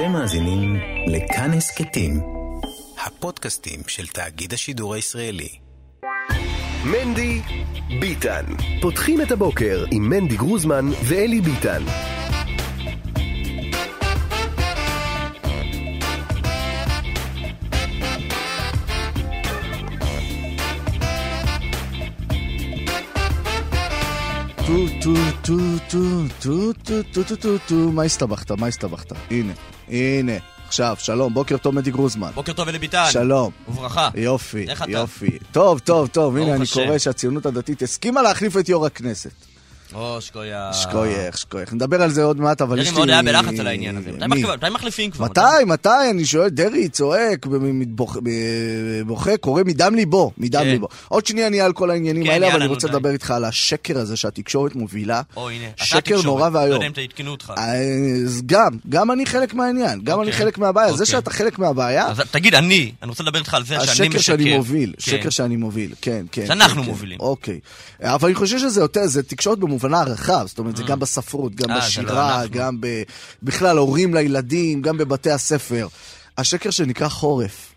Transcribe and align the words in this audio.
אתם 0.00 0.12
מאזינים 0.12 0.76
לכאן 1.06 1.50
הסכתים, 1.52 2.20
הפודקאסטים 3.06 3.80
של 3.86 4.06
תאגיד 4.06 4.52
השידור 4.52 4.94
הישראלי. 4.94 5.48
מנדי 6.84 7.40
ביטן. 8.00 8.44
פותחים 8.80 9.20
את 9.20 9.30
הבוקר 9.30 9.84
עם 9.90 10.08
מנדי 10.08 10.36
גרוזמן 10.36 10.86
ואלי 11.08 11.40
ביטן. 11.40 11.82
טו 24.66 24.86
טו 25.02 25.14
טו 25.42 25.56
טו 25.90 25.98
טו 26.42 26.72
טו 26.72 27.02
טו 27.12 27.24
טו 27.24 27.36
טו 27.36 27.58
טו 27.68 27.74
מה 27.74 28.02
הסתבכת? 28.02 28.50
מה 28.50 28.66
הסתבכת? 28.66 29.12
הנה, 29.30 29.52
הנה. 29.90 30.32
עכשיו, 30.66 30.96
שלום, 30.98 31.34
בוקר 31.34 31.56
טוב 31.56 31.74
מדי 31.74 31.90
גרוזמן. 31.90 32.30
בוקר 32.34 32.52
טוב 32.52 32.68
אלי 32.68 32.78
ביטן. 32.78 33.04
שלום. 33.10 33.52
וברכה. 33.68 34.08
יופי? 34.14 34.66
יופי. 34.88 35.38
טוב, 35.52 35.78
טוב, 35.78 36.08
טוב, 36.08 36.36
הנה 36.36 36.54
אני. 36.54 36.64
קורא 36.72 36.98
שהציונות 36.98 37.46
הדתית 37.46 37.82
הסכימה 37.82 38.22
להחליף 38.22 38.56
את 38.56 38.68
יו"ר 38.68 38.86
הכנסת. 38.86 39.49
או, 39.94 40.20
שקויך. 40.20 40.72
שקויך, 40.72 41.38
שקויך. 41.38 41.72
נדבר 41.72 42.02
על 42.02 42.10
זה 42.10 42.22
עוד 42.24 42.40
מעט, 42.40 42.62
אבל 42.62 42.78
יש 42.78 42.84
דרעי 42.84 42.92
לי... 42.94 42.98
מאוד 42.98 43.10
היה 43.10 43.22
בלחץ 43.22 43.60
על 43.60 43.66
העניין 43.66 43.96
הזה. 43.96 44.10
מתי? 44.28 44.66
מחליפים- 44.70 45.10
כבר? 45.10 45.24
מתי, 45.24 45.40
מתי, 45.66 45.88
אני 46.10 46.24
שואל, 46.24 46.48
דרעי 46.48 46.88
צועק, 46.88 47.46
בוכה, 49.06 49.36
קורא 49.36 49.62
מדם 49.66 49.94
ליבו, 49.94 50.32
מדם 50.38 50.60
כן. 50.60 50.66
ליבו. 50.68 50.88
עוד 51.08 51.26
שנייה 51.26 51.48
נהיה 51.48 51.64
על 51.64 51.72
כל 51.72 51.90
העניינים 51.90 52.24
כן, 52.24 52.30
האלה, 52.30 52.48
אבל 52.48 52.56
אני 52.56 52.66
רוצה. 52.66 52.88
לדבר 52.88 53.10
איתך 53.10 53.30
על 53.30 53.44
השקר 53.44 53.98
הזה 53.98 54.16
שהתקשורת 54.16 54.74
מובילה. 54.76 55.22
שקר. 55.76 56.20
נורא 56.24 56.48
לא 56.48 56.58
ואיום. 56.58 56.72
יודע 56.82 56.86
אם 56.86 56.92
עדכנו 57.02 57.30
אותך. 57.30 57.52
אז 57.56 58.42
גם, 58.46 58.72
גם 58.88 59.10
אני 59.10 59.26
חלק 59.26 59.54
מהעניין, 59.54 60.00
גם 60.04 60.20
אני 60.20 60.26
אוקיי. 60.30 60.44
חלק 60.44 60.58
מהבעיה. 60.58 60.86
זה 60.88 60.92
אוקיי. 60.92 61.06
שאתה 61.06 61.30
חלק 61.30 61.58
מהבעיה, 61.58 62.08
תגיד, 62.30 62.54
אני, 62.54 62.92
אני 63.02 63.08
רוצה 63.08 63.22
לדבר 63.22 63.38
איתך 63.38 63.54
על 63.54 63.64
זה 63.64 63.74
שאני 63.80 64.08
משקר. 64.08 64.18
השקר 64.18 64.18
שאני 64.18 64.56
מוביל, 64.56 64.92
כן. 64.96 65.02
שקר 65.10 65.30
שאני 65.30 65.56
מוביל, 65.56 65.94
כן, 66.00 66.26
כן. 66.32 66.46
שאנחנו. 66.46 66.82
מובילים. 66.82 67.20
אוקיי. 67.20 67.60
אבל 68.02 68.28
אני 68.28 68.34
חושב 68.34 68.58
שזה 68.58 68.80
יותר, 68.80 69.06
זה 69.06 69.22
תקשורת 69.22 69.58
במובנה 69.80 70.00
הרחב, 70.00 70.44
זאת 70.46 70.58
אומרת, 70.58 70.76
זה 70.76 70.82
גם 70.82 71.00
בספרות, 71.00 71.54
גם 71.54 71.70
אה, 71.70 71.74
לא 71.74 71.80
בשירה. 71.80 72.46
גם 72.46 72.80
בכלל 73.42 73.78
הורים 73.78 74.14
לילדים, 74.14 74.82
גם 74.82 74.98
בבתי 74.98 75.30
הספר. 75.30 75.88
השקר 76.38 76.70
שנקרא 76.70 77.08
חורף. 77.08 77.74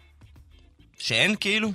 שאין 0.97 1.35
כאילו? 1.39 1.71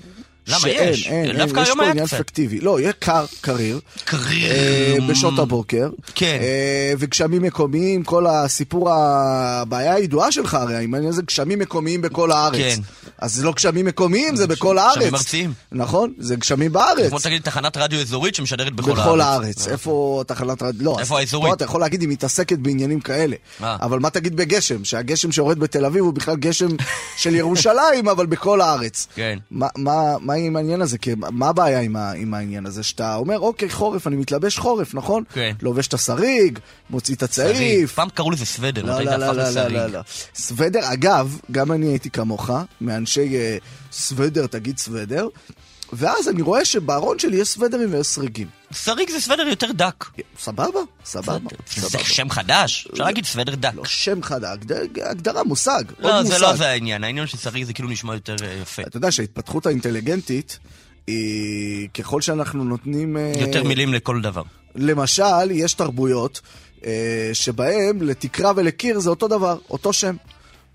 למה 0.48 0.68
יש? 0.68 1.06
אין, 1.06 1.24
אין, 1.24 1.36
דווקא 1.36 1.60
יש 1.60 1.66
היום 1.66 1.78
פה 1.78 1.82
היה 1.82 1.90
עניין 1.90 2.06
קצת. 2.06 2.16
פיקטיבי. 2.16 2.60
לא, 2.60 2.80
יהיה 2.80 2.92
קר, 2.92 3.24
קריר. 3.40 3.80
קריר. 4.04 4.50
אה, 4.50 4.96
בשעות 5.08 5.38
הבוקר. 5.38 5.88
כן. 6.14 6.38
אה, 6.40 6.92
וגשמים 6.98 7.42
מקומיים, 7.42 8.04
כל 8.04 8.26
הסיפור, 8.26 8.90
הבעיה 8.92 9.94
הידועה 9.94 10.32
שלך 10.32 10.54
הרי, 10.54 10.84
עם 10.84 10.94
העניין 10.94 11.12
הזה 11.12 11.22
גשמים 11.22 11.58
מקומיים 11.58 12.02
בכל 12.02 12.32
הארץ. 12.32 12.74
כן. 12.74 12.80
אז 13.18 13.34
זה 13.34 13.44
לא 13.44 13.52
גשמים 13.52 13.86
מקומיים, 13.86 14.36
זה 14.36 14.46
בכל 14.46 14.78
הארץ. 14.78 14.96
גשמים 14.96 15.14
ארציים. 15.14 15.52
נכון, 15.72 16.12
זה 16.18 16.36
גשמים 16.36 16.72
בארץ. 16.72 17.08
כמו 17.08 17.18
תגיד 17.18 17.42
תחנת 17.42 17.76
רדיו 17.76 18.00
אזורית 18.00 18.34
שמשדרת 18.34 18.72
בכל 18.72 18.90
הארץ. 18.90 19.00
בכל 19.00 19.20
הארץ. 19.20 19.68
איפה 19.68 20.22
תחנת 20.26 20.62
רדיו? 20.62 20.84
לא, 20.84 20.96
איפה 20.98 21.14
אז 21.14 21.20
האזורית? 21.20 21.50
פה 21.50 21.54
אתה 21.54 21.64
יכול 21.64 21.80
להגיד, 21.80 22.00
היא 22.00 22.08
מתעסקת 22.08 22.58
בעניינים 22.58 23.00
כאלה. 23.00 23.36
אה. 23.62 23.76
אבל 23.80 23.98
מה 23.98 24.10
תגיד 24.10 24.36
בגשם? 24.36 24.84
שהגשם 24.84 25.32
שיורד 25.32 25.58
בתל 25.58 25.84
אביב 25.84 26.04
הוא 26.04 26.12
בכלל 26.12 26.36
גשם 26.36 26.68
של 27.16 27.34
ירושלים, 27.34 28.08
אבל 28.08 28.26
בכל 28.26 28.60
הארץ. 28.60 29.06
כן. 29.14 29.38
מה 29.50 30.34
עם 30.46 30.56
העניין 30.56 30.82
הזה? 30.82 30.98
כי 30.98 31.12
מה 31.18 31.48
הבעיה 31.48 31.80
עם, 31.80 31.96
ה, 31.96 32.12
עם 32.12 32.34
העניין 32.34 32.66
הזה? 32.66 32.82
שאתה 32.82 33.16
אומר, 33.16 33.38
אוקיי, 33.38 33.70
חורף, 33.70 34.06
אני 34.06 34.16
מתלבש 34.16 34.58
חורף, 34.58 34.94
נכון? 34.94 35.22
כן. 35.32 35.52
לובש 35.62 35.86
את 35.86 35.94
השריג, 35.94 36.58
מוציא 36.90 37.14
את. 37.14 37.22
הצעיף. 37.22 37.92
פעם 37.92 38.08
קראו 38.14 38.30
לזה 38.30 38.46
סוודר, 38.46 38.82
לא, 38.82 39.00
לא, 39.00 39.16
לא, 39.16 39.32
לא, 39.32 39.50
לא? 39.50 39.68
לא, 39.68 39.86
לא. 39.86 40.00
סוודר, 40.34 40.80
אגב, 40.92 41.38
גם 41.50 41.72
אני 41.72 41.86
הייתי 41.86 42.10
כמוך, 42.10 42.50
מאנשי 42.80 43.36
אה, 43.36 43.56
סוודר, 43.92 44.46
תגיד 44.46 44.78
סוודר, 44.78 45.28
ואז 45.92 46.28
אני 46.28 46.42
רואה 46.42 46.64
שבארון 46.64 47.18
שלי 47.18 47.36
יש 47.36 47.48
סוודרים 47.48 47.92
ויש 47.94 48.06
סריגים. 48.06 48.46
שריג 48.72 49.10
זה 49.10 49.20
סוודר 49.20 49.42
יותר 49.42 49.72
דק. 49.72 50.04
סבבה, 50.40 50.80
סבבה, 51.04 51.48
זה. 51.76 51.98
שם 52.04 52.30
חדש? 52.30 52.88
אפשר 52.92 53.04
להגיד 53.04 53.24
סוודר 53.24 53.54
דק. 53.54 53.70
לא 53.74 53.84
שם 53.84 54.22
חדש, 54.22 54.48
הגד- 54.52 54.98
הגדרה, 55.02 55.44
מושג, 55.44 55.84
לא, 55.98 56.22
זה. 56.22 56.38
לא 56.38 56.56
זה 56.56 56.68
העניין. 56.68 57.04
העניין 57.04 57.26
של 57.26 57.38
שריג 57.38 57.64
זה 57.64 57.72
כאילו 57.72 57.88
נשמע 57.88 58.14
יותר 58.14 58.36
אה, 58.42 58.52
יפה. 58.62 58.82
אתה 58.82 58.96
יודע 58.96 59.12
שההתפתחות 59.12 59.66
האינטליגנטית, 59.66 60.58
היא 61.06 61.88
ככל 61.94 62.20
שאנחנו 62.20 62.64
נותנים... 62.64 63.16
אה, 63.16 63.32
יותר 63.40 63.64
מילים 63.64 63.94
לכל 63.94 64.20
דבר. 64.20 64.42
למשל, 64.74 65.50
יש 65.50 65.74
תרבויות 65.74 66.40
אה, 66.84 67.30
שבהם 67.32 68.02
לתקרה 68.02 68.52
ולקיר 68.56 68.98
זה 68.98 69.10
אותו 69.10 69.28
דבר, 69.28 69.58
אותו 69.70 69.92
שם. 69.92 70.16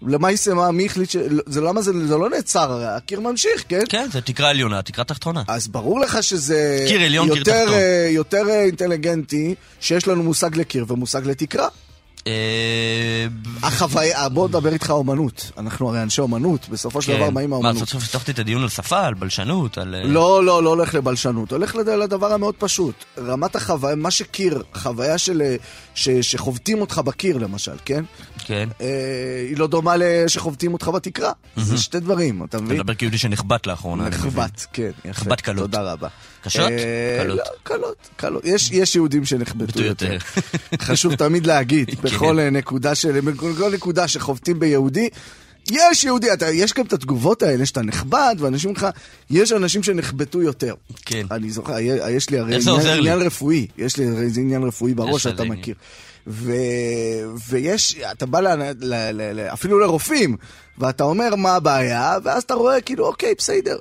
למה 0.07 0.27
היא 0.27 0.37
סיימה? 0.37 0.71
מי 0.71 0.85
החליט 0.85 1.09
ש... 1.09 1.17
זה 1.45 1.61
למה 1.61 1.81
זה, 1.81 2.07
זה 2.07 2.17
לא 2.17 2.29
נעצר, 2.29 2.71
הרי 2.71 2.85
הקיר 2.85 3.19
ממשיך, 3.19 3.63
כן? 3.69 3.81
כן, 3.89 4.07
זה 4.11 4.21
תקרה 4.21 4.49
עליונה, 4.49 4.81
תקרה 4.81 5.05
תחתונה. 5.05 5.43
אז 5.47 5.67
ברור 5.67 5.99
לך 5.99 6.23
שזה 6.23 6.85
קיר 6.87 7.01
עליון, 7.01 7.27
קיר 7.27 7.37
יותר, 7.37 7.63
תחתון. 7.65 7.79
אה, 7.79 8.07
יותר 8.09 8.49
אינטליגנטי 8.49 9.55
שיש 9.79 10.07
לנו 10.07 10.23
מושג 10.23 10.55
לקיר 10.55 10.85
ומושג 10.87 11.27
לתקרה. 11.27 11.67
אה, 12.27 13.27
החוויה, 13.63 14.29
בוא 14.29 14.47
נדבר 14.47 14.73
איתך 14.73 14.89
אומנות. 14.89 15.51
אנחנו 15.57 15.89
הרי 15.89 16.03
אנשי 16.03 16.21
אומנות, 16.21 16.69
בסופו 16.69 17.01
של 17.01 17.11
כן. 17.11 17.17
דבר 17.19 17.29
מה, 17.29 17.47
מהאומנות. 17.47 17.77
סוף 17.77 17.89
סוף 17.89 18.03
הפתחתי 18.03 18.31
את 18.31 18.39
הדיון 18.39 18.61
על 18.63 18.69
שפה, 18.69 19.01
על 19.05 19.13
בלשנות, 19.13 19.77
על... 19.77 19.95
אה, 19.95 20.03
לא, 20.03 20.43
לא, 20.43 20.63
לא 20.63 20.69
הולך 20.69 20.95
לבלשנות, 20.95 21.51
הולך 21.51 21.75
לד- 21.75 21.89
לדבר 21.89 22.33
המאוד 22.33 22.55
פשוט. 22.57 22.95
רמת 23.17 23.55
החוויה, 23.55 23.95
מה 23.95 24.11
שקיר, 24.11 24.63
חוויה 24.73 25.17
של... 25.17 25.41
אה, 25.41 25.55
שחובטים 26.21 26.81
אותך 26.81 26.97
בקיר 26.97 27.37
למשל, 27.37 27.71
כן? 27.85 28.03
כן. 28.45 28.69
אה, 28.81 28.87
היא 29.49 29.57
לא 29.57 29.67
דומה 29.67 29.93
לשחובטים 29.97 30.73
אותך 30.73 30.87
בתקרה. 30.87 31.31
זה 31.55 31.77
שתי 31.77 31.99
דברים, 31.99 32.43
אתה 32.43 32.57
אתה 32.57 32.63
מבין? 32.65 32.77
מדבר 32.77 32.93
כיהודי 32.93 33.17
שנחבט 33.17 33.67
לאחרונה. 33.67 34.09
נחבט, 34.09 34.65
כן. 34.73 34.89
נחבט 35.05 35.41
קלות. 35.41 35.59
תודה 35.71 35.91
רבה. 35.91 36.07
קשות? 36.43 36.71
אה, 36.71 37.23
קלות. 37.23 37.37
לא, 37.37 37.43
קלות, 37.63 38.09
קלות. 38.15 38.45
יש, 38.45 38.95
יהודים 38.95 39.25
שנחבטו 39.25 39.63
נחבטו 39.63 39.83
יותר. 39.83 40.17
חשוב 40.87 41.15
תמיד 41.15 41.47
להגיד. 41.47 41.95
בכל 42.03 42.49
נקודה 42.49 42.95
של... 42.95 43.19
בכל 43.19 43.73
נקודה 43.73 44.07
שחובטים 44.07 44.59
ביהודי, 44.59 45.09
יש 45.71 46.03
יהודי, 46.03 46.33
אתה, 46.33 46.49
יש 46.49 46.73
גם 46.73 46.85
את 46.85 46.93
התגובות 46.93 47.43
האלה 47.43 47.65
שאתה 47.65 47.81
נחבט, 47.81 48.37
ואנשים 48.39 48.71
לך, 48.71 48.87
יש 49.29 49.51
אנשים 49.51 49.83
שנחבטו 49.83 50.41
יותר. 50.41 50.73
כן. 51.05 51.25
אני 51.31 51.49
זוכר, 51.49 51.79
יש 52.09 52.29
לי 52.29 52.39
הרי 52.39 52.55
עניין, 52.55 52.85
לי? 52.85 52.97
עניין 52.97 53.21
רפואי, 53.21 53.67
יש 53.77 53.97
לי 53.97 54.07
הרי 54.07 54.27
עניין 54.37 54.63
רפואי 54.63 54.93
בראש 54.93 55.23
שאתה 55.23 55.43
מכיר. 55.43 55.75
ו... 56.27 56.53
ויש, 57.49 57.95
אתה 58.11 58.25
בא 58.25 58.39
ל... 58.39 58.47
ל... 58.47 58.73
ל... 58.81 59.39
ל... 59.39 59.39
אפילו 59.39 59.79
לרופאים, 59.79 60.37
ואתה 60.77 61.03
אומר 61.03 61.35
מה 61.35 61.55
הבעיה, 61.55 62.17
ואז 62.23 62.43
אתה 62.43 62.53
רואה 62.53 62.81
כאילו, 62.81 63.05
אוקיי, 63.05 63.33
בסדר. 63.37 63.77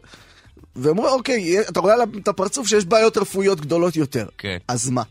והם 0.76 0.98
אומרים, 0.98 1.14
אוקיי, 1.14 1.60
אתה 1.60 1.80
רואה 1.80 1.94
את 2.22 2.28
הפרצוף 2.28 2.66
שיש 2.68 2.84
בעיות 2.84 3.16
רפואיות 3.16 3.60
גדולות 3.60 3.96
יותר. 3.96 4.26
כן. 4.38 4.56
אז 4.68 4.90
מה? 4.90 5.02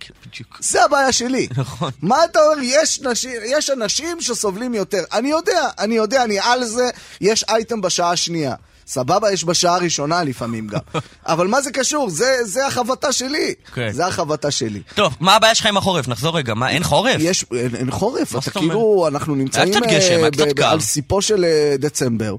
כן, 0.00 0.14
בדיוק. 0.26 0.58
זה 0.60 0.84
הבעיה 0.84 1.12
שלי. 1.12 1.48
נכון. 1.56 1.90
מה 2.02 2.24
אתה 2.24 2.38
אומר? 2.38 2.62
יש, 2.62 3.00
נשים, 3.00 3.30
יש 3.46 3.70
אנשים 3.70 4.20
שסובלים 4.20 4.74
יותר. 4.74 5.04
אני 5.12 5.30
יודע, 5.30 5.68
אני 5.78 5.94
יודע, 5.94 6.24
אני 6.24 6.38
על 6.38 6.64
זה, 6.64 6.90
יש 7.20 7.44
אייטם 7.44 7.80
בשעה 7.80 8.10
השנייה. 8.10 8.54
סבבה, 8.86 9.32
יש 9.32 9.44
בשעה 9.44 9.74
הראשונה 9.74 10.24
לפעמים 10.24 10.66
גם. 10.66 10.80
אבל 11.26 11.46
מה 11.46 11.62
זה 11.62 11.70
קשור? 11.70 12.10
זה, 12.10 12.36
זה 12.44 12.66
החבטה 12.66 13.12
שלי. 13.12 13.54
כן. 13.74 13.92
זה 13.92 14.06
החבטה 14.06 14.50
שלי. 14.50 14.82
טוב, 14.94 15.16
מה 15.20 15.36
הבעיה 15.36 15.54
שלך 15.54 15.66
עם 15.66 15.76
החורף? 15.76 16.08
נחזור 16.08 16.36
רגע. 16.36 16.54
מה, 16.54 16.70
אין 16.70 16.82
חורף? 16.82 17.16
יש, 17.18 17.44
אין, 17.52 17.74
אין 17.74 17.90
חורף, 17.90 18.36
אתה 18.36 18.50
כאילו, 18.50 19.04
אנחנו 19.08 19.34
נמצאים 19.34 19.74
קצת 19.74 19.82
גשם, 19.86 20.16
היה 20.16 20.30
קצת 20.30 20.52
קר. 20.56 20.66
על 20.66 20.80
סיפו 20.80 21.22
של 21.22 21.44
אה, 21.44 21.74
דצמבר. 21.78 22.36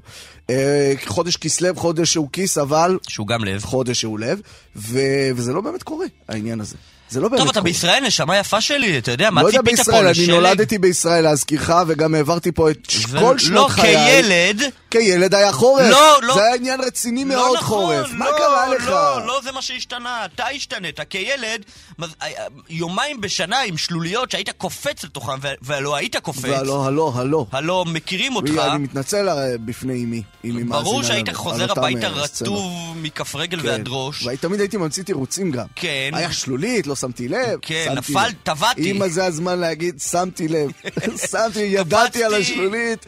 אה, 0.50 0.92
חודש 1.06 1.36
כסלו, 1.36 1.74
חודש 1.76 2.12
שהוא 2.12 2.28
כיס, 2.32 2.58
אבל 2.58 2.98
שהוא 3.08 3.26
גם 3.26 3.44
לב. 3.44 3.62
חודש 3.64 4.00
שהוא 4.00 4.18
לב, 4.18 4.40
ו... 4.76 4.98
וזה 5.34 5.52
לא 5.52 5.60
באמת 5.60 5.82
קורה, 5.82 6.06
העניין 6.28 6.60
הזה. 6.60 6.76
זה 7.12 7.20
לא 7.20 7.28
באמת 7.28 7.40
טוב. 7.40 7.48
אתה 7.48 7.60
בישראל, 7.60 8.02
נשמה 8.06 8.38
יפה 8.38 8.60
שלי, 8.60 8.98
אתה 8.98 9.10
יודע, 9.10 9.30
מה 9.30 9.42
לא 9.42 9.46
יודע 9.46 9.58
ציפית 9.58 9.76
פה 9.76 9.82
בישראל, 9.82 10.04
אני 10.04 10.10
לשלג? 10.12 10.30
נולדתי 10.30 10.78
בישראל 10.78 11.24
להזכירך, 11.24 11.70
וגם 11.86 12.14
העברתי 12.14 12.52
פה 12.52 12.70
את 12.70 12.78
זה- 13.08 13.18
כל 13.18 13.38
שנות 13.38 13.70
לא, 13.70 13.74
חיי. 13.74 13.96
כילד... 14.22 14.62
כילד 14.90 15.34
היה 15.34 15.52
חורף. 15.52 15.90
לא, 15.90 16.18
לא. 16.22 16.34
זה 16.34 16.42
היה 16.44 16.54
עניין 16.54 16.80
רציני 16.80 17.24
לא 17.24 17.28
מאוד 17.28 17.56
נכון, 17.56 17.78
חורף. 17.84 18.10
מה 18.12 18.24
לא, 18.30 18.36
קרה 18.38 18.68
לך? 18.74 18.88
לא, 18.88 19.26
לא 19.26 19.40
זה 19.44 19.52
מה 19.52 19.62
שהשתנה, 19.62 20.24
אתה 20.34 20.44
השתנית. 20.46 21.00
כילד, 21.10 21.62
אה, 22.02 22.06
אה, 22.22 22.28
יומיים 22.70 23.20
בשנה 23.20 23.60
עם 23.60 23.76
שלוליות 23.76 24.30
שהיית 24.30 24.50
קופץ 24.50 25.04
לתוכם, 25.04 25.32
ו- 25.42 25.48
ולא 25.62 25.96
היית 25.96 26.16
קופץ. 26.16 26.44
והלא, 26.44 26.86
הלא, 26.86 27.12
הלא. 27.16 27.46
הלא, 27.52 27.84
מכירים 27.88 28.36
אותך. 28.36 28.50
אני 28.58 28.78
מתנצל 28.78 29.28
אה, 29.28 29.34
בפני 29.64 30.04
אמי, 30.04 30.22
היא 30.42 30.52
מאזינה 30.52 30.70
ברור 30.80 31.02
שהיית 31.02 31.32
חוזר 31.32 31.72
הביתה. 31.72 32.08
רטוב 32.08 32.72
מכף 32.96 33.36
רגל 33.36 33.60
כן. 33.62 33.68
ועד 33.68 33.84
ראש. 33.88 34.26
ותמיד 34.26 34.60
הייתי 34.60 34.76
ממציא 34.76 35.02
תירוצים 35.02 35.50
גם. 35.50 35.66
כן. 35.76 36.10
היה 36.12 36.32
שלולית, 36.32 36.86
לא 36.86 36.94
שמתי 37.02 37.28
לב. 37.28 37.58
כן, 37.62 37.92
נפל. 37.96 38.30
טבעתי. 38.42 38.90
אמא, 38.90 39.08
זה 39.08 39.24
הזמן 39.24 39.58
להגיד, 39.58 40.00
שמתי 40.00 40.48
לב. 40.48 40.70
שמתי, 41.30 41.60
ידעתי 41.60 42.24
על. 42.24 42.34
השלולית. 42.34 43.06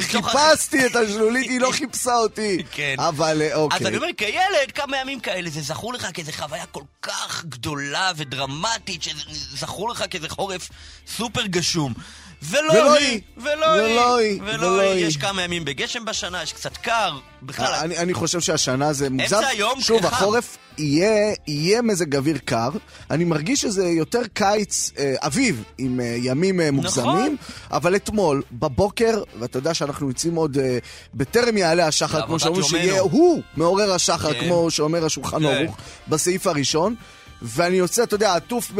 חיפשתי 0.00 0.86
את 0.86 0.96
השלולית, 0.96 1.50
היא 1.50 1.60
לא 1.60 1.70
חיפשה 1.78 2.14
אותי. 2.16 2.62
כן. 2.72 2.94
אבל 2.98 3.42
אה, 3.42 3.54
אוקיי. 3.54 3.78
אז 3.80 3.86
אני 3.86 3.96
אומר, 3.96 4.08
כילד, 4.16 4.70
כמה 4.74 4.96
ימים 4.96 5.20
כאלה, 5.20 5.50
זה 5.50 5.60
זכור 5.60 5.94
לך 5.94 6.06
כאיזה 6.14 6.32
חוויה 6.32 6.66
כל 6.66 6.82
כך 7.02 7.44
גדולה 7.48 8.12
ודרמטית, 8.16 9.02
שזכור 9.02 9.90
לך 9.90 10.04
כאיזה 10.10 10.28
חורף 10.28 10.68
סופר 11.16 11.46
גשום. 11.46 11.94
ולא 12.50 12.72
ולא 12.72 12.94
היא, 12.94 13.08
היא, 13.08 13.20
ולא 13.36 14.16
היא, 14.16 14.26
היא, 14.30 14.40
ולא 14.44 14.80
היא. 14.80 14.90
היא. 14.90 15.06
יש 15.06 15.16
כמה 15.16 15.42
ימים 15.42 15.64
בגשם 15.64 16.04
בשנה, 16.04 16.42
יש 16.42 16.52
קצת 16.52 16.76
קר. 16.76 17.18
בכלל, 17.42 17.74
אני, 17.82 17.98
אני 17.98 18.14
חושב 18.14 18.40
שהשנה 18.40 18.92
זה 18.92 19.10
מוגזם. 19.10 19.40
היום 19.48 19.80
שוב, 19.80 20.00
חם. 20.00 20.06
החורף 20.06 20.56
יהיה, 20.78 21.34
יהיה 21.46 21.82
מזג 21.82 22.16
אוויר 22.16 22.38
קר. 22.44 22.70
אני 23.10 23.24
מרגיש 23.24 23.60
שזה 23.60 23.88
יותר 23.88 24.22
קיץ, 24.32 24.90
אה, 24.98 25.14
אביב, 25.18 25.62
עם 25.78 26.00
אה, 26.00 26.16
ימים 26.18 26.60
אה, 26.60 26.70
מוגזמים. 26.70 27.06
נכון. 27.06 27.36
אבל 27.70 27.96
אתמול, 27.96 28.42
בבוקר, 28.52 29.22
ואתה 29.38 29.58
יודע 29.58 29.74
שאנחנו 29.74 30.08
יוצאים 30.08 30.34
עוד 30.34 30.58
אה, 30.58 30.78
בטרם 31.14 31.56
יעלה 31.56 31.86
השחר, 31.86 32.26
כמו 32.26 32.38
שאומרים. 32.38 32.64
שיהיה 32.64 33.00
הוא 33.00 33.42
מעורר 33.56 33.92
השחר, 33.92 34.32
כן. 34.32 34.40
כמו 34.40 34.70
שאומר 34.70 35.04
השולחן 35.04 35.38
כן. 35.38 35.44
ערוך, 35.44 35.76
בסעיף 36.08 36.46
הראשון. 36.46 36.94
ואני 37.42 37.76
יוצא, 37.76 38.02
אתה 38.02 38.14
יודע, 38.14 38.34
עטוף 38.34 38.72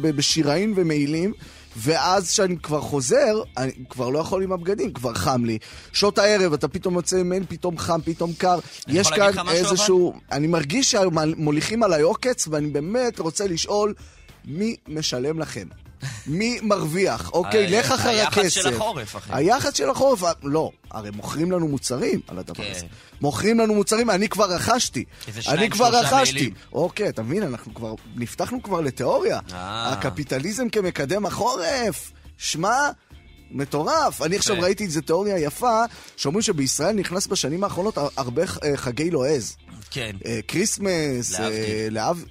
בשיראין 0.00 0.72
ומעילים. 0.76 1.32
ואז 1.78 2.30
כשאני 2.30 2.58
כבר 2.58 2.80
חוזר, 2.80 3.42
אני 3.56 3.72
כבר 3.90 4.08
לא 4.08 4.18
יכול 4.18 4.42
עם 4.42 4.52
הבגדים, 4.52 4.92
כבר 4.92 5.14
חם 5.14 5.44
לי. 5.44 5.58
שעות 5.92 6.18
הערב, 6.18 6.52
אתה 6.52 6.68
פתאום 6.68 6.94
יוצא 6.94 7.22
ממני, 7.22 7.46
פתאום 7.46 7.78
חם, 7.78 8.00
פתאום 8.04 8.32
קר. 8.38 8.58
יש 8.88 9.10
כאן 9.10 9.48
איזשהו... 9.48 10.14
אני 10.32 10.46
מרגיש 10.46 10.90
שמוליכים 10.90 11.82
עליי 11.82 12.02
עוקץ, 12.02 12.48
ואני 12.50 12.66
באמת 12.66 13.18
רוצה 13.18 13.46
לשאול, 13.46 13.94
מי 14.44 14.76
משלם 14.88 15.38
לכם? 15.38 15.68
מי 16.26 16.58
מרוויח? 16.62 17.30
אוקיי, 17.32 17.76
ה- 17.76 17.80
לך 17.80 17.92
אחר 17.92 18.08
הכסף. 18.22 18.38
היחס 18.38 18.52
של 18.52 18.74
החורף, 18.74 19.16
אחי. 19.16 19.30
היחס 19.34 19.74
של 19.74 19.90
החורף, 19.90 20.22
לא, 20.42 20.70
הרי 20.90 21.10
מוכרים 21.10 21.52
לנו 21.52 21.68
מוצרים 21.68 22.20
על 22.28 22.38
הדבר 22.38 22.64
כן. 22.64 22.70
הזה. 22.76 22.86
מוכרים 23.20 23.58
לנו 23.60 23.74
מוצרים, 23.74 24.10
אני 24.10 24.28
כבר 24.28 24.54
רכשתי. 24.54 25.04
איזה 25.28 25.50
אני 25.50 25.70
כבר 25.70 25.98
רכשתי. 25.98 26.50
אוקיי, 26.72 27.08
אתה 27.08 27.22
מבין, 27.22 27.42
אנחנו 27.42 27.74
כבר, 27.74 27.94
נפתחנו 28.16 28.62
כבר 28.62 28.80
לתיאוריה. 28.80 29.40
אה. 29.52 29.92
הקפיטליזם 29.92 30.68
כמקדם 30.68 31.26
החורף. 31.26 32.12
שמע, 32.38 32.90
מטורף. 33.50 34.22
אני 34.22 34.36
עכשיו 34.36 34.56
כן. 34.56 34.62
ראיתי 34.62 34.84
איזו 34.84 35.00
תיאוריה 35.00 35.38
יפה, 35.38 35.82
שאומרים 36.16 36.42
שבישראל 36.42 36.94
נכנס 36.96 37.26
בשנים 37.26 37.64
האחרונות 37.64 37.98
הרבה 38.16 38.42
אה, 38.42 38.76
חגי 38.76 39.10
לועז. 39.10 39.56
כן. 39.90 40.16
אה, 40.26 40.40
Christmas, 40.48 41.40
אה, 41.40 41.86
להבדיל. 41.90 42.26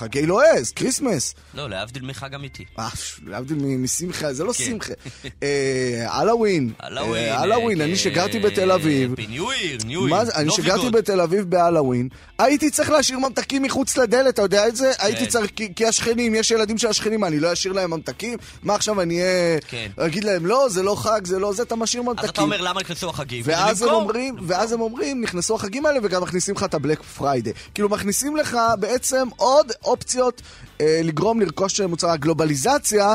חגי 0.00 0.26
לועז, 0.26 0.70
כריסמס. 0.70 1.34
לא, 1.54 1.70
להבדיל 1.70 2.04
מחג 2.04 2.34
אמיתי. 2.34 2.64
אה, 2.78 2.88
להבדיל 3.26 3.56
משמחה, 3.58 4.32
זה 4.32 4.44
לא 4.44 4.52
כן. 4.52 4.64
שמחה. 4.64 4.92
אה, 5.42 6.06
Halloween. 6.08 6.72
Halloween. 6.78 7.80
אה, 7.80 7.84
אה, 7.84 7.88
אני 7.88 7.96
שגרתי 7.96 8.38
בתל 8.38 8.72
אביב. 8.72 9.14
ב 9.14 9.23
New 9.23 9.50
Year, 9.50 9.78
New 9.84 10.06
Year. 10.06 10.16
אני 10.34 10.46
לא 10.48 10.54
שגרתי. 10.54 10.90
בתל 10.90 11.20
אביב 11.20 11.50
בהלואוין, 11.50 12.08
הייתי 12.38 12.70
צריך 12.70 12.90
להשאיר 12.90 13.18
ממתקים 13.18 13.62
מחוץ 13.62 13.96
לדלת, 13.96 14.34
אתה 14.34 14.42
יודע 14.42 14.68
את 14.68 14.76
זה? 14.76 14.92
כן. 14.98 15.06
הייתי 15.06 15.26
צריך, 15.26 15.50
כי- 15.76 15.86
השכנים, 15.86 16.34
יש 16.34 16.50
ילדים 16.50 16.78
של 16.78 16.88
השכנים, 16.88 17.24
אני 17.24 17.40
לא 17.40 17.52
אשאיר 17.52 17.72
להם 17.74 17.90
ממתקים? 17.90 18.38
מה 18.62 18.74
עכשיו, 18.74 19.00
אני. 19.00 19.20
כן. 19.68 19.90
אגיד 19.96 20.24
להם, 20.24 20.46
לא, 20.46 20.66
זה 20.70 20.82
לא 20.82 20.94
חג, 20.94 21.20
זה 21.24 21.38
לא 21.38 21.52
זה, 21.52 21.62
אתה 21.62 21.76
משאיר 21.76 22.02
ממתקים. 22.02 22.24
אז 22.24 22.30
אתה 22.30 22.42
אומר, 22.42 22.60
למה 22.60 22.80
נכנסו 22.80 23.10
החגים? 23.10 23.44
אומרים, 23.82 24.36
ואז 24.46 24.72
הם 24.72 24.80
אומרים, 24.80 25.20
נכנסו 25.20 25.54
החגים 25.54 25.86
האלה 25.86 25.98
וגם 26.02 26.22
מכניסים 26.22 26.54
לך 26.54 26.62
את 26.64 26.74
הבלק 26.74 27.02
פריידי. 27.02 27.52
כאילו 27.74 27.88
מכניסים 27.88 28.36
לך 28.36 28.56
בעצם 28.80 29.28
עוד 29.36 29.72
אופציות 29.90 30.42
אה, 30.80 31.00
לגרום 31.04 31.40
לרכוש 31.40 31.80
מוצר. 31.80 32.10
הגלובליזציה 32.10 33.14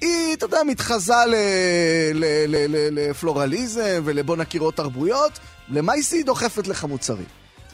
היא, 0.00 0.34
אתה 0.34 0.46
יודע, 0.46 0.58
מתחזה 0.66 1.14
לפלורליזם 2.92 4.02
ולבוא 4.04 4.36
נכיר 4.36 4.62
עוד 4.62 4.74
תרבויות. 4.74 5.32
למעשה 5.68 6.16
היא 6.16 6.24
דוחפת 6.24 6.66
לך 6.66 6.84
מוצרים. 6.84 7.24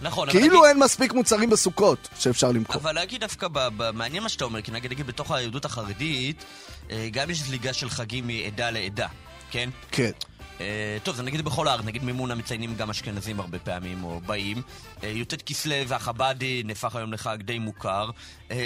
נכון, 0.02 0.28
אבל 0.28 0.38
כאילו 0.40 0.66
אין 0.66 0.78
מספיק 0.78 1.12
מוצרים 1.12 1.50
בסוכות 1.50 2.08
שאפשר 2.18 2.52
למכור. 2.52 2.76
אבל 2.76 2.92
להגיד 2.92 3.20
דווקא, 3.20 3.48
ב- 3.48 3.68
ב- 3.76 3.90
מעניין 3.90 4.22
מה 4.22 4.28
שאתה 4.28 4.44
אומר, 4.44 4.62
כי 4.62 4.70
נגיד, 4.72 4.90
נגיד 4.90 5.06
בתוך 5.06 5.30
היהדות 5.30 5.64
החרדית, 5.64 6.44
אה, 6.90 7.08
גם 7.12 7.30
יש 7.30 7.42
זליגה 7.42 7.72
של 7.72 7.90
חגים 7.90 8.26
מעדה 8.26 8.70
לעדה, 8.70 9.06
כן? 9.50 9.70
כן. 9.90 10.10
אה, 10.60 10.96
טוב, 11.02 11.16
זה 11.16 11.22
נגיד 11.22 11.42
בכל 11.42 11.68
הארץ, 11.68 11.84
נגיד 11.84 12.04
מימונה 12.04 12.34
מציינים 12.34 12.74
גם 12.74 12.90
אשכנזים 12.90 13.40
הרבה 13.40 13.58
פעמים, 13.58 14.04
או 14.04 14.20
באים. 14.26 14.62
אה, 15.02 15.08
י"ט 15.08 15.42
כסלו 15.42 15.74
והחבדי 15.88 16.62
נהפך 16.64 16.96
היום 16.96 17.12
לחג 17.12 17.38
די 17.42 17.58
מוכר. 17.58 18.10
אה, 18.50 18.56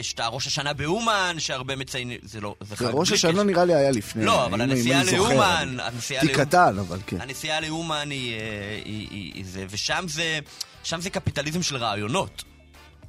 יש 0.00 0.12
את 0.12 0.20
הראש 0.20 0.46
השנה 0.46 0.72
באומן, 0.72 1.36
שהרבה 1.38 1.76
מציינים, 1.76 2.18
זה 2.22 2.40
לא, 2.40 2.54
זה 2.60 2.76
חג 2.76 2.84
ראש 2.92 3.12
השנה. 3.12 3.42
נראה 3.42 3.64
לי 3.64 3.74
היה 3.74 3.90
לפני. 3.90 4.24
לא, 4.24 4.46
אבל 4.46 4.60
הנסיעה. 4.60 5.02
לאומן, 5.04 5.76
הנסיעה 5.80 6.20
תיק 6.20 6.30
לאומן. 6.30 6.44
קטן, 6.44 6.78
אבל 6.78 6.98
כן. 7.06 7.20
הנסיעה 7.20 7.60
לאומן 7.60 8.10
היא, 8.10 9.44
זה, 9.44 9.64
ושם 9.70 10.04
זה, 10.08 10.38
שם 10.82 11.00
זה 11.00 11.10
קפיטליזם 11.10 11.62
של 11.62 11.76
רעיונות. 11.76 12.44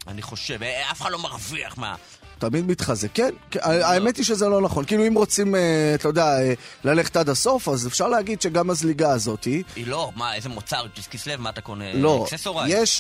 אני 0.08 0.22
חושב, 0.22 0.64
אף 0.64 1.02
אחד 1.02 1.12
לא 1.12 1.20
מרוויח 1.20 1.78
מה... 1.78 1.96
תמיד 2.40 2.68
מתחזק, 2.68 3.08
כן. 3.14 3.30
כן, 3.52 3.60
האמת 3.64 4.18
היא 4.18 4.26
שזה 4.26 4.48
לא 4.48 4.62
נכון. 4.62 4.86
כאילו, 4.86 5.08
אם 5.08 5.14
רוצים, 5.14 5.56
אה, 5.56 5.92
אתה 5.96 6.08
יודע, 6.08 6.42
אה, 6.42 6.54
ללכת 6.84 7.18
עד 7.18 7.30
הסוף, 7.30 7.70
אז 7.70 7.88
אפשר 7.88 8.08
להגיד 8.08 8.42
שגם 8.42 8.70
הזליגה 8.70 9.12
הזאת 9.12 9.44
היא... 9.44 9.64
היא 9.76 9.88
לא, 9.88 10.12
מה, 10.16 10.36
איזה 10.36 10.50
מוצר, 10.50 10.86
כסלו, 11.12 11.34
מה 11.38 11.50
אתה 11.50 11.62
קונה? 11.62 11.94
לא? 11.94 12.26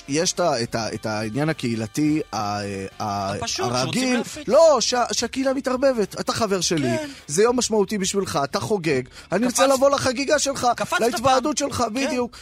יש, 0.08 0.34
את, 0.74 1.06
העניין 1.06 1.50
הקהילתי 1.50 2.22
הרגיל. 3.00 4.22
לא, 4.48 4.78
שה, 4.80 5.04
שהקהילה 5.12 5.54
מתערבבת, 5.54 6.20
אתה 6.20 6.34
חבר 6.34 6.62
שלי, 6.62 6.98
כן. 6.98 7.10
זה 7.28 7.44
יום 7.44 7.58
משמעותי 7.58 7.98
בשבילך, 7.98 8.40
אתה 8.44 8.60
חוגג, 8.60 9.02
אני 9.32 9.46
רוצה 9.46 9.68
לבוא 9.68 9.90
לחגיגה 9.90 10.40
שלך, 10.40 10.68
להתוועדות. 11.00 11.58
שלך, 11.58 11.78
כן. 11.78 11.94
בדיוק. 11.94 12.38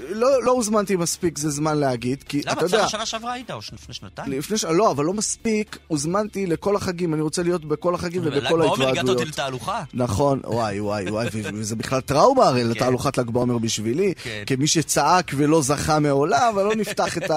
לא, 0.00 0.42
לא 0.42 0.50
הוזמנתי 0.50 0.96
מספיק, 0.96 1.38
זה 1.38 1.50
זמן 1.50 1.78
להגיד, 1.78 2.22
כי 2.22 2.40
אתה 2.40 2.50
למה? 2.50 2.62
יודע... 2.62 2.78
צהר 2.78 2.88
שנה 2.88 3.06
שעברה 3.06 3.32
היית, 3.32 3.50
או 3.50 3.58
לפני 3.72 3.94
שנתיים? 3.94 4.32
לפני 4.32 4.58
ש... 4.58 4.64
לא, 4.64 4.90
אבל 4.90 5.04
לא 5.04 5.14
מספיק, 5.14 5.78
הוזמנתי 5.88 6.46
לכל 6.46 6.76
החגים, 6.76 7.14
אני 7.14 7.22
רוצה 7.22 7.42
להיות 7.42 7.64
בכל 7.64 7.94
החגים 7.94 8.24
ל"ג 8.24 8.28
ובכל 8.36 8.58
בעומר 8.58 8.64
הגעת 8.64 8.86
אותי 8.86 8.98
ההתוועדויות. 8.98 9.28
לתהלוכה. 9.28 9.82
נכון, 9.94 10.40
וואי, 10.44 10.80
וואי, 10.80 11.10
וואי, 11.10 11.28
וזה 11.32 11.76
בכלל 11.76 12.00
טראומה 12.00 12.44
הרי 12.44 12.62
כן. 12.62 12.68
לתהלוכת 12.68 13.18
ל"ג 13.18 13.30
בעומר 13.30 13.58
בשבילי, 13.58 14.14
כן. 14.22 14.42
כמי 14.46 14.66
שצעק 14.66 15.32
ולא 15.36 15.62
זכה 15.62 15.98
מעולם, 15.98 16.52
אבל 16.54 16.64
לא 16.64 16.74
נפתח 16.74 17.18
את 17.18 17.30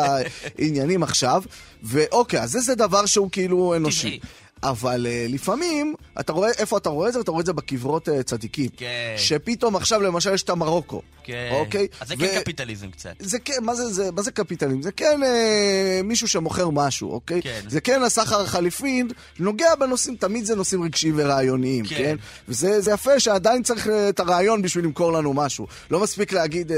העניינים 0.60 1.04
עכשיו. 1.04 1.44
ואוקיי, 1.84 2.42
אז 2.42 2.52
זה 2.52 2.76
דבר 2.76 3.06
שהוא 3.06 3.30
כאילו 3.32 3.76
אנושי. 3.76 4.08
טבעי. 4.18 4.20
אבל 4.64 5.08
uh, 5.08 5.34
לפעמים, 5.34 5.96
אתה 6.20 6.34
רואה, 6.34 6.50
איפה 6.58 6.78
אתה 6.78 6.90
רואה 6.90 7.08
את 7.08 7.14
זה? 7.14 7.20
אתה 7.20 7.32
רואה 7.32 7.42
את 7.42 7.46
זה 7.46 7.54
בקברות 7.54 8.08
uh, 8.08 8.24
צדיקים. 8.24 8.70
כן. 8.78 9.16
שפתאום 9.18 9.76
עכשיו 9.76 10.02
למשל 10.02 10.34
יש 10.34 10.44
את 10.44 10.50
המרוקו. 10.50 11.02
כן. 11.24 11.50
אוקיי? 11.52 11.88
אז 12.00 12.08
זה 12.08 12.16
ו- 12.18 12.18
כן 12.18 12.42
קפיטליזם 12.42 12.92
קצת. 12.92 13.14
זה 13.20 13.40
כן, 13.40 13.58
מה 13.62 13.76
זה, 13.76 13.90
זה, 13.90 14.12
מה 14.12 14.22
זה 14.22 14.32
קפיטליזם? 14.32 14.82
זה 14.82 14.92
כן 14.92 15.20
אה, 15.24 16.02
מישהו 16.04 16.28
שמוכר 16.28 16.70
משהו, 16.70 17.12
אוקיי? 17.12 17.42
כן. 17.42 17.62
זה 17.68 17.82
כן 17.82 18.04
הסחר 18.04 18.42
החליפין, 18.42 19.10
נוגע 19.40 19.76
בנושאים, 19.76 20.16
תמיד 20.16 20.46
זה 20.46 20.56
נושאים 20.56 20.84
רגשיים 20.84 21.14
ורעיוניים, 21.18 21.86
כן. 21.86 21.96
כן? 21.96 22.16
וזה 22.50 22.82
זה 22.82 22.92
יפה 22.92 23.20
שעדיין 23.20 23.64
צריך 23.64 23.88
את 24.10 24.20
הרעיון 24.20 24.62
בשביל 24.62 24.86
למכור 24.86 25.14
לנו 25.14 25.34
משהו. 25.34 25.68
לא 25.92 26.00
מספיק 26.00 26.34
להגיד... 26.34 26.72
אה, 26.72 26.78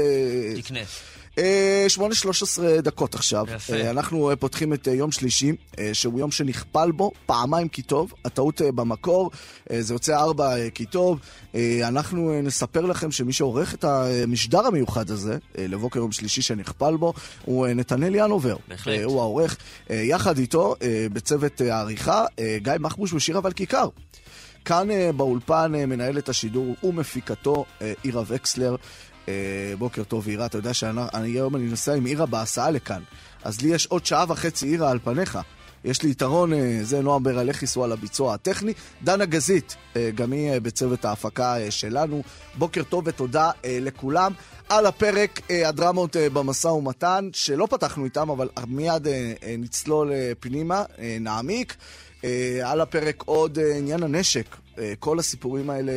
תקנס. 0.62 1.13
אה, 1.38 1.86
8.13 1.96 2.80
דקות 2.80 3.14
עכשיו. 3.14 3.46
יפה. 3.54 3.74
אה, 3.74 3.90
אנחנו 3.90 4.30
אה, 4.30 4.36
פותחים 4.36 4.72
את 4.72 4.88
אה, 4.88 4.92
יום 4.92 5.12
שלישי, 5.12 5.52
אה, 5.78 5.90
שהוא 5.92 6.18
יום 6.20 6.30
שנכפל 6.30 6.90
בו 6.90 7.10
פעמיים 7.26 7.68
כי 7.68 7.82
טוב. 7.82 8.12
הטעות 8.24 8.62
אה, 8.62 8.72
במקור, 8.72 9.30
אה, 9.70 9.82
זה 9.82 9.94
יוצא 9.94 10.16
ארבע 10.16 10.56
אה, 10.56 10.70
כי 10.70 10.86
טוב. 10.86 11.18
אה, 11.54 11.80
אנחנו 11.88 12.32
אה, 12.32 12.40
נספר 12.42 12.80
לכם 12.80 13.10
שמי 13.10 13.32
שעורך 13.32 13.74
את 13.74 13.84
המשדר 13.84 14.66
המיוחד 14.66 15.10
הזה, 15.10 15.38
אה, 15.58 15.66
לבוקר 15.68 15.98
יום 15.98 16.12
שלישי 16.12 16.42
שנכפל 16.42 16.96
בו, 16.96 17.12
הוא 17.44 17.66
אה, 17.66 17.74
נתנאל 17.74 18.14
ינובר. 18.14 18.56
בהחלט. 18.68 18.98
אה, 18.98 19.04
הוא 19.04 19.20
העורך. 19.20 19.56
אה, 19.90 19.96
יחד 19.96 20.38
איתו, 20.38 20.74
אה, 20.82 21.06
בצוות 21.12 21.62
אה, 21.62 21.76
העריכה, 21.76 22.24
אה, 22.38 22.56
גיא 22.62 22.72
מחבוש 22.80 23.12
ושירה 23.12 23.40
ולכיכר. 23.44 23.88
כאן 24.64 24.90
אה, 24.90 25.10
באולפן 25.12 25.72
אה, 25.74 25.86
מנהלת 25.86 26.28
השידור 26.28 26.74
ומפיקתו 26.82 27.64
אה, 27.82 27.92
עירה 28.02 28.22
וקסלר. 28.26 28.70
אה, 28.70 28.76
בוקר 29.78 30.04
טוב, 30.04 30.28
עירה. 30.28 30.46
אתה 30.46 30.58
יודע 30.58 30.74
שהיום 30.74 31.56
אני 31.56 31.64
נוסע 31.64 31.94
עם 31.94 32.04
עירה 32.04 32.26
בהסעה 32.26 32.70
לכאן. 32.70 33.02
אז 33.44 33.60
לי 33.60 33.68
יש 33.68 33.86
עוד 33.86 34.06
שעה 34.06 34.24
וחצי 34.28 34.66
עירה 34.66 34.90
על 34.90 34.98
פניך. 35.04 35.38
יש 35.84 36.02
לי 36.02 36.10
יתרון, 36.10 36.52
אה, 36.52 36.78
זה 36.82 37.00
נועם 37.00 37.22
ברלכיס 37.22 37.76
הוא 37.76 37.84
על 37.84 37.92
הביצוע 37.92 38.34
הטכני. 38.34 38.72
דנה 39.02 39.24
גזית, 39.24 39.76
אה, 39.96 40.10
גם 40.14 40.32
היא 40.32 40.50
אה, 40.50 40.60
בצוות 40.60 41.04
ההפקה 41.04 41.58
אה, 41.60 41.70
שלנו. 41.70 42.22
בוקר 42.54 42.82
טוב 42.82 43.04
ותודה 43.06 43.50
אה, 43.64 43.78
לכולם. 43.80 44.32
על 44.68 44.86
הפרק 44.86 45.40
אה, 45.50 45.68
הדרמות 45.68 46.16
אה, 46.16 46.30
במשא 46.30 46.68
ומתן, 46.68 47.28
שלא 47.32 47.66
פתחנו 47.70 48.04
איתם, 48.04 48.30
אבל 48.30 48.48
מיד 48.66 49.06
אה, 49.06 49.32
אה, 49.42 49.54
נצלול 49.58 50.12
אה, 50.12 50.32
פנימה, 50.40 50.84
אה, 50.98 51.16
נעמיק. 51.20 51.76
אה, 52.24 52.60
על 52.64 52.80
הפרק 52.80 53.22
עוד 53.26 53.58
אה, 53.58 53.76
עניין 53.76 54.02
הנשק. 54.02 54.56
אה, 54.78 54.92
כל 54.98 55.18
הסיפורים 55.18 55.70
האלה, 55.70 55.92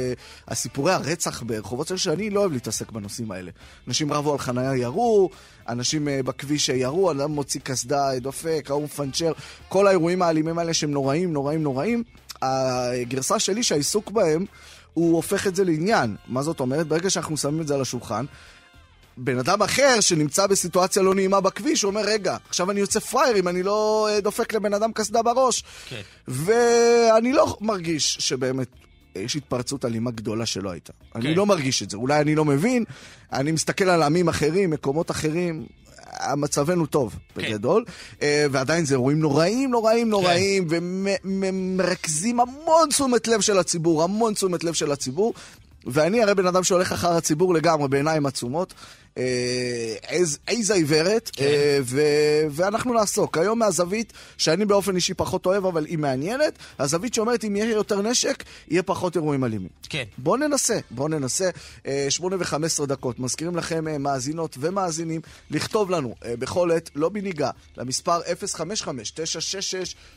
הסיפורי 0.48 0.94
הרצח 0.94 1.44
ברחובות 1.44 1.88
של 1.88 1.98
שאני 1.98 2.30
לא 2.30 2.40
אוהב 2.40 2.52
להתעסק 2.52 2.92
בנושאים 2.92 3.32
האלה. 3.32 3.52
אנשים 3.88 4.14
רבו 4.14 4.32
על 4.32 4.38
חניה 4.38 4.76
ירו, 4.76 5.30
אנשים 5.70 6.08
אה, 6.08 6.24
בכביש 6.24 6.70
ירו, 6.70 7.12
אדם 7.12 7.32
מוציא 7.32 7.62
קסדה, 7.64 8.20
דופק, 8.20 8.66
ההוא 8.70 8.84
מפנצ'ר, 8.84 9.32
כל 9.70 9.88
האירועים 9.88 10.22
האלימים 10.22 10.60
האלה 10.60 10.74
שהם 10.74 10.92
נוראים, 10.92 11.34
נוראים, 11.34 11.64
נוראים. 11.64 12.04
הגרסה 12.42 13.40
שלי 13.40 13.64
שהעיסוק 13.64 14.12
בהם, 14.12 14.46
הוא 14.94 15.16
הופך 15.16 15.48
את 15.48 15.56
זה 15.56 15.64
לעניין. 15.64 16.16
מה 16.28 16.44
זאת 16.44 16.60
אומרת? 16.60 16.88
ברגע 16.88 17.10
שאנחנו 17.10 17.38
שמים 17.38 17.62
את 17.62 17.68
זה 17.68 17.76
על 17.76 17.82
השולחן, 17.82 18.26
בן 19.18 19.40
אדם 19.40 19.62
אחר 19.62 20.00
שנמצא 20.00 20.48
בסיטואציה 20.48 21.04
לא 21.04 21.16
נעימה 21.16 21.42
בכביש, 21.42 21.82
הוא 21.82 21.90
אומר, 21.90 22.02
רגע, 22.06 22.38
עכשיו 22.50 22.72
אני 22.72 22.80
יוצא 22.80 23.00
פראייר 23.00 23.38
אם 23.38 23.48
אני 23.48 23.64
לא 23.64 24.08
אה, 24.12 24.22
דופק 24.22 24.54
לבן 24.54 24.74
אדם 24.74 24.92
קסדה 24.94 25.22
בראש. 25.22 25.64
כן. 25.90 26.02
ואני 26.28 27.34
לא 27.34 27.58
מרגיש 27.62 28.18
שבאמת 28.20 28.68
יש 29.16 29.36
התפרצות 29.36 29.86
אלימה 29.86 30.12
גדולה 30.12 30.46
שלא 30.46 30.70
הייתה. 30.70 30.94
כן. 31.14 31.20
אני 31.20 31.36
לא 31.36 31.46
מרגיש 31.46 31.84
את 31.84 31.90
זה, 31.90 31.98
אולי 31.98 32.22
אני 32.22 32.36
לא 32.36 32.46
מבין, 32.46 32.84
אני 33.34 33.52
מסתכל 33.52 33.90
על 33.90 34.04
עמים 34.04 34.28
אחרים, 34.28 34.70
מקומות 34.70 35.12
אחרים, 35.12 35.66
מצבנו 36.38 36.86
טוב, 36.86 37.16
כן. 37.36 37.42
בגדול, 37.42 37.86
אה, 38.22 38.46
ועדיין 38.52 38.86
זה 38.86 38.96
אירועים 38.96 39.20
נוראים, 39.20 39.72
נוראים, 39.72 40.10
נוראים, 40.10 40.70
כן. 40.70 40.76
ומרכזים 41.24 42.40
המון 42.40 42.90
תשומת 42.90 43.28
לב 43.28 43.42
של 43.42 43.58
הציבור, 43.60 44.04
המון 44.04 44.34
תשומת 44.34 44.64
לב 44.64 44.74
של 44.74 44.92
הציבור. 44.92 45.34
ואני 45.88 46.24
הרי 46.24 46.36
בן 46.36 46.48
אדם 46.48 46.64
שהולך 46.64 46.92
אחר 46.92 47.12
הציבור 47.12 47.54
לגמרי, 47.54 47.88
בעיניים 47.88 48.26
עצומות. 48.26 48.74
אה, 49.18 49.96
איזה 50.48 50.74
עיוורת, 50.74 51.32
כן. 51.34 51.46
אה, 51.46 51.80
ואנחנו 52.50 52.94
נעסוק. 52.94 53.38
היום 53.38 53.60
מהזווית 53.60 54.14
שאני 54.38 54.66
באופן 54.66 54.96
אישי 54.96 55.14
פחות 55.14 55.46
אוהב, 55.46 55.66
אבל 55.66 55.86
היא 55.86 55.98
מעניינת, 55.98 56.58
הזווית 56.80 57.14
שאומרת 57.14 57.44
אם 57.44 57.56
יהיה 57.56 57.70
יותר 57.70 58.02
נשק, 58.02 58.44
יהיה 58.68 58.84
פחות 58.84 59.16
אירועים 59.16 59.44
אלימים. 59.44 59.70
כן. 59.90 60.04
בואו 60.18 60.38
ננסה, 60.38 60.80
בואו 60.92 61.08
ננסה. 61.08 61.50
אה, 61.88 62.06
שמונה 62.10 62.36
וחמש 62.40 62.66
עשרה 62.66 62.86
דקות. 62.86 63.20
מזכירים 63.20 63.56
לכם, 63.56 64.04
מאזינות 64.04 64.58
ומאזינים, 64.60 65.22
לכתוב 65.52 65.92
לנו 65.92 66.16
בכל 66.26 66.72
עת, 66.72 66.90
לא 66.96 67.10
בניגה, 67.10 67.50
למספר 67.78 68.20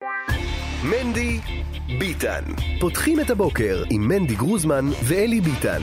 מנדי 0.83 1.39
ביטן. 1.99 2.43
פותחים 2.79 3.19
את 3.19 3.29
הבוקר 3.29 3.83
עם 3.89 4.07
מנדי 4.07 4.35
גרוזמן 4.35 4.85
ואלי 5.03 5.41
ביטן. 5.41 5.81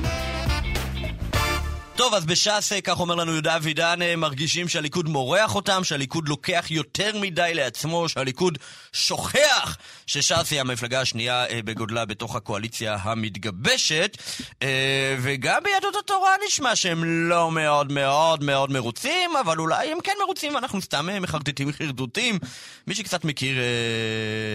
טוב, 1.96 2.14
אז 2.14 2.26
בש"ס, 2.26 2.72
כך 2.84 3.00
אומר 3.00 3.14
לנו 3.14 3.32
יהודה 3.32 3.56
אבידן, 3.56 3.98
מרגישים 4.16 4.68
שהליכוד 4.68 5.08
מורח 5.08 5.54
אותם, 5.54 5.84
שהליכוד 5.84 6.28
לוקח 6.28 6.66
יותר 6.70 7.18
מדי 7.20 7.50
לעצמו, 7.54 8.08
שהליכוד 8.08 8.58
שוכח 8.92 9.76
שש"ס 10.06 10.50
היא 10.50 10.60
המפלגה 10.60 11.00
השנייה 11.00 11.46
אה, 11.46 11.60
בגודלה 11.64 12.04
בתוך 12.04 12.36
הקואליציה 12.36 12.96
המתגבשת. 13.02 14.16
אה, 14.62 15.16
וגם 15.22 15.62
ביהדות 15.64 15.94
התורה 15.96 16.30
נשמע 16.46 16.76
שהם 16.76 17.04
לא 17.04 17.50
מאוד 17.50 17.92
מאוד 17.92 18.44
מאוד 18.44 18.70
מרוצים, 18.70 19.36
אבל 19.44 19.58
אולי 19.58 19.92
הם 19.92 19.98
כן 20.04 20.14
מרוצים 20.24 20.54
ואנחנו 20.54 20.82
סתם 20.82 21.08
אה, 21.10 21.20
מחרטטים 21.20 21.72
חרדותים. 21.72 22.38
מי 22.86 22.94
שקצת 22.94 23.24
מכיר 23.24 23.56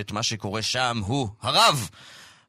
את 0.02 0.12
מה 0.12 0.24
שקורה 0.24 0.62
שם 0.62 1.02
הוא 1.06 1.30
הרב, 1.42 1.90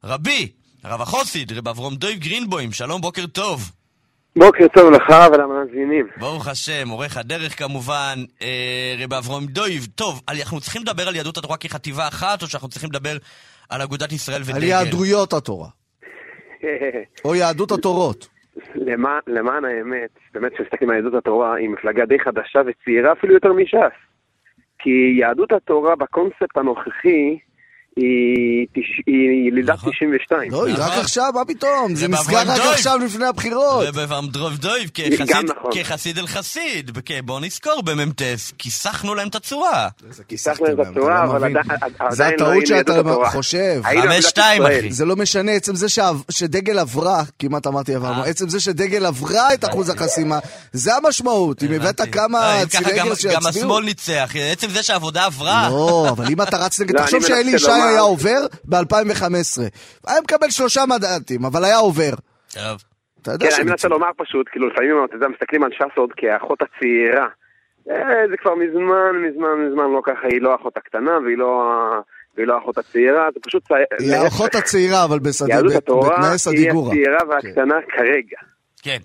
רבי, 0.03 0.51
הרב 0.83 1.01
החוסיד, 1.01 1.51
רב 1.51 1.67
אברום 1.67 1.95
דויב 1.95 2.19
גרינבוים, 2.19 2.71
שלום, 2.71 3.01
בוקר 3.01 3.25
טוב. 3.25 3.71
בוקר 4.35 4.67
טוב 4.67 4.91
לך 4.91 5.13
ולמאזינים. 5.33 6.07
ברוך 6.17 6.47
השם, 6.47 6.89
עורך 6.89 7.17
הדרך 7.17 7.59
כמובן, 7.59 8.15
אה, 8.41 8.95
רב 9.03 9.13
אברהם 9.13 9.45
דויב. 9.45 9.87
טוב, 9.95 10.21
אנחנו 10.29 10.59
צריכים 10.59 10.81
לדבר 10.81 11.07
על 11.07 11.15
יהדות 11.15 11.37
התורה 11.37 11.57
כחטיבה 11.57 12.07
אחת, 12.07 12.41
או 12.41 12.47
שאנחנו 12.47 12.69
צריכים 12.69 12.89
לדבר 12.93 13.17
על 13.69 13.81
אגודת 13.81 14.11
ישראל 14.11 14.41
ודגל? 14.41 14.55
על 14.55 14.63
יהדויות 14.63 15.33
התורה. 15.33 15.69
או 17.25 17.35
יהדות 17.35 17.71
התורות. 17.71 18.27
למען, 18.75 19.19
למען 19.27 19.65
האמת, 19.65 20.09
באמת 20.33 20.53
כשמסתכלים 20.53 20.89
על 20.89 20.95
יהדות 20.95 21.13
התורה, 21.13 21.55
היא 21.55 21.69
מפלגה 21.69 22.05
די 22.05 22.19
חדשה 22.19 22.59
וצעירה 22.65 23.11
אפילו 23.11 23.33
יותר 23.33 23.53
מש"ס. 23.53 23.95
כי 24.79 25.15
יהדות 25.19 25.51
התורה 25.51 25.95
בקונספט 25.95 26.57
הנוכחי, 26.57 27.37
היא 27.97 29.47
ילידת 29.47 29.75
92. 29.75 30.51
נכון. 30.51 30.59
לא, 30.59 30.65
היא 30.67 30.75
רק 30.75 30.89
נכון. 30.89 30.99
עכשיו, 30.99 31.31
מה 31.33 31.45
פתאום? 31.45 31.95
זה 31.95 32.07
נסגר 32.07 32.37
רק 32.37 32.61
עכשיו 32.73 32.97
לפני 33.05 33.25
הבחירות. 33.25 33.85
ובאברהם 33.89 34.27
דויב, 34.27 34.89
נכון. 35.43 35.71
כחסיד 35.73 36.17
אל 36.17 36.27
חסיד, 36.27 36.91
בוא 37.25 37.39
נזכור, 37.39 37.81
במ"טס, 37.83 38.53
כיסחנו 38.57 39.15
להם 39.15 39.27
את 39.27 39.35
הצורה. 39.35 39.87
כיסחנו 40.27 40.65
להם 40.65 40.81
את 40.81 40.87
הצורה, 40.87 41.23
אבל 41.23 41.43
עדיין 41.99 42.33
לא 42.39 42.45
היינו 42.45 42.65
זה 42.65 42.77
הטעות 42.77 42.87
שאתה 42.87 43.01
חושב. 43.31 43.81
חמש 43.83 44.25
שתיים, 44.25 44.61
אחי. 44.65 44.91
זה 44.91 45.05
לא 45.05 45.15
משנה, 45.15 45.51
עצם 45.51 45.75
זה 45.75 45.87
שדגל 46.29 46.79
עברה, 46.79 47.23
כמעט 47.39 47.67
אמרתי 47.67 47.95
עברנו, 47.95 48.23
אה. 48.23 48.29
עצם 48.29 48.49
זה 48.49 48.59
שדגל 48.59 49.05
עברה 49.05 49.53
את 49.53 49.65
אחוז 49.65 49.89
החסימה, 49.89 50.39
זה 50.73 50.95
המשמעות. 50.95 51.63
אם 51.63 51.73
הבאת 51.73 52.01
כמה 52.11 52.59
אה, 52.59 52.65
צירי 52.65 52.83
שיצביעו. 53.15 53.35
גם 53.35 53.45
השמאל 53.47 53.85
ניצח, 53.85 54.31
עצם 54.51 54.69
זה 54.69 54.83
שהעבודה 54.83 55.25
עברה. 55.25 55.69
לא, 55.69 56.07
אבל 56.09 56.25
אם 56.29 56.41
אתה 56.41 56.57
רץ 56.57 56.79
נגד, 56.79 56.97
תחשוב 56.97 57.23
שאלי 57.25 57.51
ישי 57.51 57.82
היה 57.89 58.01
עובר 58.01 58.39
ב-2015. 58.65 59.61
היה 60.07 60.21
מקבל 60.21 60.49
שלושה 60.49 60.81
מנדטים, 60.85 61.45
אבל 61.45 61.63
היה 61.63 61.77
עובר. 61.77 62.13
טוב. 62.53 62.83
אתה 63.21 63.31
יודע 63.31 63.49
כן, 63.49 63.55
אני 63.61 63.69
מנסה 63.69 63.87
לומר 63.87 64.07
פשוט, 64.17 64.47
כאילו 64.51 64.67
לפעמים, 64.67 65.05
אתה 65.05 65.15
יודע, 65.15 65.27
מסתכלים 65.27 65.63
על 65.63 65.71
ש"ס 65.71 65.97
עוד 65.97 66.09
כאחות 66.17 66.59
הצעירה. 66.61 67.27
אה, 67.89 68.27
זה 68.29 68.37
כבר 68.37 68.55
מזמן, 68.55 69.11
מזמן, 69.27 69.67
מזמן 69.67 69.91
לא 69.95 70.01
ככה, 70.03 70.27
היא 70.27 70.41
לא 70.41 70.51
האחות 70.51 70.77
הקטנה 70.77 71.11
והיא 71.25 71.37
לא... 71.37 71.73
והיא 72.35 72.47
לא 72.47 72.53
האחות 72.55 72.77
הצעירה, 72.77 73.29
זה 73.33 73.39
פשוט... 73.43 73.63
היא 73.99 74.15
האחות 74.15 74.55
הצעירה, 74.55 75.05
אבל 75.05 75.19
בתנאי 75.19 76.37
סדיגורה. 76.37 76.93
היא 76.93 77.01
הצעירה 77.01 77.29
והקטנה 77.29 77.75
כרגע. 77.95 78.37
כן. 78.83 78.97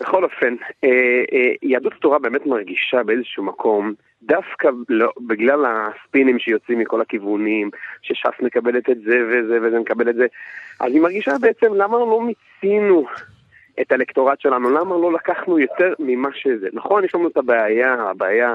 בכל 0.00 0.24
אופן, 0.24 0.54
אה, 0.84 0.88
אה, 1.32 1.52
יהדות 1.62 1.92
התורה 1.92 2.18
באמת 2.18 2.46
מרגישה 2.46 3.02
באיזשהו 3.02 3.44
מקום 3.44 3.92
דווקא 4.22 4.68
לא, 4.88 5.12
בגלל 5.26 5.64
הספינים 5.66 6.38
שיוצאים 6.38 6.78
מכל 6.78 7.00
הכיוונים, 7.00 7.70
שש"ס 8.02 8.42
מקבלת 8.42 8.90
את 8.90 9.00
זה 9.00 9.16
וזה 9.28 9.58
וזה 9.62 9.78
מקבל 9.78 10.10
את 10.10 10.14
זה, 10.14 10.26
אז 10.80 10.92
היא 10.92 11.00
מרגישה 11.00 11.32
בעצם 11.40 11.74
למה 11.74 11.98
לא 11.98 12.20
מיצינו 12.20 13.06
את 13.80 13.92
האלקטורט 13.92 14.40
שלנו, 14.40 14.70
למה 14.70 14.94
לא 14.96 15.12
לקחנו 15.12 15.58
יותר 15.58 15.92
ממה 15.98 16.28
שזה. 16.34 16.68
נכון, 16.72 17.04
יש 17.04 17.14
לנו 17.14 17.28
את 17.28 17.36
הבעיה, 17.36 17.94
הבעיה 17.94 18.54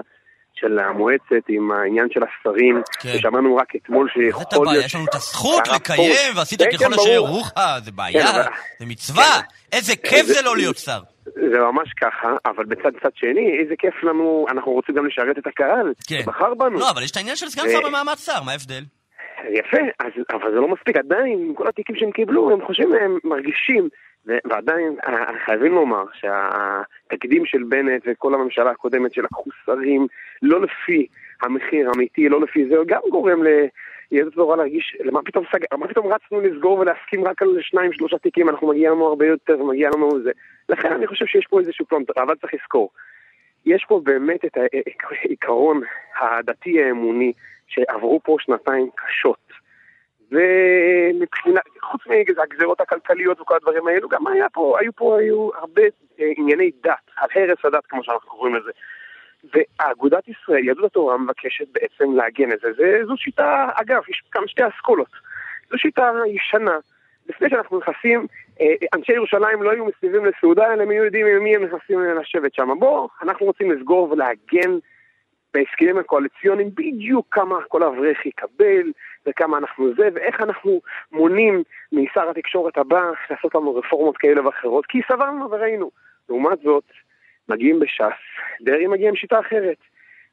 של 0.55 0.79
המועצת 0.79 1.49
עם 1.49 1.71
העניין 1.71 2.07
של 2.11 2.21
השרים, 2.23 2.81
כן. 2.99 3.09
ששמענו 3.17 3.55
רק 3.55 3.75
אתמול 3.75 4.09
שיכול 4.13 4.65
להיות... 4.65 4.85
יש 4.85 4.95
לנו 4.95 5.05
את 5.05 5.15
הזכות 5.15 5.67
לקיים, 5.75 6.35
ועשית 6.35 6.61
כן, 6.61 6.71
ככל 6.71 6.85
כן, 6.85 6.93
אשר 6.93 7.09
יורוך, 7.09 7.51
זה 7.83 7.91
בעיה, 7.91 8.27
כן, 8.27 8.41
זה 8.79 8.85
מצווה, 8.85 9.41
כן. 9.41 9.77
איזה 9.77 9.95
כיף 9.95 10.25
זה 10.25 10.41
לא 10.41 10.57
להיות 10.57 10.77
שר. 10.77 10.99
זה 11.25 11.59
ממש 11.59 11.93
ככה, 12.01 12.35
אבל 12.45 12.65
בצד 12.65 12.91
צד 13.03 13.15
שני, 13.15 13.57
איזה 13.59 13.75
כיף 13.79 14.03
לנו, 14.03 14.45
אנחנו 14.49 14.71
רוצים 14.71 14.95
גם 14.95 15.05
לשרת 15.05 15.37
את 15.37 15.47
הקהל, 15.47 15.93
כן. 16.07 16.21
שבחר 16.21 16.53
בנו. 16.53 16.79
לא, 16.79 16.89
אבל 16.89 17.03
יש 17.03 17.11
את 17.11 17.17
העניין 17.17 17.35
של 17.35 17.49
סגן 17.49 17.69
שר 17.69 17.87
במעמד 17.87 18.15
שר, 18.15 18.43
מה 18.45 18.51
ההבדל? 18.51 18.83
יפה, 19.49 19.77
אז, 19.99 20.11
אבל 20.33 20.51
זה 20.51 20.55
לא 20.55 20.67
מספיק, 20.67 20.97
עדיין, 20.97 21.53
כל 21.55 21.67
התיקים 21.67 21.95
שהם 21.95 22.11
קיבלו, 22.11 22.51
הם 22.51 22.65
חושבים, 22.65 22.93
הם 22.93 23.17
מרגישים, 23.23 23.89
ועדיין 24.25 24.95
חייבים 25.45 25.71
לומר 25.71 26.03
שהתקדים 26.13 27.45
של 27.45 27.63
בנט 27.69 28.01
וכל 28.05 28.33
הממשלה 28.33 28.71
הקודמת 28.71 29.13
שלקחו 29.13 29.49
שרים 29.65 30.07
לא 30.41 30.61
לפי 30.61 31.07
המחיר 31.41 31.89
האמיתי, 31.89 32.29
לא 32.29 32.41
לפי 32.41 32.65
זה, 32.69 32.75
גם 32.87 33.01
גורם 33.11 33.43
ל... 33.43 33.47
יהדות 34.13 34.33
התורה 34.33 34.55
להרגיש, 34.55 34.97
למה 34.99 35.21
פתאום, 35.21 35.45
סג... 35.51 35.59
למה 35.73 35.87
פתאום 35.87 36.13
רצנו 36.13 36.41
לסגור 36.41 36.79
ולהסכים 36.79 37.25
רק 37.27 37.41
על 37.41 37.57
שניים 37.61 37.93
שלושה 37.93 38.17
תיקים, 38.17 38.49
אנחנו 38.49 38.67
מגיע 38.67 38.91
לנו 38.91 39.07
הרבה 39.07 39.27
יותר 39.27 39.61
ומגיע 39.61 39.89
לנו 39.95 40.21
זה. 40.23 40.31
לכן 40.69 40.93
אני 40.93 41.07
חושב 41.07 41.25
שיש 41.25 41.47
פה 41.49 41.59
איזשהו 41.59 41.85
פלונטר, 41.85 42.13
אבל 42.23 42.35
צריך 42.35 42.53
לזכור. 42.53 42.89
יש 43.65 43.85
פה 43.87 44.01
באמת 44.03 44.45
את 44.45 44.57
העיקרון 45.23 45.81
הדתי 46.19 46.83
האמוני 46.83 47.33
שעברו 47.67 48.19
פה 48.23 48.37
שנתיים 48.39 48.89
קשות. 48.95 49.53
ומבחינה, 50.31 51.59
חוץ 51.81 52.01
מהגזרות 52.07 52.81
הכלכליות 52.81 53.41
וכל 53.41 53.55
הדברים 53.55 53.87
האלו, 53.87 54.09
גם 54.09 54.27
היה 54.27 54.49
פה, 54.49 54.77
היו 54.79 54.93
פה, 54.93 55.19
היו 55.19 55.49
הרבה 55.55 55.81
אה, 56.19 56.31
ענייני 56.37 56.71
דת, 56.83 57.11
על 57.15 57.29
הרס 57.35 57.65
הדת 57.65 57.85
כמו 57.85 58.03
שאנחנו 58.03 58.29
קוראים 58.29 58.55
לזה. 58.55 58.71
ואגודת 59.53 60.27
ישראל, 60.27 60.63
יהדות 60.63 60.85
התורה, 60.85 61.17
מבקשת 61.17 61.67
בעצם 61.71 62.15
לעגן 62.15 62.51
את 62.51 62.59
זה. 62.61 63.05
זו 63.05 63.17
שיטה, 63.17 63.69
אגב, 63.75 64.01
יש 64.09 64.23
כאן 64.31 64.47
שתי 64.47 64.63
אסכולות. 64.67 65.11
זו 65.71 65.77
שיטה 65.77 66.11
ישנה. 66.27 66.77
לפני 67.29 67.49
שאנחנו 67.49 67.79
נכנסים, 67.79 68.27
אה, 68.61 68.75
אנשי 68.95 69.13
ירושלים 69.13 69.63
לא 69.63 69.71
היו 69.71 69.85
מסביבים 69.85 70.25
לסעודה, 70.25 70.73
אלא 70.73 70.83
הם 70.83 70.89
היו 70.89 71.03
יודעים 71.03 71.25
עם 71.25 71.43
מי 71.43 71.55
הם 71.55 71.63
נכנסים 71.63 71.99
לשבת 71.99 72.53
שם. 72.53 72.69
בואו, 72.79 73.09
אנחנו 73.23 73.45
רוצים 73.45 73.71
לסגור 73.71 74.11
ולעגן 74.11 74.77
בהסכמים 75.53 75.97
הקואליציוניים 75.97 76.69
בדיוק 76.75 77.27
כמה 77.31 77.55
כל 77.67 77.83
אברך 77.83 78.25
יקבל, 78.25 78.91
וכמה 79.27 79.57
אנחנו 79.57 79.95
זה, 79.95 80.09
ואיך 80.13 80.41
אנחנו 80.41 80.81
מונים 81.11 81.63
משר 81.91 82.29
התקשורת 82.29 82.77
הבא 82.77 83.11
לעשות 83.29 83.55
לנו 83.55 83.75
רפורמות 83.75 84.17
כאלה 84.17 84.45
ואחרות, 84.45 84.85
כי 84.85 85.01
סברנו 85.11 85.51
וראינו. 85.51 85.91
לעומת 86.29 86.59
זאת, 86.63 86.83
מגיעים 87.49 87.79
בש"ס, 87.79 88.19
דרעי 88.61 88.87
מגיע 88.87 89.09
עם 89.09 89.15
שיטה 89.15 89.39
אחרת. 89.39 89.77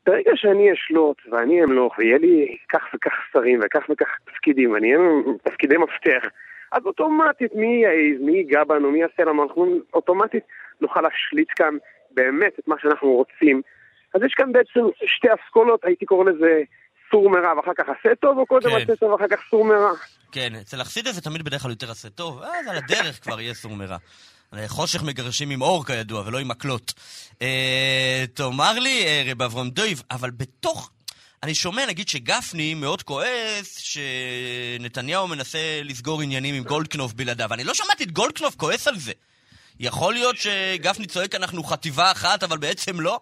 ברגע 0.07 0.31
שאני 0.35 0.73
אשלוט 0.73 1.17
ואני 1.31 1.65
אמלוך 1.65 1.99
ויהיה 1.99 2.19
לי 2.19 2.57
כך 2.73 2.83
וכך 2.95 3.13
שרים 3.33 3.61
וכך 3.65 3.87
וכך 3.91 4.09
תפקידים 4.25 4.73
ואני 4.73 4.95
אהיה 4.95 5.09
תפקידי 5.45 5.77
מפתח, 5.77 6.29
אז 6.73 6.83
אוטומטית 6.87 7.55
מי 7.55 7.83
יעז, 7.83 8.21
מי 8.21 8.33
ייגע 8.33 8.65
בנו, 8.65 8.91
מי 8.91 9.01
יעשה 9.01 9.25
לנו, 9.25 9.43
אנחנו 9.43 9.79
אוטומטית 9.95 10.45
נוכל 10.81 11.01
להשליט 11.01 11.49
כאן 11.57 11.75
באמת 12.11 12.59
את 12.59 12.69
מה 12.69 12.77
שאנחנו 12.83 13.09
רוצים. 13.09 13.63
אז 14.15 14.23
יש 14.23 14.35
כאן 14.35 14.53
בעצם 14.53 14.81
שתי 15.07 15.29
אסכולות, 15.35 15.85
הייתי 15.85 16.07
קורא 16.07 16.31
לזה 16.31 16.63
סור 17.11 17.31
מרע 17.31 17.57
ואחר 17.57 17.75
כך 17.75 17.85
עשה 17.89 18.15
טוב, 18.15 18.39
או 18.39 18.47
קודם 18.47 18.71
כן. 18.71 18.77
עשה 18.77 18.97
טוב 18.97 19.13
ואחר 19.13 19.29
כך 19.29 19.41
סור 19.51 19.65
מרע. 19.65 19.93
כן, 20.33 20.53
אצל 20.61 20.81
החסידה 20.81 21.13
זה 21.13 21.21
תמיד 21.21 21.43
בדרך 21.43 21.63
כלל 21.63 21.71
יותר 21.71 21.91
עשה 21.91 22.09
טוב, 22.11 22.43
אז 22.43 22.67
על 22.69 22.77
הדרך 22.77 23.23
כבר 23.23 23.41
יהיה 23.41 23.55
סור 23.55 23.73
מרע. 23.77 23.97
חושך 24.67 25.03
מגרשים 25.03 25.51
עם 25.51 25.63
אור 25.63 25.85
כידוע, 25.87 26.23
ולא 26.27 26.39
עם 26.39 26.49
מקלות. 26.49 26.95
אה, 27.43 28.25
תאמר 28.35 28.79
לי, 28.79 29.07
אה, 29.07 29.23
רב 29.27 29.43
אברהם 29.43 29.71
דויב, 29.71 30.03
אבל 30.11 30.31
בתוך... 30.31 30.91
אני 31.43 31.55
שומע, 31.55 31.87
נגיד, 31.87 32.09
שגפני 32.09 32.75
מאוד 32.75 33.03
כועס 33.03 33.79
שנתניהו 33.79 35.29
מנסה 35.29 35.81
לסגור 35.85 36.23
עניינים 36.23 36.55
עם 36.55 36.65
גולדקנופ 36.65 37.13
בלעדיו. 37.13 37.53
אני 37.53 37.65
לא 37.65 37.75
שמעתי 37.75 38.05
את 38.05 38.13
גולדקנופ 38.13 38.55
כועס 38.57 38.89
על 38.89 38.99
זה. 38.99 39.13
יכול 39.81 40.15
להיות 40.15 40.37
שגפני 40.37 41.07
צועק 41.07 41.35
אנחנו 41.35 41.65
חטיבה 41.65 42.13
אחת, 42.13 42.43
אבל 42.43 42.59
בעצם 42.59 43.01
לא? 43.01 43.21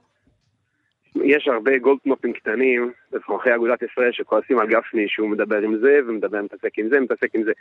יש 1.25 1.49
הרבה 1.49 1.79
גולדקנופים 1.79 2.33
קטנים, 2.33 2.93
בתוככי 3.13 3.55
אגודת 3.55 3.83
ישראל, 3.83 4.11
שכועסים 4.13 4.59
על 4.59 4.67
גפני 4.67 5.05
שהוא 5.09 5.29
מדבר 5.29 5.59
עם 5.59 5.79
זה, 5.79 5.99
ומדבר, 6.09 6.43
מתעסק 6.43 6.79
עם 6.79 6.89
זה, 6.89 7.01
מתעסק 7.01 7.35
עם 7.35 7.43
זה. 7.43 7.53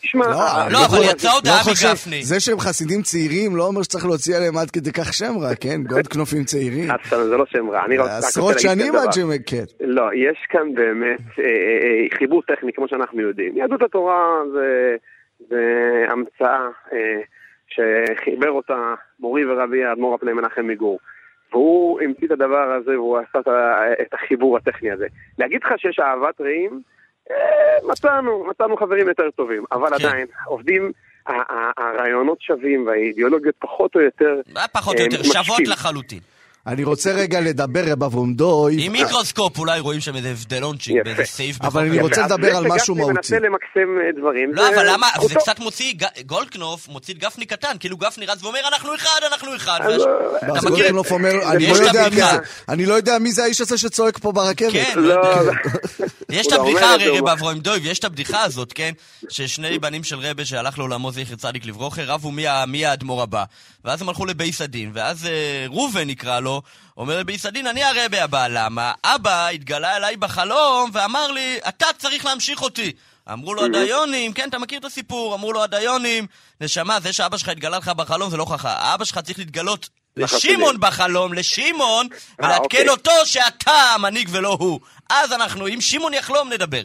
תשמע... 0.00 0.26
לא, 0.26 0.42
ה- 0.42 0.68
לא, 0.72 0.78
אבל 0.86 0.98
יצא 1.10 1.28
הודעה 1.28 1.60
לא 1.66 1.72
מגפני. 1.72 2.22
זה 2.22 2.40
שהם 2.40 2.58
חסידים 2.58 3.02
צעירים 3.02 3.56
לא 3.56 3.66
אומר 3.66 3.82
שצריך 3.82 4.04
להוציא 4.04 4.36
עליהם 4.36 4.56
עד 4.56 4.70
כדי 4.70 4.92
כך 4.92 5.12
שם 5.12 5.32
רע, 5.40 5.54
כן? 5.54 5.82
גולדקנופים 5.90 6.44
צעירים. 6.44 6.88
זה 7.10 7.36
לא 7.36 7.46
שם 7.46 7.70
רע, 7.70 7.84
אני 7.84 7.98
רוצה 7.98 8.18
עשרות 8.18 8.58
שנים 8.58 8.94
עד. 8.94 9.12
שהם... 9.12 9.28
כן. 9.46 9.64
לא, 9.80 10.04
יש 10.14 10.38
כאן 10.48 10.74
באמת 10.74 11.20
אה, 11.38 11.44
אה, 11.44 11.78
אה, 11.84 12.18
חיבור 12.18 12.42
טכני, 12.42 12.72
כמו 12.72 12.88
שאנחנו 12.88 13.20
יודעים. 13.20 13.56
יהדות 13.56 13.82
התורה 13.82 14.42
זה, 14.52 14.96
זה 15.48 15.62
המצאה 16.08 16.68
אה, 16.92 17.20
שחיבר 17.68 18.50
אותה 18.50 18.94
מורי 19.20 19.44
ורבי 19.44 19.84
האדמו"ר 19.84 20.12
על 20.12 20.18
פני 20.18 20.32
מנחם 20.32 20.66
מגור. 20.66 20.98
והוא 21.52 22.00
המציא 22.00 22.26
את 22.26 22.32
הדבר 22.32 22.72
הזה 22.72 22.90
והוא 22.90 23.18
עשה 23.18 23.38
את 24.02 24.14
החיבור 24.14 24.56
הטכני 24.56 24.90
הזה. 24.90 25.06
להגיד 25.38 25.60
לך 25.64 25.72
שיש 25.78 25.98
אהבת 25.98 26.40
רעים? 26.40 26.82
אה, 27.30 27.36
מצאנו, 27.88 28.46
מצאנו 28.50 28.76
חברים 28.76 29.08
יותר 29.08 29.30
טובים, 29.30 29.64
אבל 29.72 29.88
כן. 29.88 29.94
עדיין, 29.94 30.26
עובדים, 30.46 30.92
הרעיונות 31.76 32.42
שווים 32.42 32.86
והאידיאולוגיות 32.86 33.54
פחות 33.58 33.94
או 33.94 34.00
יותר... 34.00 34.40
אה, 34.56 34.68
פחות 34.68 34.94
או 34.94 35.00
אה, 35.00 35.04
יותר, 35.04 35.22
שוות. 35.22 35.68
לחלוטין. 35.68 36.20
אני 36.66 36.84
רוצה 36.84 37.12
רגע 37.12 37.40
לדבר, 37.40 37.92
רב 37.92 38.02
אברהם 38.04 38.34
דוי. 38.34 38.76
עם 38.86 38.92
מיקרוסקופ 38.92 39.58
אולי 39.58 39.80
רואים 39.80 40.00
שם 40.00 40.16
איזה 40.16 40.30
הבדלונצ'יק. 40.30 40.96
באיזה 41.04 41.24
סעיף 41.24 41.56
אבל. 41.62 41.82
אני 41.86 42.00
רוצה 42.00 42.22
לדבר 42.26 42.56
על 42.56 42.66
משהו 42.66 42.94
שגפני 42.94 43.00
מהותי. 43.00 43.12
מנסה 43.16 43.38
למקסם 43.38 43.78
אה, 44.06 44.20
דברים. 44.20 44.54
לא, 44.54 44.68
אבל 44.74 44.86
למה, 44.92 45.06
זה. 45.28 45.34
קצת 45.34 45.58
מוציא, 45.58 45.94
גולדקנופ 46.26 46.88
מוציא 46.88 47.14
את 47.14 47.20
גפני 47.20 47.46
קטן, 47.46 47.76
כאילו 47.80 47.96
גפני 47.96 48.26
רץ 48.26 48.42
ואומר 48.42 48.58
אנחנו 48.72 48.94
אחד, 48.94 49.20
אנחנו 49.32 49.56
אחד. 49.56 49.78
אז, 49.82 50.02
אתה 50.02 50.52
מכיר- 50.52 50.68
גולדקנופ 50.70 51.12
אומר, 51.12 51.52
אני 51.52 51.66
לא 51.66 51.74
יודע 51.76 52.08
מי. 52.08 52.16
זה. 52.16 52.24
אני 52.68 52.86
לא 52.86 52.94
יודע 52.94 53.18
מי 53.18 53.32
זה 53.32 53.44
האיש 53.44 53.60
הזה 53.60 53.78
שצועק 53.78 54.18
פה 54.18 54.32
ברכבת. 54.32 54.72
כן, 54.72 54.92
לא, 54.96 55.14
לא, 55.22 55.46
לא. 55.46 55.52
יש 56.30 56.46
את 56.46 56.52
לא 56.52 56.62
הבדיחה, 56.62 56.92
הרי 56.94 57.18
רב 57.18 57.28
אברהם 57.28 57.58
דויב, 57.58 57.86
יש 57.86 57.98
את 57.98 58.04
הבדיחה 58.04 58.42
הזאת, 58.42 58.72
כן? 58.72 58.92
ששני 59.28 59.78
בנים 59.78 60.04
של 60.04 60.16
רבה 60.18 60.44
שהלך 60.44 60.78
לעולמו 60.78 61.12
זכר 61.12 61.34
צדיק 61.36 61.66
לברוכר, 61.66 62.04
רבו 62.06 62.30
מי 62.66 62.86
האדמו"ר 62.86 63.22
הבא. 63.22 63.44
ואז 63.84 64.02
הם 64.02 64.08
הלכו 64.08 64.26
לבייס 64.26 64.60
הדין, 64.60 64.90
ואז 64.94 65.26
אה, 65.26 65.66
ראובן 65.68 66.06
נקרא 66.08 66.40
לו, 66.40 66.53
אומר 66.96 67.18
לבייס 67.18 67.46
הדין, 67.46 67.66
אני 67.66 67.84
הרבה 67.84 68.24
הבא, 68.24 68.46
למה? 68.48 68.92
אבא 69.04 69.48
התגלה 69.48 69.96
אליי 69.96 70.16
בחלום 70.16 70.90
ואמר 70.92 71.30
לי, 71.30 71.58
אתה 71.68 71.86
צריך 71.98 72.24
להמשיך 72.24 72.62
אותי. 72.62 72.92
אמרו 73.32 73.54
לו 73.54 73.64
הדיונים, 73.64 74.32
כן, 74.32 74.48
אתה 74.48 74.58
מכיר 74.58 74.78
את 74.78 74.84
הסיפור, 74.84 75.34
אמרו 75.34 75.52
לו 75.52 75.62
הדיונים, 75.62 76.26
נשמה, 76.60 77.00
זה 77.00 77.12
שאבא 77.12 77.36
שלך 77.36 77.48
התגלה 77.48 77.78
לך 77.78 77.88
בחלום 77.88 78.30
זה 78.30 78.36
לא 78.36 78.44
חכם, 78.44 78.68
אבא 78.68 79.04
שלך 79.04 79.18
צריך 79.18 79.38
להתגלות. 79.38 79.88
לשמעון 80.16 80.80
בחלום, 80.80 81.32
לשמעון, 81.32 82.08
ולעדכן 82.38 82.64
אוקיי. 82.64 82.88
אותו 82.88 83.12
שאתה 83.24 83.72
המנהיג 83.72 84.28
ולא 84.32 84.56
הוא. 84.60 84.80
אז 85.10 85.32
אנחנו, 85.32 85.68
אם 85.68 85.80
שמעון 85.80 86.14
יחלום, 86.14 86.52
נדבר. 86.52 86.82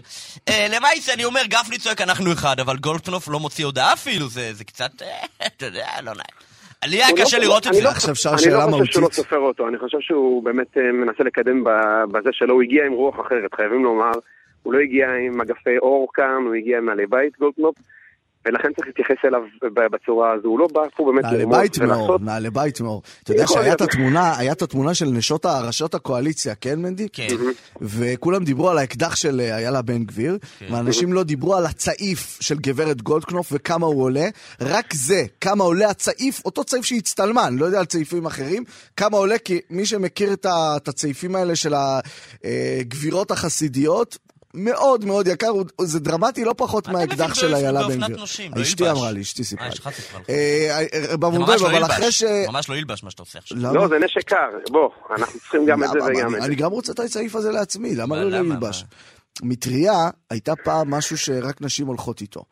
אה, 0.47 0.67
למעשה, 0.69 1.13
אני 1.13 1.25
אומר, 1.25 1.41
גפני 1.45 1.79
צועק, 1.79 2.01
אנחנו 2.01 2.33
אחד, 2.33 2.59
אבל 2.59 2.77
גולדקנופ 2.77 3.27
לא 3.27 3.39
מוציא 3.39 3.65
הודעה 3.65 3.93
אפילו, 3.93 4.29
זה, 4.29 4.53
זה 4.53 4.63
קצת, 4.63 5.01
אה, 5.01 5.25
אתה 5.47 5.65
יודע, 5.65 6.01
לא 6.01 6.11
נעים. 6.13 6.48
לי 6.85 6.95
היה 6.97 7.07
הוא 7.09 7.17
קשה 7.17 7.37
לא- 7.37 7.43
לראות 7.43 7.61
את 7.63 7.67
אני 7.67 7.77
זה. 7.77 7.83
לא- 7.83 7.89
עכשיו 7.89 8.33
אני 8.33 8.41
שאלה 8.41 8.53
לא 8.55 8.71
חושב 8.71 8.85
שהוא 8.85 8.95
לא 8.95 9.01
מהותית. 9.01 9.15
סופר 9.15 9.37
אותו, 9.37 9.67
אני 9.67 9.77
חושב 9.77 9.97
שהוא 9.99 10.43
באמת 10.43 10.77
אה, 10.77 10.91
מנסה 10.91 11.23
לקדם 11.23 11.63
ב- 11.63 11.69
בזה 12.11 12.29
שלו, 12.31 12.53
הוא 12.53 12.61
הגיע 12.61 12.85
עם 12.85 12.93
רוח 12.93 13.19
אחרת, 13.19 13.53
חייבים 13.53 13.83
לומר. 13.83 14.11
הוא 14.63 14.73
לא 14.73 14.79
הגיע 14.79 15.07
עם 15.25 15.41
אגפי 15.41 15.77
אור 15.77 16.07
כאן, 16.13 16.43
הוא 16.45 16.55
הגיע 16.55 16.77
עם 16.77 16.85
נעלי 16.85 17.05
בית 17.05 17.39
גולדקנופ, 17.39 17.75
ולכן 18.49 18.73
צריך 18.75 18.87
להתייחס 18.87 19.15
אליו 19.25 19.41
בצורה 19.91 20.31
הזו. 20.31 20.47
הוא 20.47 20.59
לא 20.59 20.67
בא 20.73 20.81
פה 20.95 21.11
באמת 21.11 21.23
נעלי 21.23 21.37
ללמוד 21.37 21.57
בית 21.57 21.79
מאור, 21.79 21.99
ולעשות... 21.99 22.21
נעלי 22.21 22.49
בית 22.49 22.81
מאור. 22.81 23.01
אתה 23.23 23.31
יודע 23.31 23.47
שהיה. 23.47 23.73
את 23.73 23.81
התמונה, 23.81 24.37
היה 24.37 24.51
את 24.51 24.61
התמונה 24.61 24.93
של 24.93 25.05
נשות 25.05 25.45
ראשות 25.45 25.95
הקואליציה, 25.95 26.55
כן 26.55 26.81
מנדי? 26.81 27.07
כן. 27.13 27.27
וכולם 27.81 28.43
דיברו 28.43 28.69
על 28.69 28.77
האקדח 28.77 29.15
של 29.15 29.41
אה, 29.41 29.57
איילה 29.57 29.81
בן 29.81 30.03
גביר, 30.03 30.37
כן. 30.59 30.73
ואנשים 30.73 31.13
לא 31.13 31.23
דיברו 31.23 31.55
על 31.55 31.65
הצעיף 31.65 32.37
של 32.41 32.59
גברת 32.59 33.01
גולדקנופ 33.01 33.49
וכמה 33.51 33.85
הוא 33.85 34.03
עולה. 34.03 34.27
רק 34.61 34.93
זה, 34.93 35.23
כמה 35.41 35.63
עולה 35.63 35.89
הצעיף, 35.89 36.41
אותו 36.45 36.63
צעיף 36.63 36.85
שהצטלמה, 36.85 37.47
אני 37.47 37.57
לא 37.57 37.65
יודע 37.65 37.79
על 37.79 37.85
צעיפים 37.85 38.25
אחרים, 38.25 38.63
כמה 38.97 39.17
עולה, 39.17 39.37
כי 39.37 39.59
מי 39.69 39.85
שמכיר 39.85 40.33
את 40.33 40.87
הצעיפים 40.87 41.35
האלה 41.35 41.55
של 41.55 41.73
הגבירות 41.73 43.31
החסידיות, 43.31 44.17
מאוד 44.53 45.05
מאוד 45.05 45.27
יקר, 45.27 45.51
זה 45.81 45.99
דרמטי 45.99 46.45
לא 46.45 46.53
פחות 46.57 46.87
מהאקדח 46.87 47.23
מבין, 47.25 47.33
של 47.35 47.47
לא 47.47 47.55
איילה 47.55 47.87
בן 47.87 47.99
גביר. 48.01 48.17
לא 48.55 48.61
אשתי 48.61 48.83
ילבש. 48.83 48.97
אמרה 48.97 49.11
לי, 49.11 49.21
אשתי 49.21 49.43
סיפרה 49.43 49.65
אה, 49.65 49.71
לי. 49.71 49.75
לך. 49.79 49.89
אה, 50.29 50.79
אה, 50.93 51.17
ממש 51.17 51.61
לא 51.61 51.67
אבל 51.67 51.85
אחרי 51.85 52.03
ילבש, 52.05 52.19
ש... 52.19 52.23
ממש 52.47 52.69
לא 52.69 52.75
ילבש 52.75 53.03
מה 53.03 53.11
שאתה 53.11 53.21
עושה 53.21 53.39
עכשיו. 53.39 53.57
לא, 53.73 53.87
זה 53.87 53.95
נשק 54.05 54.29
קר, 54.29 54.49
בוא, 54.71 54.89
אנחנו 55.17 55.39
צריכים 55.39 55.65
גם 55.65 55.83
את 55.83 55.89
זה? 55.89 55.99
וגם 55.99 56.07
אני- 56.09 56.23
את 56.23 56.41
זה. 56.41 56.47
אני 56.47 56.55
גם 56.55 56.71
רוצה 56.71 56.91
את 56.91 56.99
הסעיף 56.99 57.35
הזה 57.35 57.51
לעצמי, 57.51 57.95
למה 57.95 58.15
מה, 58.15 58.23
לא? 58.23 58.29
ללבש? 58.39 58.85
מטריה 59.43 60.09
הייתה 60.29 60.53
פעם 60.63 60.89
משהו 60.91 61.17
שרק 61.17 61.61
נשים 61.61 61.87
הולכות 61.87 62.21
איתו. 62.21 62.43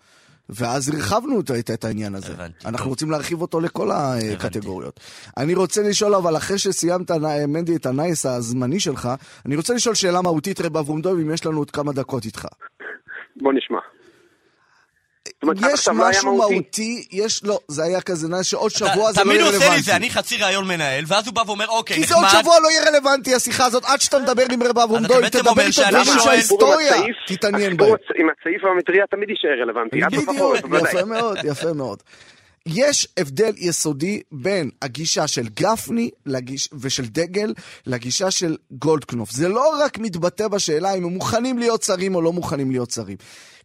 ואז 0.50 0.90
הרחבנו 0.90 1.40
את- 1.40 1.52
את 1.52 1.72
את 1.72 1.86
העניין 1.86 2.16
הזה. 2.16 2.34
הבנתי, 2.34 2.66
אנחנו 2.66 2.78
טוב. 2.78 2.88
רוצים 2.88 3.12
להרחיב 3.12 3.42
אותו 3.42 3.60
לכל 3.60 3.90
הקטגוריות. 3.92 5.00
אני 5.38 5.54
רוצה 5.56 5.82
לשאול, 5.84 6.16
אבל 6.16 6.38
אחרי 6.38 6.58
שסיימת, 6.58 7.12
מנדי, 7.48 7.76
את 7.76 7.86
הניוז 7.86 8.26
הזמני 8.26 8.80
שלך, 8.80 9.10
אני 9.46 9.56
רוצה 9.56 9.74
לשאול 9.74 9.96
שאלה 9.96 10.22
מהותית, 10.22 10.62
רב 10.62 10.78
אברום 10.78 11.02
דוב, 11.02 11.20
אם 11.20 11.32
יש 11.34 11.46
לנו 11.46 11.58
עוד 11.58 11.72
כמה 11.72 11.94
דקות 11.94 12.26
איתך. 12.26 12.46
בוא 13.36 13.54
נשמע. 13.54 13.78
אומרת, 15.44 15.58
יש 15.74 15.88
לא 15.88 15.94
משהו 15.94 16.38
מהותי. 16.38 17.08
יש, 17.12 17.44
לא, 17.44 17.60
זה 17.68 17.84
היה 17.84 18.02
כזה 18.02 18.28
ניוז 18.28 18.46
שעוד 18.46 18.72
שבוע 18.72 19.12
זה 19.12 19.20
לא 19.20 19.24
תמיד 19.24 19.36
יהיה 19.36 19.46
הוא 19.46 19.50
עושה 19.50 19.60
לי 19.60 19.66
רלוונטי. 19.66 19.84
זה, 19.84 19.96
אני 19.96 20.10
חצי 20.10 20.38
ראיון 20.38 20.68
מנהל, 20.68 21.04
ואז 21.08 21.28
הוא 21.28 21.34
בא 21.36 21.42
ואומר, 21.48 21.68
אוקיי, 21.68 21.96
כי 21.96 22.08
זה 22.08 22.16
עוד 22.16 22.24
נחמד. 22.24 22.42
שבוע 22.42 22.60
לא 22.60 22.70
יהיה 22.70 22.90
רלוונטי 22.90 23.36
השיחה 23.36 23.66
הזאת, 23.66 23.84
עד 23.86 24.02
שאתה 24.02 24.20
מדבר 24.20 24.44
עם 24.52 24.64
רב 24.64 24.80
אברום 24.80 25.06
אתה 25.06 25.14
דוב, 25.14 25.22
בעצם 25.22 25.40
תדבר 25.40 25.62
איתו 25.62 25.82
דברים 25.90 26.20
שההיסטוריה 26.20 26.94
תתעניין 27.28 27.78
בהם. 27.78 27.90
עם 27.90 28.28
הצעיף 28.30 28.64
והמטריה 28.64 29.04
תמיד 29.12 29.30
יישאר 29.30 29.62
רלוונטי. 29.62 29.98
בדיוק. 30.18 30.90
יפה 30.90 31.06
מאוד, 31.06 31.38
יפה 31.44 31.74
מאוד. 31.74 32.04
יש 32.66 33.08
הבדל 33.18 33.54
יסודי 33.58 34.22
בין 34.32 34.70
הגישה 34.82 35.28
של 35.28 35.48
גפני 35.48 36.10
לגיש... 36.26 36.70
ושל 36.82 37.06
דגל 37.06 37.54
לגישה 37.86 38.32
של 38.32 38.56
גולדקנופ. 38.72 39.32
זה 39.32 39.50
לא 39.50 39.74
רק 39.80 39.98
מתבטא 39.98 40.48
בשאלה 40.48 40.94
אם 40.94 41.04
הם 41.04 41.14
מוכנים 41.14 41.58
להיות 41.58 41.84
שרים 41.84 42.16
או 42.16 42.22
לא 42.22 42.34
מוכנים 42.34 42.72
להיות 42.72 42.92
שרים. 42.92 43.18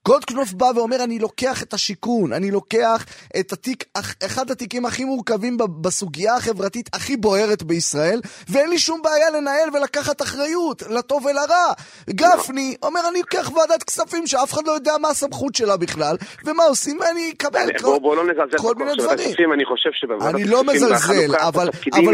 גולדקנופ 0.07 0.53
בא 0.53 0.71
ואומר, 0.77 1.05
אני 1.05 1.19
לוקח 1.19 1.63
את 1.63 1.75
השיכון, 1.75 2.33
אני 2.33 2.51
לוקח 2.51 3.05
את 3.41 3.53
התיק, 3.53 3.85
אח- 3.95 4.15
אחד 4.27 4.51
התיקים 4.51 4.87
הכי 4.87 5.05
מורכבים 5.05 5.57
בסוגיה 5.81 6.37
החברתית 6.37 6.91
הכי 6.93 7.17
בוערת 7.17 7.63
בישראל, 7.63 8.21
ואין 8.49 8.71
לי 8.71 8.79
שום 8.79 9.03
בעיה 9.03 9.31
לנהל 9.31 9.69
ולקחת 9.73 10.23
אחריות, 10.23 10.83
לטוב 10.91 11.27
ולרע. 11.27 11.73
גפני 12.11 12.75
אומר, 12.83 13.01
אני 13.11 13.19
לוקח 13.19 13.51
ועדת 13.57 13.83
כספים 13.83 14.27
שאף 14.27 14.53
אחד 14.53 14.67
לא 14.67 14.73
יודע 14.73 14.93
מה 15.01 15.09
הסמכות 15.09 15.55
שלה 15.55 15.77
בכלל, 15.77 16.17
ומה 16.45 16.65
עושים, 16.65 16.99
ואני 17.01 17.33
אקבל 17.37 17.67
בוא 18.01 18.17
לא 18.17 18.23
כל 18.59 18.75
מיני 18.79 18.91
דברים. 18.97 19.53
אני 19.55 19.65
חושב 19.65 19.91
שבוועדת 19.93 20.35
אני 20.35 20.45
לא 20.45 20.65
מזלזל, 20.65 21.37
אבל, 21.37 21.69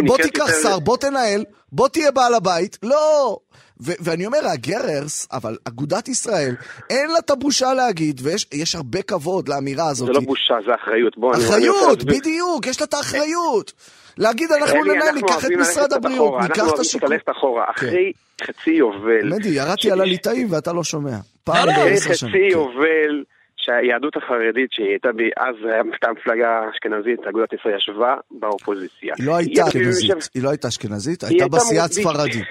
בוא 0.07 0.17
נשארת 0.17 0.21
תיקח 0.33 0.47
שר, 0.63 0.79
בוא 0.79 0.97
תנהל, 0.97 1.45
בוא 1.73 1.89
תהיה 1.89 2.11
בעל 2.11 2.35
הבית. 2.35 2.79
לא. 2.83 3.39
ו- 3.81 3.93
ואני 4.01 4.27
אומר, 4.27 4.39
הגררס, 4.53 5.29
אבל 5.33 5.57
אגודת 5.65 6.09
ישראל, 6.09 6.55
אין 6.91 7.11
לה 7.11 7.19
את 7.19 7.31
הבושה 7.31 7.75
להגיד, 7.75 8.21
ויש 8.25 8.47
יש 8.53 8.75
הרבה 8.75 9.03
כבוד 9.03 9.49
לאמירה 9.49 9.89
הזאת. 9.91 10.07
זה 10.07 10.13
לא 10.13 10.21
בושה, 10.21 10.55
זה 10.67 10.73
אחריות. 10.75 11.19
בוא, 11.19 11.35
אני- 11.35 11.41
אני 11.43 11.49
אחריות, 11.51 11.99
להסביר. 11.99 12.19
בדיוק, 12.19 12.67
יש 12.67 12.81
לה 12.81 12.87
את 12.87 12.95
האחריות. 12.95 13.73
להגיד, 14.19 14.53
אנחנו 14.53 14.85
ננהל, 14.85 14.97
אנחנו 14.97 15.15
ניקח 15.15 15.39
את 15.39 15.43
אוהבים 15.43 15.61
משרד 15.61 15.93
הבריאות, 15.93 16.33
ניקח 16.43 16.51
אנחנו 16.51 16.63
את 16.63 16.69
אוהבים 16.69 16.81
השיקול. 16.81 17.11
ללכת 17.13 17.29
אחורה. 17.39 17.65
אחרי 17.71 18.13
חצי 18.45 18.71
יובל, 18.71 19.25
מדי, 19.35 19.49
ירדתי 19.49 19.91
על 19.91 20.01
הליטאים 20.01 20.47
ואתה 20.51 20.73
לא 20.73 20.85
שומע. 20.85 21.17
פעם 21.45 21.69
אחרי 21.69 21.85
בעשר 21.91 22.15
שנים. 22.15 22.33
חצי 22.33 22.41
כן. 22.53 22.59
יובל, 22.59 23.25
שהיהדות 23.69 24.17
החרדית 24.17 24.71
שהיא 24.73 24.87
הייתה 24.89 25.13
בי, 25.13 25.31
אז 25.37 25.55
הייתה 25.93 26.09
מפלגה 26.13 26.49
אשכנזית, 26.73 27.27
אגודת 27.29 27.53
ישראל 27.53 27.77
ישבה 27.77 28.15
באופוזיציה. 28.31 29.15
היא 29.19 29.27
לא 29.27 29.37
הייתה 29.37 29.63
אשכנזית, 29.69 30.11
היא 30.35 30.43
לא 30.43 30.49
הייתה 30.51 30.69
אשכנזית, 30.69 31.25
הייתה. 31.25 31.45
ספרדי. 31.89 32.43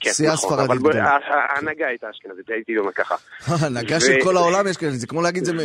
כן, 0.00 0.10
סיעה 0.10 0.36
ספרדית 0.36 0.80
אבל. 0.82 1.00
ה- 1.00 1.18
ההנהגה 1.54 1.86
הייתה 1.86 2.06
אשכנזית, 2.10 2.50
הייתי 2.50 2.78
אומר 2.78 2.92
ככה. 2.92 3.14
ההנהגה 3.48 4.00
של 4.00 4.12
כל 4.22 4.36
העולם 4.36 4.66
יש 4.66 4.76
כאלה, 4.76 4.90
זה 4.92 5.06
כמו 5.06 5.22
להגיד 5.22 5.44
זה... 5.44 5.52
מ- 5.52 5.58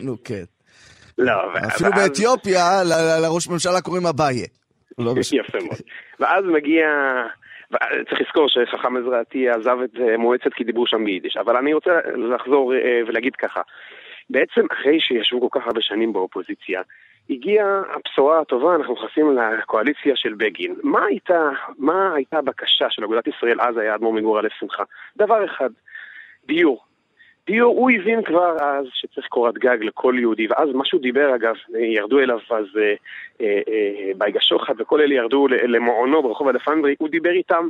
נו, 0.06 0.16
כן. 0.24 0.44
לא, 1.18 1.32
אפילו 1.66 1.90
באתיופיה 1.90 2.82
לראש 3.22 3.48
ממשלה 3.48 3.80
קוראים 3.80 4.06
אביי. 4.06 4.46
לא. 4.98 5.10
יפה 5.40 5.58
מאוד. 5.66 5.78
ואז 6.20 6.44
מגיע... 6.56 6.84
צריך 8.08 8.20
לזכור 8.20 8.48
שחכם 8.48 8.96
עזרא 8.96 9.20
עטיה 9.20 9.54
עזב 9.54 9.78
את 9.84 10.00
אה, 10.00 10.16
מועצת 10.16 10.54
כי 10.54 10.64
דיברו 10.64 10.86
שם 10.86 11.04
ביידיש. 11.04 11.36
אבל 11.36 11.56
אני 11.56 11.74
רוצה 11.74 12.00
לחזור 12.16 12.74
אה, 12.74 13.00
ולהגיד 13.06 13.36
ככה. 13.36 13.60
בעצם 14.30 14.66
אחרי 14.72 15.00
שישבו 15.00 15.50
כל 15.50 15.60
כך 15.60 15.66
הרבה 15.66 15.80
שנים 15.80 16.12
באופוזיציה, 16.12 16.82
הגיעה 17.30 17.82
הבשורה 17.94 18.40
הטובה, 18.40 18.74
אנחנו 18.74 18.94
נכנסים 18.94 19.38
לקואליציה 19.38 20.16
של 20.16 20.34
בגין. 20.34 20.74
מה 20.82 21.04
הייתה, 21.04 21.50
מה 21.78 22.14
הייתה 22.14 22.38
הבקשה 22.38 22.86
של 22.90 23.04
אגודת 23.04 23.26
ישראל, 23.26 23.60
אז 23.60 23.76
היה 23.76 23.94
אדמו"ר 23.94 24.12
מגור 24.12 24.38
הלב 24.38 24.50
שמחה? 24.60 24.82
דבר 25.16 25.44
אחד, 25.44 25.70
דיור. 26.46 26.84
דיור, 27.46 27.76
הוא 27.76 27.90
הבין 27.90 28.22
כבר 28.22 28.56
אז 28.60 28.86
שצריך 28.94 29.26
קורת 29.26 29.54
גג 29.54 29.76
לכל 29.80 30.14
יהודי, 30.18 30.46
ואז 30.50 30.68
מה 30.74 30.84
שהוא 30.84 31.00
דיבר 31.00 31.34
אגב, 31.34 31.54
ירדו 31.78 32.20
אליו 32.20 32.38
אז 32.50 32.66
אה, 32.76 32.94
אה, 33.40 33.60
אה, 33.68 34.10
בייגה 34.18 34.40
שוחט 34.40 34.74
וכל 34.78 35.00
אלה 35.00 35.14
ירדו 35.14 35.48
למעונו 35.48 36.22
ברחוב 36.22 36.48
אלפנדרי, 36.48 36.94
הוא 36.98 37.08
דיבר 37.08 37.30
איתם, 37.30 37.68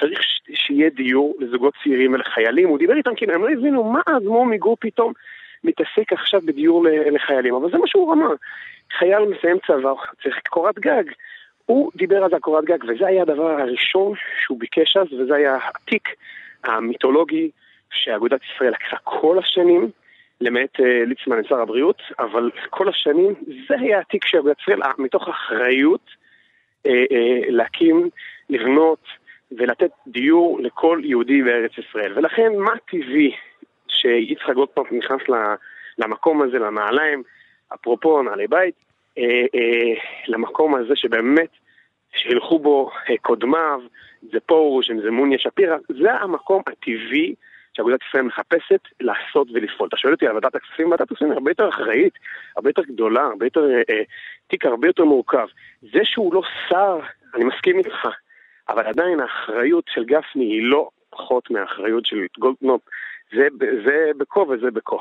צריך 0.00 0.20
שיהיה 0.54 0.90
דיור 0.90 1.34
לזוגות 1.40 1.74
צעירים 1.82 2.12
ולחיילים, 2.12 2.68
הוא 2.68 2.78
דיבר 2.78 2.96
איתם 2.96 3.14
כאילו 3.16 3.34
הם 3.34 3.42
לא 3.42 3.48
הבינו 3.48 3.84
מה 3.84 4.00
אדמו"ר 4.16 4.44
מגור 4.44 4.76
פתאום 4.80 5.12
מתעסק 5.64 6.12
עכשיו 6.12 6.40
בדיור 6.40 6.86
לחיילים, 7.12 7.54
אבל 7.54 7.70
זה 7.70 7.78
מה 7.78 7.86
שהוא 7.86 8.12
אמר. 8.12 8.30
חייל 8.98 9.22
מסיים 9.24 9.56
צבא, 9.66 9.92
צריך 10.22 10.40
קורת 10.48 10.78
גג. 10.78 11.04
הוא 11.66 11.90
דיבר 11.96 12.24
אז 12.24 12.32
על 12.32 12.38
קורת 12.38 12.64
גג, 12.64 12.84
וזה 12.84 13.06
היה 13.06 13.22
הדבר 13.22 13.60
הראשון 13.60 14.12
שהוא 14.44 14.58
ביקש 14.60 14.96
אז, 14.96 15.12
וזה 15.12 15.34
היה 15.34 15.58
התיק 15.68 16.08
המיתולוגי 16.64 17.50
שאגודת 17.92 18.40
ישראל 18.54 18.72
לקחה 18.72 18.96
כל 19.04 19.38
השנים, 19.38 19.90
למעט 20.40 20.80
uh, 20.80 20.82
ליצמן 21.06 21.44
שר 21.48 21.60
הבריאות, 21.60 22.02
אבל 22.18 22.50
כל 22.70 22.88
השנים 22.88 23.34
זה 23.68 23.74
היה 23.80 23.98
התיק 23.98 24.24
של 24.24 24.38
אגודת 24.38 24.60
ישראל, 24.60 24.80
מתוך 24.98 25.28
אחריות 25.28 26.10
uh, 26.86 26.90
להקים, 27.48 28.10
לבנות 28.50 29.04
ולתת 29.52 29.90
דיור 30.06 30.60
לכל 30.60 31.00
יהודי 31.04 31.42
בארץ 31.42 31.70
ישראל. 31.78 32.18
ולכן 32.18 32.52
מה 32.56 32.72
טבעי 32.90 33.32
שיצחק 33.88 34.54
גולדפרט 34.54 34.86
נכנס 34.92 35.20
למקום 35.98 36.42
הזה, 36.42 36.58
לנעליים, 36.58 37.22
אפרופו 37.74 38.22
נעלי 38.22 38.46
בית, 38.46 38.74
אה, 39.18 39.24
אה, 39.54 39.94
למקום 40.28 40.74
הזה 40.74 40.96
שבאמת, 40.96 41.48
שילכו 42.14 42.58
בו 42.58 42.90
אה, 43.10 43.14
קודמיו, 43.22 43.80
זה 44.32 44.40
פרוש, 44.40 44.90
אם 44.90 45.00
זה 45.00 45.10
מוניה 45.10 45.38
שפירא, 45.38 45.76
זה 45.88 46.14
המקום 46.14 46.62
הטבעי 46.66 47.34
שאגודת 47.80 48.00
ישראל 48.08 48.22
מחפשת 48.22 48.80
לעשות 49.00 49.48
ולפעול. 49.52 49.88
אתה 49.88 49.96
שואל 49.96 50.12
אותי 50.12 50.26
על 50.26 50.34
ועדת 50.34 50.54
הכספים, 50.54 50.90
ועדת 50.90 51.10
הכספים 51.10 51.28
היא 51.28 51.34
הרבה 51.34 51.50
יותר 51.50 51.68
אחראית, 51.68 52.12
הרבה 52.56 52.70
יותר 52.70 52.82
גדולה, 52.82 53.22
הרבה 53.22 53.46
יותר, 53.46 53.64
אה, 53.90 54.02
תיק 54.46 54.66
הרבה 54.66 54.88
יותר 54.88 55.04
מורכב. 55.04 55.46
זה 55.82 56.00
שהוא 56.04 56.34
לא 56.34 56.42
שר, 56.68 56.98
אני 57.34 57.44
מסכים 57.44 57.78
איתך, 57.78 58.08
אבל 58.68 58.86
עדיין 58.86 59.20
האחריות 59.20 59.84
של 59.88 60.04
גפני 60.04 60.44
היא 60.44 60.62
לא 60.62 60.88
פחות 61.10 61.50
מהאחריות 61.50 62.06
של 62.06 62.26
גולדנופ, 62.38 62.82
זה, 63.32 63.48
זה 63.86 64.10
בכה 64.18 64.40
וזה 64.40 64.70
בכה. 64.70 64.96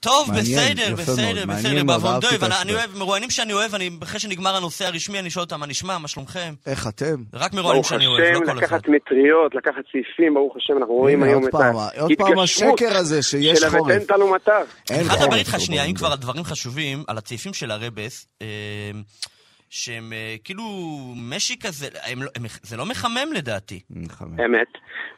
טוב, 0.00 0.28
מעניין, 0.28 0.74
בסדר, 0.74 0.94
בסדר, 0.94 1.44
בסדר, 1.46 1.84
באבון 1.84 2.20
דויב, 2.20 2.44
אני 2.44 2.74
אוהב, 2.74 2.96
מרואיינים 2.98 3.30
שאני 3.30 3.52
אוהב, 3.52 3.74
אני, 3.74 3.90
אחרי 4.02 4.20
שנגמר 4.20 4.56
הנושא 4.56 4.86
הרשמי, 4.86 5.18
אני 5.18 5.30
שואל 5.30 5.44
אותם, 5.44 5.60
מה 5.60 5.66
נשמע, 5.66 5.98
מה 5.98 6.08
שלומכם? 6.08 6.54
איך 6.66 6.88
אתם? 6.88 7.14
רק 7.34 7.54
מרואיינים 7.54 7.84
שאני 7.84 8.06
אוהב, 8.06 8.34
לא 8.34 8.38
כל 8.38 8.44
אחד. 8.44 8.46
ברוך 8.46 8.62
השם, 8.62 8.74
לקחת 8.74 8.88
מטריות, 8.88 9.54
לקחת 9.54 9.82
סעיפים, 9.92 10.34
ברוך 10.34 10.56
השם, 10.56 10.78
אנחנו 10.78 10.94
רואים 10.94 11.22
היום 11.22 11.48
את 11.48 11.54
ההתגשמות. 11.54 11.92
עוד 11.98 12.12
פעם 12.18 12.38
השקר 12.38 12.96
הזה 12.96 13.22
שיש 13.22 13.64
חורף. 13.64 13.72
של 13.72 13.92
המתן 13.92 14.14
תנו 14.14 14.30
מטר. 14.34 14.62
אני 14.90 15.04
חייב 15.04 15.22
לדבר 15.22 15.36
איתך 15.36 15.56
שנייה, 15.58 15.84
אם 15.84 15.94
כבר 15.94 16.08
על 16.12 16.18
דברים 16.18 16.44
חשובים, 16.44 17.04
על 17.08 17.18
הצעיפים 17.18 17.54
של 17.54 17.70
הרבס, 17.70 18.26
אה, 18.42 18.46
שהם 19.70 20.12
אה, 20.12 20.34
כאילו 20.44 20.62
משי 21.16 21.58
כזה, 21.58 21.86
הם, 22.12 22.22
לא, 22.22 22.28
הם, 22.36 22.42
זה 22.62 22.76
לא 22.76 22.84
מחמם 22.86 23.32
לדעתי. 23.34 23.80
אמת. 24.44 24.68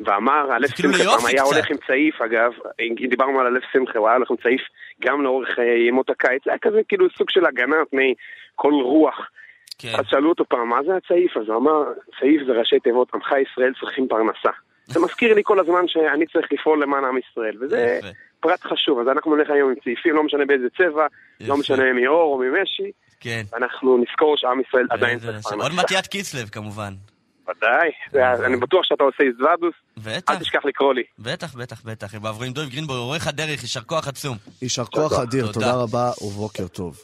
ואמר, 0.01 0.53
הלב 0.53 0.69
כאילו 0.69 0.93
שמחה 0.93 1.19
פעם 1.19 1.27
היה 1.27 1.43
הולך 1.43 1.71
עם 1.71 1.77
צעיף, 1.87 2.23
אגב, 2.23 2.53
אם 2.81 3.09
דיברנו 3.09 3.41
על 3.41 3.47
הלב 3.47 3.62
שמחה, 3.73 3.99
הוא 3.99 4.09
היה 4.09 4.17
הולך 4.17 4.31
עם 4.31 4.37
צעיף 4.37 4.61
גם 5.01 5.23
לאורך 5.23 5.59
אה, 5.59 5.65
ימות 5.88 6.11
הקיץ, 6.11 6.45
זה 6.45 6.51
היה 6.51 6.59
כזה 6.59 6.81
כאילו 6.88 7.07
סוג 7.19 7.31
של 7.31 7.47
הגנה 7.47 7.77
מפני 7.83 8.15
כל 8.55 8.73
רוח. 8.73 9.31
כן. 9.79 9.93
אז 9.99 10.05
שאלו 10.09 10.29
אותו 10.29 10.45
פעם, 10.49 10.69
מה 10.69 10.83
זה 10.87 10.97
הצעיף? 10.97 11.37
אז 11.37 11.49
הוא 11.49 11.57
אמר, 11.57 11.83
צעיף 12.21 12.43
זה 12.47 12.53
ראשי 12.53 12.81
תיבות, 12.81 13.15
עמך 13.15 13.33
ישראל 13.53 13.73
צריכים 13.81 14.09
פרנסה. 14.09 14.51
זה 14.85 15.01
מזכיר 15.01 15.35
לי 15.35 15.41
כל 15.45 15.61
הזמן 15.61 15.88
שאני 15.88 16.27
צריך 16.27 16.53
לפעול 16.53 16.83
למען 16.83 17.05
עם 17.05 17.19
ישראל, 17.19 17.57
וזה 17.61 18.01
פרט 18.41 18.61
חשוב. 18.62 18.99
אז 18.99 19.09
אנחנו 19.09 19.37
נלך 19.37 19.51
היום 19.51 19.71
עם 19.71 19.77
צעיפים, 19.85 20.15
לא 20.15 20.23
משנה 20.23 20.45
באיזה 20.45 20.67
צבע, 20.79 21.07
לא 21.41 21.57
משנה 21.57 21.93
מאור 21.93 22.33
או 22.33 22.38
ממשי, 22.38 22.91
כן. 23.23 23.43
אנחנו 23.57 23.99
נזכור 23.99 24.35
שעם 24.37 24.61
ישראל 24.61 24.87
עדיין 24.91 25.19
צריך 25.19 25.31
פרנסה. 25.31 25.55
עוד 25.55 25.73
מעט 25.73 26.07
כיסלב 26.07 26.49
כמובן. 26.49 26.95
ודאי, 27.49 27.91
אני 28.47 28.57
בטוח 28.57 28.81
שאתה 28.85 29.05
עושה 29.05 29.23
איזוודוס, 29.25 29.75
אל 30.29 30.39
תשכח 30.39 30.65
לקרוא 30.65 30.95
לי. 30.95 31.03
בטח, 31.19 31.55
בטח, 31.55 31.83
בטח. 31.85 32.15
בעבורים 32.15 32.53
דוב 32.53 32.69
גרינבוים, 32.69 33.01
עורך 33.01 33.27
הדרך, 33.27 33.63
יישר 33.63 33.81
כוח 33.81 34.09
עצום. 34.09 34.37
יישר 34.63 34.85
כוח 34.85 35.13
אדיר, 35.13 35.53
תודה 35.53 35.75
רבה 35.75 36.11
ובוקר 36.23 36.69
טוב. 36.69 36.99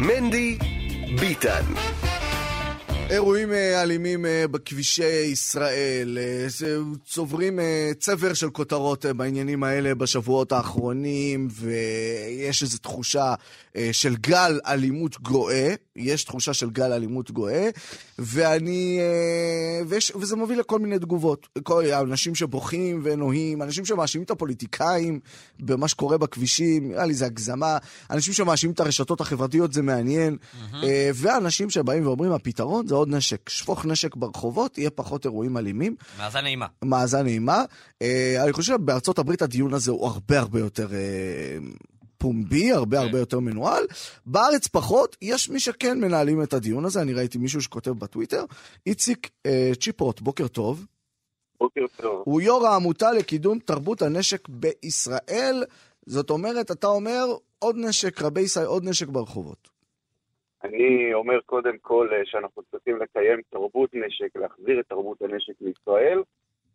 מנדי 0.00 0.58
ביטן 1.20 1.62
אירועים 3.10 3.52
אה, 3.52 3.82
אלימים 3.82 4.26
אה, 4.26 4.44
בכבישי 4.50 5.22
ישראל, 5.32 6.18
אה, 6.20 6.46
צוברים 7.04 7.58
צבר 7.98 8.34
של 8.34 8.50
כותרות 8.50 9.06
בעניינים 9.06 9.64
האלה 9.64 9.94
בשבועות 9.94 10.52
האחרונים, 10.52 11.48
ויש 11.50 12.62
איזו 12.62 12.78
תחושה 12.78 13.34
של 13.92 14.16
גל 14.16 14.60
אלימות 14.66 15.20
גואה, 15.20 15.74
יש 15.96 16.24
תחושה 16.24 16.54
של 16.54 16.70
גל 16.70 16.92
אלימות 16.92 17.30
גואה, 17.30 17.68
ואני... 18.18 19.00
ויש, 19.88 20.12
וזה 20.16 20.36
מוביל 20.36 20.60
לכל 20.60 20.78
מיני 20.78 20.98
תגובות. 20.98 21.48
כל, 21.62 21.84
אנשים 21.92 22.34
שבוכים 22.34 23.00
ונוהים, 23.04 23.62
אנשים 23.62 23.84
שמאשימים 23.84 24.24
את 24.24 24.30
הפוליטיקאים 24.30 25.20
במה 25.60 25.88
שקורה 25.88 26.18
בכבישים, 26.18 26.88
נראה 26.88 27.06
לי 27.06 27.14
זה 27.14 27.26
הגזמה, 27.26 27.78
אנשים 28.10 28.34
שמאשימים 28.34 28.74
את 28.74 28.80
הרשתות 28.80 29.20
החברתיות, 29.20 29.72
זה 29.72 29.82
מעניין, 29.82 30.36
mm-hmm. 30.36 30.76
ואנשים 31.14 31.70
שבאים 31.70 32.06
ואומרים, 32.06 32.32
הפתרון 32.32 32.86
זה 32.86 32.95
עוד 32.96 33.08
נשק. 33.08 33.48
שפוך 33.48 33.86
נשק 33.86 34.16
ברחובות, 34.16 34.78
יהיה 34.78 34.90
פחות 34.90 35.24
אירועים 35.24 35.56
אלימים. 35.56 35.96
מאזן 36.18 36.40
נעימה. 36.40 36.66
מאזן 36.84 37.22
נעימה. 37.22 37.64
אה, 38.02 38.42
אני 38.44 38.52
חושב 38.52 38.72
שבארצות 38.72 39.18
הברית 39.18 39.42
הדיון 39.42 39.74
הזה 39.74 39.90
הוא 39.90 40.06
הרבה 40.06 40.38
הרבה 40.38 40.60
יותר... 40.60 40.94
אה, 40.94 41.58
פומבי, 42.18 42.72
הרבה 42.72 43.00
הרבה 43.00 43.18
יותר 43.18 43.40
מנוהל. 43.40 43.84
בארץ 44.26 44.66
פחות, 44.66 45.16
יש 45.22 45.48
מי 45.48 45.60
שכן 45.60 46.00
מנהלים 46.00 46.42
את 46.42 46.54
הדיון 46.54 46.84
הזה, 46.84 47.02
אני 47.02 47.12
ראיתי 47.12 47.38
מישהו 47.38 47.62
שכותב 47.62 47.90
בטוויטר. 47.90 48.44
איציק 48.86 49.30
אה, 49.46 49.72
צ'יפוט, 49.80 50.20
בוקר 50.20 50.48
טוב. 50.48 50.86
בוקר 51.60 51.84
טוב. 51.96 52.22
הוא 52.24 52.40
יו"ר 52.40 52.66
העמותה 52.66 53.12
לקידום 53.12 53.58
תרבות 53.58 54.02
הנשק 54.02 54.48
בישראל. 54.48 55.64
זאת 56.06 56.30
אומרת, 56.30 56.70
אתה 56.70 56.86
אומר, 56.86 57.26
עוד 57.58 57.76
נשק, 57.78 58.22
רבי 58.22 58.40
ישראל, 58.40 58.66
עוד 58.66 58.84
נשק 58.84 59.08
ברחובות. 59.08 59.75
אני 60.66 61.14
אומר 61.14 61.40
קודם 61.46 61.78
כל 61.82 62.08
אה, 62.12 62.20
שאנחנו 62.24 62.62
צריכים 62.70 62.96
לקיים 63.02 63.40
תרבות 63.50 63.90
נשק, 63.94 64.36
להחזיר 64.36 64.80
את 64.80 64.86
תרבות 64.88 65.22
הנשק 65.22 65.54
לישראל, 65.60 66.22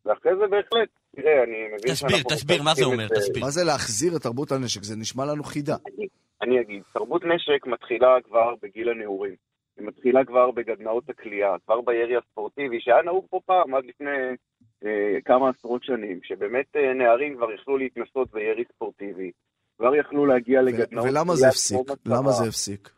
ואחרי 0.05 0.31
זה 0.35 0.47
בהחלט, 0.47 0.89
תראה, 1.15 1.43
אני 1.43 1.67
מבין 1.67 1.91
תסביר, 1.91 2.23
תסביר, 2.29 2.63
מה 2.63 2.73
זה 2.73 2.85
אומר? 2.85 3.05
את... 3.05 3.11
תסביר. 3.11 3.43
מה 3.43 3.49
זה 3.49 3.63
להחזיר 3.63 4.15
את 4.15 4.21
תרבות 4.21 4.51
הנשק? 4.51 4.83
זה 4.83 4.95
נשמע 4.95 5.25
לנו 5.25 5.43
חידה. 5.43 5.75
אני, 5.87 6.07
אני 6.41 6.61
אגיד, 6.61 6.83
תרבות 6.93 7.21
נשק 7.25 7.67
מתחילה 7.67 8.17
כבר 8.27 8.53
בגיל 8.61 8.89
הנעורים. 8.89 9.35
היא 9.77 9.87
מתחילה 9.87 10.25
כבר 10.25 10.51
בגדנאות 10.51 11.09
הכלייה, 11.09 11.55
כבר 11.65 11.81
בירי 11.81 12.17
הספורטיבי, 12.17 12.81
שהיה 12.81 13.01
נהוג 13.01 13.25
פה 13.29 13.39
פעם, 13.45 13.75
עד 13.75 13.83
לפני 13.85 14.09
אה, 14.85 15.21
כמה 15.25 15.49
עשרות 15.49 15.83
שנים, 15.83 16.19
שבאמת 16.23 16.65
אה, 16.75 16.93
נערים 16.93 17.35
כבר 17.35 17.51
יכלו 17.51 17.77
להתנסות 17.77 18.31
בירי 18.31 18.63
ספורטיבי, 18.75 19.31
כבר 19.77 19.95
יכלו 19.95 20.25
להגיע 20.25 20.61
לגדנאות... 20.61 21.07
ולמה 21.09 21.35
זה 21.35 21.47
הפסיק? 21.47 21.79
למה 22.05 22.31
זה 22.31 22.47
הפסיק? 22.47 22.89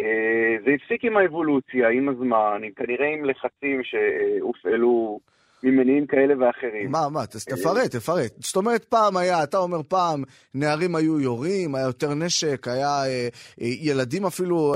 אה, 0.00 0.56
זה 0.64 0.70
הפסיק 0.70 1.04
עם 1.04 1.16
האבולוציה, 1.16 1.88
עם 1.88 2.08
הזמן, 2.08 2.60
עם 2.64 2.70
כנראה 2.76 3.06
עם 3.06 3.24
לחצים 3.24 3.80
שהופעלו 3.84 5.20
ממניעים 5.62 6.06
כאלה 6.06 6.34
ואחרים. 6.38 6.90
מה, 6.90 7.08
מה, 7.08 7.26
תפרט, 7.26 7.90
תפרט. 7.90 8.32
זאת 8.38 8.56
אומרת, 8.56 8.84
פעם 8.84 9.16
היה, 9.16 9.42
אתה 9.42 9.58
אומר 9.58 9.80
פעם, 9.88 10.22
נערים 10.54 10.96
היו 10.96 11.20
יורים, 11.20 11.74
היה 11.74 11.86
יותר 11.86 12.14
נשק, 12.14 12.68
היה 12.68 13.04
אה, 13.04 13.28
אה, 13.60 13.66
ילדים 13.80 14.26
אפילו, 14.26 14.74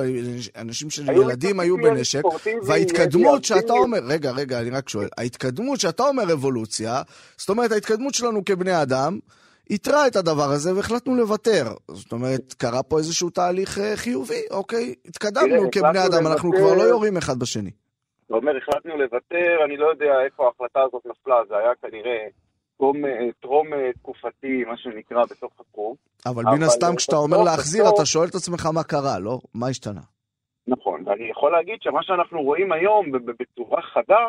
אנשים 0.56 0.90
של 0.90 1.10
ילדים 1.10 1.60
היו 1.60 1.76
בנשק, 1.76 2.22
וההתקדמות 2.66 3.44
שאתה 3.44 3.72
אומר, 3.72 3.98
רגע, 4.08 4.30
רגע, 4.30 4.60
אני 4.60 4.70
רק 4.70 4.88
שואל, 4.88 5.08
ההתקדמות 5.18 5.80
שאתה 5.80 6.02
אומר 6.02 6.32
אבולוציה, 6.32 7.02
זאת 7.36 7.48
אומרת, 7.48 7.72
ההתקדמות 7.72 8.14
שלנו 8.14 8.44
כבני 8.44 8.82
אדם, 8.82 9.18
איתרה 9.70 10.06
את 10.06 10.16
הדבר 10.16 10.50
הזה 10.54 10.74
והחלטנו 10.76 11.16
לוותר. 11.16 11.64
זאת 11.88 12.12
אומרת, 12.12 12.52
קרה 12.58 12.82
פה 12.82 12.98
איזשהו 12.98 13.30
תהליך 13.30 13.78
אה, 13.78 13.96
חיובי, 13.96 14.42
אוקיי? 14.50 14.94
התקדמנו 15.04 15.70
כבני 15.72 16.06
אדם, 16.06 16.26
אנחנו 16.26 16.50
כבר 16.52 16.74
לא 16.74 16.82
יורים 16.82 17.16
אחד 17.16 17.38
בשני. 17.38 17.70
זאת 18.28 18.42
אומרת, 18.42 18.62
החלטנו 18.62 18.96
לוותר, 18.96 19.64
אני 19.64 19.76
לא 19.76 19.86
יודע 19.86 20.12
איפה 20.24 20.46
ההחלטה 20.46 20.80
הזאת 20.82 21.06
נפלה, 21.06 21.36
זה 21.48 21.56
היה 21.56 21.70
כנראה 21.82 22.26
טרום 23.40 23.74
אה, 23.74 23.92
תקופתי, 23.92 24.64
מה 24.64 24.76
שנקרא, 24.76 25.24
בתוך 25.24 25.52
הקרוב. 25.60 25.96
אבל 26.26 26.42
מן 26.44 26.62
הסתם, 26.62 26.96
כשאתה 26.96 27.16
אומר 27.16 27.42
להחזיר, 27.42 27.84
אתה 27.94 28.06
שואל 28.06 28.28
את 28.28 28.34
עצמך 28.34 28.66
מה 28.74 28.84
קרה, 28.84 29.18
לא? 29.18 29.38
מה 29.54 29.68
השתנה? 29.68 30.00
נכון, 30.66 31.02
ואני 31.06 31.30
יכול 31.30 31.52
להגיד 31.52 31.76
שמה 31.80 32.02
שאנחנו 32.02 32.42
רואים 32.42 32.72
היום 32.72 33.12
בצורה 33.12 33.82
חדה, 33.82 34.28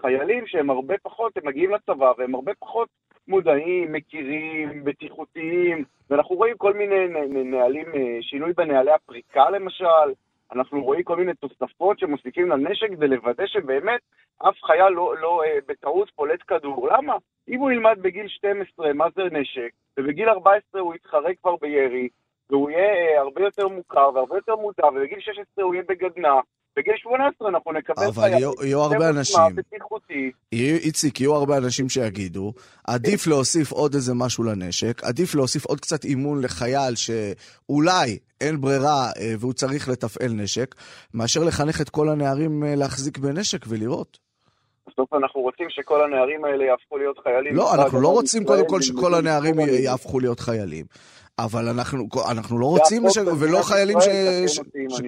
חיילים 0.00 0.46
שהם 0.46 0.70
הרבה 0.70 0.94
פחות, 1.02 1.36
הם 1.36 1.46
מגיעים 1.46 1.70
לצבא 1.70 2.12
והם 2.18 2.34
הרבה 2.34 2.52
פחות 2.58 2.88
מודעים, 3.28 3.92
מכירים, 3.92 4.84
בטיחותיים, 4.84 5.84
ואנחנו 6.10 6.36
רואים 6.36 6.56
כל 6.56 6.72
מיני 6.74 7.08
נהלים, 7.44 7.86
אה, 7.94 8.18
שינוי 8.20 8.52
בנהלי 8.52 8.92
הפריקה 8.92 9.50
למשל, 9.50 10.12
אנחנו 10.52 10.84
רואים 10.84 11.02
כל 11.02 11.16
מיני 11.16 11.34
תוספות 11.34 11.98
שמוסיפים 11.98 12.48
לנשק 12.48 12.90
כדי 12.90 13.08
לוודא 13.08 13.46
שבאמת 13.46 14.00
אף 14.48 14.54
חייל 14.62 14.88
לא, 14.88 15.14
לא 15.20 15.42
אה, 15.44 15.58
בטעות 15.68 16.10
פולט 16.16 16.40
כדור. 16.46 16.88
למה? 16.88 17.16
אם 17.48 17.60
הוא 17.60 17.70
ילמד 17.70 17.98
בגיל 18.02 18.28
12 18.28 18.92
מה 18.92 19.06
זה 19.14 19.22
נשק, 19.32 19.70
ובגיל 19.98 20.28
14 20.28 20.80
הוא 20.80 20.94
יתחרה 20.94 21.34
כבר 21.42 21.56
בירי, 21.56 22.08
והוא 22.50 22.70
יהיה 22.70 22.94
אה, 22.94 23.20
הרבה 23.20 23.42
יותר 23.42 23.68
מוכר 23.68 24.10
והרבה 24.14 24.36
יותר 24.36 24.56
מודע, 24.56 24.86
ובגיל 24.86 25.20
16 25.20 25.64
הוא 25.64 25.74
יהיה 25.74 25.84
בגדנע, 25.88 26.40
בגיל 26.76 26.94
18 26.96 27.48
אנחנו 27.48 27.72
נקבל. 27.72 28.06
אבל 28.06 28.28
יהיו, 28.28 28.52
יהיו 28.62 28.80
הרבה 28.80 29.08
אנשים. 29.08 29.40
בטיחותית. 29.54 30.34
איציק, 30.52 31.20
יהיו 31.20 31.34
הרבה 31.34 31.56
אנשים 31.56 31.88
שיגידו, 31.88 32.52
עדיף 32.84 33.26
להוסיף 33.26 33.72
עוד 33.72 33.94
איזה 33.94 34.14
משהו 34.14 34.44
לנשק, 34.44 35.04
עדיף 35.04 35.34
להוסיף 35.34 35.64
עוד 35.64 35.80
קצת 35.80 36.04
אימון 36.04 36.42
לחייל 36.44 36.94
שאולי 36.94 38.18
אין 38.40 38.60
ברירה 38.60 39.10
אה, 39.18 39.34
והוא 39.38 39.52
צריך 39.52 39.88
לתפעל 39.88 40.32
נשק, 40.32 40.74
מאשר 41.14 41.44
לחנך 41.44 41.80
את 41.80 41.88
כל 41.88 42.08
הנערים 42.08 42.64
אה, 42.64 42.74
להחזיק 42.76 43.18
בנשק 43.18 43.64
ולירות. 43.68 44.18
בסוף 44.88 45.14
אנחנו 45.14 45.40
רוצים 45.40 45.66
שכל 45.70 46.04
הנערים 46.04 46.44
האלה 46.44 46.64
יהפכו 46.64 46.98
להיות 46.98 47.18
חיילים. 47.18 47.54
לא, 47.54 47.74
אנחנו 47.74 48.00
לא 48.00 48.08
רוצים 48.08 48.44
קודם 48.44 48.68
כל 48.68 48.80
שכל 48.82 49.14
הנערים 49.14 49.54
יהפכו 49.58 50.20
להיות 50.20 50.40
חיילים. 50.40 50.84
אבל 51.38 51.68
אנחנו, 51.68 52.08
אנחנו 52.30 52.58
לא 52.58 52.66
רוצים, 52.66 53.10
ש... 53.10 53.18
ולא 53.38 53.62
חיילים 53.62 54.00
ש... 54.00 54.04
ש... 54.46 54.60
ש... 54.88 55.00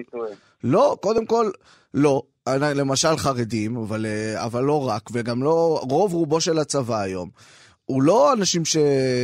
לא, 0.63 0.97
קודם 1.01 1.25
כל, 1.25 1.51
לא. 1.93 2.21
למשל 2.55 3.17
חרדים, 3.17 3.77
אבל, 3.77 4.05
אה, 4.05 4.45
אבל 4.45 4.63
לא 4.63 4.87
רק, 4.87 5.09
וגם 5.13 5.43
לא, 5.43 5.81
רוב 5.89 6.13
רובו 6.13 6.41
של 6.41 6.59
הצבא 6.59 6.99
היום. 6.99 7.29
הוא 7.87 8.01
לא 8.01 8.33
אנשים 8.33 8.65
ש, 8.65 8.77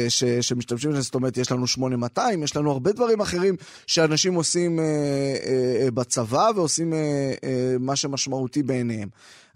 ש, 0.09 0.23
שמשתמשים 0.23 0.91
בזה, 0.91 1.01
זאת 1.01 1.15
אומרת, 1.15 1.37
יש 1.37 1.51
לנו 1.51 1.67
8200, 1.67 2.43
יש 2.43 2.55
לנו 2.55 2.71
הרבה 2.71 2.91
דברים 2.91 3.21
אחרים 3.21 3.55
שאנשים 3.87 4.33
עושים 4.33 4.79
אה, 4.79 4.85
אה, 5.45 5.91
בצבא 5.91 6.49
ועושים 6.55 6.93
אה, 6.93 6.99
אה, 7.43 7.75
מה 7.79 7.95
שמשמעותי 7.95 8.63
בעיניהם. 8.63 9.09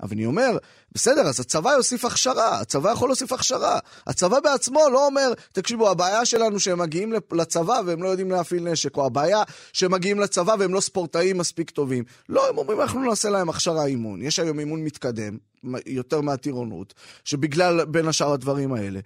אבל 0.04 0.12
אני 0.12 0.26
אומר, 0.26 0.58
בסדר, 0.92 1.22
אז 1.22 1.40
הצבא 1.40 1.70
יוסיף 1.70 2.06
הכשרה, 2.06 2.60
הצבא 2.60 2.92
יכול 2.92 3.10
להוסיף 3.10 3.32
הכשרה. 3.34 3.80
הצבא 4.08 4.40
בעצמו 4.40 4.80
לא 4.92 5.06
אומר, 5.06 5.34
תקשיבו, 5.52 5.90
הבעיה 5.90 6.26
שלנו 6.26 6.60
שהם 6.60 6.80
מגיעים 6.80 7.14
לצבא 7.32 7.82
והם 7.86 8.04
לא 8.04 8.10
יודעים 8.10 8.32
להפעיל 8.32 8.72
נשק, 8.72 8.98
או 8.98 9.06
הבעיה 9.06 9.44
שהם 9.74 9.92
מגיעים 9.92 10.20
לצבא 10.20 10.56
והם 10.60 10.74
לא 10.74 10.82
ספורטאים 10.82 11.38
מספיק 11.38 11.70
טובים. 11.70 12.04
לא, 12.30 12.50
הם 12.50 12.58
אומרים, 12.58 12.82
אנחנו 12.82 13.10
נעשה 13.10 13.30
להם 13.30 13.50
הכשרה 13.50 13.86
אימון. 13.86 14.22
יש 14.22 14.40
היום 14.40 14.60
אימון 14.60 14.84
מתקדם, 14.84 15.38
יותר 15.86 16.22
מהטירונות, 16.22 16.94
שבגלל 17.26 17.86
בין 17.92 18.08
השאר 18.08 18.34
הדברים 18.34 18.74
האלה. 18.74 19.00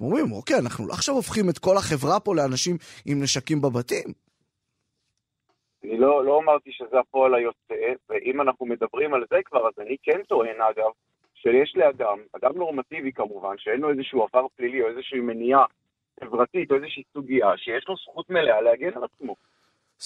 אומרים, 0.00 0.32
אוקיי, 0.32 0.56
אנחנו 0.58 0.84
עכשיו 0.90 1.14
הופכים 1.14 1.50
את 1.50 1.58
כל 1.58 1.76
החברה 1.76 2.20
פה 2.20 2.34
לאנשים 2.34 2.76
עם 3.06 3.22
נשקים 3.22 3.60
בבתים. 3.60 4.08
אני 5.84 5.98
לא, 5.98 6.24
לא 6.24 6.40
אמרתי 6.42 6.70
שזה 6.72 6.98
הפועל 7.00 7.34
היוצא, 7.34 7.92
ואם 8.08 8.40
אנחנו 8.40 8.66
מדברים 8.66 9.14
על 9.14 9.24
זה 9.30 9.36
כבר, 9.44 9.68
אז 9.68 9.74
אני 9.78 9.96
כן 10.02 10.20
טוען, 10.28 10.60
אגב, 10.60 10.90
שיש 11.34 11.76
לאדם, 11.76 12.18
אדם 12.32 12.56
נורמטיבי 12.56 13.12
כמובן, 13.12 13.54
שאין 13.58 13.80
לו 13.80 13.90
איזשהו 13.90 14.22
עבר 14.22 14.46
פלילי 14.56 14.82
או 14.82 14.88
איזושהי 14.88 15.20
מניעה 15.20 15.64
חברתית 16.24 16.70
או 16.70 16.76
איזושהי 16.76 17.02
סוגיה, 17.12 17.48
שיש 17.56 17.84
לו 17.88 17.94
זכות 17.96 18.30
מלאה 18.30 18.60
להגן 18.60 18.90
על 18.96 19.04
עצמו. 19.04 19.36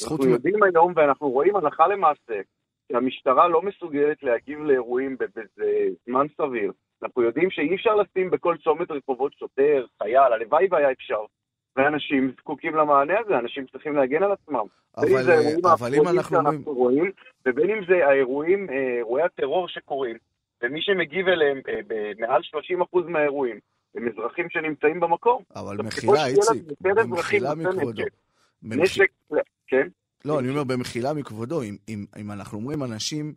אנחנו 0.03 0.25
מ... 0.25 0.31
יודעים 0.31 0.62
היום 0.62 0.92
ואנחנו 0.97 1.31
רואים 1.31 1.57
הלכה 1.57 1.87
למעשה 1.88 2.40
שהמשטרה 2.92 3.48
לא 3.48 3.62
מסוגלת 3.62 4.22
להגיב 4.22 4.59
לאירועים 4.61 5.16
בזמן 5.18 6.27
סביר. 6.37 6.72
אנחנו 7.03 7.22
יודעים 7.22 7.51
שאי 7.51 7.74
אפשר 7.74 7.94
לשים 7.94 8.31
בכל 8.31 8.57
צומת 8.64 8.90
רחובות 8.90 9.33
שוטר, 9.33 9.87
חייל, 9.98 10.33
הלוואי 10.33 10.66
והיה 10.70 10.92
אפשר. 10.92 11.20
ואנשים 11.77 12.33
זקוקים 12.40 12.74
למענה 12.74 13.14
הזה, 13.18 13.38
אנשים 13.38 13.66
צריכים 13.72 13.96
להגן 13.96 14.22
על 14.22 14.33
עצמם. 14.33 14.66
אבל, 14.96 15.33
אבל 15.72 15.94
אם 15.94 16.09
אנחנו 16.09 16.62
רואים, 16.64 17.12
ובין 17.46 17.70
אם 17.70 17.85
זה 17.88 18.07
האירועים, 18.07 18.70
אה, 18.70 18.96
אירועי 18.96 19.22
הטרור 19.22 19.68
שקורים, 19.68 20.16
ומי 20.62 20.83
שמגיב 20.83 21.29
אליהם 21.29 21.61
אה, 21.68 21.81
במעל 21.87 22.42
30% 22.42 22.98
מהאירועים, 23.09 23.59
הם 23.94 24.09
אזרחים 24.09 24.51
שנמצאים 24.51 25.01
במקום. 25.01 25.42
אבל 25.57 25.77
מחילה, 25.77 26.27
איציק, 26.27 26.62
במחילה 26.81 27.55
מכבודו. 27.55 28.03
נשק, 28.62 29.11
כן? 29.66 29.88
לא, 30.24 30.38
אני 30.38 30.48
אומר 30.48 30.64
במחילה 30.64 31.12
מכבודו, 31.12 31.62
אם, 31.62 31.76
אם, 31.88 32.04
אם 32.20 32.33
אנחנו 32.33 32.59
אומרים 32.59 32.83
אנשים, 32.83 33.35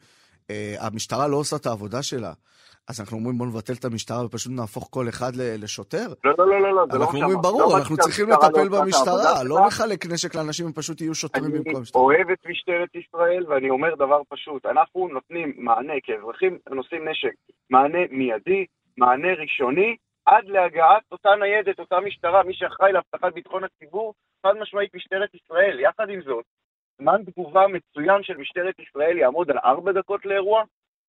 אה, 0.49 0.75
המשטרה 0.79 1.27
לא 1.27 1.37
עושה 1.37 1.55
את 1.55 1.65
העבודה 1.65 2.03
שלה, 2.03 2.33
אז 2.89 2.99
אנחנו 3.01 3.17
אומרים 3.17 3.37
בוא 3.37 3.47
נבטל 3.47 3.73
את 3.73 3.85
המשטרה 3.85 4.25
ופשוט 4.25 4.51
נהפוך 4.55 4.87
כל 4.91 5.09
אחד 5.09 5.31
לשוטר? 5.35 6.07
לא, 6.23 6.33
לא, 6.37 6.61
לא, 6.61 6.75
לא, 6.75 6.85
זה 6.91 6.97
לא 6.97 7.03
אנחנו 7.03 7.21
אומרים 7.21 7.37
ברור, 7.41 7.77
אנחנו 7.77 7.97
צריכים 7.97 8.29
לטפל 8.29 8.69
במשטרה, 8.69 9.43
לא 9.43 9.65
לחלק 9.67 10.05
נשק 10.05 10.35
לאנשים, 10.35 10.65
הם 10.65 10.73
פשוט 10.73 11.01
יהיו 11.01 11.15
שוטרים 11.15 11.51
במקום 11.51 11.81
משטרה. 11.81 12.01
אני 12.01 12.05
אוהב 12.05 12.29
את 12.29 12.45
משטרת 12.49 12.95
ישראל 12.95 13.45
ואני 13.47 13.69
אומר 13.69 13.95
דבר 13.95 14.21
פשוט, 14.29 14.65
אנחנו 14.65 15.07
נותנים 15.07 15.53
מענה 15.57 15.93
כאזרחים 16.03 16.57
נושאים 16.69 17.07
נשק, 17.07 17.33
מענה 17.69 17.99
מיידי, 18.11 18.65
מענה 18.97 19.27
ראשוני, 19.41 19.95
עד 20.25 20.45
להגעת 20.45 21.03
אותה 21.11 21.29
ניידת, 21.39 21.79
אותה 21.79 21.99
משטרה, 21.99 22.43
מי 22.43 22.53
שאחראי 22.53 22.91
להבטחת 22.91 23.33
ביטחון 23.33 23.63
הציבור, 23.63 24.13
חד 24.43 24.53
משמעית 24.61 24.95
משטרת 24.95 25.29
ישראל. 25.35 25.79
יחד 25.79 26.09
עם 26.09 26.21
זאת, 26.21 26.45
זמן 26.97 27.23
תגובה 27.25 27.67
מצוין 27.67 28.23
של 28.23 28.37
משטרת 28.37 28.79
ישראל 28.79 29.17
יעמוד 29.17 29.51
על 29.51 29.57
ארבע 29.57 29.91
דקות 29.91 30.25
לאירוע, 30.25 30.63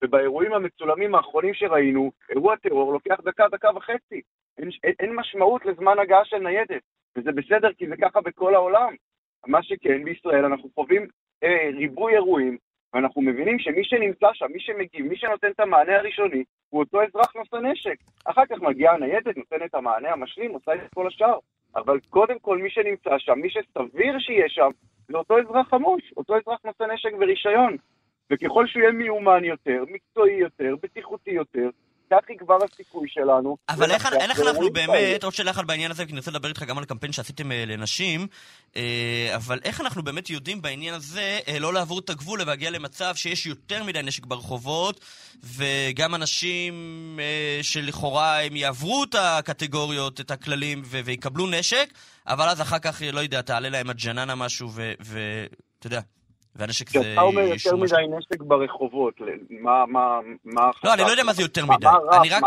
ובאירועים 0.04 0.52
המצולמים 0.52 1.14
האחרונים 1.14 1.54
שראינו, 1.54 2.12
אירוע 2.30 2.56
טרור 2.56 2.92
לוקח 2.92 3.20
דקה, 3.24 3.48
דקה 3.48 3.70
וחצי. 3.76 4.20
אין, 4.58 4.68
אין, 4.84 4.94
אין 5.00 5.14
משמעות 5.14 5.66
לזמן 5.66 5.98
הגעה 5.98 6.24
של 6.24 6.38
ניידת, 6.38 6.82
וזה 7.16 7.32
בסדר 7.32 7.72
כי 7.72 7.88
זה 7.88 7.94
ככה 7.96 8.20
בכל 8.20 8.54
העולם. 8.54 8.94
מה 9.46 9.62
שכן, 9.62 10.04
בישראל 10.04 10.44
אנחנו 10.44 10.68
חווים 10.74 11.06
אה, 11.44 11.70
ריבוי 11.74 12.12
אירועים, 12.12 12.56
ואנחנו 12.94 13.22
מבינים 13.22 13.58
שמי 13.58 13.84
שנמצא 13.84 14.26
שם, 14.32 14.46
מי 14.52 14.60
שמגיב, 14.60 15.06
מי 15.06 15.16
שנותן 15.16 15.50
את 15.50 15.60
המענה 15.60 15.96
הראשוני, 15.96 16.44
הוא 16.72 16.80
אותו 16.80 17.02
אזרח 17.02 17.36
נושא 17.36 17.56
נשק. 17.56 17.96
אחר 18.24 18.42
כך 18.50 18.62
מגיעה 18.62 18.94
הניידת, 18.94 19.36
נותן 19.36 19.64
את 19.64 19.74
המענה 19.74 20.12
המשלים, 20.12 20.50
עושה 20.50 20.74
את 20.74 20.94
כל 20.94 21.06
השאר. 21.06 21.38
אבל 21.76 21.98
קודם 22.10 22.38
כל 22.38 22.58
מי 22.58 22.70
שנמצא 22.70 23.18
שם, 23.18 23.38
מי 23.38 23.48
שסביר 23.50 24.18
שיהיה 24.18 24.48
שם, 24.48 24.70
זה 25.08 25.16
אותו 25.16 25.38
אזרח 25.38 25.68
חמוש, 25.68 26.02
אותו 26.16 26.36
אזרח 26.36 26.58
נושא 26.64 26.92
נשק 26.94 27.10
ורישיון. 27.20 27.76
וככל 28.30 28.66
שהוא 28.66 28.82
יהיה 28.82 28.92
מיומן 28.92 29.44
יותר, 29.44 29.84
מקצועי 29.88 30.34
יותר, 30.34 30.74
בטיחותי 30.82 31.30
יותר, 31.30 31.70
כך 32.22 32.30
יגבר 32.30 32.58
הסיכוי 32.72 33.08
שלנו. 33.08 33.56
אבל 33.68 33.90
איך, 33.90 34.06
איך 34.12 34.40
אנחנו 34.40 34.72
באמת, 34.72 35.24
עוד 35.24 35.34
שאלה 35.34 35.50
אחת 35.50 35.64
בעניין 35.64 35.90
הזה, 35.90 36.06
כי 36.06 36.12
אני 36.12 36.18
רוצה 36.18 36.30
לדבר 36.30 36.48
איתך 36.48 36.62
גם 36.62 36.78
על 36.78 36.84
קמפיין 36.84 37.12
שעשיתם 37.12 37.52
אה, 37.52 37.64
לנשים, 37.66 38.26
אה, 38.76 39.32
אבל 39.36 39.58
איך 39.64 39.80
אנחנו 39.80 40.02
באמת 40.02 40.30
יודעים 40.30 40.62
בעניין 40.62 40.94
הזה 40.94 41.38
אה, 41.48 41.58
לא 41.58 41.72
לעבור 41.72 41.98
את 41.98 42.10
הגבול 42.10 42.42
ולהגיע 42.42 42.70
למצב 42.70 43.14
שיש 43.14 43.46
יותר 43.46 43.84
מדי 43.84 44.02
נשק 44.02 44.26
ברחובות, 44.26 45.00
וגם 45.44 46.14
אנשים 46.14 46.74
שלכאורה 47.62 48.42
הם 48.42 48.56
יעברו 48.56 49.04
את 49.04 49.14
הקטגוריות, 49.18 50.20
את 50.20 50.30
הכללים, 50.30 50.82
ויקבלו 50.84 51.46
נשק, 51.46 51.88
אבל 52.26 52.48
אז 52.48 52.60
אחר 52.60 52.78
כך, 52.78 53.02
לא 53.12 53.20
יודע, 53.20 53.42
תעלה 53.42 53.68
להם 53.68 53.90
הג'ננה 53.90 54.34
משהו, 54.34 54.70
ואתה 54.74 55.86
יודע. 55.86 56.00
והנשק 56.56 56.90
זה... 56.90 57.00
כשאתה 57.00 57.20
אומר 57.20 57.40
יותר 57.40 57.76
מדי 57.76 58.16
נשק 58.18 58.42
ברחובות, 58.42 59.14
מה, 59.50 59.86
מה, 59.86 60.20
מה... 60.44 60.70
לא, 60.84 60.94
אני 60.94 61.02
לא 61.02 61.10
יודע 61.10 61.24
מה 61.24 61.32
זה 61.32 61.42
יותר 61.42 61.66
מדי. 61.66 61.86
אני 62.20 62.28
רק... 62.28 62.42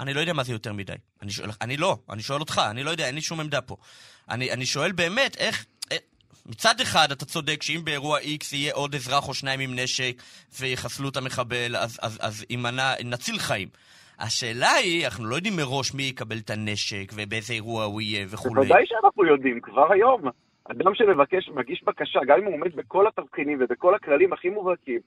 אני 0.00 0.14
לא 0.14 0.20
יודע 0.20 0.32
מה 0.32 0.42
זה 0.42 0.52
יותר 0.52 0.72
מדי. 0.72 0.92
אני 1.22 1.30
שואל... 1.30 1.50
אני 1.60 1.76
לא, 1.76 1.96
אני 2.10 2.22
שואל 2.22 2.40
אותך, 2.40 2.60
אני 2.70 2.84
לא 2.84 2.90
יודע, 2.90 3.06
אין 3.06 3.14
לי 3.14 3.20
שום 3.20 3.40
עמדה 3.40 3.60
פה. 3.60 3.76
אני, 4.30 4.52
אני 4.52 4.66
שואל 4.66 4.92
באמת, 4.92 5.36
איך... 5.36 5.66
אה, 5.92 5.96
מצד 6.46 6.80
אחד, 6.80 7.12
אתה 7.12 7.24
צודק 7.24 7.62
שאם 7.62 7.80
באירוע 7.84 8.18
X 8.20 8.44
יהיה 8.52 8.74
עוד 8.74 8.94
אזרח 8.94 9.28
או 9.28 9.34
שניים 9.34 9.60
עם 9.60 9.78
נשק 9.78 10.22
ויחסלו 10.60 11.08
את 11.08 11.16
המחבל, 11.16 11.76
אז, 11.76 11.98
אז, 12.02 12.18
אז 12.22 12.44
יימנע, 12.50 12.92
נציל 13.04 13.38
חיים. 13.38 13.68
השאלה 14.18 14.70
היא, 14.70 15.04
אנחנו 15.06 15.24
לא 15.24 15.36
יודעים 15.36 15.56
מראש 15.56 15.94
מי 15.94 16.02
יקבל 16.02 16.38
את 16.38 16.50
הנשק 16.50 17.12
ובאיזה 17.14 17.52
אירוע 17.52 17.84
הוא 17.84 18.00
יהיה 18.00 18.26
וכולי. 18.28 18.54
בוודאי 18.54 18.84
שאנחנו 18.86 19.24
יודעים, 19.24 19.60
כבר 19.60 19.92
היום. 19.92 20.22
אדם 20.70 20.94
שמבקש, 20.94 21.48
מגיש 21.48 21.84
בקשה, 21.84 22.20
גם 22.26 22.38
אם 22.38 22.44
הוא 22.44 22.54
עומד 22.54 22.76
בכל 22.76 23.06
התבחינים 23.06 23.58
ובכל 23.60 23.94
הכללים 23.94 24.32
הכי 24.32 24.48
מובהקים, 24.48 25.00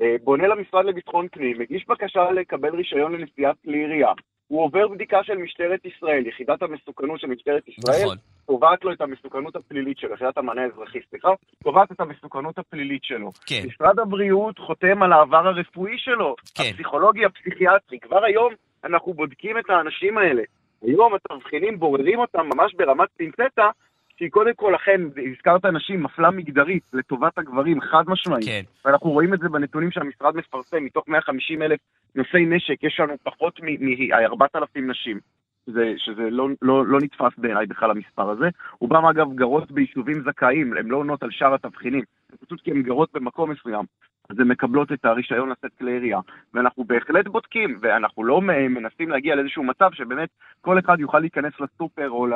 אה, 0.00 0.16
בונה 0.24 0.46
למשרד 0.46 0.84
לביטחון 0.84 1.28
פנים, 1.28 1.58
מגיש 1.58 1.86
בקשה 1.88 2.30
לקבל 2.30 2.76
רישיון 2.76 3.12
לנסיעת 3.12 3.56
כלי 3.64 3.78
ירייה, 3.78 4.12
הוא 4.48 4.62
עובר 4.62 4.88
בדיקה 4.88 5.24
של 5.24 5.34
משטרת 5.34 5.84
ישראל, 5.84 6.26
יחידת 6.26 6.62
המסוכנות 6.62 7.20
של 7.20 7.26
משטרת 7.26 7.68
ישראל, 7.68 8.04
נכון. 8.04 8.16
קובעת 8.46 8.84
לו 8.84 8.92
את 8.92 9.00
המסוכנות 9.00 9.56
הפלילית 9.56 9.98
שלו, 9.98 10.14
יחידת 10.14 10.38
המענה 10.38 10.62
האזרחי, 10.62 10.98
סליחה, 11.10 11.28
קובעת 11.62 11.92
את 11.92 12.00
המסוכנות 12.00 12.58
הפלילית 12.58 13.04
שלו. 13.04 13.30
כן. 13.46 13.62
משרד 13.66 13.98
הבריאות 13.98 14.58
חותם 14.58 15.02
על 15.02 15.12
העבר 15.12 15.48
הרפואי 15.48 15.98
שלו, 15.98 16.34
כן. 16.54 16.64
הפסיכולוגי, 16.70 17.24
הפסיכיאטרי. 17.24 17.98
כבר 18.00 18.24
היום 18.24 18.52
אנחנו 18.84 19.14
בודקים 19.14 19.58
את 19.58 19.70
האנשים 19.70 20.18
האלה. 20.18 20.42
היום 20.82 21.14
התבחינים 21.14 21.78
בוררים 21.78 22.18
אותם 22.18 22.48
ממש 22.54 22.74
ברמת 22.74 23.08
פינצטה, 23.16 23.70
שהיא 24.18 24.30
קודם 24.30 24.54
כל, 24.56 24.74
אכן, 24.74 25.00
הזכרת 25.30 25.64
נשים, 25.64 26.02
מפלה 26.02 26.30
מגדרית 26.30 26.82
לטובת 26.92 27.38
הגברים, 27.38 27.80
חד 27.80 28.04
משמעית. 28.06 28.44
כן. 28.44 28.62
ואנחנו 28.84 29.10
רואים 29.10 29.34
את 29.34 29.38
זה 29.38 29.48
בנתונים 29.48 29.90
שהמשרד 29.90 30.36
מפרסם, 30.36 30.84
מתוך 30.84 31.08
150 31.08 31.62
אלף 31.62 31.80
נושאי 32.14 32.46
נשק, 32.46 32.82
יש 32.82 33.00
לנו 33.00 33.14
פחות 33.22 33.60
מ-4,000 33.60 34.80
נשים. 34.80 35.20
שזה, 35.66 35.94
שזה 35.96 36.30
לא, 36.30 36.48
לא, 36.62 36.86
לא 36.86 36.98
נתפס 37.02 37.38
בעיניי 37.38 37.66
בכלל 37.66 37.90
המספר 37.90 38.30
הזה. 38.30 38.48
רובם 38.80 39.04
אגב 39.04 39.34
גרות 39.34 39.70
ביישובים 39.72 40.22
זכאים, 40.22 40.76
הן 40.76 40.86
לא 40.86 40.96
עונות 40.96 41.22
על 41.22 41.30
שאר 41.30 41.54
התבחינים, 41.54 42.02
זה 42.30 42.36
פשוט 42.46 42.60
כי 42.60 42.70
הן 42.70 42.82
גרות 42.82 43.12
במקום 43.12 43.50
מסוים. 43.50 43.84
אז 44.30 44.40
הן 44.40 44.48
מקבלות 44.48 44.92
את 44.92 45.04
הרישיון 45.04 45.50
לשאת 45.50 45.78
כלי 45.78 45.90
ירייה, 45.90 46.18
ואנחנו 46.54 46.84
בהחלט 46.84 47.26
בודקים, 47.26 47.78
ואנחנו 47.80 48.24
לא 48.24 48.40
מנסים 48.40 49.10
להגיע 49.10 49.34
לאיזשהו 49.34 49.64
מצב 49.64 49.90
שבאמת 49.92 50.28
כל 50.60 50.78
אחד 50.78 51.00
יוכל 51.00 51.18
להיכנס 51.18 51.52
לסופר 51.60 52.10
או 52.10 52.26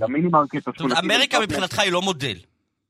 למינימרקט. 0.00 0.62
זאת 0.62 0.80
אומרת, 0.80 0.98
אמריקה 1.04 1.38
מבחינתך 1.40 1.78
היא 1.78 1.92
לא 1.92 2.02
מודל. 2.02 2.36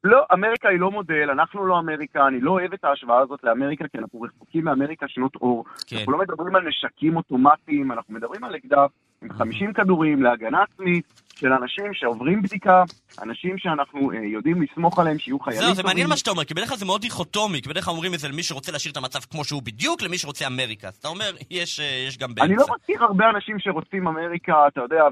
לא, 0.04 0.24
אמריקה 0.32 0.68
היא 0.68 0.80
לא 0.80 0.90
מודל, 0.90 1.30
אנחנו 1.30 1.66
לא 1.66 1.78
אמריקה, 1.78 2.26
אני 2.26 2.40
לא 2.40 2.50
אוהב 2.50 2.72
את 2.72 2.84
ההשוואה 2.84 3.18
הזאת 3.18 3.44
לאמריקה, 3.44 3.88
כי 3.88 3.98
אנחנו 3.98 4.20
רחוקים 4.20 4.64
מאמריקה 4.64 5.08
שנות 5.08 5.36
אור. 5.36 5.64
כן. 5.86 5.96
אנחנו 5.96 6.12
לא 6.12 6.18
מדברים 6.18 6.56
על 6.56 6.68
נשקים 6.68 7.16
אוטומטיים, 7.16 7.92
אנחנו 7.92 8.14
מדברים 8.14 8.44
על 8.44 8.56
אקדח 8.56 8.86
עם 9.22 9.32
50 9.32 9.72
כדורים 9.72 10.22
להגנה 10.22 10.62
עצמית 10.62 11.23
של 11.44 11.52
אנשים 11.52 11.94
שעוברים 11.94 12.42
בדיקה, 12.42 12.82
אנשים 13.22 13.58
שאנחנו 13.58 14.12
אה, 14.12 14.18
יודעים 14.18 14.62
לסמוך 14.62 14.98
עליהם 14.98 15.18
שיהיו 15.18 15.38
חיילים 15.38 15.62
זהו, 15.62 15.74
זה 15.74 15.82
מעניין 15.82 16.08
מה 16.08 16.16
שאתה 16.16 16.30
אומר, 16.30 16.44
כי 16.44 16.54
בדרך 16.54 16.68
כלל 16.68 16.76
זה 16.76 16.86
מאוד 16.86 17.00
דיכוטומי, 17.00 17.62
כי 17.62 17.68
בדרך 17.68 17.84
כלל 17.84 17.92
אומרים 17.94 18.14
את 18.14 18.18
זה 18.18 18.28
למי 18.28 18.42
שרוצה 18.42 18.72
להשאיר 18.72 18.92
את 18.92 18.96
המצב 18.96 19.18
כמו 19.30 19.44
שהוא 19.44 19.62
בדיוק, 19.62 20.02
למי 20.02 20.18
שרוצה 20.18 20.46
אמריקה. 20.46 20.88
אז 20.88 20.94
אתה 20.96 21.08
אומר, 21.08 21.30
יש, 21.50 21.80
אה, 21.80 22.04
יש 22.08 22.18
גם 22.18 22.34
באמצע. 22.34 22.44
אני 22.44 22.54
לא 22.56 22.66
מכיר 22.74 23.04
הרבה 23.04 23.30
אנשים 23.30 23.58
שרוצים 23.58 24.08
אמריקה, 24.08 24.66
אתה 24.68 24.80
יודע, 24.80 25.02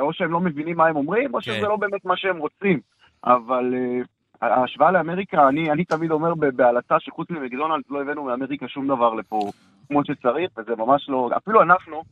או 0.00 0.12
שהם 0.12 0.32
לא 0.32 0.40
מבינים 0.40 0.76
מה 0.76 0.86
הם 0.86 0.96
אומרים, 0.96 1.34
או 1.34 1.38
כן. 1.38 1.44
שזה 1.44 1.66
לא 1.68 1.76
באמת 1.76 2.04
מה 2.04 2.16
שהם 2.16 2.38
רוצים. 2.38 2.80
אבל... 3.24 3.74
אה, 3.74 4.02
ההשוואה 4.42 4.90
לאמריקה, 4.90 5.48
אני, 5.48 5.70
אני 5.70 5.84
תמיד 5.84 6.10
אומר 6.10 6.34
בעלתה 6.34 6.96
שחוץ 7.00 7.30
ממקדונלדס 7.30 7.90
לא 7.90 8.02
הבאנו 8.02 8.24
מאמריקה 8.24 8.68
שום 8.68 8.86
דבר 8.86 9.14
לפה 9.14 9.50
כמו 9.88 10.04
שצריך, 10.04 10.50
וזה 10.58 10.72
ממש 10.76 11.08
לא, 11.08 11.30
אפילו 11.36 11.62
אנחנו, 11.62 12.02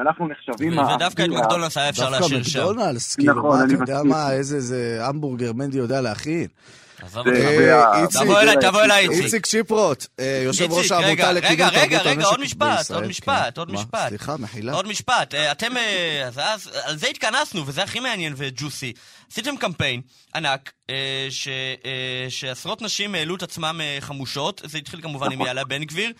אנחנו 0.00 0.28
נחשבים... 0.28 0.78
ודווקא 0.78 1.22
את 1.22 1.28
מקדונלדס 1.28 1.76
היה 1.76 1.88
אפשר 1.88 2.10
להשאיר 2.10 2.42
שם. 2.42 2.58
דווקא 2.58 2.72
מקדונלדס, 2.72 3.14
כאילו, 3.14 3.34
נכון, 3.34 3.58
מה, 3.58 3.64
אתה 3.64 3.72
יודע 3.72 4.02
מה, 4.02 4.32
איזה 4.32 4.98
המבורגר 5.02 5.52
מנדי 5.52 5.78
יודע 5.78 6.00
להכין. 6.00 6.46
תבוא 8.60 8.82
אליי, 8.84 9.08
איציק. 9.08 9.24
איציק 9.24 9.46
שיפרוט, 9.46 10.06
אה, 10.20 10.40
יושב 10.44 10.72
ראש 10.72 10.92
העמותה 10.92 11.32
לקידום 11.32 11.68
תרבות 11.68 11.82
רגע, 11.82 12.00
רגע, 12.02 12.24
עוד 12.24 12.40
משפט, 12.40 12.90
עוד 12.90 13.06
משפט, 13.06 13.58
עוד 13.58 13.72
משפט. 13.72 14.08
סליחה, 14.08 14.36
מחילה. 14.36 14.72
עוד 14.72 14.88
משפט. 14.88 15.34
אה, 15.34 15.52
אתם, 15.52 15.76
אה, 15.76 16.28
על 16.84 16.96
זה 16.96 17.06
התכנסנו, 17.06 17.66
וזה 17.66 17.82
הכי 17.82 18.00
מעניין 18.00 18.34
וג'וסי. 18.36 18.92
עשיתם 19.30 19.56
קמפיין 19.56 20.00
ענק, 20.34 20.72
שעשרות 22.28 22.82
נשים 22.82 23.14
העלו 23.14 23.36
את 23.36 23.42
עצמם 23.42 23.80
חמושות, 24.00 24.62
זה 24.64 24.78
התחיל 24.78 25.02
כמובן 25.02 25.32
עם 25.32 25.40
יעלה 25.40 25.64
בן 25.64 25.84
גביר. 25.84 26.12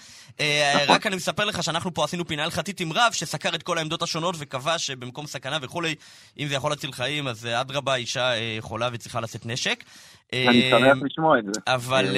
רק 0.89 1.07
אני 1.07 1.17
מספר 1.17 1.45
לך 1.45 1.63
שאנחנו 1.63 1.95
פה 1.95 2.05
עשינו 2.05 2.25
פינה 2.25 2.45
הלכתית 2.45 2.81
עם 2.81 2.93
רב, 2.93 3.13
שסקר 3.13 3.55
את 3.55 3.63
כל 3.63 3.79
העמדות 3.79 4.03
השונות 4.03 4.35
וקבע 4.39 4.79
שבמקום 4.79 5.27
סכנה 5.27 5.59
וכולי, 5.63 5.95
אם 6.39 6.47
זה 6.47 6.55
יכול 6.55 6.71
להציל 6.71 6.93
חיים, 6.93 7.29
אז 7.29 7.47
אדרבה, 7.47 7.95
אישה 7.95 8.31
יכולה 8.59 8.89
וצריכה 8.93 9.21
לשאת 9.21 9.47
נשק. 9.47 9.85
אני 10.33 10.71
שמח 10.71 10.97
לשמוע 11.05 11.39
את 11.39 11.45
זה. 11.45 11.61
אבל... 11.67 12.17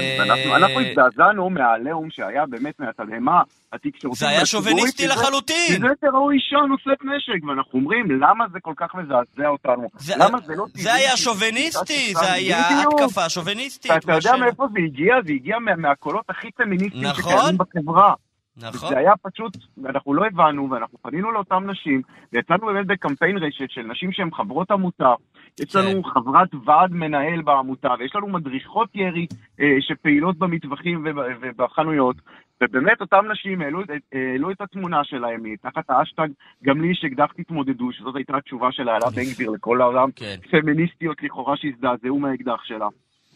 אנחנו 0.56 0.80
הזדעזענו 0.80 1.50
מהעליהום 1.50 2.08
שהיה 2.10 2.46
באמת 2.46 2.80
מהתדהמה 2.80 3.42
התקשורתית. 3.72 4.18
זה 4.18 4.28
היה 4.28 4.46
שוביניסטי 4.46 5.06
לחלוטין. 5.06 5.80
זה 5.80 5.88
תראו 6.00 6.30
אישה 6.30 6.56
נושאת 6.68 6.98
נשק, 7.04 7.44
ואנחנו 7.48 7.78
אומרים, 7.78 8.10
למה 8.10 8.44
זה 8.52 8.58
כל 8.62 8.72
כך 8.76 8.94
מזעזע 8.94 9.48
אותנו? 9.48 9.88
למה 10.16 10.38
זה 10.46 10.54
לא? 10.56 10.64
זה 10.82 10.94
היה 10.94 11.16
שוביניסטי, 11.16 12.14
זה 12.14 12.32
היה 12.32 12.82
התקפה 12.82 13.28
שוביניסטית. 13.28 13.92
אתה 13.92 14.12
יודע 14.12 14.36
מאיפה 14.36 14.66
זה 14.72 14.78
הגיע? 14.86 15.14
זה 15.26 15.32
הגיע 15.32 15.56
מהקולות 15.58 16.24
הכי 16.28 16.50
פמיניסטיים 16.50 17.04
נכון. 17.04 17.22
שקיימים 17.22 17.58
בחברה. 17.58 18.14
נכון. 18.62 18.88
זה 18.88 18.98
היה 18.98 19.12
פשוט, 19.22 19.56
אנחנו 19.86 20.14
לא 20.14 20.26
הבנו, 20.26 20.70
ואנחנו 20.70 20.98
פנינו 21.02 21.32
לאותן 21.32 21.70
נשים, 21.70 22.02
ויצאנו 22.32 22.66
באמת 22.66 22.86
בקמפיין 22.86 23.38
רשת 23.38 23.70
של 23.70 23.82
נשים 23.82 24.12
שהן 24.12 24.30
חברות 24.34 24.70
עמותה. 24.70 25.14
יש 25.60 25.76
לנו 25.76 26.02
כן. 26.02 26.10
חברת 26.10 26.48
ועד 26.64 26.92
מנהל 26.92 27.42
בעמותה, 27.42 27.88
ויש 27.98 28.12
לנו 28.14 28.28
מדריכות 28.28 28.88
ירי 28.94 29.26
אה, 29.60 29.76
שפעילות 29.80 30.38
במטווחים 30.38 31.06
ובחנויות, 31.40 32.16
ובאמת 32.62 33.00
אותן 33.00 33.30
נשים 33.32 33.60
העלו, 33.60 33.80
העלו 34.12 34.50
את 34.50 34.60
התמונה 34.60 35.04
שלהם 35.04 35.42
תחת 35.62 35.90
האשטג 35.90 36.28
גם 36.64 36.80
לי 36.80 36.88
יש 36.88 37.04
אקדח 37.04 37.32
תתמודדו, 37.36 37.92
שזאת 37.92 38.16
הייתה 38.16 38.36
התשובה 38.36 38.72
של 38.72 38.88
העלה 38.88 39.10
בן 39.10 39.22
גביר 39.34 39.50
לכל 39.50 39.80
העולם, 39.80 40.10
כן. 40.16 40.36
פמיניסטיות 40.50 41.22
לכאורה 41.22 41.56
שהזדעזעו 41.56 42.18
מהאקדח 42.18 42.64
שלה. 42.64 42.88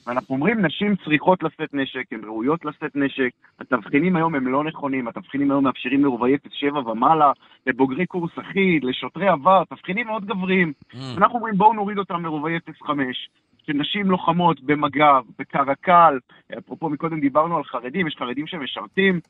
ואנחנו 0.06 0.34
אומרים, 0.34 0.66
נשים 0.66 0.96
צריכות 0.96 1.42
לשאת 1.42 1.74
נשק, 1.74 2.04
הן 2.12 2.20
ראויות 2.24 2.64
לשאת 2.64 2.96
נשק, 2.96 3.30
התבחינים 3.60 4.16
היום 4.16 4.34
הם 4.34 4.48
לא 4.48 4.64
נכונים, 4.64 5.08
התבחינים 5.08 5.50
היום 5.50 5.64
מאפשרים 5.64 6.04
לרובעי 6.04 6.36
07 6.60 6.90
ומעלה, 6.90 7.32
לבוגרי 7.66 8.06
קורס 8.06 8.30
אחיד, 8.38 8.84
לשוטרי 8.84 9.28
עבר, 9.28 9.64
תבחינים 9.64 10.06
מאוד 10.06 10.24
גבריים. 10.24 10.72
Mm. 10.92 10.96
אנחנו 11.16 11.38
אומרים, 11.38 11.54
בואו 11.54 11.72
נוריד 11.72 11.98
אותם 11.98 12.24
לרובעי 12.24 12.58
05, 12.86 13.28
שנשים 13.66 14.10
לוחמות 14.10 14.60
במג"ב, 14.60 15.22
בקרקל, 15.38 16.18
אפרופו 16.58 16.88
מקודם 16.88 17.20
דיברנו 17.20 17.56
על 17.56 17.64
חרדים, 17.64 18.06
יש 18.06 18.16
חרדים 18.18 18.46
שמשרתים, 18.46 19.20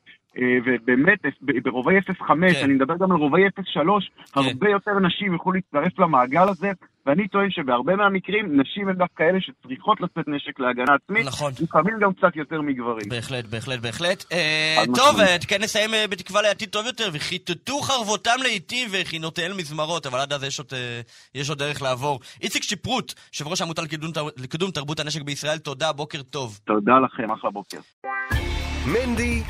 ובאמת 0.65 1.19
ברובעי 1.63 2.01
05, 2.01 2.53
כן. 2.53 2.63
אני 2.63 2.73
מדבר 2.73 2.93
גם 2.97 3.11
על 3.11 3.17
רובעי 3.17 3.43
03, 3.65 4.11
כן. 4.33 4.41
הרבה 4.41 4.69
יותר 4.69 4.99
נשים 4.99 5.33
יוכלו 5.33 5.51
להצטרף 5.51 5.99
למעגל 5.99 6.49
הזה, 6.49 6.71
ואני 7.05 7.27
טוען 7.27 7.51
שבהרבה 7.51 7.95
מהמקרים 7.95 8.61
נשים 8.61 8.87
הן 8.87 8.95
דווקא 8.95 9.23
אלה 9.23 9.39
שצריכות 9.41 10.01
לשאת 10.01 10.27
נשק 10.27 10.59
להגנה 10.59 10.95
עצמית, 11.03 11.25
נכון. 11.25 11.51
לפעמים 11.61 11.99
גם 11.99 12.13
קצת 12.13 12.35
יותר 12.35 12.61
מגברים. 12.61 13.09
בהחלט, 13.09 13.45
בהחלט, 13.45 13.79
בהחלט. 13.79 14.25
אה, 14.31 14.83
טוב, 14.95 15.19
אה, 15.19 15.37
כן 15.47 15.61
נסיים 15.61 15.91
בתקווה 16.09 16.41
לעתיד 16.41 16.69
טוב 16.69 16.85
יותר, 16.85 17.09
וכיתתו 17.13 17.79
חרבותם 17.81 18.35
לעיתים 18.43 18.87
וכינותיהן 18.91 19.51
מזמרות, 19.57 20.05
אבל 20.05 20.19
עד 20.19 20.33
אז 20.33 20.43
יש 20.43 20.59
עוד, 20.59 20.73
יש 21.35 21.49
עוד 21.49 21.59
דרך 21.59 21.81
לעבור. 21.81 22.19
איציק 22.41 22.63
שיפרוט, 22.63 23.13
יושב 23.33 23.47
ראש 23.47 23.61
העמותה 23.61 23.81
לקידום, 23.81 24.11
לקידום 24.37 24.71
תרבות 24.71 24.99
הנשק 24.99 25.21
בישראל, 25.21 25.57
תודה, 25.57 25.91
בוקר 25.91 26.21
טוב. 26.21 26.59
תודה 26.65 26.99
לכם, 26.99 27.31
אחלה 27.31 27.51
בוקר. 27.51 27.79
מנדי 28.85 29.43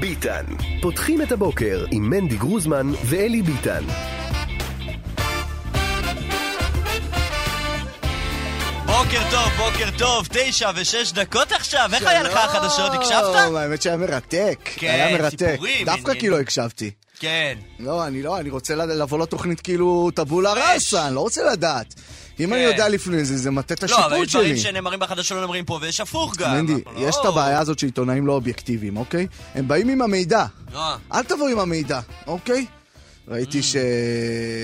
ביטן. 0.00 0.44
פותחים 0.80 1.22
את 1.22 1.32
הבוקר 1.32 1.84
עם 1.90 2.10
מנדי 2.10 2.36
גרוזמן 2.36 2.92
ואלי 3.04 3.42
ביטן. 3.42 3.84
בוקר 8.86 9.20
טוב, 9.30 9.48
בוקר 9.58 9.98
טוב, 9.98 10.28
תשע 10.30 10.70
ושש 10.76 11.12
דקות 11.12 11.52
עכשיו, 11.52 11.90
איך 11.94 12.06
היה 12.06 12.22
לך 12.22 12.36
החדשות, 12.36 12.92
הקשבת? 12.94 13.24
שלום, 13.42 13.56
האמת 13.56 13.82
שהיה 13.82 13.96
מרתק, 13.96 14.58
כן, 14.76 14.88
היה 14.88 15.18
מרתק. 15.18 15.50
סיפורים. 15.52 15.86
דווקא 15.86 16.14
כי 16.14 16.28
לא 16.28 16.40
הקשבתי. 16.40 16.90
כן. 17.20 17.58
לא, 17.80 18.06
אני 18.06 18.22
לא, 18.22 18.38
אני 18.38 18.50
רוצה 18.50 18.74
לבוא 18.74 19.18
לתוכנית 19.18 19.60
כאילו 19.60 20.10
טבולה 20.14 20.52
ראסה, 20.52 21.06
אני 21.06 21.14
לא 21.14 21.20
רוצה 21.20 21.52
לדעת. 21.52 21.94
אם 22.40 22.52
אני 22.52 22.62
כן. 22.62 22.68
יודע 22.70 22.88
לפני 22.88 23.24
זה, 23.24 23.36
זה 23.36 23.50
מטה 23.50 23.74
את 23.74 23.82
השיפוט 23.82 24.04
שלי. 24.04 24.10
לא, 24.10 24.16
אבל 24.16 24.24
יש 24.24 24.34
דברים 24.34 24.56
שנאמרים 24.56 25.00
בחדשות 25.00 25.36
לא 25.36 25.40
נאמרים 25.40 25.64
פה, 25.64 25.78
ויש 25.82 26.00
הפוך 26.00 26.36
גם. 26.36 26.54
מנדי, 26.56 26.82
יש 26.96 27.16
את 27.16 27.24
לא- 27.24 27.30
הבעיה 27.30 27.58
הזאת 27.58 27.78
שעיתונאים 27.78 28.26
לא 28.26 28.32
אובייקטיביים, 28.32 28.96
אוקיי? 28.96 29.26
הם 29.54 29.68
באים 29.68 29.88
עם 29.88 30.02
המידע. 30.02 30.44
אה. 30.74 30.96
אל 31.14 31.22
תבוא 31.22 31.48
עם 31.48 31.58
המידע, 31.58 32.00
אוקיי? 32.26 32.66
ראיתי 33.28 33.60
mm. 33.60 33.62
ש... 33.62 33.76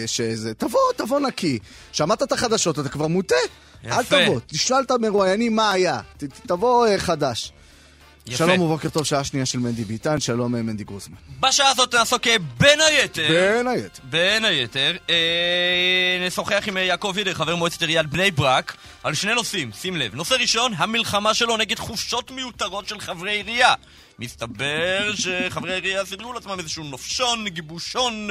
שזה... 0.06 0.54
תבוא, 0.54 0.80
תבוא 0.96 1.20
נקי. 1.20 1.58
שמעת 1.92 2.22
את 2.22 2.32
החדשות, 2.32 2.78
אתה 2.78 2.88
כבר 2.88 3.06
מוטה. 3.06 3.34
אל 3.86 4.04
תבוא, 4.04 4.40
תשאל 4.46 4.80
את 4.80 4.90
המרואיינים 4.90 5.56
מה 5.56 5.70
היה. 5.70 6.00
תבוא 6.46 6.86
אה, 6.86 6.98
חדש. 6.98 7.52
יפה. 8.28 8.36
שלום 8.36 8.60
ובוקר 8.60 8.88
טוב, 8.88 9.04
שעה 9.04 9.24
שנייה 9.24 9.46
של 9.46 9.58
מנדי 9.58 9.84
ביטן, 9.84 10.20
שלום 10.20 10.54
אה, 10.54 10.62
מנדי 10.62 10.84
גרוזמן. 10.84 11.16
בשעה 11.40 11.70
הזאת 11.70 11.94
נעסוק 11.94 12.26
אה, 12.26 12.36
בין 12.58 12.80
היתר, 12.80 13.28
בין 13.28 13.66
היתר, 13.66 14.02
בין 14.04 14.44
היתר, 14.44 14.96
אה, 15.10 16.26
נשוחח 16.26 16.64
עם 16.66 16.76
יעקב 16.76 17.12
וידר, 17.14 17.34
חבר 17.34 17.56
מועצת 17.56 17.80
עיריית 17.80 18.06
בני 18.06 18.30
ברק, 18.30 18.76
על 19.02 19.14
שני 19.14 19.34
נושאים, 19.34 19.70
שים 19.72 19.96
לב. 19.96 20.14
נושא 20.14 20.34
ראשון, 20.34 20.72
המלחמה 20.76 21.34
שלו 21.34 21.56
נגד 21.56 21.78
חופשות 21.78 22.30
מיותרות 22.30 22.88
של 22.88 23.00
חברי 23.00 23.32
עירייה. 23.32 23.74
מסתבר 24.18 25.10
שחברי 25.22 25.72
העירייה 25.72 26.04
סידרו 26.04 26.32
לעצמם 26.32 26.58
איזשהו 26.58 26.84
נופשון, 26.84 27.48
גיבושון, 27.48 28.28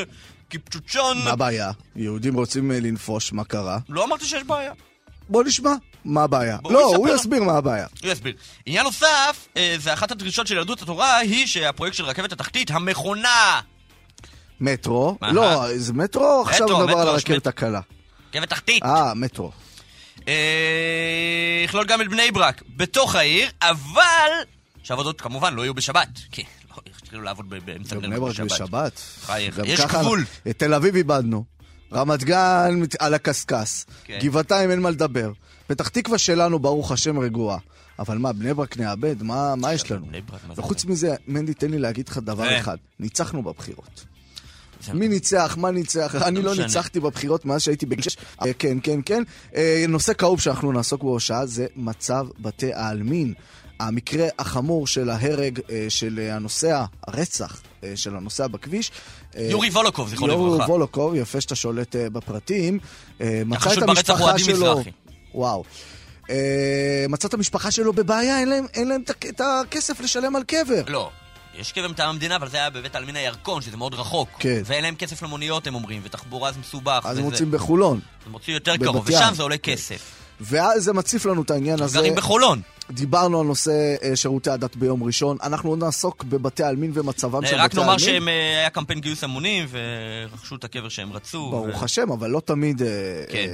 קיפצ'וצ'ון. 0.50 1.18
מה 1.24 1.32
הבעיה? 1.32 1.72
יהודים 1.96 2.34
רוצים 2.34 2.72
לנפוש, 2.72 3.34
מה 3.34 3.44
קרה? 3.44 3.80
לא 3.90 4.04
אמרתי 4.04 4.26
שיש 4.26 4.44
בעיה. 4.44 4.72
בוא 5.30 5.44
נשמע. 5.44 5.74
מה 6.06 6.24
הבעיה? 6.24 6.58
לא, 6.70 6.96
הוא 6.96 7.10
יסביר 7.10 7.44
מה 7.44 7.58
הבעיה. 7.58 7.88
הוא 8.04 8.12
יסביר. 8.12 8.34
עניין 8.66 8.84
נוסף, 8.84 9.48
אה, 9.58 9.76
זה 9.80 9.94
אחת 9.94 10.12
הדרישות 10.12 10.48
של 10.48 10.58
יהדות 10.58 10.82
התורה, 10.82 11.18
היא 11.18 11.48
שהפרויקט 11.48 11.96
של 11.96 12.06
רכבת 12.06 12.32
התחתית, 12.32 12.72
המכונה... 12.72 13.60
מטרו? 14.62 15.18
לא, 15.22 15.78
זה 15.78 15.94
מטרו, 15.94 16.44
עכשיו 16.48 16.68
נדבר 16.68 16.98
על 16.98 17.08
הרכבת 17.08 17.48
הקלה. 17.48 17.82
רכבת 18.30 18.50
תחתית. 18.50 18.84
אה, 18.84 19.14
מטרו. 19.14 19.52
אה, 20.28 21.62
יכלול 21.66 21.86
גם 21.86 22.02
את 22.02 22.08
בני 22.08 22.32
ברק 22.32 22.64
בתוך 22.76 23.16
העיר, 23.16 23.50
אבל 23.62 24.30
שעבודות 24.84 25.22
כמובן 25.22 25.54
לא 25.54 25.62
יהיו 25.62 25.74
בשבת. 25.74 26.08
כן, 26.32 26.44
לא, 26.70 26.82
יתחילו 27.04 27.22
לעבוד 27.22 27.50
באמצע 27.66 27.96
בני 27.96 28.20
ברק 28.20 28.40
בשבת. 28.40 29.02
יש 29.66 29.80
גבול. 29.80 30.26
את 30.50 30.60
תל 30.60 30.74
אביב 30.74 30.96
איבדנו. 30.96 31.57
רמת 31.94 32.24
גן 32.24 32.80
על 33.00 33.14
הקשקש. 33.14 33.86
כן. 34.04 34.20
גבעתיים 34.22 34.72
אין 34.72 34.80
מה 34.80 34.90
לדבר. 34.90 35.32
פתח 35.68 35.88
תקווה 35.88 36.18
שלנו, 36.18 36.60
ברוך 36.60 36.92
השם, 36.92 37.20
רגועה. 37.20 37.58
אבל 38.00 38.18
מה, 38.18 38.34
בני 38.34 38.54
ברק 38.54 38.78
נאבד? 38.78 39.24
מה, 39.24 39.56
מה 39.56 39.74
יש 39.74 39.92
לנו? 39.92 40.06
וחוץ 40.56 40.86
מזה, 40.86 41.16
מנדי, 41.28 41.54
תן 41.54 41.72
לי 41.72 41.80
להגיד 41.80 42.10
לך 42.10 42.18
דבר 42.18 42.50
כן. 42.50 42.56
אחד. 42.56 42.78
ניצחנו 43.00 43.44
בבחירות. 43.44 44.06
מי 44.94 45.08
ניצח, 45.08 45.58
מה 45.60 45.72
ניצח, 45.72 46.16
אני 46.16 46.42
לא. 46.42 46.56
ניצחתי 46.56 47.00
בבחירות 47.00 47.46
מאז 47.46 47.62
שהייתי 47.62 47.86
בגיל 47.86 48.04
6. 48.04 48.18
כן, 48.60 48.78
כן, 48.84 49.00
כן. 49.06 49.24
אה, 49.56 49.86
נושא 49.88 50.14
כאוב 50.14 50.40
שאנחנו 50.42 50.72
נעסוק 50.72 51.02
בו 51.02 51.20
שעה 51.20 51.46
זה 51.46 51.66
מצב 51.76 52.28
בתי 52.40 52.74
העלמין. 52.74 53.34
המקרה 53.80 54.28
החמור 54.40 54.88
של 54.88 55.10
ההרג 55.10 55.60
אה, 55.70 55.86
של 55.90 56.20
אה, 56.20 56.36
הנוסע, 56.36 56.86
הרצח 57.08 57.62
אה, 57.84 57.92
של 57.96 58.16
הנוסע 58.16 58.48
בכביש. 58.48 58.92
אה, 59.38 59.48
יורי 59.52 59.70
וולוקוב, 59.70 60.10
זכרו 60.10 60.28
יורי 60.28 60.56
לברכה. 60.56 60.72
וולוקוב, 60.72 61.16
יפה 61.16 61.42
שאתה 61.42 61.56
שולט 61.56 61.96
אה, 61.96 62.10
בפרטים. 62.10 62.80
אה, 63.22 63.42
מצא 63.46 63.74
את 63.74 63.82
המשפחה 63.84 64.40
שלו. 64.40 64.82
וואו. 65.34 65.64
מצא 67.10 67.28
את 67.28 67.34
המשפחה 67.34 67.72
שלו 67.72 67.94
בבעיה, 67.94 68.40
אין 68.40 68.50
להם, 68.50 68.66
אין 68.74 68.88
להם 68.88 69.02
את 69.06 69.10
הכ- 69.10 69.30
את 69.30 69.42
הכסף 69.42 70.00
לשלם 70.00 70.36
על 70.36 70.44
קבר. 70.44 70.82
לא. 70.88 71.10
יש 71.60 71.72
קבר 71.72 71.88
מטעם 71.88 72.10
המדינה, 72.10 72.36
אבל 72.36 72.50
זה 72.50 72.58
היה 72.58 72.70
בבית 72.70 72.96
העלמין 72.96 73.16
הירקון, 73.16 73.62
שזה 73.62 73.78
מאוד 73.78 73.94
רחוק. 73.94 74.30
כן. 74.40 74.62
ואין 74.66 74.84
להם 74.84 74.96
כסף 74.96 75.24
למוניות, 75.24 75.68
הם 75.68 75.76
אומרים, 75.76 76.02
ותחבורה 76.04 76.52
זה 76.52 76.60
מסובך. 76.60 77.02
אז 77.06 77.18
הם 77.18 77.24
מוצאים 77.24 77.52
בחולון. 77.52 78.00
זה 78.26 78.30
מוציא 78.32 78.54
יותר 78.54 78.78
קרוב. 78.78 79.04
ושם 79.08 79.34
זה 79.36 79.44
עולה 79.44 79.58
כסף. 79.58 80.02
ואז 80.42 80.84
זה 80.84 80.94
מציף 80.94 81.26
לנו 81.26 81.42
את 81.42 81.52
העניין 81.52 81.82
הזה. 81.82 82.00
גרים 82.00 82.16
בחולון. 82.16 82.62
דיברנו 82.92 83.40
על 83.40 83.46
נושא 83.46 83.96
אה, 84.04 84.16
שירותי 84.16 84.50
הדת 84.50 84.76
ביום 84.76 85.04
ראשון. 85.04 85.38
אנחנו 85.44 85.70
עוד 85.70 85.80
נעסוק 85.80 86.24
בבתי 86.24 86.64
העלמין 86.64 86.92
ומצבם 86.94 87.32
של 87.32 87.38
בתי 87.38 87.48
העלמין. 87.48 87.66
רק 87.66 87.76
נאמר 87.76 87.98
שהיה 87.98 88.70
קמפיין 88.70 89.00
גיוס 89.00 89.24
המונים, 89.24 89.66
ורכשו 89.70 90.56
את 90.56 90.64
הקבר 90.64 90.90
שהם 90.90 91.14
רצו. 91.14 91.50
ברוך 91.50 91.82
ו- 91.82 91.86
השם, 91.86 92.12
אבל 92.12 92.30
לא 92.30 92.42
תמיד, 92.46 92.82
אה, 92.82 92.88
כן. 93.30 93.46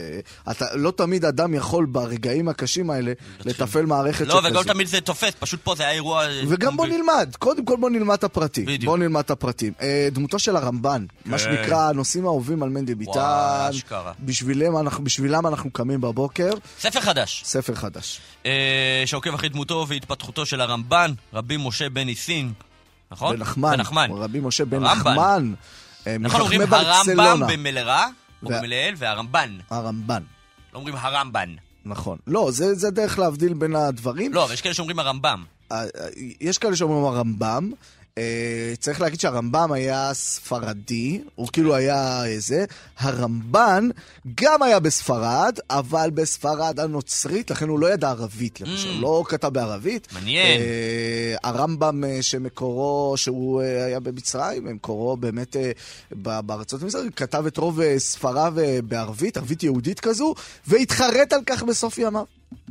אה, 0.45 0.51
אתה, 0.51 0.65
לא 0.75 0.91
תמיד 0.91 1.25
אדם 1.25 1.53
יכול 1.53 1.85
ברגעים 1.85 2.49
הקשים 2.49 2.89
האלה 2.89 3.11
לתפעל 3.45 3.85
מערכת 3.85 4.27
לא, 4.27 4.33
וגם 4.33 4.49
שכזו. 4.49 4.73
תמיד 4.73 4.87
זה 4.87 5.01
תופס, 5.01 5.33
פשט 5.39 5.59
פה 5.63 5.75
זה 5.75 5.83
היה 5.83 5.91
אירוע... 5.91 6.23
וגם 6.47 6.77
בוא 6.77 6.85
פומבי. 6.85 6.97
נלמד, 6.97 7.35
קודם 7.39 7.65
כל 7.65 7.75
בוא 7.79 7.89
נלמד 7.89 8.13
את 8.13 8.23
הפרטים. 8.23 8.65
בדיוק. 8.65 8.83
בוא 8.83 8.97
נלמד 8.97 9.19
את 9.19 9.31
הפרטים. 9.31 9.73
אה, 9.81 10.07
דמותו 10.11 10.39
של 10.39 10.55
הרמב"ן, 10.55 11.05
מה 11.25 11.37
כן. 11.37 11.43
שנקרא 11.43 11.89
הנושאים 11.89 12.25
האהובים 12.25 12.63
על 12.63 12.69
מנדי 12.69 12.95
ביטן. 12.95 13.69
בשבילם 14.19 14.77
אנחנו, 14.77 15.03
בשבילם 15.03 15.47
אנחנו 15.47 15.71
קמים 15.71 16.01
בבוקר, 16.01 16.51
ספר 16.79 17.01
חדש, 17.01 17.43
ספר 17.45 17.75
חדש. 17.75 18.21
שעוקב 19.23 19.35
אחרי 19.35 19.49
דמותו 19.49 19.85
והתפתחותו 19.87 20.45
של 20.45 20.61
הרמב"ן, 20.61 21.11
רבי 21.33 21.57
משה 21.59 21.89
בן 21.89 22.03
ניסין, 22.03 22.53
נכון? 23.11 23.35
בן 23.35 23.41
נחמן. 23.41 23.71
בן 23.71 23.79
נחמן. 23.79 24.09
רבי 24.11 24.39
משה 24.39 24.65
בן 24.65 24.83
הרמב"ן. 24.83 25.11
נחמן. 25.11 25.53
אה, 26.07 26.17
נכון, 26.19 26.41
אומרים 26.41 26.61
הרמב"ם. 26.61 27.41
במלרע, 27.47 28.05
או 28.43 28.49
במלעיל, 28.49 28.95
והרמב"ן. 28.97 29.57
הרמב"ן, 29.69 30.23
לא 30.73 30.79
אומרים 30.79 30.95
הרמב"ן. 30.97 31.55
נכון. 31.85 32.17
לא, 32.27 32.51
זה, 32.51 32.75
זה 32.75 32.91
דרך 32.91 33.19
להבדיל 33.19 33.53
בין 33.53 33.75
הדברים. 33.75 34.33
לא, 34.33 34.43
אבל 34.43 34.53
יש 34.53 34.61
כאלה 34.61 34.73
שאומרים 34.73 34.99
הרמב"ם. 34.99 35.43
אה, 35.71 35.81
אה, 35.81 35.87
יש 36.41 36.57
כאלה 36.57 36.75
שאומרים 36.75 37.05
הרמב"ם. 37.05 37.71
אה, 38.17 38.73
צריך 38.79 39.01
להגיד 39.01 39.19
שהרמב"ם 39.19 39.71
היה 39.71 40.13
ספרדי, 40.13 41.21
הוא 41.35 41.47
כאילו 41.53 41.75
היה 41.75 42.25
איזה. 42.25 42.65
הרמב"ן 42.97 43.89
גם 44.35 44.63
היה 44.63 44.79
בספרד, 44.79 45.57
אבל 45.69 46.09
בספרד 46.13 46.79
הנוצרית, 46.79 47.51
לכן 47.51 47.69
הוא 47.69 47.79
לא 47.79 47.93
ידע 47.93 48.09
ערבית, 48.09 48.61
למשל. 48.61 48.89
Mm. 48.89 49.01
לא 49.01 49.23
כתב 49.27 49.47
בערבית. 49.47 50.07
מעניין. 50.13 50.61
אה, 50.61 51.35
הרמב"ם 51.43 52.03
אה, 52.03 52.21
שמקורו, 52.21 53.13
שהוא 53.17 53.61
אה, 53.61 53.85
היה 53.85 53.99
במצרים, 53.99 54.65
מקורו 54.65 55.17
באמת 55.17 55.55
אה, 55.55 55.71
ב- 56.11 56.39
בארצות 56.39 56.81
המזרח, 56.81 57.03
כתב 57.15 57.43
את 57.47 57.57
רוב 57.57 57.81
אה, 57.81 57.99
ספריו 57.99 58.53
אה, 58.59 58.79
בערבית, 58.83 59.37
ערבית 59.37 59.63
יהודית 59.63 59.99
כזו, 59.99 60.33
והתחרט 60.67 61.33
על 61.33 61.41
כך 61.45 61.63
בסוף 61.63 61.97
ימיו. 61.97 62.23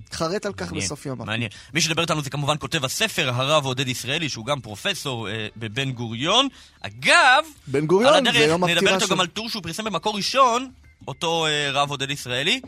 התחרט 0.08 0.46
על 0.46 0.52
כך 0.52 0.66
מעניין, 0.66 0.84
בסוף 0.84 1.06
ימיו. 1.06 1.26
מעניין. 1.26 1.50
מי 1.74 1.80
שדבר 1.80 2.02
איתנו 2.02 2.22
זה 2.22 2.30
כמובן 2.30 2.54
כותב 2.58 2.84
הספר, 2.84 3.30
הרב 3.34 3.64
עודד 3.64 3.88
ישראלי, 3.88 4.28
שהוא 4.28 4.46
גם 4.46 4.60
פרופסור 4.60 5.28
אה, 5.28 5.46
בבן 5.56 5.92
גוריון. 5.92 6.48
אגב, 6.80 7.44
בן 7.66 7.86
גוריון, 7.86 8.14
על 8.14 8.24
זה 8.24 8.30
הדרך, 8.30 8.48
יום 8.48 8.64
נדבר 8.64 8.94
איתו 8.94 9.06
שלו. 9.06 9.16
גם 9.16 9.20
על 9.20 9.26
טור 9.26 9.48
שהוא 9.48 9.62
פרסם 9.62 9.84
במקור 9.84 10.16
ראשון, 10.16 10.70
אותו 11.08 11.46
אה, 11.46 11.70
רב 11.72 11.90
עודד 11.90 12.10
ישראלי, 12.10 12.60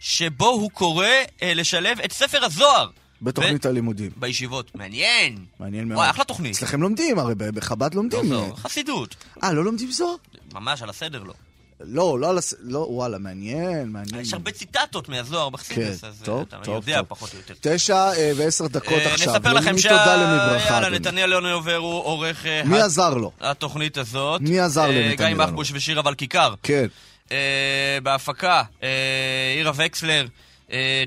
שבו 0.00 0.48
הוא 0.48 0.70
קורא 0.70 1.06
אה, 1.42 1.54
לשלב 1.54 2.00
את 2.00 2.12
ספר 2.12 2.44
הזוהר. 2.44 2.90
בתוכנית 3.22 3.66
הלימודים. 3.66 4.10
בישיבות. 4.16 4.74
מעניין. 4.74 5.44
מעניין 5.60 5.88
מאוד. 5.88 5.98
וואי, 5.98 6.10
אחלה 6.10 6.24
תוכנית. 6.24 6.56
אצלכם 6.56 6.82
לומדים, 6.82 7.18
הרי 7.18 7.34
בחב"ד 7.34 7.94
לומדים. 7.94 8.32
לא, 8.32 8.46
זו 8.48 8.56
חסידות. 8.56 9.16
אה, 9.42 9.52
לא 9.52 9.64
לומדים 9.64 9.90
זוהר? 9.90 10.14
ממש 10.54 10.82
על 10.82 10.90
הסדר 10.90 11.22
לא. 11.22 11.34
לא, 11.80 12.20
לא 12.20 12.30
על 12.30 12.38
הס... 12.38 12.54
לא, 12.60 12.78
וואלה, 12.78 13.18
מעניין, 13.18 13.88
מעניין. 13.88 14.20
יש 14.20 14.32
הרבה 14.32 14.50
ציטטות 14.50 15.08
מהזוהר 15.08 15.48
בחסידוס, 15.48 16.00
כן, 16.00 16.06
אז 16.06 16.22
טוב, 16.24 16.44
אתה 16.48 16.56
טוב, 16.64 16.74
יודע 16.74 16.98
טוב. 16.98 17.06
פחות 17.08 17.32
או 17.32 17.38
יותר. 17.38 17.54
תשע 17.60 18.12
אה, 18.16 18.32
ועשר 18.36 18.66
דקות 18.66 18.92
אה, 18.92 19.14
עכשיו. 19.14 19.34
נספר 19.34 19.52
לכם 19.52 19.78
שה... 19.78 19.88
תודה 19.88 20.16
למי 20.16 20.52
ברכה, 20.52 20.74
יאללה. 20.74 20.88
נתנאל 20.98 21.32
יונובר 21.32 21.76
הוא 21.76 22.04
עורך 22.04 22.46
אה, 22.46 22.62
מי 22.64 22.80
עזר 22.80 23.14
לו? 23.14 23.32
התוכנית 23.40 23.98
הזאת. 23.98 24.40
מי 24.40 24.60
עזר 24.60 24.86
לנתנאל 24.88 25.28
גיא? 25.28 25.36
מחבוש 25.36 25.70
ושירה 25.74 26.02
ולכיכר. 26.06 26.54
כן. 26.62 26.86
בהפקה, 28.02 28.62
עירה 29.56 29.72
וקסלר, 29.76 30.26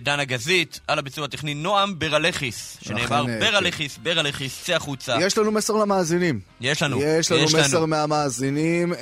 דנה 0.03 0.23
גזית, 0.25 0.79
על 0.87 0.99
הביצוע 0.99 1.25
הטכני 1.25 1.53
נועם 1.53 1.99
ברלכיס, 1.99 2.77
שנאמר 2.81 3.25
אה, 3.29 3.39
ברלכיס, 3.39 3.97
ברלכיס, 4.03 4.63
צא 4.63 4.75
החוצה. 4.75 5.15
יש 5.21 5.37
לנו 5.37 5.51
מסר 5.51 5.73
למאזינים. 5.73 6.39
יש 6.61 6.83
לנו. 6.83 7.01
יש 7.03 7.31
לנו 7.31 7.43
מסר 7.59 7.85
מהמאזינים 7.85 8.93
אה, 8.93 8.97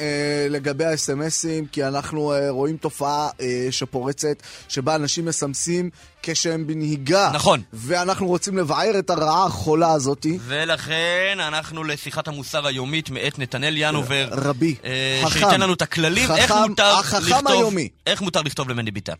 לגבי 0.49 0.85
האס.אם.אסים, 0.85 1.65
כי 1.71 1.83
אנחנו 1.83 2.33
אה, 2.33 2.49
רואים 2.49 2.77
תופעה 2.77 3.29
אה, 3.41 3.67
שפורצת, 3.71 4.37
שבה 4.69 4.95
אנשים 4.95 5.25
מסמסים 5.25 5.89
כשהם 6.23 6.67
בנהיגה. 6.67 7.31
נכון. 7.33 7.61
ואנחנו 7.73 8.27
רוצים 8.27 8.57
לבער 8.57 8.99
את 8.99 9.09
הרעה 9.09 9.45
החולה 9.45 9.91
הזאתי. 9.91 10.37
ולכן 10.47 11.37
אנחנו 11.39 11.83
לשיחת 11.83 12.27
המוסר 12.27 12.67
היומית 12.67 13.09
מאת 13.09 13.39
נתנאל 13.39 13.73
ינובר. 13.77 14.27
רבי, 14.31 14.75
אה, 14.85 15.21
חכם. 15.25 15.39
שייתן 15.39 15.61
לנו 15.61 15.73
את 15.73 15.81
הכללים, 15.81 16.31
איך 16.31 16.51
חכם- 16.51 16.69
מותר 16.69 16.85
החכם 16.85 17.17
לכתוב... 17.27 17.47
היומי. 17.47 17.89
איך 18.07 18.21
מותר 18.21 18.41
לכתוב 18.41 18.69
למנדי 18.69 18.91
ביטן. 18.91 19.13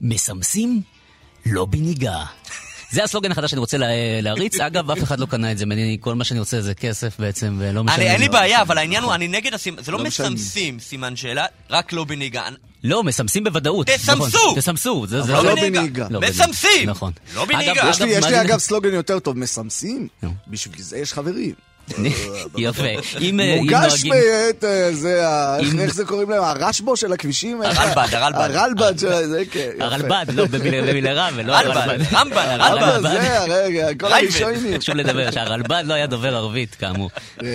מסמסים? 0.00 0.82
לא 1.46 1.64
בניגה. 1.64 2.24
זה 2.92 3.04
הסלוגן 3.04 3.32
החדש 3.32 3.50
שאני 3.50 3.60
רוצה 3.60 3.78
לה- 3.78 3.86
להריץ. 4.22 4.60
אגב, 4.66 4.90
אף 4.90 5.02
אחד 5.02 5.20
לא 5.20 5.26
קנה 5.26 5.52
את 5.52 5.58
זה 5.58 5.66
ממני, 5.66 5.96
כל 6.00 6.14
מה 6.14 6.24
שאני 6.24 6.40
רוצה 6.40 6.60
זה 6.60 6.74
כסף 6.74 7.20
בעצם, 7.20 7.56
ולא 7.58 7.84
משנה. 7.84 7.96
אני, 7.96 8.10
אין 8.10 8.20
לי 8.20 8.26
לא 8.26 8.32
בעיה. 8.32 8.62
אבל 8.62 8.78
העניין 8.78 9.02
הוא, 9.02 9.14
אני 9.14 9.28
נגד 9.28 9.54
הסימן, 9.54 9.82
זה 9.82 9.92
לא 9.92 9.98
לא. 9.98 10.04
מסמסים, 10.04 10.80
סימן 10.80 11.16
שאלה, 11.16 11.46
רק 11.70 11.92
לא 11.92 12.04
בנהיגה. 12.04 12.48
לא, 12.84 13.04
מסמסים 13.04 13.44
בוודאות. 13.44 13.86
תסמסו! 13.86 14.26
נכון, 14.26 14.54
תסמסו! 14.56 15.06
זה- 15.06 15.18
לא 15.18 15.42
בניגה. 15.54 15.66
בנהיגה. 15.78 16.06
לא 16.10 16.20
בנהיגה. 16.20 16.42
מסמסים! 16.46 16.90
נכון. 16.90 17.12
לא 17.34 17.44
בנהיגה. 17.44 17.72
אגב, 17.72 17.86
יש 17.88 18.00
לי, 18.00 18.40
אגב 18.40 18.58
סלוגן 18.58 18.94
יותר 18.94 19.18
טוב, 19.18 19.38
מסמסים? 19.38 20.08
בשביל 20.48 20.82
זה 20.82 20.98
יש 20.98 21.12
חברים. 21.12 21.52
יפה. 22.58 22.82
אה, 22.84 22.96
מורגש. 23.32 24.04
בעת, 24.04 24.64
אה, 24.64 24.92
זה, 24.92 25.22
איך- 25.78 25.94
זה 25.94 26.04
קוראים 26.04 26.30
להם? 26.30 26.42
הרשב"ו 26.42 26.96
של 26.96 27.12
הכבישים? 27.12 27.62
הרלב"ד, 27.62 28.14
הרלב"ד. 28.14 28.50
הרלב"ד 28.56 28.98
של 28.98 29.26
זה, 29.26 29.42
כן. 29.50 29.70
הרלב"ד, 29.80 30.26
לא, 30.32 30.44
רע, 31.12 31.28
ולא 31.34 31.52
רלב"ד, 31.52 31.76
הרלב"ד. 31.76 32.04
רמב"ן, 32.12 32.36
הרלב"ד. 32.60 32.82
הרלב"ד, 32.82 33.10
זה, 33.20 33.44
רגע, 33.44 33.88
כל. 34.00 34.12
הראשונים. 34.12 34.78
חשוב 34.78 34.94
לדבר 34.94 35.30
שהרלב"ד 35.30 35.82
לא 35.86 35.94
היה 35.94 36.06
דובר 36.06 36.36
ערבית, 36.36 36.74
כאמור. 36.74 37.10
אה, 37.42 37.48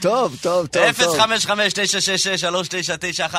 טוב, 0.00 0.36
טוב, 0.42 0.66
טוב, 0.66 0.82
טוב. 1.04 1.16
055-966-3991, 1.20 3.34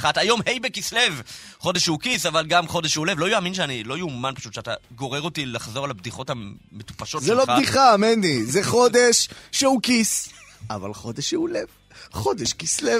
055-966-3991. 0.00 0.06
היום 0.16 0.40
ה' 0.40 0.60
בכסלו, 0.62 1.00
חודש 1.58 1.82
שהוא 1.82 2.00
כיס, 2.00 2.26
אבל 2.26 2.46
גם 2.46 2.68
חודש 2.68 2.92
שהוא 2.92 3.06
לב. 3.06 3.18
לא 3.18 3.28
יאמין 3.28 3.54
שאני, 3.54 3.84
לא 3.84 3.98
יאומן 3.98 4.32
פשוט 4.34 4.54
שאתה 4.54 4.74
גורר 4.94 5.22
אותי 5.22 5.46
לחזור 5.46 5.84
על 5.84 5.90
הבדיחות 5.90 6.30
המטופשות 6.30 7.22
זה 7.22 7.32
שלך. 7.32 7.48
לא 7.48 7.54
בדיחה, 7.56 7.96
מנדי, 8.02 8.44
זה 8.44 8.62
חודש 8.64 9.28
שהוא 9.52 9.80
כיס, 9.82 10.28
אבל 10.70 10.94
חודש 10.94 11.30
שהוא 11.30 11.48
לב. 11.48 11.66
חודש 12.12 12.52
כסלו. 12.52 12.90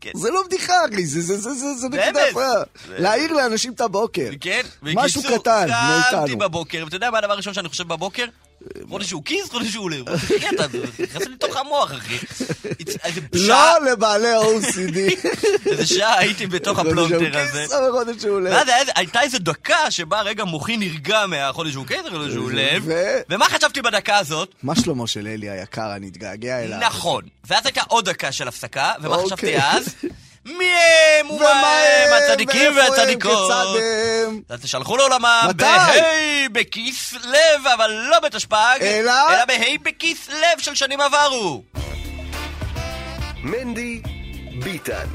כן. 0.00 0.10
זה 0.14 0.30
לא 0.30 0.42
בדיחה, 0.46 0.72
אחי, 0.92 1.06
זה 1.06 1.20
זה 1.20 1.36
זה 1.36 1.54
זה 1.54 1.74
זה 1.74 1.88
נקודה. 1.88 2.28
יפה. 2.30 2.52
להעיר 2.88 3.32
לאנשים 3.32 3.72
את 3.72 3.80
הבוקר. 3.80 4.30
כן, 4.40 4.62
משהו 4.82 5.22
קטן 5.22 5.66
קמתי 5.68 6.22
מאיתנו. 6.22 6.38
בבוקר, 6.38 6.82
ואתה 6.84 6.96
יודע 6.96 7.10
מה 7.10 7.18
הדבר 7.18 7.32
הראשון 7.32 7.54
שאני 7.54 7.68
חושב 7.68 7.88
בבוקר? 7.88 8.24
חודש 8.88 9.06
שהוא 9.08 9.22
כיס, 9.24 9.50
חודש 9.50 9.68
שהוא 9.68 9.90
לב. 9.90 10.08
אחי, 10.08 10.34
אתה 10.54 10.64
נכנס 11.02 11.22
לתוך 11.26 11.56
המוח, 11.56 11.92
אחי. 11.92 12.16
איזה 13.04 13.20
לא 13.32 13.84
לבעלי 13.92 14.28
ה-OCD. 14.32 15.26
איזה 15.70 15.86
שעה 15.86 16.18
הייתי 16.18 16.46
בתוך 16.46 16.78
הפלונטר 16.78 17.38
הזה. 17.38 17.60
כיס, 17.62 17.72
חודש 17.90 18.22
שהוא 18.22 18.40
לב. 18.40 18.52
ואז 18.52 18.68
היה 18.68 18.78
איזה- 18.80 18.92
הייתה 18.96 19.22
איזו 19.22 19.38
דקה 19.38 19.90
שבה 19.90 20.20
רגע 20.22 20.44
מוחי 20.44 20.76
נרגע 20.76 21.26
מהחודש 21.26 21.72
שהוא 21.72 21.86
כסף, 21.86 22.08
חודש 22.10 22.32
שהוא 22.32 22.50
לב. 22.52 22.88
ומה 23.30 23.44
חשבתי 23.44 23.82
בדקה 23.82 24.18
הזאת? 24.18 24.54
מה 24.62 24.74
שלמה 24.74 25.06
של 25.06 25.26
אלי 25.26 25.50
היקר, 25.50 25.92
אני 25.96 26.08
אתגעגע 26.08 26.64
אליו. 26.64 26.78
נכון. 26.80 27.22
ואז 27.48 27.66
הייתה 27.66 27.80
עוד 27.88 28.08
דקה 28.08 28.32
של 28.32 28.48
הפסקה, 28.48 28.92
ומה 29.02 29.08
אוקיי. 29.16 29.26
חשבתי 29.26 29.56
אז? 29.58 29.84
מי 30.44 30.64
הם 31.20 31.30
ומה 31.30 31.80
הם 31.80 32.22
הצדיקים 32.22 32.76
והצדיקות? 32.76 33.50
אז 34.48 34.60
שלחו 34.64 34.96
לעולמם 34.96 35.40
מתי? 35.48 35.64
בה' 35.64 36.48
בכיס 36.52 37.12
לב, 37.12 37.66
אבל 37.74 37.90
לא 37.90 38.20
בתשפ"ג, 38.20 38.78
אלא? 38.80 39.12
אלא 39.32 39.44
בה' 39.44 39.78
בכיס 39.82 40.28
לב 40.28 40.58
של 40.58 40.74
שנים 40.74 41.00
עברו. 41.00 41.62
מנדי 43.42 44.02
ביטן. 44.64 45.06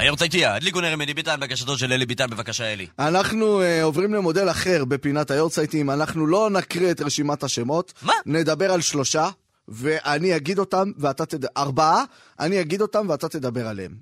היום 0.00 0.16
צייתיה, 0.16 0.54
הדליקו 0.54 0.80
נר 0.80 0.96
מני 0.96 1.14
ביטן, 1.14 1.40
בקשתו 1.40 1.78
של 1.78 1.92
אלי 1.92 2.06
ביטן, 2.06 2.30
בבקשה 2.30 2.72
אלי. 2.72 2.86
אנחנו 2.98 3.60
uh, 3.60 3.64
עוברים 3.82 4.14
למודל 4.14 4.50
אחר 4.50 4.84
בפינת 4.84 5.30
היורצייטים. 5.30 5.90
אנחנו 5.90 6.26
לא 6.26 6.50
נקריא 6.50 6.90
את 6.90 7.00
רשימת 7.00 7.42
השמות. 7.42 7.92
מה? 8.02 8.12
נדבר 8.26 8.72
על 8.72 8.80
שלושה, 8.80 9.28
ואני 9.70 10.36
אגיד 10.36 10.58
אותם 10.58 10.90
ואתה 10.98 11.26
תדבר, 11.26 11.48
ארבעה, 11.56 12.04
אני 12.40 12.60
אגיד 12.60 12.82
אותם 12.82 13.06
ואתה 13.08 13.28
תדבר 13.28 13.66
עליהם. 13.66 13.94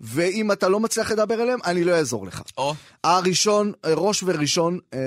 ואם 0.00 0.52
אתה 0.52 0.68
לא 0.68 0.80
מצליח 0.80 1.10
לדבר 1.10 1.34
עליהם, 1.34 1.58
אני 1.64 1.84
לא 1.84 1.92
אעזור 1.92 2.26
לך. 2.26 2.42
או, 2.58 2.74
הראשון, 3.04 3.72
אה, 3.84 3.94
ראש 3.94 4.22
וראשון, 4.22 4.78
אה, 4.94 4.98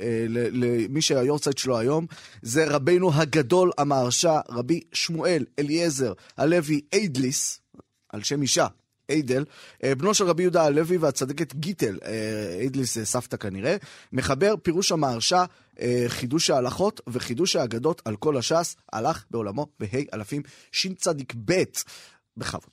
אה, 0.00 0.24
למי 0.28 1.02
שהיורצייט 1.02 1.58
שלו 1.58 1.78
היום, 1.78 2.06
זה 2.42 2.64
רבנו 2.68 3.14
הגדול 3.14 3.70
המהרשע, 3.78 4.40
רבי 4.48 4.80
שמואל 4.92 5.44
אליעזר 5.58 6.12
הלוי 6.36 6.80
איידליס, 6.92 7.60
על 8.08 8.22
שם 8.22 8.42
אישה. 8.42 8.66
איידל, 9.10 9.44
אה, 9.84 9.94
בנו 9.94 10.14
של 10.14 10.24
רבי 10.24 10.42
יהודה 10.42 10.64
הלוי 10.64 10.96
והצדקת 10.96 11.54
גיטל, 11.54 11.98
אה, 12.04 12.56
איידליס 12.60 12.94
זה 12.94 13.06
סבתא 13.06 13.36
כנראה, 13.36 13.76
מחבר 14.12 14.54
פירוש 14.62 14.92
המהרשע, 14.92 15.44
אה, 15.80 16.04
חידוש 16.08 16.50
ההלכות 16.50 17.00
וחידוש 17.06 17.56
האגדות 17.56 18.02
על 18.04 18.16
כל 18.16 18.36
הש"ס, 18.36 18.76
הלך 18.92 19.24
בעולמו 19.30 19.66
בה' 19.80 19.86
אלפים 20.14 20.42
שצ"ב, 20.72 21.62
בכבוד. 22.36 22.70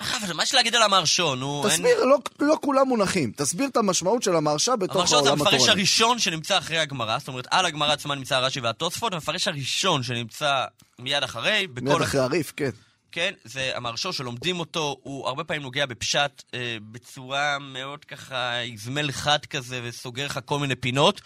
אבל 0.00 0.32
מה 0.32 0.42
יש 0.42 0.54
להגיד 0.54 0.74
על 0.74 0.82
המהרשון? 0.82 1.40
נו, 1.40 1.62
אין- 1.64 1.72
תסביר, 1.72 2.04
לא, 2.04 2.18
לא 2.40 2.56
כולם 2.60 2.88
מונחים. 2.88 3.32
תסביר 3.36 3.68
את 3.68 3.76
המשמעות 3.76 4.22
של 4.22 4.36
המהרשע 4.36 4.76
בתוך 4.76 4.96
המהרש"ל 4.96 5.10
זה 5.10 5.16
העולם 5.16 5.32
המפרש 5.32 5.54
התורני. 5.54 5.72
הראשון 5.72 6.18
שנמצא 6.18 6.58
אחרי 6.58 6.78
הגמרא, 6.78 7.18
זאת 7.18 7.28
אומרת, 7.28 7.46
על 7.50 7.66
הגמרא 7.66 7.92
עצמה 7.92 8.14
נמצא 8.14 8.38
רש"י 8.38 8.60
והתוספות, 8.60 9.12
המפרש 9.12 9.48
הראשון 9.48 10.02
שנמצא 10.02 10.64
מיד 10.98 11.22
אחרי, 11.22 11.66
מיד 11.74 11.88
בכל... 11.88 12.02
אחרי 12.02 12.20
הריף, 12.20 12.52
כן. 12.56 12.70
כן, 13.12 13.34
זה 13.44 13.76
המהרשו 13.76 14.12
שלומדים 14.12 14.60
אותו, 14.60 14.96
הוא 15.02 15.28
הרבה 15.28 15.44
פעמים 15.44 15.62
נוגע 15.62 15.86
בפשט 15.86 16.42
אה, 16.54 16.76
בצורה 16.92 17.58
מאוד 17.58 18.04
ככה, 18.04 18.60
איזמל 18.60 19.12
חד 19.12 19.46
כזה, 19.46 19.80
וסוגר 19.84 20.26
לך 20.26 20.40
כל 20.44 20.58
מיני 20.58 20.76
פינות. 20.76 21.20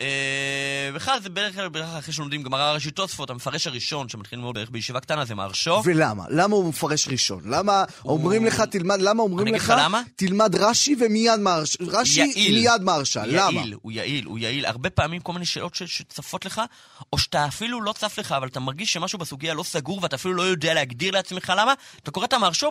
אה, 0.00 0.90
בכלל, 0.94 1.20
זה 1.20 1.28
בערך 1.28 1.54
כלל 1.54 1.68
בערך 1.68 1.94
אחרי 1.94 2.14
שלומדים 2.14 2.42
גמרא 2.42 2.72
ראשית 2.72 2.96
תוספות, 2.96 3.30
המפרש 3.30 3.66
הראשון 3.66 4.08
שמתחיל 4.08 4.38
ללמוד 4.38 4.54
בערך 4.54 4.70
בישיבה 4.70 5.00
קטנה 5.00 5.24
זה 5.24 5.34
מהרשו. 5.34 5.82
ולמה? 5.84 6.24
למה 6.28 6.56
הוא 6.56 6.68
מפרש 6.68 7.08
ראשון? 7.08 7.42
למה 7.44 7.84
אומרים 8.04 8.44
לך 8.44 8.60
תלמד, 8.60 9.00
למה 9.00 9.22
אומרים 9.22 9.54
לך? 9.54 9.74
תלמד 10.16 10.54
רש"י 10.54 10.96
ומיד 11.00 11.40
מהרש"א? 11.40 11.84
רש"י. 11.86 12.50
מיד 12.52 12.82
מהרש"א, 12.82 13.24
למה? 13.26 13.60
יעיל, 13.60 13.74
הוא 13.82 13.92
יעיל, 13.92 14.24
הוא 14.24 14.38
יעיל. 14.38 14.66
הרבה 14.66 14.90
פעמים 14.90 15.20
כל 15.20 15.32
מיני 15.32 15.46
שאלות 15.46 15.74
שצפות 15.74 16.44
לך, 16.44 16.60
או 17.12 17.18
שאתה 17.18 17.46
אפילו 17.46 17.82
לא 17.82 17.92
צף 17.92 18.18
לך, 18.18 18.32
אבל 18.32 18.48
אתה 18.48 18.60
מרגיש 18.60 18.92
שמשהו 18.92 19.18
בסוגיה 19.18 19.54
לא 19.54 19.62
סגור, 19.62 19.98
ואתה 20.02 20.16
אפילו 20.16 20.34
לא 20.34 20.42
יודע 20.42 20.74
להגדיר 20.74 21.12
לעצמך 21.12 21.52
למה, 21.56 21.74
אתה 22.02 22.10
קורא 22.10 22.24
את 22.24 22.32
המהרשו, 22.32 22.70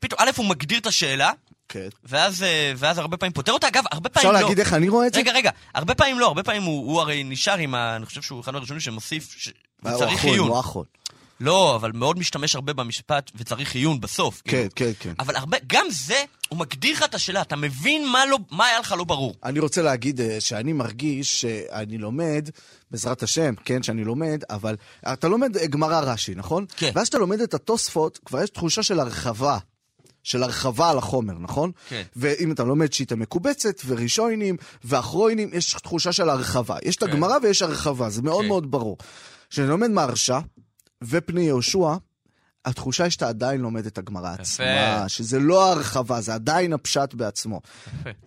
פתאום, 0.00 0.20
א', 0.22 0.30
הוא 0.36 0.46
מגדיר 0.46 0.78
את 0.78 0.86
השאלה, 0.86 1.32
כן. 1.68 1.88
ואז, 2.04 2.42
אה, 2.42 2.72
ואז 2.76 2.98
הרבה 2.98 3.16
פעמים 3.16 3.32
פותר 3.32 3.52
אותה. 3.52 3.68
אגב, 3.68 3.84
הרבה 3.92 4.08
פעמים 4.08 4.28
אפשר 4.28 4.40
לא. 4.40 4.40
להגיד 4.40 4.58
איך 4.58 4.74
אני 4.74 4.88
רואה 4.88 5.06
את 5.06 5.14
זה? 5.14 5.20
רגע, 5.20 5.32
רגע, 5.32 5.50
הרבה 5.74 5.94
פעמים 5.94 6.18
לא, 6.18 6.26
הרבה 6.26 6.42
פעמים 6.42 6.62
הוא, 6.62 6.92
הוא 6.92 7.00
הרי 7.00 7.24
נשאר 7.24 7.58
עם 7.58 7.74
ה... 7.74 7.96
אני 7.96 8.06
חושב 8.06 8.22
שהוא 8.22 8.40
אחד 8.40 8.54
הראשונים 8.54 8.80
שמוסיף, 8.80 9.34
ש... 9.38 9.48
אחרון, 9.84 10.16
עיון. 10.22 10.48
הוא 10.48 10.56
האחרון. 10.56 10.84
לא, 11.40 11.76
אבל 11.76 11.92
מאוד 11.92 12.18
משתמש 12.18 12.54
הרבה 12.54 12.72
במשפט, 12.72 13.30
וצריך 13.34 13.74
עיון 13.74 14.00
בסוף. 14.00 14.42
כן, 14.44 14.50
כאילו. 14.50 14.70
כן, 14.74 14.90
כן. 14.98 15.12
אבל 15.18 15.36
הרבה, 15.36 15.56
גם 15.66 15.86
זה, 15.90 16.24
הוא 16.48 16.58
מגדיר 16.58 16.96
לך 16.96 17.02
את 17.04 17.14
השאלה, 17.14 17.42
אתה 17.42 17.56
מבין 17.56 18.08
מה, 18.08 18.26
לא, 18.26 18.38
מה 18.50 18.66
היה 18.66 18.80
לך 18.80 18.94
לא 18.98 19.04
ברור. 19.04 19.34
אני 19.44 19.58
רוצה 19.58 19.82
להגיד 19.82 20.20
אה, 20.20 20.40
שאני 20.40 20.72
מרגיש 20.72 21.40
שאני 21.40 21.98
לומד, 21.98 22.48
בעזרת 22.90 23.22
השם, 23.22 23.54
כן, 23.64 23.82
שאני 23.82 24.04
לומד, 24.04 24.42
אבל 24.50 24.76
אתה 25.12 25.28
לומד 25.28 25.56
גמרא 25.56 26.00
רש"י, 26.00 26.34
נכון? 26.34 26.66
כן. 26.76 26.90
ואז 26.94 27.06
שאתה 27.06 27.18
לומד 27.18 27.40
את 27.40 27.54
התוספות, 27.54 28.18
כבר 28.24 28.42
יש 28.42 28.50
תחושה 28.50 28.82
של 28.82 29.00
הרחבה. 29.00 29.58
של 30.28 30.42
הרחבה 30.42 30.90
על 30.90 30.98
החומר, 30.98 31.34
נכון? 31.40 31.70
כן. 31.88 32.02
ואם 32.16 32.52
אתה 32.52 32.64
לומד 32.64 32.92
שיטה 32.92 33.16
מקובצת, 33.16 33.80
וראשונים, 33.86 34.56
ואחרונים, 34.84 35.50
יש 35.52 35.74
תחושה 35.74 36.12
של 36.12 36.30
הרחבה. 36.30 36.76
יש 36.82 36.96
את 36.96 37.02
הגמרא 37.02 37.36
ויש 37.42 37.62
הרחבה, 37.62 38.10
זה 38.10 38.22
מאוד 38.22 38.42
כן. 38.42 38.48
מאוד 38.48 38.70
ברור. 38.70 38.96
כשאני 39.50 39.68
לומד 39.68 39.90
מהרשע 39.90 40.38
ופני 41.04 41.42
יהושע, 41.42 41.94
התחושה 42.64 43.04
היא 43.04 43.10
שאתה 43.10 43.28
עדיין 43.28 43.60
לומד 43.60 43.86
את 43.86 43.98
הגמרא 43.98 44.34
עצמה, 44.38 45.08
שזה 45.08 45.38
לא 45.38 45.72
הרחבה, 45.72 46.20
זה 46.20 46.34
עדיין 46.34 46.72
הפשט 46.72 47.14
בעצמו. 47.14 47.60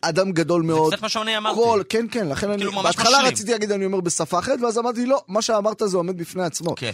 אדם 0.01 0.31
גדול 0.31 0.61
מאוד. 0.61 0.93
קצת 0.93 1.01
מה 1.01 1.09
שאני 1.09 1.37
אמרתי. 1.37 1.59
כל, 1.59 1.83
כן, 1.89 2.05
כן, 2.11 2.27
לכן 2.27 2.49
אני... 2.49 2.57
כאילו 2.57 2.71
ממש 2.71 2.85
בהתחלה 2.85 3.17
משלים. 3.17 3.31
רציתי 3.31 3.51
להגיד, 3.51 3.71
אני 3.71 3.85
אומר 3.85 4.01
בשפה 4.01 4.39
אחרת, 4.39 4.61
ואז 4.61 4.77
אמרתי, 4.77 5.05
לא, 5.05 5.21
מה 5.27 5.41
שאמרת 5.41 5.81
זה 5.85 5.97
עומד 5.97 6.17
בפני 6.17 6.43
עצמו. 6.43 6.75
כן. 6.75 6.91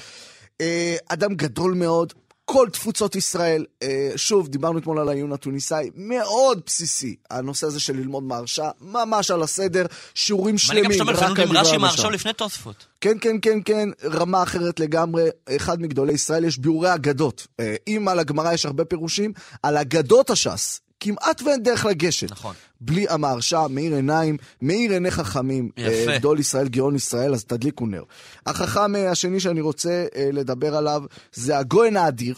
אה, 0.61 0.95
אדם 1.09 1.35
גדול 1.35 1.73
מאוד, 1.73 2.13
כל 2.51 2.67
תפוצות 2.73 3.15
ישראל, 3.15 3.65
אה, 3.83 4.11
שוב, 4.15 4.47
דיברנו 4.47 4.79
אתמול 4.79 4.99
על 4.99 5.09
העיון 5.09 5.33
התוניסאי, 5.33 5.89
מאוד 5.95 6.61
בסיסי, 6.65 7.15
הנושא 7.29 7.67
הזה 7.67 7.79
של 7.79 7.95
ללמוד 7.95 8.23
מהרשע, 8.23 8.69
ממש 8.81 9.31
על 9.31 9.43
הסדר, 9.43 9.85
שיעורים 10.13 10.57
שלמים, 10.57 10.83
גם 10.83 11.09
רק 11.09 11.15
לפעמים 11.15 11.35
לומדים 11.37 11.51
על 11.51 11.57
רש"י 11.57 11.71
דבר 11.71 11.77
מהרשו 11.77 12.01
המשל. 12.01 12.09
לפני 12.13 12.33
תוספות. 12.33 12.85
כן, 13.01 13.17
כן, 13.21 13.35
כן, 13.41 13.59
כן, 13.65 13.89
רמה 14.03 14.43
אחרת 14.43 14.79
לגמרי, 14.79 15.29
אחד 15.55 15.81
מגדולי 15.81 16.13
ישראל, 16.13 16.45
יש 16.45 16.57
ביאורי 16.57 16.93
אגדות. 16.93 17.47
אה, 17.59 17.75
אם 17.87 18.07
על 18.07 18.19
הגמרא 18.19 18.53
יש 18.53 18.65
הרבה 18.65 18.85
פירושים, 18.85 19.33
על 19.63 19.77
אגדות 19.77 20.29
הש"ס. 20.29 20.79
כמעט 20.99 21.41
ואין 21.41 21.63
דרך 21.63 21.85
לגשת. 21.85 22.31
נכון. 22.31 22.55
בלי 22.81 23.05
המהרשע, 23.09 23.67
מאיר 23.67 23.95
עיניים, 23.95 24.37
מאיר 24.61 24.91
עיני 24.91 25.11
חכמים. 25.11 25.69
יפה. 25.77 26.11
אה, 26.11 26.19
גדול 26.19 26.39
ישראל, 26.39 26.67
גאון 26.67 26.95
ישראל, 26.95 27.33
אז 27.33 27.45
תדליקו 27.45 27.85
נר. 27.85 28.03
החכם 28.45 28.95
אה, 28.95 29.11
השני 29.11 29.39
שאני 29.39 29.61
רוצה 29.61 30.05
אה, 30.15 30.29
לדבר 30.33 30.75
עליו, 30.75 31.03
זה 31.33 31.57
הגויין 31.57 31.97
האדיר, 31.97 32.35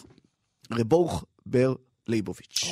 רבוך 0.71 1.25
בר 1.45 1.73
ליבוביץ'. 2.09 2.65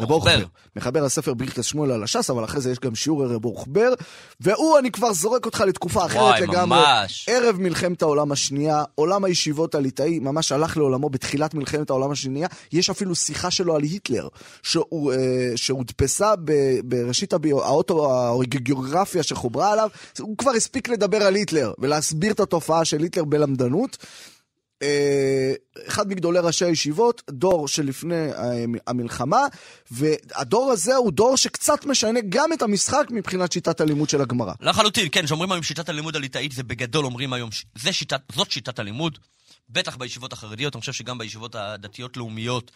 רבוך 0.00 0.24
בר. 0.24 0.38
בר. 0.38 0.44
מחבר 0.76 1.04
הספר 1.04 1.34
ברכת 1.34 1.64
שמואל 1.64 1.90
על 1.90 2.02
הש"ס, 2.02 2.30
אבל 2.30 2.44
אחרי 2.44 2.60
זה 2.60 2.70
יש 2.70 2.78
גם 2.78 2.94
שיעור 2.94 3.24
רבוך 3.24 3.66
בר, 3.68 3.92
והוא, 4.40 4.78
אני 4.78 4.90
כבר 4.90 5.12
זורק 5.12 5.46
אותך 5.46 5.60
לתקופה 5.60 6.06
אחרת 6.06 6.20
וואי, 6.22 6.40
לגמרי. 6.40 6.78
ממש. 6.80 7.28
ערב 7.28 7.56
מלחמת 7.58 8.02
העולם 8.02 8.32
השנייה, 8.32 8.84
עולם 8.94 9.24
הישיבות 9.24 9.74
הליטאי 9.74 10.18
ממש 10.18 10.52
הלך 10.52 10.76
לעולמו 10.76 11.10
בתחילת 11.10 11.54
מלחמת 11.54 11.90
העולם 11.90 12.10
השנייה. 12.10 12.48
יש 12.72 12.90
אפילו 12.90 13.14
שיחה 13.14 13.50
שלו 13.50 13.76
על 13.76 13.82
היטלר, 13.82 14.28
שהוא, 14.62 15.12
אה, 15.12 15.52
שהודפסה 15.56 16.34
ב, 16.44 16.52
בראשית 16.84 17.32
הביו, 17.32 17.64
האוטוגיאוגרפיה 17.64 19.22
שחוברה 19.22 19.72
עליו. 19.72 19.88
הוא 20.18 20.36
כבר 20.38 20.50
הספיק 20.50 20.88
לדבר 20.88 21.22
על 21.22 21.34
היטלר 21.34 21.72
ולהסביר 21.78 22.32
את 22.32 22.40
התופעה 22.40 22.84
של 22.84 23.02
היטלר 23.02 23.24
בלמדנות. 23.24 23.96
אה, 24.82 25.52
אחד 25.86 26.08
מגדולי 26.08 26.38
ראשי 26.38 26.64
הישיבות, 26.64 27.22
דור 27.30 27.68
שלפני 27.68 28.32
אה, 28.32 28.64
המלחמה, 28.86 29.46
והדור 29.90 30.70
הזה 30.70 30.96
הוא 30.96 31.12
דור 31.12 31.36
שקצת 31.36 31.86
משנה 31.86 32.20
גם 32.28 32.52
את 32.52 32.62
המשחק 32.62 33.06
מבחינת 33.10 33.52
שיטת 33.52 33.80
הלימוד 33.80 34.08
של 34.08 34.20
הגמרא. 34.20 34.52
לחלוטין, 34.60 35.08
כן, 35.12 35.26
שאומרים 35.26 35.52
היום 35.52 35.62
שיטת 35.62 35.88
הלימוד 35.88 36.16
הליטאית, 36.16 36.52
זה 36.52 36.62
בגדול 36.62 37.04
אומרים 37.04 37.32
היום, 37.32 37.50
זה 37.78 37.92
שיטת, 37.92 38.20
זאת 38.32 38.50
שיטת 38.50 38.78
הלימוד. 38.78 39.18
בטח 39.72 39.96
בישיבות 39.96 40.32
החרדיות, 40.32 40.74
אני 40.76 40.80
חושב 40.80 40.92
שגם 40.92 41.18
בישיבות 41.18 41.54
הדתיות-לאומיות, 41.54 42.70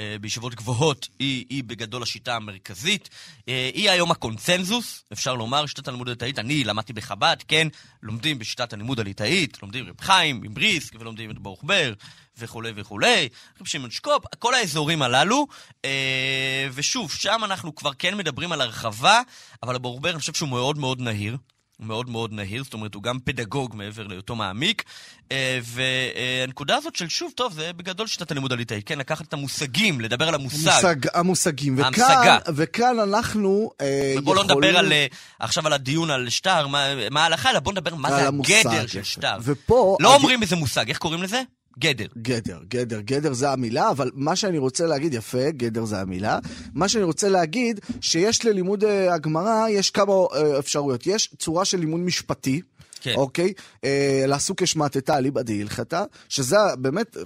אה, 0.00 0.16
בישיבות 0.20 0.54
גבוהות, 0.54 1.08
היא, 1.18 1.46
היא 1.50 1.64
בגדול 1.64 2.02
השיטה 2.02 2.36
המרכזית. 2.36 3.08
אה, 3.48 3.70
היא 3.74 3.90
היום 3.90 4.10
הקונצנזוס, 4.10 5.04
אפשר 5.12 5.34
לומר, 5.34 5.66
שיטת 5.66 5.88
הלימוד 5.88 6.08
הליטאית. 6.08 6.38
אני 6.38 6.64
למדתי 6.64 6.92
בחב"ד, 6.92 7.36
כן, 7.48 7.68
לומדים 8.02 8.38
בשיטת 8.38 8.72
הלימוד 8.72 9.00
הליטאית, 9.00 9.62
לומדים 9.62 9.88
רב 9.88 10.00
חיים, 10.00 10.42
עם 10.44 10.54
בריסק, 10.54 10.94
ולומדים 11.00 11.30
את 11.30 11.38
ברוך 11.38 11.64
בר, 11.64 11.92
וכולי 12.38 12.72
וכולי, 12.76 13.28
רב 13.60 13.66
שמעון 13.66 13.90
שקופ, 13.90 14.24
כל 14.38 14.54
האזורים 14.54 15.02
הללו. 15.02 15.46
אה, 15.84 16.68
ושוב, 16.72 17.12
שם 17.12 17.40
אנחנו 17.44 17.74
כבר 17.74 17.90
כן 17.98 18.16
מדברים 18.16 18.52
על 18.52 18.60
הרחבה, 18.60 19.20
אבל 19.62 19.78
ברוך 19.78 20.00
בר, 20.00 20.10
אני 20.10 20.18
חושב 20.18 20.34
שהוא 20.34 20.48
מאוד 20.48 20.78
מאוד 20.78 21.00
נהיר. 21.00 21.36
הוא 21.80 21.86
מאוד 21.86 22.10
מאוד 22.10 22.32
נהיר, 22.32 22.64
זאת 22.64 22.74
אומרת, 22.74 22.94
הוא 22.94 23.02
גם 23.02 23.18
פדגוג 23.24 23.76
מעבר 23.76 24.06
להיותו 24.06 24.36
מעמיק. 24.36 24.84
אה, 25.32 25.58
והנקודה 25.64 26.76
הזאת 26.76 26.96
של 26.96 27.08
שוב, 27.08 27.32
טוב, 27.34 27.52
זה 27.52 27.72
בגדול 27.76 28.06
שיטת 28.06 28.30
הלימוד 28.30 28.52
הליטאית, 28.52 28.86
כן? 28.86 28.98
לקחת 28.98 29.28
את 29.28 29.32
המושגים, 29.32 30.00
לדבר 30.00 30.28
על 30.28 30.34
המושג. 30.34 30.68
המושג, 30.70 30.96
המושגים. 31.14 31.74
וכאן, 31.74 31.86
המשגה. 31.86 32.38
וכאן 32.54 32.98
אנחנו 32.98 33.70
אה, 33.80 34.14
ובוא 34.18 34.34
לא 34.36 34.40
יכולים... 34.40 34.58
נדבר 34.70 34.78
על, 34.78 34.92
אה, 34.92 35.06
עכשיו 35.38 35.66
על 35.66 35.72
הדיון 35.72 36.10
על 36.10 36.28
שטר, 36.28 36.66
מה 37.10 37.22
ההלכה, 37.22 37.50
אלא 37.50 37.60
בוא 37.60 37.72
נדבר 37.72 37.94
מה 37.94 38.10
זה 38.10 38.28
הגדר 38.28 38.86
של. 38.86 39.02
שטר. 39.02 39.36
ופה... 39.42 39.96
לא 40.00 40.14
הג- 40.14 40.20
אומרים 40.20 40.42
איזה 40.42 40.56
מושג, 40.56 40.88
איך 40.88 40.98
קוראים 40.98 41.22
לזה? 41.22 41.42
גדר. 41.78 42.06
גדר, 42.16 42.58
גדר, 42.68 43.00
גדר 43.00 43.32
זה 43.32 43.50
המילה, 43.50 43.90
אבל 43.90 44.10
מה 44.14 44.36
שאני 44.36 44.58
רוצה 44.58 44.86
להגיד, 44.86 45.14
יפה, 45.14 45.50
גדר 45.50 45.84
זה 45.84 46.00
המילה, 46.00 46.38
מה 46.74 46.88
שאני 46.88 47.04
רוצה 47.04 47.28
להגיד, 47.28 47.80
שיש 48.00 48.44
ללימוד 48.44 48.84
אה, 48.84 49.14
הגמרא, 49.14 49.68
יש 49.68 49.90
כמה 49.90 50.12
אה, 50.12 50.58
אפשרויות. 50.58 51.06
יש 51.06 51.34
צורה 51.38 51.64
של 51.64 51.78
לימוד 51.78 52.00
משפטי. 52.00 52.60
כן. 53.00 53.14
אוקיי? 53.14 53.52
אה, 53.84 54.24
לעסוק 54.26 54.62
השמטתא 54.62 55.12
אליבא 55.12 55.42
דהילכתא, 55.42 56.04
שזה 56.28 56.56
באמת 56.78 57.16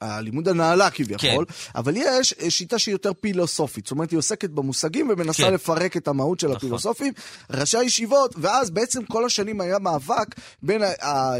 הלימוד 0.00 0.48
הנעלה 0.48 0.90
כביכול, 0.90 1.44
כן. 1.44 1.54
אבל 1.74 1.94
יש 1.96 2.34
שיטה 2.48 2.78
שהיא 2.78 2.94
יותר 2.94 3.12
פילוסופית, 3.12 3.86
זאת 3.86 3.90
אומרת 3.90 4.10
היא 4.10 4.18
עוסקת 4.18 4.50
במושגים 4.50 5.10
ומנסה 5.10 5.42
כן. 5.42 5.54
לפרק 5.54 5.96
את 5.96 6.08
המהות 6.08 6.40
של 6.40 6.46
נכון. 6.46 6.56
הפילוסופים. 6.56 7.12
ראשי 7.50 7.78
הישיבות, 7.78 8.34
ואז 8.38 8.70
בעצם 8.70 9.04
כל 9.04 9.24
השנים 9.24 9.60
היה 9.60 9.78
מאבק 9.78 10.26
בין 10.62 10.82
אה, 10.82 10.92
אה, 11.02 11.36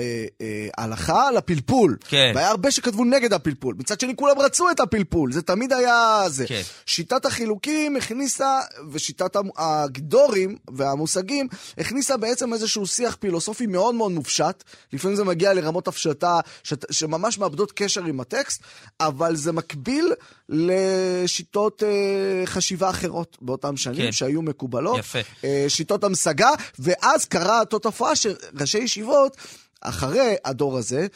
ההלכה 0.79 1.31
לפלפול. 1.31 1.97
כן. 2.09 2.33
והיה 2.35 2.49
הרבה 2.49 2.71
שכתבו 2.71 3.05
נגד 3.05 3.33
הפלפול. 3.33 3.75
מצד 3.79 4.01
שני, 4.01 4.17
כולם 4.17 4.39
רצו 4.39 4.71
את 4.71 4.81
הפלפול, 4.81 5.33
זה 5.33 5.43
תמיד 5.43 5.73
היה 5.73 6.25
זה. 6.29 6.47
כן. 6.47 6.61
שיטת 6.87 7.27
החילוקים 7.27 7.97
הכניסה, 7.97 8.61
ושיטת 8.93 9.37
הגדורים 9.57 10.57
והמושגים, 10.69 11.49
הכניסה 11.79 12.17
בעצם 12.17 12.53
איזשהו 12.53 12.87
שיח 12.87 13.17
פילוסופי 13.21 13.67
מאוד 13.73 13.95
מאוד 13.95 14.13
מופשט, 14.13 14.65
לפעמים 14.93 15.17
זה 15.17 15.25
מגיע 15.25 15.55
לרמות 15.55 15.89
הפשטה 15.89 16.41
שת, 16.63 16.93
שממש 16.93 17.39
מאבדות 17.39 17.73
קשר 17.73 18.05
עם 18.05 18.21
הטקסט, 18.21 18.63
אבל 19.01 19.37
זה 19.37 19.53
מקביל 19.53 20.13
לשיטות 20.49 21.83
אה, 21.83 22.47
חשיבה 22.47 22.91
אחרות 22.91 23.37
באותם 23.41 23.77
שנים, 23.77 23.97
כן. 23.97 24.13
שהיו 24.13 24.43
מקובלות. 24.43 24.99
יפה. 24.99 25.19
אה, 25.45 25.65
שיטות 25.69 26.05
המשגה, 26.05 26.51
ואז 26.79 27.25
קרה 27.25 27.61
אותה 27.61 27.79
תופעה 27.79 28.17
שראשי 28.17 28.79
ישיבות, 28.79 29.37
אחרי 29.81 30.35
הדור 30.45 30.79
הזה, 30.79 31.07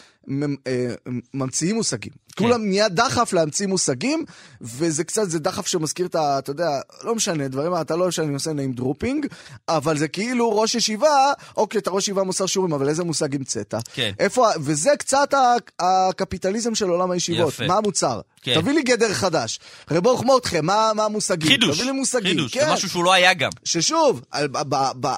ממציאים 1.35 1.77
מושגים. 1.77 2.13
כן. 2.37 2.45
כולם 2.45 2.67
נהיה 2.69 2.89
דחף 2.89 3.33
להמציא 3.33 3.67
מושגים, 3.67 4.25
וזה 4.61 5.05
קצת, 5.05 5.31
זה 5.31 5.39
דחף 5.39 5.67
שמזכיר 5.67 6.07
את 6.07 6.15
ה... 6.15 6.39
אתה 6.39 6.51
יודע, 6.51 6.69
לא 7.05 7.15
משנה, 7.15 7.49
דברים, 7.49 7.73
אתה 7.81 7.97
לא 7.97 8.01
אוהב 8.01 8.11
שאני 8.11 8.35
עושה 8.35 8.51
name 8.51 8.81
dropping, 8.81 9.29
אבל 9.69 9.99
זה 9.99 10.09
כאילו 10.09 10.59
ראש 10.59 10.75
ישיבה, 10.75 11.33
אוקיי, 11.57 11.79
אתה 11.81 11.91
ראש 11.91 12.03
ישיבה 12.03 12.23
מוסר 12.23 12.47
שיעורים, 12.47 12.73
אבל 12.75 12.89
איזה 12.89 13.05
מושג 13.05 13.35
המצאת? 13.37 13.75
כן. 13.95 14.13
איפה, 14.19 14.49
וזה 14.61 14.91
קצת 14.99 15.35
הקפיטליזם 15.81 16.75
של 16.75 16.89
עולם 16.89 17.11
הישיבות. 17.11 17.49
יפה. 17.55 17.67
מה 17.67 17.77
המוצר? 17.77 18.21
כן. 18.43 18.55
תביא 18.61 18.73
לי 18.73 18.83
גדר 18.83 19.13
חדש. 19.15 19.61
רב 19.91 20.07
אורח 20.07 20.23
מורדכם, 20.23 20.67
מה, 20.67 20.93
מה 20.95 21.05
המושגים? 21.05 21.49
חידוש, 21.51 21.77
תביא 21.77 21.85
לי 21.93 21.99
מושגים. 21.99 22.31
חידוש, 22.37 22.53
כן. 22.55 22.67
זה 22.67 22.73
משהו 22.73 22.89
שהוא 22.89 23.05
לא 23.05 23.13
היה 23.13 23.35
גם. 23.35 23.51
ששוב, 23.65 24.21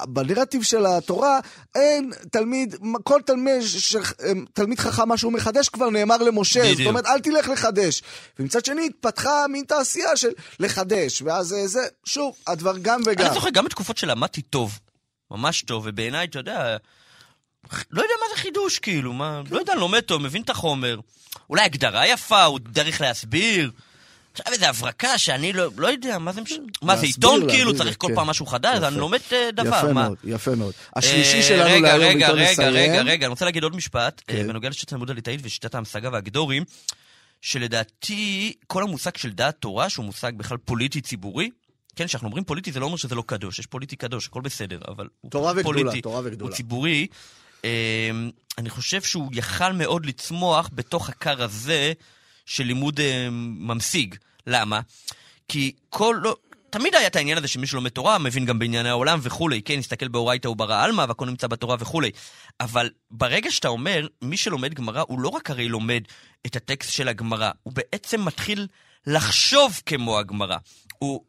בנרטיב 0.07 0.63
של 0.63 0.85
התורה, 0.85 1.39
אין 1.75 2.11
תלמיד, 2.31 2.75
כל 3.03 3.19
תלמיד, 3.25 3.61
ש- 3.61 3.95
תלמיד 4.53 4.79
חכם 4.79 4.96
מה 5.05 5.17
שהוא 5.17 5.33
מחדש 5.33 5.69
כבר 5.69 5.89
נאמר 5.89 6.17
למשה, 6.17 6.59
בדיוק. 6.59 6.77
זאת 6.77 6.87
אומרת, 6.87 7.05
אל 7.05 7.19
תלך 7.19 7.49
לחדש. 7.49 8.01
ומצד 8.39 8.65
שני, 8.65 8.85
התפתחה 8.85 9.45
מין 9.49 9.63
תעשייה 9.67 10.17
של 10.17 10.29
לחדש, 10.59 11.21
ואז 11.21 11.53
אה, 11.53 11.67
זה, 11.67 11.79
שוב, 12.05 12.35
הדבר 12.47 12.77
גם 12.81 13.01
וגם. 13.05 13.25
אני 13.25 13.33
זוכר 13.33 13.49
גם 13.49 13.65
בתקופות 13.65 13.97
שלמדתי 13.97 14.41
טוב, 14.41 14.79
ממש 15.31 15.61
טוב, 15.61 15.83
ובעיניי, 15.85 16.27
אתה 16.27 16.39
יודע, 16.39 16.77
לא 17.91 18.01
יודע 18.01 18.13
מה 18.21 18.35
זה 18.35 18.41
חידוש, 18.41 18.79
כאילו, 18.79 19.13
מה, 19.13 19.41
לא 19.51 19.59
יודע, 19.59 19.75
לומד 19.75 19.99
טוב, 19.99 20.21
מבין 20.21 20.41
את 20.41 20.49
החומר. 20.49 20.99
אולי 21.49 21.61
הגדרה 21.61 22.07
יפה, 22.07 22.45
או 22.45 22.57
דרך 22.57 23.01
להסביר. 23.01 23.71
עכשיו 24.39 24.53
איזה 24.53 24.69
הברקה 24.69 25.17
שאני 25.17 25.53
לא, 25.53 25.69
לא 25.77 25.87
יודע, 25.87 26.17
מה 26.17 26.31
זה 26.31 26.41
משנה? 26.41 26.65
מה 26.81 26.97
זה 26.97 27.05
עיתון 27.05 27.49
כאילו, 27.49 27.75
צריך 27.75 27.95
כל 27.97 28.07
כן. 28.07 28.15
פעם 28.15 28.27
משהו 28.27 28.45
חדש. 28.45 28.83
אני 28.83 28.97
לומד 28.97 29.19
אה, 29.31 29.49
דבר, 29.53 29.77
יפה 29.77 29.93
מה? 29.93 30.07
מאוד, 30.07 30.17
יפה 30.23 30.55
מאוד. 30.55 30.73
השלישי 30.95 31.37
אה, 31.37 31.43
שלנו 31.43 31.63
רגע, 31.63 31.97
להיום, 31.97 32.11
רגע, 32.11 32.31
רגע. 32.31 32.69
רגע, 32.69 33.01
רגע, 33.01 33.25
אני 33.25 33.29
רוצה 33.29 33.45
להגיד 33.45 33.63
עוד 33.63 33.75
משפט, 33.75 34.21
אה, 34.29 34.35
כן. 34.35 34.47
בנוגע 34.47 34.69
לשיטת 34.69 34.91
הלימוד 34.91 35.09
הליטאית 35.09 35.39
ושיטת 35.43 35.75
ההמשגה 35.75 36.09
והגדורים, 36.11 36.63
שלדעתי 37.41 38.53
כל 38.67 38.83
המושג 38.83 39.17
של 39.17 39.31
דעת 39.31 39.55
תורה, 39.59 39.89
שהוא 39.89 40.05
מושג 40.05 40.31
בכלל 40.37 40.57
פוליטי 40.57 41.01
ציבורי, 41.01 41.49
כן, 41.95 42.07
כשאנחנו 42.07 42.27
אומרים 42.27 42.43
פוליטי 42.43 42.71
זה 42.71 42.79
לא 42.79 42.85
אומר 42.85 42.97
שזה 42.97 43.15
לא 43.15 43.23
קדוש, 43.25 43.59
יש 43.59 43.65
פוליטי 43.65 43.95
קדוש, 43.95 44.27
הכל 44.27 44.41
בסדר, 44.41 44.79
אבל 44.87 45.07
הוא 45.21 45.31
תורה 45.31 45.53
וגדולה, 45.55 45.79
פוליטי, 45.79 46.01
תורה 46.01 46.21
וגדולה. 46.23 46.49
הוא 46.49 46.55
ציבורי. 46.55 47.07
אה, 47.65 47.69
אני 48.57 48.69
חושב 48.69 49.01
שהוא 49.01 49.29
יכל 49.33 49.73
מאוד 49.73 50.05
לצמוח 50.05 50.69
בתוך 50.73 51.09
הכר 51.09 51.43
הזה 51.43 51.93
של 52.45 52.63
לימוד 52.63 52.99
אה, 52.99 53.27
ממשיג. 53.31 54.15
למה? 54.47 54.79
כי 55.47 55.71
כל... 55.89 56.19
לא, 56.23 56.35
תמיד 56.69 56.95
היה 56.95 57.07
את 57.07 57.15
העניין 57.15 57.37
הזה 57.37 57.47
שמי 57.47 57.67
שלומד 57.67 57.89
תורה 57.89 58.17
מבין 58.17 58.45
גם 58.45 58.59
בענייני 58.59 58.89
העולם 58.89 59.19
וכולי, 59.21 59.61
כן, 59.61 59.79
נסתכל 59.79 60.07
באורייתא 60.07 60.47
וברא 60.47 60.83
עלמא 60.83 61.05
והכל 61.07 61.25
נמצא 61.25 61.47
בתורה 61.47 61.75
וכולי. 61.79 62.11
אבל 62.59 62.89
ברגע 63.11 63.51
שאתה 63.51 63.67
אומר, 63.67 64.07
מי 64.21 64.37
שלומד 64.37 64.73
גמרא, 64.73 65.03
הוא 65.07 65.19
לא 65.19 65.29
רק 65.29 65.49
הרי 65.49 65.67
לומד 65.67 66.01
את 66.45 66.55
הטקסט 66.55 66.91
של 66.91 67.07
הגמרא, 67.07 67.51
הוא 67.63 67.73
בעצם 67.73 68.25
מתחיל 68.25 68.67
לחשוב 69.07 69.81
כמו 69.85 70.19
הגמרא. 70.19 70.57
הוא, 70.99 71.21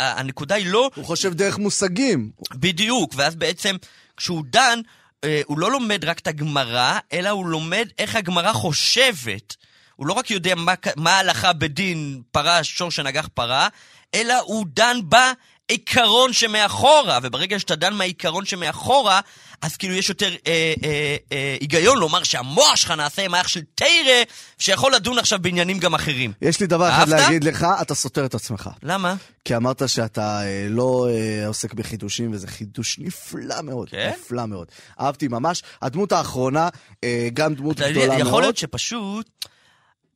הנקודה 0.00 0.54
היא 0.54 0.66
לא 0.66 0.90
הוא 0.94 1.04
חושב 1.04 1.34
דרך 1.34 1.58
מושגים. 1.58 2.30
בדיוק, 2.54 3.12
ואז 3.16 3.36
בעצם 3.36 3.76
כשהוא 4.16 4.44
דן, 4.46 4.80
אה, 5.24 5.40
הוא 5.46 5.58
לא 5.58 5.70
לומד 5.70 6.04
רק 6.04 6.18
את 6.18 6.26
הגמרא, 6.26 6.98
אלא 7.12 7.28
הוא 7.28 7.46
לומד 7.46 7.88
איך 7.98 8.16
הגמרא 8.16 8.52
חושבת. 8.52 9.56
הוא 9.96 10.06
לא 10.06 10.12
רק 10.12 10.30
יודע 10.30 10.54
מה, 10.54 10.74
מה 10.96 11.12
ההלכה 11.12 11.52
בדין 11.52 12.22
פרה, 12.32 12.64
שור 12.64 12.90
שנגח 12.90 13.28
פרה, 13.34 13.68
אלא 14.14 14.34
הוא 14.44 14.66
דן 14.68 14.96
בעיקרון 15.08 16.32
שמאחורה, 16.32 17.18
וברגע 17.22 17.58
שאתה 17.58 17.76
דן 17.76 17.94
מהעיקרון 17.94 18.44
שמאחורה, 18.44 19.20
אז 19.62 19.76
כאילו 19.76 19.94
יש 19.94 20.08
יותר 20.08 20.34
אה, 20.46 20.74
אה, 20.84 21.16
אה, 21.32 21.56
היגיון 21.60 21.98
לומר 21.98 22.22
שהמוח 22.22 22.76
שלך 22.76 22.90
נעשה 22.90 23.24
עם 23.24 23.34
האח 23.34 23.48
של 23.48 23.60
תרא, 23.74 24.22
שיכול 24.58 24.94
לדון 24.94 25.18
עכשיו 25.18 25.38
בעניינים 25.42 25.78
גם 25.78 25.94
אחרים. 25.94 26.32
יש 26.42 26.60
לי 26.60 26.66
דבר 26.66 26.88
אחד? 26.88 27.08
להגיד 27.08 27.44
לך, 27.44 27.66
אתה 27.82 27.94
סותר 27.94 28.26
את 28.26 28.34
עצמך. 28.34 28.70
למה? 28.82 29.14
כי 29.44 29.56
אמרת 29.56 29.88
שאתה 29.88 30.42
אה, 30.42 30.66
לא 30.70 31.08
אה, 31.10 31.46
עוסק 31.46 31.74
בחידושים, 31.74 32.32
וזה 32.32 32.46
חידוש 32.46 32.98
נפלא 32.98 33.62
מאוד. 33.62 33.88
כן? 33.88 34.12
נפלא 34.18 34.46
מאוד. 34.46 34.66
אהבתי 35.00 35.28
ממש. 35.28 35.62
הדמות 35.82 36.12
האחרונה, 36.12 36.68
אה, 37.04 37.28
גם 37.34 37.54
דמות 37.54 37.80
גדולה 37.80 38.06
מאוד. 38.06 38.20
יכול 38.20 38.42
להיות 38.42 38.56
שפשוט, 38.56 39.46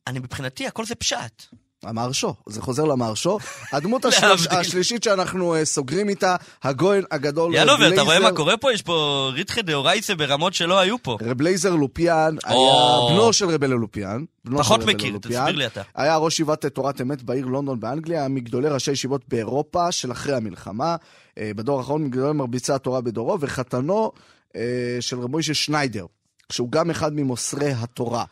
אני 0.07 0.19
מבחינתי, 0.19 0.67
הכל 0.67 0.85
זה 0.85 0.95
פשט. 0.95 1.45
המהרשו, 1.83 2.33
זה 2.49 2.61
חוזר 2.61 2.83
למהרשו. 2.83 3.39
הדמות 3.73 4.05
השלוש. 4.05 4.47
השלישית 4.47 5.03
שאנחנו 5.03 5.55
אה, 5.55 5.65
סוגרים 5.65 6.09
איתה, 6.09 6.35
הגויין 6.63 7.03
הגדול 7.11 7.55
יאללה, 7.55 7.73
רב 7.73 7.79
ואתה 7.79 8.01
רואה 8.01 8.19
מה 8.19 8.31
קורה 8.31 8.57
פה? 8.57 8.73
יש 8.73 8.81
פה 8.81 9.29
ריתחא 9.33 9.61
דאורייסה 9.61 10.15
ברמות 10.15 10.53
שלא 10.53 10.79
היו 10.79 11.03
פה. 11.03 11.17
רב 11.21 11.41
לייזר 11.41 11.75
לופיאן 11.75 12.35
היה 12.45 12.57
או. 12.57 13.09
בנו 13.09 13.33
של 13.33 13.49
רבי 13.49 13.67
לופיאן. 13.67 14.23
פחות 14.57 14.85
מכיר, 14.85 15.13
לופיאן. 15.13 15.41
תסביר 15.41 15.55
לי 15.55 15.65
אתה. 15.65 15.81
היה 15.95 16.17
ראש 16.17 16.33
ישיבת 16.33 16.65
תורת 16.65 17.01
אמת 17.01 17.23
בעיר 17.23 17.45
לונדון 17.45 17.79
באנגליה, 17.79 18.19
היה 18.19 18.29
מגדולי 18.29 18.69
ראשי 18.69 18.91
ישיבות 18.91 19.21
באירופה 19.27 19.91
של 19.91 20.11
אחרי 20.11 20.35
המלחמה. 20.35 20.95
אה, 21.37 21.51
בדור 21.55 21.79
האחרון 21.79 22.03
מגדולי 22.03 22.33
מרביצי 22.33 22.73
התורה 22.73 23.01
בדורו, 23.01 23.37
וחתנו 23.39 24.11
אה, 24.55 24.61
של 24.99 25.19
רב 25.19 25.31
מוישה 25.31 25.53
שניידר, 25.53 26.05
שהוא 26.51 26.71
גם 26.71 26.89
אחד 26.89 27.13
ממוסרי 27.13 27.71
התורה. 27.71 28.23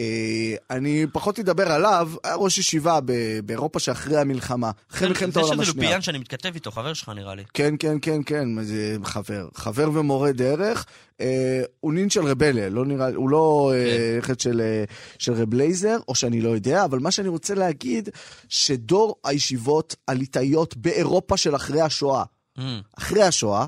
אה, 0.00 0.54
אני 0.70 1.06
פחות 1.12 1.38
אדבר 1.38 1.72
עליו, 1.72 2.10
היה 2.24 2.34
ראש 2.34 2.58
ישיבה 2.58 2.98
באירופה 3.44 3.80
שאחרי 3.80 4.16
המלחמה, 4.16 4.70
אחרי 4.92 5.08
מלחמת 5.08 5.32
זה 5.32 5.40
העולם 5.40 5.54
שזה 5.54 5.62
השנייה. 5.62 5.88
לופיאן 5.88 6.02
שאני 6.02 6.18
מתכתב 6.18 6.50
איתו, 6.54 6.70
חבר 6.70 6.94
שלך 6.94 7.08
נראה 7.08 7.34
לי. 7.34 7.44
כן, 7.54 7.74
כן, 7.78 7.96
כן, 8.02 8.20
כן, 8.26 8.62
זה 8.62 8.96
חבר. 9.04 9.48
חבר 9.54 9.90
ומורה 9.94 10.32
דרך. 10.32 10.86
אה, 11.20 11.62
הוא 11.80 11.92
נין 11.92 12.10
של 12.10 12.26
רבליה, 12.26 12.68
לא 12.68 12.84
נראה, 12.84 13.08
הוא 13.14 13.30
לא 13.30 13.72
אה, 13.74 14.18
נכד 14.18 14.40
של, 14.40 14.62
של 15.18 15.32
רב 15.32 15.54
לייזר, 15.54 15.96
או 16.08 16.14
שאני 16.14 16.40
לא 16.40 16.50
יודע, 16.50 16.84
אבל 16.84 16.98
מה 16.98 17.10
שאני 17.10 17.28
רוצה 17.28 17.54
להגיד, 17.54 18.08
שדור 18.48 19.16
הישיבות 19.24 19.96
הליטאיות 20.08 20.76
באירופה 20.76 21.36
של 21.36 21.56
אחרי 21.56 21.80
השואה, 21.80 22.24
Mm. 22.58 22.60
אחרי 22.98 23.22
השואה, 23.22 23.60
אה, 23.60 23.66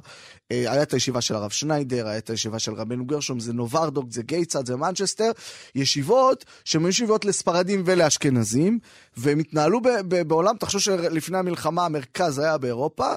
היה 0.51 0.83
את 0.83 0.93
הישיבה 0.93 1.21
של 1.21 1.35
הרב 1.35 1.51
שניידר, 1.51 2.09
היה 2.09 2.19
את 2.19 2.31
הישיבה 2.31 2.59
של 2.59 2.73
רבנו 2.75 3.05
גרשום, 3.07 3.41
זה 3.41 3.53
נוברדוק, 3.53 4.07
זה 4.11 4.23
גייצד, 4.23 4.67
זה 4.67 4.77
מנצ'סטר, 4.77 5.31
ישיבות 5.75 6.45
שהן 6.65 6.87
ישיבות 6.89 7.25
לספרדים 7.25 7.83
ולאשכנזים, 7.87 8.79
והם 9.17 9.39
התנהלו 9.39 9.81
ב- 9.81 9.89
ב- 10.09 10.23
בעולם, 10.23 10.57
תחשוב 10.57 10.81
שלפני 10.81 11.39
המלחמה 11.39 11.85
המרכז 11.85 12.39
היה 12.39 12.59
באירופה, 12.59 13.13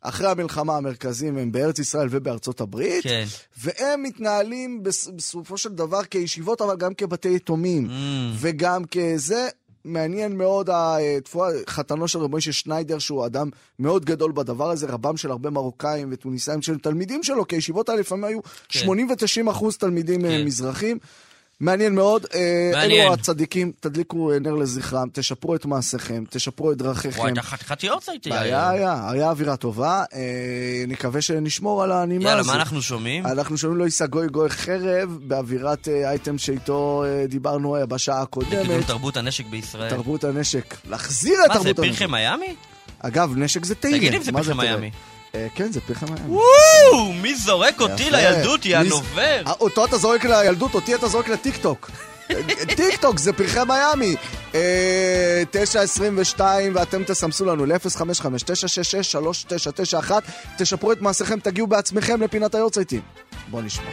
אחרי 0.00 0.30
המלחמה 0.30 0.76
המרכזים 0.76 1.38
הם 1.38 1.52
בארץ 1.52 1.78
ישראל 1.78 2.08
ובארצות 2.10 2.60
הברית, 2.60 3.02
כן. 3.04 3.24
והם 3.58 4.02
מתנהלים 4.02 4.82
בס- 4.82 5.08
בסופו 5.08 5.58
של 5.58 5.68
דבר 5.72 6.04
כישיבות, 6.04 6.60
אבל 6.62 6.76
גם 6.76 6.94
כבתי 6.94 7.28
יתומים, 7.34 7.86
Mm. 7.86 7.90
וגם 8.38 8.82
כזה. 8.84 9.48
מעניין 9.86 10.38
מאוד 10.38 10.70
התפועה, 10.72 11.50
חתנו 11.66 12.08
של 12.08 12.18
רבי 12.18 12.30
מוישה 12.30 12.52
שניידר, 12.52 12.98
שהוא 12.98 13.26
אדם 13.26 13.50
מאוד 13.78 14.04
גדול 14.04 14.32
בדבר 14.32 14.70
הזה, 14.70 14.86
רבם 14.86 15.16
של 15.16 15.30
הרבה 15.30 15.50
מרוקאים 15.50 16.08
וטוניסאים 16.12 16.62
שהם 16.62 16.78
תלמידים 16.78 17.22
שלו, 17.22 17.46
כי 17.46 17.56
הישיבות 17.56 17.88
האלה 17.88 18.00
לפעמים 18.00 18.24
היו 18.24 18.42
כן. 18.42 18.78
80 18.78 19.08
ו-90 19.10 19.50
אחוז 19.50 19.76
תלמידים 19.76 20.22
כן. 20.22 20.28
כן. 20.28 20.44
מזרחים. 20.44 20.98
מעניין 21.60 21.94
מאוד. 21.94 22.26
אה, 22.34 22.70
מעניין. 22.72 23.02
אלו 23.06 23.12
הצדיקים, 23.12 23.72
תדליקו 23.80 24.32
אה, 24.32 24.38
נר 24.38 24.54
לזכרם, 24.54 25.08
תשפרו 25.12 25.54
את 25.54 25.66
מעשיכם, 25.66 26.24
תשפרו 26.30 26.72
את 26.72 26.76
דרכיכם. 26.78 27.20
וואי, 27.20 27.32
אתה 27.32 27.42
חתיכת 27.42 27.82
יורצה 27.82 28.12
איתי. 28.12 28.32
היה, 28.32 28.70
היה, 28.70 29.10
היה 29.10 29.30
אווירה 29.30 29.56
טובה. 29.56 30.04
אה, 30.14 30.84
נקווה 30.88 31.20
שנשמור 31.20 31.82
על 31.82 31.92
הנימה 31.92 32.24
יאללה, 32.24 32.40
הזו. 32.40 32.50
מה 32.50 32.56
אנחנו 32.56 32.82
שומעים? 32.82 33.26
אנחנו 33.26 33.58
שומעים 33.58 33.78
לא 33.78 33.84
יישא 33.84 34.06
גוי 34.06 34.28
גוי 34.28 34.50
חרב, 34.50 35.18
באווירת 35.22 35.88
אייטם 35.88 36.38
שאיתו 36.38 37.04
דיברנו 37.28 37.76
בשעה 37.88 38.22
הקודמת. 38.22 38.86
תרבות 38.86 39.16
הנשק 39.16 39.46
בישראל. 39.46 39.90
תרבות 39.90 40.24
הנשק. 40.24 40.76
להחזיר 40.88 41.38
את 41.44 41.48
מה 41.48 41.58
זה, 41.58 41.64
תרבות 41.64 41.78
הנשק. 41.78 41.98
פרחי 41.98 42.06
מיאמי? 42.06 42.54
אגב, 42.98 43.36
נשק 43.36 43.64
זה 43.64 43.74
תהילה. 43.74 43.98
תגיד 43.98 44.14
אם 44.14 44.22
זה 44.22 44.32
מה 44.32 44.42
פרחי? 44.42 44.58
מיאמי. 44.58 44.90
אה, 45.36 45.46
כן, 45.54 45.72
זה 45.72 45.80
פרחי 45.80 46.04
מיאמי. 46.04 46.20
וואו, 46.28 47.12
מי 47.12 47.34
זורק 47.34 47.80
אותי. 47.80 48.10
לילדות, 48.10 48.66
יא 48.66 48.78
נובר? 48.78 49.42
אה, 49.46 49.52
אותו 49.52 49.84
אתה 49.84 49.98
זורק 49.98 50.24
לילדות, 50.24 50.74
אותי 50.74 50.94
אתה 50.94 51.08
זורק 51.08 51.28
לטיקטוק. 51.28 51.90
טיק 52.76 53.00
טוק 53.00 53.18
זה 53.18 53.32
פרחי 53.32 53.60
מיאמי. 53.68 54.16
אה, 54.54 55.42
9.22 56.36 56.40
ואתם 56.74 57.04
תסמסו 57.04 57.44
לנו 57.44 57.66
ל-055-966-3991. 57.66 60.10
תשפרו 60.58 60.92
את 60.92 61.02
מעשיכם, 61.02 61.40
תגיעו 61.40 61.66
בעצמכם 61.66 62.22
לפינת 62.22 62.54
היורצייטים. 62.54 63.00
בואו 63.50 63.62
נשמע. 63.62 63.90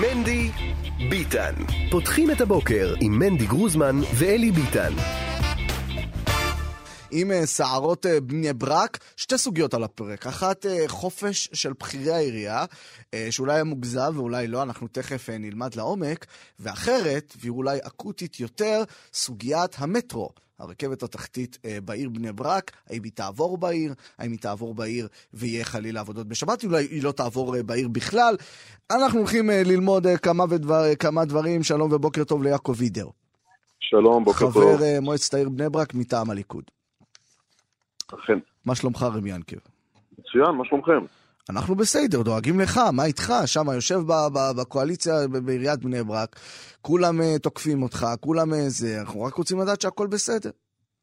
מנדי 0.00 0.50
ביטן. 1.10 1.54
פותחים 1.90 2.30
את 2.30 2.40
הבוקר 2.40 2.94
עם 3.00 3.18
מנדי 3.18 3.46
גרוזמן 3.46 3.96
ואלי 4.18 4.50
ביטן. 4.50 4.92
עם 7.10 7.32
אה, 7.32 7.46
סערות 7.46 8.06
אה, 8.06 8.20
בני 8.20 8.52
ברק, 8.52 8.98
שתי 9.16 9.38
סוגיות 9.38 9.74
על 9.74 9.84
הפרק. 9.84 10.26
אחת, 10.26 10.66
אה, 10.66 10.84
חופש 10.88 11.48
של 11.52 11.72
בכירי 11.80 12.12
העירייה, 12.12 12.64
שאולי 13.30 13.54
היה 13.54 13.64
מוגזם 13.64 14.12
ואולי 14.16 14.46
לא, 14.46 14.62
אנחנו 14.62 14.88
תכף 14.88 15.30
נלמד 15.30 15.74
לעומק. 15.74 16.26
ואחרת, 16.60 17.34
והיא 17.40 17.52
אולי 17.52 17.78
אקוטית 17.82 18.40
יותר, 18.40 18.82
סוגיית 19.12 19.74
המטרו. 19.78 20.30
הרכבת 20.60 21.02
התחתית 21.02 21.58
אה, 21.64 21.78
בעיר 21.84 22.08
בני 22.08 22.32
ברק, 22.32 22.70
האם 22.90 23.02
היא 23.04 23.12
תעבור 23.14 23.58
בעיר, 23.58 23.94
האם 24.18 24.30
היא 24.30 24.38
תעבור 24.38 24.74
בעיר 24.74 25.08
ויהיה 25.34 25.64
חלילה 25.64 26.00
עבודות 26.00 26.26
בשבת, 26.26 26.64
אולי 26.64 26.84
היא 26.84 27.02
לא 27.02 27.12
תעבור 27.12 27.56
אה, 27.56 27.62
בעיר 27.62 27.88
בכלל. 27.88 28.36
אנחנו 28.90 29.18
הולכים 29.18 29.50
אה, 29.50 29.62
ללמוד 29.66 30.06
כמה, 30.22 30.44
ודבר, 30.50 30.94
כמה 30.98 31.24
דברים, 31.24 31.62
שלום 31.62 31.92
ובוקר 31.92 32.24
טוב 32.24 32.42
ליעקב 32.42 32.74
וידר. 32.76 33.06
שלום, 33.80 34.24
בוקר 34.24 34.38
טוב. 34.38 34.52
חבר 34.52 35.00
מועצת 35.02 35.34
העיר 35.34 35.48
בני 35.48 35.68
ברק 35.68 35.94
מטעם 35.94 36.30
הליכוד. 36.30 36.64
אכן. 38.14 38.38
מה 38.66 38.74
שלומך 38.74 39.02
רבי 39.02 39.30
ינקב? 39.30 39.56
מצוין, 40.18 40.50
מה 40.50 40.64
שלומכם? 40.64 41.19
אנחנו 41.50 41.74
בסדר, 41.74 42.22
דואגים 42.22 42.60
לך, 42.60 42.80
מה 42.92 43.04
איתך? 43.04 43.32
שם 43.46 43.66
יושב 43.74 44.00
בקואליציה 44.56 45.28
בעיריית 45.28 45.80
בני 45.80 46.02
ברק, 46.02 46.36
כולם 46.82 47.22
אה, 47.22 47.38
תוקפים 47.38 47.82
אותך, 47.82 48.06
כולם 48.20 48.54
אה, 48.54 48.68
זה, 48.68 49.00
אנחנו 49.00 49.22
רק 49.22 49.34
רוצים 49.34 49.60
לדעת 49.60 49.80
שהכל 49.80 50.06
בסדר. 50.06 50.50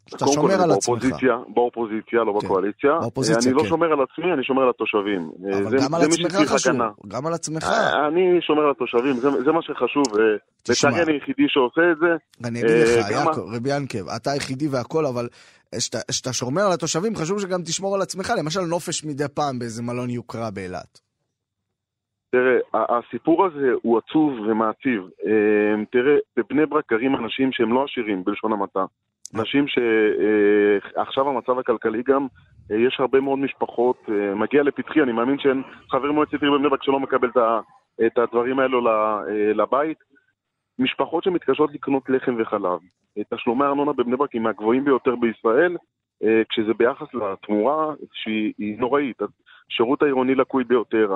שאתה 0.07 0.25
שומר 0.27 0.53
על 0.63 0.71
עצמך. 0.71 0.87
באופוזיציה, 0.89 1.35
באופוזיציה, 1.53 2.19
לא 2.23 2.33
כן. 2.41 2.45
בקואליציה. 2.47 2.91
באופוזיציה, 3.01 3.51
אני 3.51 3.57
לא 3.57 3.63
כן. 3.63 3.67
שומר 3.69 3.87
על 3.91 3.99
עצמי, 4.01 4.33
אני 4.33 4.43
שומר 4.43 4.61
על 4.63 4.69
התושבים. 4.69 5.21
אה, 5.45 5.57
אבל 5.59 5.69
זה- 5.69 5.77
גם 5.85 5.93
על 5.95 6.01
זה 6.01 6.07
מי 6.07 6.25
עצמך 6.25 6.49
חשוב, 6.51 6.71
הגנה. 6.71 6.89
גם 7.07 7.27
על 7.27 7.33
עצמך. 7.33 7.63
אה, 7.63 8.07
אני 8.07 8.41
שומר 8.41 8.61
על 8.63 8.71
התושבים, 8.71 9.13
זה- 9.13 9.43
זה 9.45 9.51
מה 9.51 9.61
שחשוב. 9.61 10.03
אה, 10.19 10.23
תשמע. 10.63 10.89
לצערי 10.89 11.03
אני 11.03 11.13
היחידי 11.13 11.43
שעושה 11.47 11.81
את 11.91 11.97
זה. 11.99 12.11
אני 12.47 12.59
אגיד 12.59 12.71
אה, 12.71 12.99
לך, 12.99 13.11
יעקב, 13.11 13.41
רבי 13.55 13.69
ינקב, 13.75 14.09
אתה 14.15 14.31
היחידי 14.31 14.67
והכל, 14.67 15.05
אבל 15.05 15.27
כשאתה- 16.09 16.33
שומר 16.33 16.61
על 16.61 16.71
התושבים, 16.71 17.15
חשוב 17.15 17.39
שגם 17.39 17.61
תשמור 17.61 17.95
על 17.95 18.01
עצמך, 18.01 18.33
למשל 18.39 18.61
נופש 18.61 19.05
מדי 19.05 19.27
פעם 19.33 19.59
באיזה 19.59 19.83
מלון 19.83 20.09
יוקרה 20.09 20.51
באילת. 20.51 20.99
תראה, 22.31 22.57
הסיפור 22.73 23.45
הזה 23.45 23.67
הוא 23.81 23.97
עצוב 23.97 24.31
ומעציב. 24.39 25.01
אה, 25.25 25.31
תראה, 25.91 26.15
בבני 26.37 26.65
ברק 26.65 26.83
גרים 26.91 27.15
אנשים 27.15 27.49
שהם 27.51 27.73
לא 27.73 27.85
עשירים, 27.89 28.23
בלשון 28.23 28.53
המעטה. 28.53 28.85
אנשים 29.35 29.65
שעכשיו 29.67 31.29
המצב 31.29 31.59
הכלכלי 31.59 32.03
גם, 32.03 32.27
אה, 32.71 32.75
יש 32.77 32.97
הרבה 32.99 33.21
מאוד 33.21 33.39
משפחות, 33.39 33.97
אה, 34.09 34.35
מגיע 34.35 34.63
לפתחי, 34.63 35.01
אני 35.01 35.11
מאמין 35.11 35.39
שאין 35.39 35.61
חבר 35.91 36.11
מועצת 36.11 36.41
עיר 36.41 36.51
בבני 36.51 36.69
ברק 36.69 36.83
שלא 36.83 36.99
מקבל 36.99 37.29
את 38.05 38.17
הדברים 38.17 38.59
האלו 38.59 38.87
אה, 38.87 39.53
לבית. 39.53 39.97
משפחות 40.79 41.23
שמתקשות 41.23 41.73
לקנות 41.73 42.09
לחם 42.09 42.35
וחלב. 42.39 42.79
אה, 43.17 43.23
תשלומי 43.33 43.65
הארנונה 43.65 43.93
בבני 43.93 44.15
ברק 44.15 44.35
הם 44.35 44.43
מהגבוהים 44.43 44.85
ביותר 44.85 45.15
בישראל, 45.15 45.77
אה, 46.23 46.41
כשזה 46.49 46.73
ביחס 46.73 47.13
לתמורה 47.13 47.93
שהיא 48.13 48.53
היא 48.57 48.79
נוראית. 48.79 49.21
השירות 49.71 50.01
העירוני 50.01 50.35
לקוי 50.35 50.63
ביותר, 50.63 51.13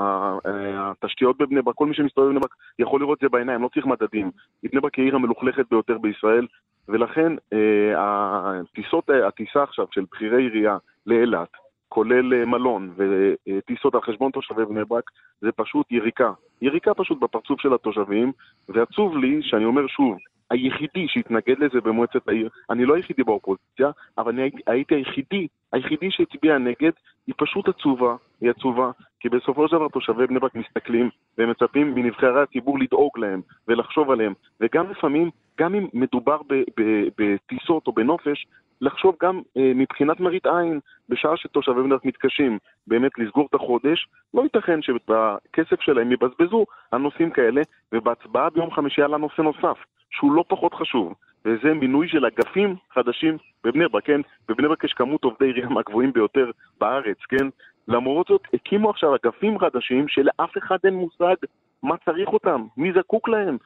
התשתיות 0.76 1.38
בבני 1.38 1.62
ברק, 1.62 1.76
כל 1.76 1.86
מי 1.86 1.94
שמסתובב 1.94 2.28
בבני 2.28 2.40
ברק 2.40 2.56
יכול 2.80 3.02
לראות 3.02 3.18
את 3.18 3.22
זה 3.22 3.30
בעיניים, 3.30 3.62
לא 3.62 3.70
צריך 3.74 3.86
מדדים. 3.86 4.32
בני 4.64 4.82
ברק 4.82 4.96
היא 4.96 5.04
העיר 5.04 5.16
המלוכלכת 5.16 5.66
ביותר 5.72 5.98
בישראל, 5.98 6.48
ולכן 6.88 7.34
אה, 7.54 7.94
הטיסות, 7.98 9.10
הטיסה 9.28 9.64
עכשיו 9.64 9.86
של 9.92 10.06
בכירי 10.12 10.44
עירייה 10.44 10.78
לאילת, 11.06 11.50
כולל 11.90 12.34
אה, 12.34 12.46
מלון 12.46 12.94
וטיסות 12.98 13.96
על 13.96 14.02
חשבון 14.02 14.32
תושבי 14.32 14.66
בני 14.66 14.86
ברק, 14.86 15.12
זה 15.42 15.52
פשוט 15.52 15.92
יריקה. 15.92 16.32
יריקה 16.62 16.94
פשוט 16.94 17.20
בפרצוף 17.20 17.62
של 17.62 17.74
התושבים, 17.74 18.32
ועצוב 18.70 19.18
לי 19.18 19.40
שאני 19.42 19.66
אומר 19.66 19.88
שוב, 19.88 20.18
היחידי 20.50 21.08
שהתנגד 21.08 21.60
לזה 21.60 21.82
במועצת 21.82 22.28
העיר, 22.28 22.50
אני 22.70 22.86
לא 22.86 22.96
היחידי 22.96 23.24
באופוזיציה, 23.24 23.92
אבל 24.18 24.32
אני 24.32 24.50
הייתי 24.68 24.96
היחידי, 24.96 25.48
היחידי 25.72 26.12
שהצביע 26.12 26.58
נגד, 26.58 26.92
היא 27.28 27.36
פשוט 27.38 27.68
עצובה, 27.68 28.16
היא 28.42 28.50
עצובה, 28.50 28.92
כי 29.20 29.30
בסופו 29.30 29.68
של 29.68 29.76
דבר 29.76 29.88
תושבי 29.88 30.28
בני 30.28 30.40
ברק 30.40 30.56
מסתכלים 30.56 31.10
והם 31.38 31.50
מצפים 31.50 31.96
מנבחרי 31.96 32.42
הציבור 32.42 32.80
לדאוג 32.80 33.18
להם 33.18 33.42
ולחשוב 33.68 34.12
עליהם, 34.12 34.34
וגם 34.62 34.92
לפעמים, 34.92 35.30
גם 35.60 35.76
אם 35.76 35.88
מדובר 35.94 36.38
בטיסות 37.18 37.88
או 37.88 37.92
בנופש, 37.92 38.46
לחשוב 38.82 39.16
גם 39.24 39.42
אה, 39.58 39.72
מבחינת 39.76 40.20
מראית 40.20 40.46
עין, 40.46 40.80
בשעה 41.10 41.38
שתושבי 41.38 41.82
בני 41.82 41.90
ברק 41.90 42.06
מתקשים 42.06 42.58
באמת 42.88 43.12
לסגור 43.18 43.48
את 43.50 43.54
החודש, 43.54 44.08
לא 44.34 44.42
ייתכן 44.42 44.82
שבכסף 44.82 45.82
שלהם 45.82 46.12
יבזבזו 46.12 46.66
על 46.92 47.02
נושאים 47.02 47.32
כאלה, 47.32 47.62
ובהצבעה 47.92 48.50
ביום 48.50 48.72
חמישי 48.72 49.02
עלה 49.02 49.18
נושא 49.18 49.42
נוסף, 49.42 49.78
שהוא 50.12 50.34
לא 50.34 50.44
פחות 50.48 50.74
חשוב, 50.74 51.14
וזה 51.46 51.74
מינוי 51.74 52.08
של 52.08 52.26
אגפים 52.26 52.76
חדשים 52.94 53.38
בבני 53.64 53.88
ברק, 53.88 54.06
כן? 54.06 54.22
בבני 54.50 54.68
ברק 54.68 54.84
יש 54.84 54.94
כמות 54.94 55.24
עובדי 55.24 55.46
עירייה 55.46 55.70
מהגבוהים 55.70 56.14
ביותר 56.14 56.52
בארץ, 56.80 57.18
כן? 57.30 57.48
למרות 57.92 58.28
זאת, 58.28 58.42
הקימו 58.54 58.90
עכשיו 58.90 59.16
אגפים 59.16 59.60
חדשים 59.60 60.08
שלאף 60.08 60.58
אחד 60.58 60.78
אין 60.84 60.94
מושג 60.94 61.36
מה 61.84 61.96
צריך 62.06 62.30
אותם, 62.30 62.66
מי 62.78 62.92
זקוק 62.94 63.30
להם. 63.30 63.58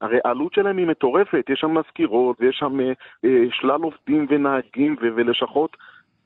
הרי 0.00 0.18
העלות 0.24 0.52
שלהם 0.52 0.76
היא 0.76 0.86
מטורפת, 0.86 1.44
יש 1.48 1.60
שם 1.60 1.78
מזכירות 1.78 2.36
ויש 2.40 2.56
שם 2.56 2.80
אה, 2.80 2.92
אה, 3.24 3.44
שלל 3.50 3.80
עובדים 3.82 4.26
ונהגים 4.30 4.96
ו- 5.02 5.08
ולשכות. 5.16 5.76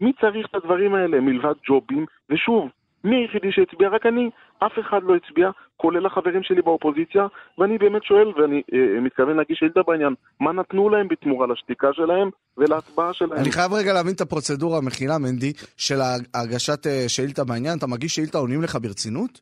מי 0.01 0.13
צריך 0.21 0.47
את 0.47 0.55
הדברים 0.55 0.95
האלה 0.95 1.21
מלבד 1.21 1.55
ג'ובים? 1.69 2.07
ושוב, 2.31 2.69
מי 3.05 3.17
היחידי 3.17 3.53
שהצביע? 3.53 3.89
רק 3.89 4.07
אני. 4.07 4.31
אף 4.59 4.73
אחד 4.81 5.01
לא 5.03 5.15
הצביע, 5.17 5.51
כולל 5.77 6.07
החברים 6.07 6.43
שלי 6.43 6.63
באופוזיציה, 6.63 7.27
ואני 7.59 7.79
באמת 7.79 8.05
שואל, 8.05 8.33
ואני 8.37 8.63
אה, 8.75 9.01
מתכוון 9.01 9.37
להגיש 9.37 9.59
שאילתה 9.59 9.81
בעניין, 9.87 10.15
מה 10.41 10.53
נתנו 10.53 10.89
להם 10.89 11.09
בתמורה 11.09 11.47
לשתיקה 11.47 11.89
שלהם 11.93 12.31
ולהצבעה 12.59 13.13
שלהם? 13.13 13.41
אני 13.41 13.53
חייב 13.53 13.73
רגע 13.73 13.93
להבין 13.93 14.15
את 14.15 14.21
הפרוצדורה 14.21 14.79
המכילה, 14.79 15.19
מנדי, 15.19 15.53
של 15.77 15.99
הגשת 16.35 16.87
אה, 16.87 17.05
שאילתה 17.09 17.45
בעניין. 17.45 17.79
אתה 17.79 17.87
מגיש 17.87 18.15
שאילתה, 18.15 18.39
עונים 18.39 18.63
לך 18.63 18.79
ברצינות? 18.83 19.41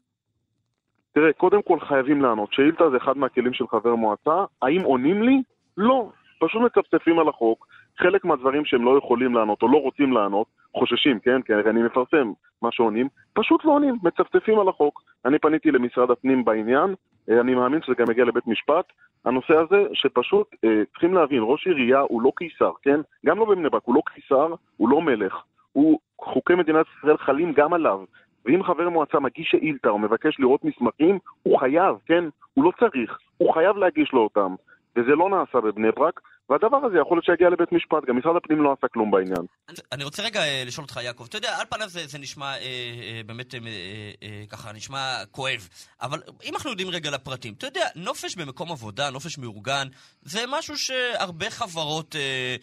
תראה, 1.15 1.33
קודם 1.33 1.63
כל 1.63 1.81
חייבים 1.81 2.23
לענות. 2.23 2.53
שאילתה 2.53 2.91
זה 2.91 2.97
אחד 2.97 3.17
מהכלים 3.17 3.53
של 3.53 3.65
חבר 3.71 3.95
מועצה. 3.95 4.45
האם 4.63 4.81
עונים 4.81 5.23
לי? 5.23 5.43
לא. 5.77 6.11
פשוט 6.41 6.63
מצפצפים 6.63 7.19
על 7.19 7.29
החוק. 7.29 7.67
חלק 7.99 8.25
מהדברים 8.25 8.65
שהם 8.65 8.85
לא 8.85 8.99
יכולים 8.99 9.35
לענות 9.35 9.63
או 9.63 9.69
לא 9.69 9.79
רוצים 9.79 10.13
לענות, 10.13 10.47
חוששים, 10.77 11.19
כן? 11.21 11.43
כי 11.43 11.53
אני 11.55 11.83
מפרסם 11.83 12.33
מה 12.63 12.73
שעונים, 12.73 13.09
פשוט 13.33 13.65
לא 13.65 13.71
עונים, 13.71 13.95
מצפצפים 14.03 14.59
על 14.59 14.69
החוק. 14.69 15.03
אני 15.25 15.39
פניתי 15.39 15.71
למשרד 15.71 16.11
הפנים 16.11 16.45
בעניין, 16.45 16.95
אה, 17.31 17.41
אני 17.41 17.55
מאמין 17.55 17.83
שזה 17.83 17.95
גם 17.99 18.11
יגיע 18.11 18.25
לבית 18.25 18.47
משפט. 18.47 18.85
הנושא 19.25 19.55
הזה 19.55 19.85
שפשוט 19.93 20.55
אה, 20.65 20.83
צריכים 20.91 21.15
להבין, 21.15 21.39
ראש 21.43 21.67
עירייה 21.67 22.01
הוא 22.01 22.23
לא 22.23 22.33
קיסר, 22.37 22.71
כן? 22.83 23.01
גם 23.27 23.39
לא 23.39 23.45
בבני 23.45 23.71
ברק, 23.71 23.83
הוא 23.85 23.95
לא 23.95 24.03
קיסר, 24.15 24.55
הוא 24.77 24.89
לא 24.89 25.01
מלך. 25.01 25.35
הוא, 25.73 25.99
חוקי 26.21 26.55
מדינת 26.55 26.87
ישראל 26.99 27.17
חלים 27.17 27.53
גם 27.53 27.73
עליו. 27.73 28.01
ואם 28.45 28.63
חבר 28.63 28.89
מועצה 28.89 29.21
מגיש 29.21 29.49
שאילתה 29.51 29.89
או 29.89 29.99
מבקש 29.99 30.41
לראות 30.41 30.65
מסמכים, 30.65 31.19
הוא 31.43 31.59
חייב, 31.59 31.97
כן? 32.07 32.25
הוא 32.55 32.65
לא 32.65 32.73
צריך, 32.81 33.19
הוא 33.39 33.55
חייב 33.55 33.77
להגיש 33.77 34.13
לו 34.13 34.21
אותם. 34.21 34.55
וזה 34.97 35.11
לא 35.11 35.31
נעשה 35.31 35.61
בבני 35.61 35.91
ברק, 35.97 36.21
והדבר 36.51 36.77
הזה 36.87 36.99
יכול 36.99 37.17
להיות 37.17 37.25
שיגיע 37.25 37.51
לבית 37.51 37.73
משפט, 37.73 38.09
גם 38.09 38.19
משרד 38.19 38.37
הפנים 38.37 38.63
לא 38.63 38.73
עשה 38.79 38.87
כלום 38.93 39.11
בעניין. 39.11 39.47
אני 39.93 40.05
רוצה 40.05 40.23
רגע 40.23 40.41
אה, 40.41 40.63
לשאול 40.67 40.85
אותך, 40.85 41.01
יעקב. 41.03 41.25
אתה 41.29 41.37
יודע, 41.37 41.57
על 41.59 41.67
פניו 41.71 41.89
זה, 41.89 42.07
זה 42.07 42.19
נשמע 42.19 42.47
אה, 42.47 42.59
אה, 42.59 43.21
באמת 43.27 43.55
אה, 43.55 43.61
אה, 43.67 44.13
אה, 44.23 44.45
ככה, 44.49 44.73
נשמע 44.73 45.23
כואב. 45.31 45.69
אבל 46.03 46.19
אם 46.45 46.55
אנחנו 46.55 46.71
יודעים 46.71 46.89
רגע 46.89 47.11
לפרטים, 47.11 47.55
אתה 47.59 47.67
יודע, 47.67 47.87
נופש 47.97 48.37
במקום 48.37 48.73
עבודה, 48.73 49.11
נופש 49.11 49.39
מאורגן, 49.39 49.87
זה 50.23 50.41
משהו 50.49 50.79
שהרבה 50.79 51.51
חברות... 51.51 52.17
אה, 52.17 52.57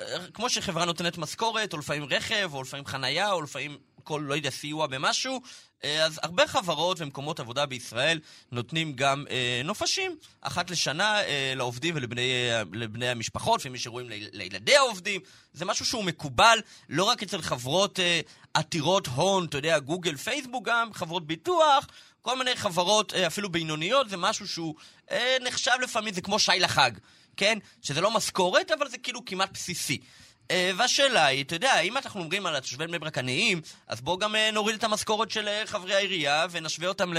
אה, 0.00 0.26
כמו 0.34 0.48
שחברה 0.48 0.84
נותנת 0.84 1.18
משכורת, 1.18 1.72
או 1.72 1.78
לפעמים 1.78 2.04
רכב, 2.04 2.54
או 2.54 2.62
לפעמים 2.62 2.86
חנייה, 2.86 3.32
או 3.32 3.42
לפעמים 3.42 3.76
כל, 4.04 4.22
לא 4.26 4.34
יודע, 4.34 4.50
סיוע 4.50 4.86
במשהו, 4.86 5.40
אה, 5.84 6.04
אז 6.04 6.20
הרבה 6.22 6.46
חברות 6.46 7.00
ומקומות 7.00 7.40
עבודה 7.40 7.66
בישראל 7.66 8.20
נותנים 8.52 8.92
גם 8.92 9.24
אה, 9.30 9.60
נופשים 9.64 10.16
אחת 10.40 10.70
לשנה 10.70 11.22
אה, 11.22 11.52
לעובדים 11.56 11.94
ולבני 11.96 12.50
אה, 12.50 12.62
לבני 12.72 13.08
המשפחות, 13.08 13.60
ומי 13.64 13.78
שרואים 13.78 14.08
ליל, 14.08 14.28
לילדי 14.32 14.76
העובדים. 14.76 15.20
זה 15.52 15.64
משהו 15.64 15.86
שהוא 15.86 16.04
מקובל 16.04 16.58
לא 16.88 17.04
רק 17.04 17.22
אצל 17.22 17.42
חברות 17.42 18.00
אה, 18.00 18.20
עתירות 18.54 19.06
הון, 19.06 19.44
אתה 19.44 19.58
יודע, 19.58 19.78
גוגל, 19.78 20.16
פייסבוק 20.16 20.64
גם, 20.66 20.94
חברות 20.94 21.26
ביטוח, 21.26 21.86
כל 22.22 22.38
מיני 22.38 22.56
חברות, 22.56 23.14
אה, 23.14 23.26
אפילו 23.26 23.52
בינוניות, 23.52 24.08
זה 24.08 24.16
משהו 24.16 24.48
שהוא 24.48 24.74
אה, 25.10 25.36
נחשב 25.40 25.72
לפעמים, 25.82 26.14
זה 26.14 26.20
כמו 26.20 26.38
שי 26.38 26.52
לחג. 26.60 26.90
כן? 27.36 27.58
שזה 27.82 28.00
לא 28.00 28.10
משכורת, 28.10 28.70
אבל 28.70 28.88
זה 28.88 28.98
כאילו 28.98 29.24
כמעט 29.24 29.50
בסיסי. 29.52 29.98
Uh, 30.44 30.54
והשאלה 30.76 31.26
היא, 31.26 31.44
אתה 31.44 31.54
יודע, 31.54 31.80
אם 31.80 31.96
אנחנו 31.96 32.20
אומרים 32.20 32.46
על 32.46 32.56
התושבי 32.56 32.86
בני 32.86 32.98
ברק 32.98 33.18
עניים, 33.18 33.60
אז 33.86 34.00
בואו 34.00 34.18
גם 34.18 34.34
uh, 34.34 34.38
נוריד 34.52 34.76
את 34.76 34.84
המשכורת 34.84 35.30
של 35.30 35.48
uh, 35.48 35.66
חברי 35.66 35.94
העירייה 35.94 36.46
ונשווה 36.50 36.88
אותם 36.88 37.10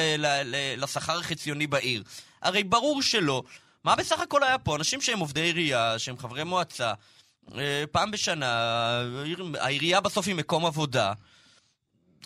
לשכר 0.78 1.20
החציוני 1.20 1.68
בעיר. 1.68 2.04
הרי 2.42 2.64
ברור 2.64 3.02
שלא. 3.02 3.44
מה 3.84 3.96
בסך 3.96 4.20
הכל 4.20 4.44
היה 4.44 4.58
פה? 4.58 4.76
אנשים 4.76 5.02
שהם 5.02 5.20
עובדי 5.20 5.42
עירייה, 5.42 6.00
שהם 6.00 6.18
חברי 6.18 6.44
מועצה, 6.44 6.94
פעם 7.92 8.12
בשנה, 8.12 8.48
העיר- 9.22 9.54
העירייה 9.60 10.02
בסוף 10.02 10.28
היא 10.28 10.36
מקום 10.36 10.66
עבודה. 10.66 11.14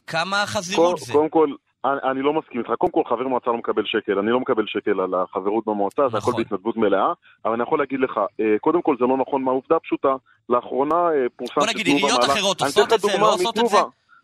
כמה 0.07 0.43
חזירות 0.47 0.93
קודם- 0.99 1.05
זה? 1.05 1.13
קודם 1.13 1.29
כל, 1.29 1.49
אני, 1.85 2.11
אני 2.11 2.21
לא 2.21 2.33
מסכים 2.33 2.61
איתך. 2.61 2.71
קודם 2.77 2.91
כל, 2.91 3.01
חבר 3.09 3.27
מועצה 3.27 3.51
לא 3.51 3.57
מקבל 3.57 3.83
שקל. 3.85 4.19
אני 4.19 4.31
לא 4.31 4.39
מקבל 4.39 4.63
שקל 4.67 4.99
על 4.99 5.13
החברות 5.13 5.65
במועצה, 5.65 6.01
זה 6.09 6.17
הכל 6.17 6.31
נכון. 6.31 6.43
בהתנדבות 6.43 6.77
מלאה. 6.77 7.13
אבל 7.45 7.53
אני 7.53 7.63
יכול 7.63 7.79
להגיד 7.79 7.99
לך, 7.99 8.19
אה, 8.39 8.55
קודם 8.61 8.81
כל 8.81 8.95
זה 8.99 9.05
לא 9.05 9.17
נכון 9.17 9.43
מהעובדה 9.43 9.79
פשוטה. 9.79 10.15
לאחרונה 10.49 10.95
אה, 10.95 11.25
פורסם 11.35 11.59
בוא 11.59 11.67
נגיד, 11.67 11.85
שתנובה 11.85 12.07
עיריות 12.07 12.23
אחרות 12.23 12.61
עושות 12.61 12.93
את 12.93 12.99
זה, 12.99 13.19
לא 13.19 13.33
עושות 13.33 13.59
את. 13.59 13.65
זה? 13.65 13.77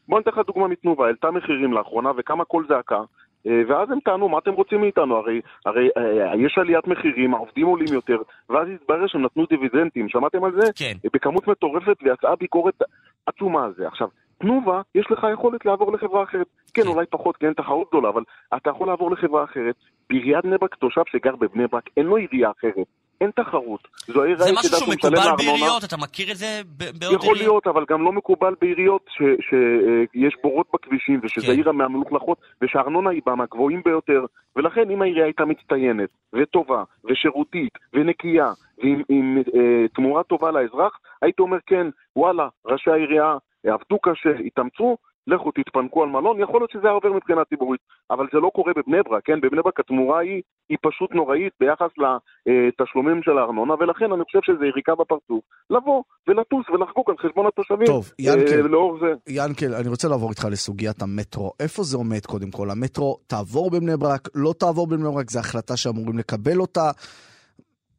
בוא 0.07 0.17
ניתן 0.17 0.31
לך 0.31 0.39
דוגמה 0.47 0.67
מתנובה, 0.67 1.05
העלתה 1.05 1.31
מחירים 1.31 1.73
לאחרונה 1.73 2.11
וקמה 2.17 2.45
קול 2.45 2.65
זעקה. 2.69 3.01
אה, 3.47 3.61
ואז 3.67 3.91
הם 3.91 3.99
טענו, 3.99 4.29
מה 4.29 4.37
אתם 4.37 4.53
רוצים 4.53 4.81
מאיתנו? 4.81 5.15
הרי, 5.15 5.41
הרי 5.65 5.89
אה, 5.97 6.45
יש 6.45 6.57
עליית 6.57 6.87
מחירים, 6.87 7.33
העובדים 7.33 7.67
עולים 7.67 7.93
יותר, 7.93 8.17
ואז 8.49 8.67
התברר 8.73 9.07
שהם 9.07 9.25
נתנו 9.25 9.45
דיבידנדים, 9.49 10.09
שמעתם 10.09 10.43
על 10.43 10.51
זה? 10.61 10.71
כן. 10.75 10.93
בכמות 11.13 11.47
מטורפת 11.47 11.97
ויצאה 12.03 12.35
ביקורת 12.35 12.81
עצומה 13.25 13.65
על 13.65 13.73
זה. 13.77 13.87
עכשיו, 13.87 14.07
תנובה, 14.45 14.81
יש 14.95 15.05
לך 15.11 15.27
יכולת 15.33 15.65
לעבור 15.65 15.93
לחברה 15.93 16.23
אחרת. 16.23 16.47
כן, 16.73 16.81
כן. 16.81 16.87
אולי 16.87 17.05
פחות, 17.09 17.37
כי 17.37 17.45
אין 17.45 17.53
תחרות 17.53 17.87
גדולה, 17.87 18.09
אבל 18.09 18.23
אתה 18.55 18.69
יכול 18.69 18.87
לעבור 18.87 19.11
לחברה 19.11 19.43
אחרת. 19.43 19.75
בעיריית 20.09 20.45
בני 20.45 20.57
ברק, 20.57 20.75
תושב 20.75 21.01
שגר 21.11 21.35
בבני 21.35 21.67
ברק, 21.67 21.89
אין 21.97 22.05
לו 22.05 22.15
עירייה 22.15 22.51
אחרת. 22.59 22.87
אין 23.21 23.31
תחרות. 23.35 23.87
זו 24.07 24.23
העיר 24.23 24.37
זה 24.37 24.51
משהו 24.51 24.77
שהוא 24.77 24.93
מקובל. 24.93 25.35
בעיריות, 25.37 25.83
אתה 25.83 25.97
מכיר 25.97 26.31
את 26.31 26.37
זה 26.37 26.61
בעוד 26.77 27.13
יכול 27.13 27.15
עיריות? 27.15 27.37
להיות, 27.37 27.67
אבל 27.67 27.85
גם 27.89 28.03
לא 28.03 28.11
מקובל 28.11 28.53
בעיריות 28.61 29.09
שיש 29.41 30.35
בורות 30.43 30.67
בכבישים 30.73 31.19
ושזה 31.23 31.47
כן. 31.47 31.53
עיר 31.53 31.71
מהמלוכלכות 31.71 32.37
ושהארנונה 32.61 33.09
היא 33.09 33.21
בה 33.25 33.35
מהגבוהים 33.35 33.81
ביותר 33.85 34.25
ולכן 34.55 34.89
אם 34.89 35.01
העירייה 35.01 35.25
הייתה 35.25 35.45
מצטיינת 35.45 36.09
וטובה 36.33 36.83
ושירותית 37.05 37.73
ונקייה 37.93 38.51
ועם 38.77 39.01
עם, 39.09 39.37
אה, 39.37 39.87
תמורה 39.93 40.23
טובה 40.23 40.51
לאזרח, 40.51 40.99
הייתי 41.21 41.41
אומר 41.41 41.57
כן, 41.65 41.87
וואלה, 42.15 42.47
ראשי 42.65 42.91
העירייה 42.91 43.37
עבדו 43.73 43.99
קשה, 43.99 44.29
התאמצו, 44.45 44.97
לכו 45.27 45.51
תתפנקו 45.51 46.03
על 46.03 46.09
מלון, 46.09 46.39
יכול 46.39 46.61
להיות 46.61 46.71
שזה 46.71 46.81
היה 46.83 46.91
עובר 46.91 47.13
מבחינה 47.13 47.45
ציבורית, 47.45 47.81
אבל 48.11 48.25
זה 48.33 48.39
לא 48.39 48.51
קורה 48.55 48.73
בבני 48.75 48.97
ברק, 49.09 49.21
כן? 49.25 49.41
בבני 49.41 49.61
ברק 49.61 49.79
התמורה 49.79 50.19
היא, 50.19 50.41
היא 50.69 50.77
פשוט 50.81 51.11
נוראית 51.11 51.53
ביחס 51.59 51.91
לתשלומים 52.47 53.23
של 53.23 53.37
הארנונה, 53.37 53.73
ולכן 53.79 54.11
אני 54.11 54.23
חושב 54.23 54.39
שזה 54.43 54.65
יריקה 54.65 54.95
בפרצוף, 54.95 55.43
לבוא 55.69 56.03
ולטוס 56.27 56.69
ולחגוג 56.69 57.09
על 57.09 57.17
חשבון 57.17 57.45
התושבים. 57.47 57.85
טוב, 57.85 58.11
ינקל. 58.19 58.61
אה, 58.61 58.67
לאור 58.67 58.99
זה. 58.99 59.13
ינקל, 59.27 59.73
אני 59.73 59.89
רוצה 59.89 60.07
לעבור 60.07 60.29
איתך 60.29 60.47
לסוגיית 60.51 61.01
המטרו. 61.01 61.51
איפה 61.59 61.83
זה 61.83 61.97
עומד 61.97 62.25
קודם 62.25 62.51
כל? 62.51 62.69
המטרו 62.69 63.17
תעבור 63.27 63.71
בבני 63.71 63.97
ברק, 63.97 64.27
לא 64.35 64.53
תעבור 64.59 64.87
בבני 64.87 65.09
ברק, 65.13 65.29
זו 65.29 65.39
החלטה 65.39 65.77
שאמורים 65.77 66.17
לקבל 66.17 66.59
אותה. 66.59 66.91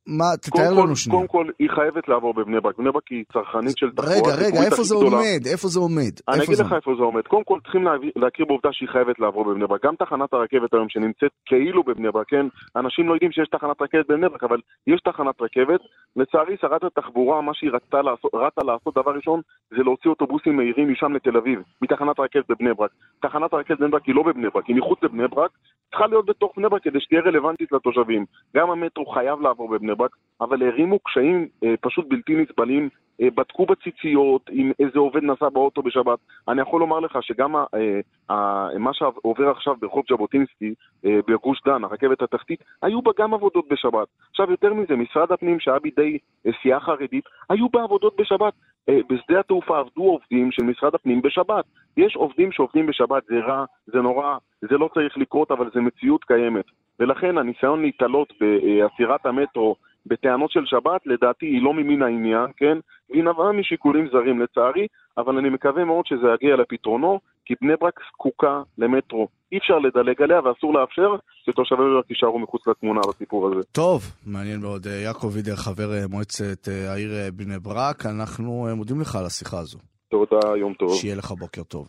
מה, 0.06 0.24
תתאר 0.42 0.72
לנו 0.72 0.96
שנייה. 0.96 1.16
קודם 1.16 1.28
כל, 1.28 1.52
היא 1.58 1.70
חייבת 1.70 2.08
לעבור 2.08 2.34
בבני 2.34 2.60
ברק. 2.60 2.78
בני 2.78 2.92
ברק 2.92 3.08
היא 3.10 3.24
צרכנית 3.32 3.78
של 3.78 3.90
תחבורה 3.90 4.16
רגע, 4.16 4.46
רגע, 4.46 4.62
איפה 4.64 4.82
זה. 4.82 4.94
עומד? 4.94 5.40
איפה 5.52 5.68
זה 5.68 5.80
עומד? 5.80 6.14
אני 6.28 6.44
אגיד 6.44 6.58
לך? 6.58 6.72
איפה 6.72 6.90
זה 6.98 7.02
עומד. 7.02 7.22
קודם 7.22 7.44
כל 7.44 7.58
צריכים 7.62 7.84
להכיר 8.16 8.46
בעובדה 8.46 8.68
שהיא 8.72 8.88
חייבת 8.88 9.18
לעבור 9.18 9.44
בבני 9.44 9.66
ברק. 9.66 9.84
גם 9.84 9.94
תחנת 9.96 10.32
הרכבת 10.32 10.74
היום 10.74 10.88
שנמצאת 10.88 11.30
כאילו 11.46 11.82
בבני 11.82 12.10
ברק, 12.10 12.28
כן? 12.28 12.46
אנשים 12.76 13.08
לא 13.08 13.14
יודעים 13.14 13.32
שיש 13.32 13.48
תחנת 13.48 13.82
רכבת 13.82 14.06
בבני 14.08 14.28
ברק, 14.28 14.44
אבל 14.44 14.60
יש 14.86 15.00
תחנת 15.00 15.34
רכבת. 15.40 15.80
לצערי, 16.16 16.56
שרת 16.60 16.84
התחבורה, 16.84 17.40
מה 17.40 17.52
שהיא 17.54 17.70
רצתה 17.70 18.02
לעשות, 18.02 18.30
רצה 18.34 18.62
לעשות 18.64 18.94
דבר 18.94 19.10
ראשון, 19.10 19.40
זה 19.70 19.82
להוציא 19.82 20.10
אוטובוסים 20.10 20.56
מהירים 20.56 20.92
משם 20.92 21.12
לתל 21.12 21.36
אביב, 21.36 21.60
מתחנת 21.82 22.18
הרכבת 22.18 22.44
בבני 22.48 22.74
ברק. 22.74 22.90
תחנת 23.22 23.52
הרכבת 23.52 23.78
בבני 23.78 23.90
ברק 23.90 24.04
היא 24.04 24.14
לא 24.14 24.22
בבני 24.22 24.48
ברק, 24.54 24.66
היא 24.66 24.76
מחוץ 24.76 24.98
לבני 25.02 25.28
ברק, 25.28 25.50
צריכה 25.90 26.06
להיות 26.06 26.26
בתוך 26.26 26.52
בני 26.56 26.68
ברק 26.68 26.82
כדי 26.82 27.00
שתהיה 27.00 27.20
רלוונטית 27.20 27.72
לתושבים. 27.72 28.24
גם 28.56 28.70
המטרו 28.70 29.06
חייב 29.06 29.40
לעבור 29.40 29.68
בבני 29.68 29.94
ברק, 29.96 30.16
אבל 30.40 30.62
הערימו 30.62 30.98
קשיים 30.98 31.48
אה, 31.64 31.74
פשוט 31.80 32.06
בלתי 32.08 32.34
נסבלים. 32.34 32.88
אה, 33.22 33.28
בדקו 33.34 33.66
בציציות 33.66 34.50
אם 34.52 34.72
איזה 34.78 34.98
עובד 34.98 35.22
נסע 35.22 35.48
באוטו 35.48 35.82
בשבת. 35.82 36.18
אני 36.48 36.60
יכול 36.60 36.80
לומר 36.80 37.00
לך 37.00 37.18
שגם 37.22 37.56
ה, 37.56 37.64
אה, 37.74 38.00
ה, 38.36 38.68
מה 38.78 38.94
שעובר 38.94 39.50
עכשיו 39.50 39.74
ברחוב 39.80 40.04
ז'בוטינסקי, 40.10 40.74
אה, 41.04 41.18
בגוש 41.28 41.62
דן, 41.66 41.84
הרכבת 41.84 42.22
התחתית, 42.22 42.64
היו 42.82 43.02
בה 43.02 43.10
גם 43.18 43.34
עבודות 43.34 43.68
בשבת. 43.68 44.08
עכשיו, 44.30 44.50
יותר 44.50 44.74
מזה, 44.74 44.96
משרד 44.96 45.32
הפנים, 45.32 45.60
שהיה 45.60 45.78
בידי 45.78 46.18
אה, 46.46 46.52
סיעה 46.62 46.80
חרדית, 46.80 47.24
היו 47.50 47.68
בה 47.68 47.82
עבודות 47.82 48.16
בשבת. 48.20 48.52
אה, 48.88 48.98
בשדה 49.08 49.40
התעופה 49.40 49.78
עבדו 49.78 50.02
עובדים 50.02 50.52
של 50.52 50.62
משרד 50.62 50.94
הפנים 50.94 51.22
בשבת. 51.22 51.64
יש 51.96 52.16
עובדים 52.16 52.52
שעובדים 52.52 52.86
בשבת, 52.86 53.24
זה 53.24 53.38
רע, 53.38 53.64
זה 53.86 53.98
נורא, 53.98 54.36
זה 54.60 54.78
לא 54.78 54.88
צריך 54.94 55.18
לקרות, 55.18 55.50
אבל 55.50 55.70
זה 55.74 55.80
מציאות 55.80 56.24
קיימת. 56.24 56.64
ולכן 57.00 57.38
הניסיון 57.38 57.82
להתעלות 57.82 58.32
בעצירת 58.40 59.26
המטרו 59.26 59.76
בטענות 60.06 60.50
של 60.50 60.64
שבת, 60.64 61.00
לדעתי 61.06 61.46
היא 61.46 61.62
לא 61.62 61.74
ממין 61.74 62.02
העניין, 62.02 62.46
כן? 62.56 62.78
והיא 63.10 63.24
נבעה 63.24 63.52
משיקולים 63.52 64.08
זרים 64.12 64.40
לצערי, 64.40 64.86
אבל 65.18 65.38
אני 65.38 65.48
מקווה 65.48 65.84
מאוד 65.84 66.06
שזה 66.06 66.26
יגיע 66.34 66.56
לפתרונו, 66.56 67.20
כי 67.44 67.54
בני 67.60 67.72
ברק 67.80 68.00
זקוקה 68.12 68.62
למטרו. 68.78 69.28
אי 69.52 69.58
אפשר 69.58 69.78
לדלג 69.78 70.22
עליה 70.22 70.40
ואסור 70.40 70.74
לאפשר 70.74 71.14
שתושבי 71.44 71.76
בני 71.78 71.94
ברק 71.94 72.10
יישארו 72.10 72.38
מחוץ 72.38 72.66
לתמונה 72.66 73.00
בסיפור 73.08 73.48
הזה. 73.48 73.60
טוב, 73.72 74.02
מעניין 74.26 74.60
מאוד. 74.60 74.86
אה, 74.86 74.92
יעקב 74.92 75.30
וידר, 75.32 75.56
חבר 75.56 75.92
אה, 75.92 76.06
מועצת 76.08 76.68
אה, 76.68 76.92
העיר 76.92 77.10
בני 77.34 77.58
ברק, 77.58 78.06
אנחנו 78.06 78.66
מודים 78.76 79.00
לך 79.00 79.16
על 79.16 79.26
השיחה 79.26 79.58
הזו. 79.58 79.78
תודה, 80.10 80.56
יום 80.56 80.74
טוב. 80.74 80.94
שיהיה 80.94 81.16
לך 81.16 81.32
בוקר 81.32 81.62
טוב. 81.62 81.88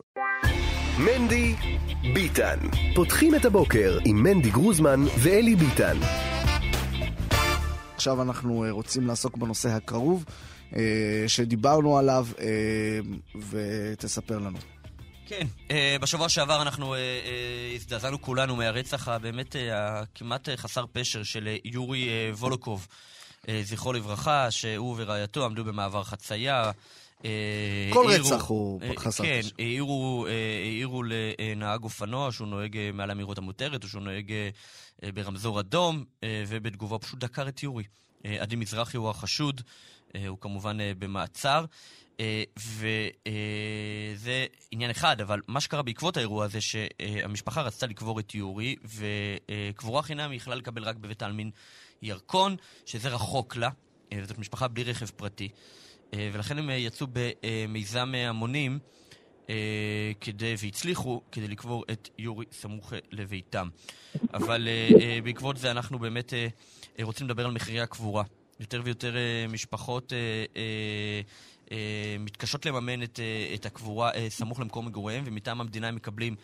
מנדי 1.06 1.54
ביטן. 2.14 2.58
פותחים 2.96 3.36
את 3.36 3.46
הבוקר 3.46 3.98
עם 4.06 4.24
מנדי 4.24 4.50
גרוזמן 4.50 5.00
ואלי 5.24 5.56
ביטן. 5.56 5.98
עכשיו 7.98 8.22
אנחנו 8.22 8.64
אה, 8.64 8.72
רוצים 8.72 9.08
לעסוק 9.08 9.38
בנושא 9.38 9.70
הכרוב 9.70 10.26
אה, 10.76 10.82
שדיברנו 11.28 11.98
עליו, 11.98 12.28
אה, 12.40 13.00
ותספר 13.50 14.38
לנו. 14.38 14.58
כן, 15.26 15.48
בשבוע 16.02 16.30
שעבר 16.30 16.62
אנחנו 16.62 16.96
הזדעזענו 17.76 18.22
כולנו 18.22 18.56
מהרצח 18.56 19.08
הבאמת 19.08 19.56
הכמעט 19.74 20.50
חסר 20.56 20.86
פשר 20.92 21.24
של 21.24 21.58
יורי 21.66 22.10
וולוקוב, 22.32 22.88
זכרו 23.64 23.94
לברכה, 23.94 24.52
שהוא 24.52 24.96
ורעייתו 24.98 25.46
עמדו 25.46 25.64
במעבר 25.64 26.04
חצייה. 26.04 26.72
אה, 27.26 27.90
כל 27.94 28.06
רצח 28.08 28.46
הוא 28.46 28.82
אה, 28.82 28.92
חסר 28.98 29.24
כן. 29.24 29.42
העירו, 29.60 30.26
אה, 30.28 30.32
העירו 30.64 31.04
לנהג 31.04 31.84
אופנוע 31.84 32.32
שהוא 32.32 32.48
נוהג 32.48 32.78
מעל 32.94 33.12
המהירות 33.12 33.38
המותרת, 33.38 33.84
או 33.84 33.90
שהוא 33.90 34.02
נוהג 34.02 34.34
ברמזור 35.14 35.60
אדום, 35.60 36.04
ובתגובה 36.48 37.00
פשוט 37.00 37.20
דקר 37.20 37.48
את 37.48 37.64
יורי. 37.64 37.84
עדי 38.24 38.56
מזרחי 38.56 38.98
הוא 38.98 39.10
החשוד, 39.10 39.62
הוא 40.28 40.38
כמובן 40.42 40.78
במעצר. 41.00 41.66
וזה 42.58 44.46
עניין 44.72 44.92
אחד, 44.92 45.22
אבל 45.22 45.42
מה 45.48 45.62
שקרה 45.62 45.82
בעקבות 45.82 46.18
האירוע 46.18 46.46
הזה, 46.46 46.62
שהמשפחה 46.62 47.62
רצתה 47.62 47.88
לקבור 47.88 48.20
את 48.20 48.36
יורי, 48.36 48.76
וקבורה 48.86 50.02
חינם 50.02 50.32
היא 50.32 50.38
יכלה 50.38 50.56
לקבל 50.56 50.84
רק 50.84 50.96
בבית 50.96 51.22
העלמין 51.22 51.52
ירקון, 52.02 52.56
שזה 52.86 53.10
רחוק 53.10 53.56
לה, 53.56 53.70
וזאת 54.14 54.38
משפחה 54.38 54.68
בלי 54.68 54.84
רכב 54.84 55.06
פרטי. 55.06 55.50
אה, 56.14 56.30
ולכן 56.34 56.58
הם 56.58 56.70
אה, 56.70 56.76
יצאו 56.76 57.08
במיזם 57.14 58.12
אה, 58.16 58.30
המונים 58.30 58.80
כדי, 60.22 60.56
והצליחו 60.64 61.22
כדי 61.32 61.48
לקבור 61.48 61.86
את 61.92 62.10
יורי 62.18 62.46
סמוך 62.52 62.94
לביתם. 63.12 63.70
אבל 64.34 64.68
בעקבות 65.24 65.58
זה 65.58 65.72
אנחנו 65.72 66.00
באמת 66.00 66.34
רוצים 67.02 67.28
לדבר 67.28 67.46
על 67.46 67.52
מחירי 67.52 67.82
הקבורה. 67.82 68.24
יותר 68.60 68.82
ויותר 68.84 69.16
משפחות 69.50 70.14
מתקשות 72.20 72.66
לממן 72.66 73.04
את, 73.04 73.66
הקבורה 73.66 74.12
סמוך 74.30 74.60
למקום 74.60 74.86
מגוריהם, 74.86 75.24
ומטעם 75.28 75.62
המדינה 75.62 75.88
הם 75.88 75.96
מקבלים 75.96 76.36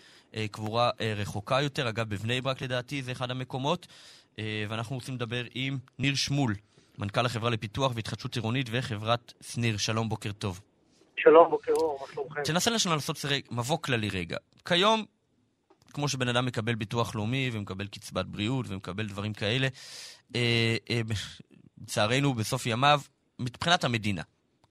קבורה 0.52 0.90
רחוקה 1.16 1.62
יותר. 1.62 1.90
אגב, 1.90 2.10
בבני 2.10 2.42
ברק 2.42 2.62
לדעתי 2.62 3.04
זה 3.04 3.12
אחד 3.12 3.32
המקומות. 3.32 3.88
ואנחנו 4.70 4.96
רוצים 4.96 5.16
לדבר 5.16 5.44
עם 5.56 5.78
ניר 6.00 6.16
שמול, 6.16 6.56
מנכ"ל 6.98 7.26
החברה 7.26 7.50
לפיתוח 7.50 7.92
והתחדשות 7.96 8.36
עירונית 8.36 8.68
וחברת 8.72 9.34
שניר. 9.42 9.78
שלום, 9.78 10.10
בוקר 10.10 10.32
טוב. 10.32 10.62
שלום, 11.18 11.50
בוקר 11.50 11.72
אור, 11.72 11.98
מה 12.02 12.14
שלומכם? 12.14 12.44
תנסה 12.44 12.72
לנו 12.72 12.96
לעשות 12.96 13.18
סרג, 13.18 13.42
מבוא 13.52 13.78
כללי 13.78 14.10
רגע. 14.10 14.38
כיום, 14.66 15.06
כמו 15.94 16.08
שבן 16.08 16.28
אדם 16.28 16.46
מקבל 16.46 16.76
ביטוח 16.76 17.16
לאומי 17.16 17.50
ומקבל 17.54 17.88
קצבת 17.88 18.26
בריאות 18.26 18.66
ומקבל 18.70 19.06
דברים 19.06 19.34
כאלה, 19.34 19.68
אה, 20.36 20.76
אה, 20.90 21.02
לצערנו 21.82 22.34
בסוף 22.34 22.66
ימיו, 22.66 23.00
מבחינת 23.40 23.84
המדינה, 23.84 24.22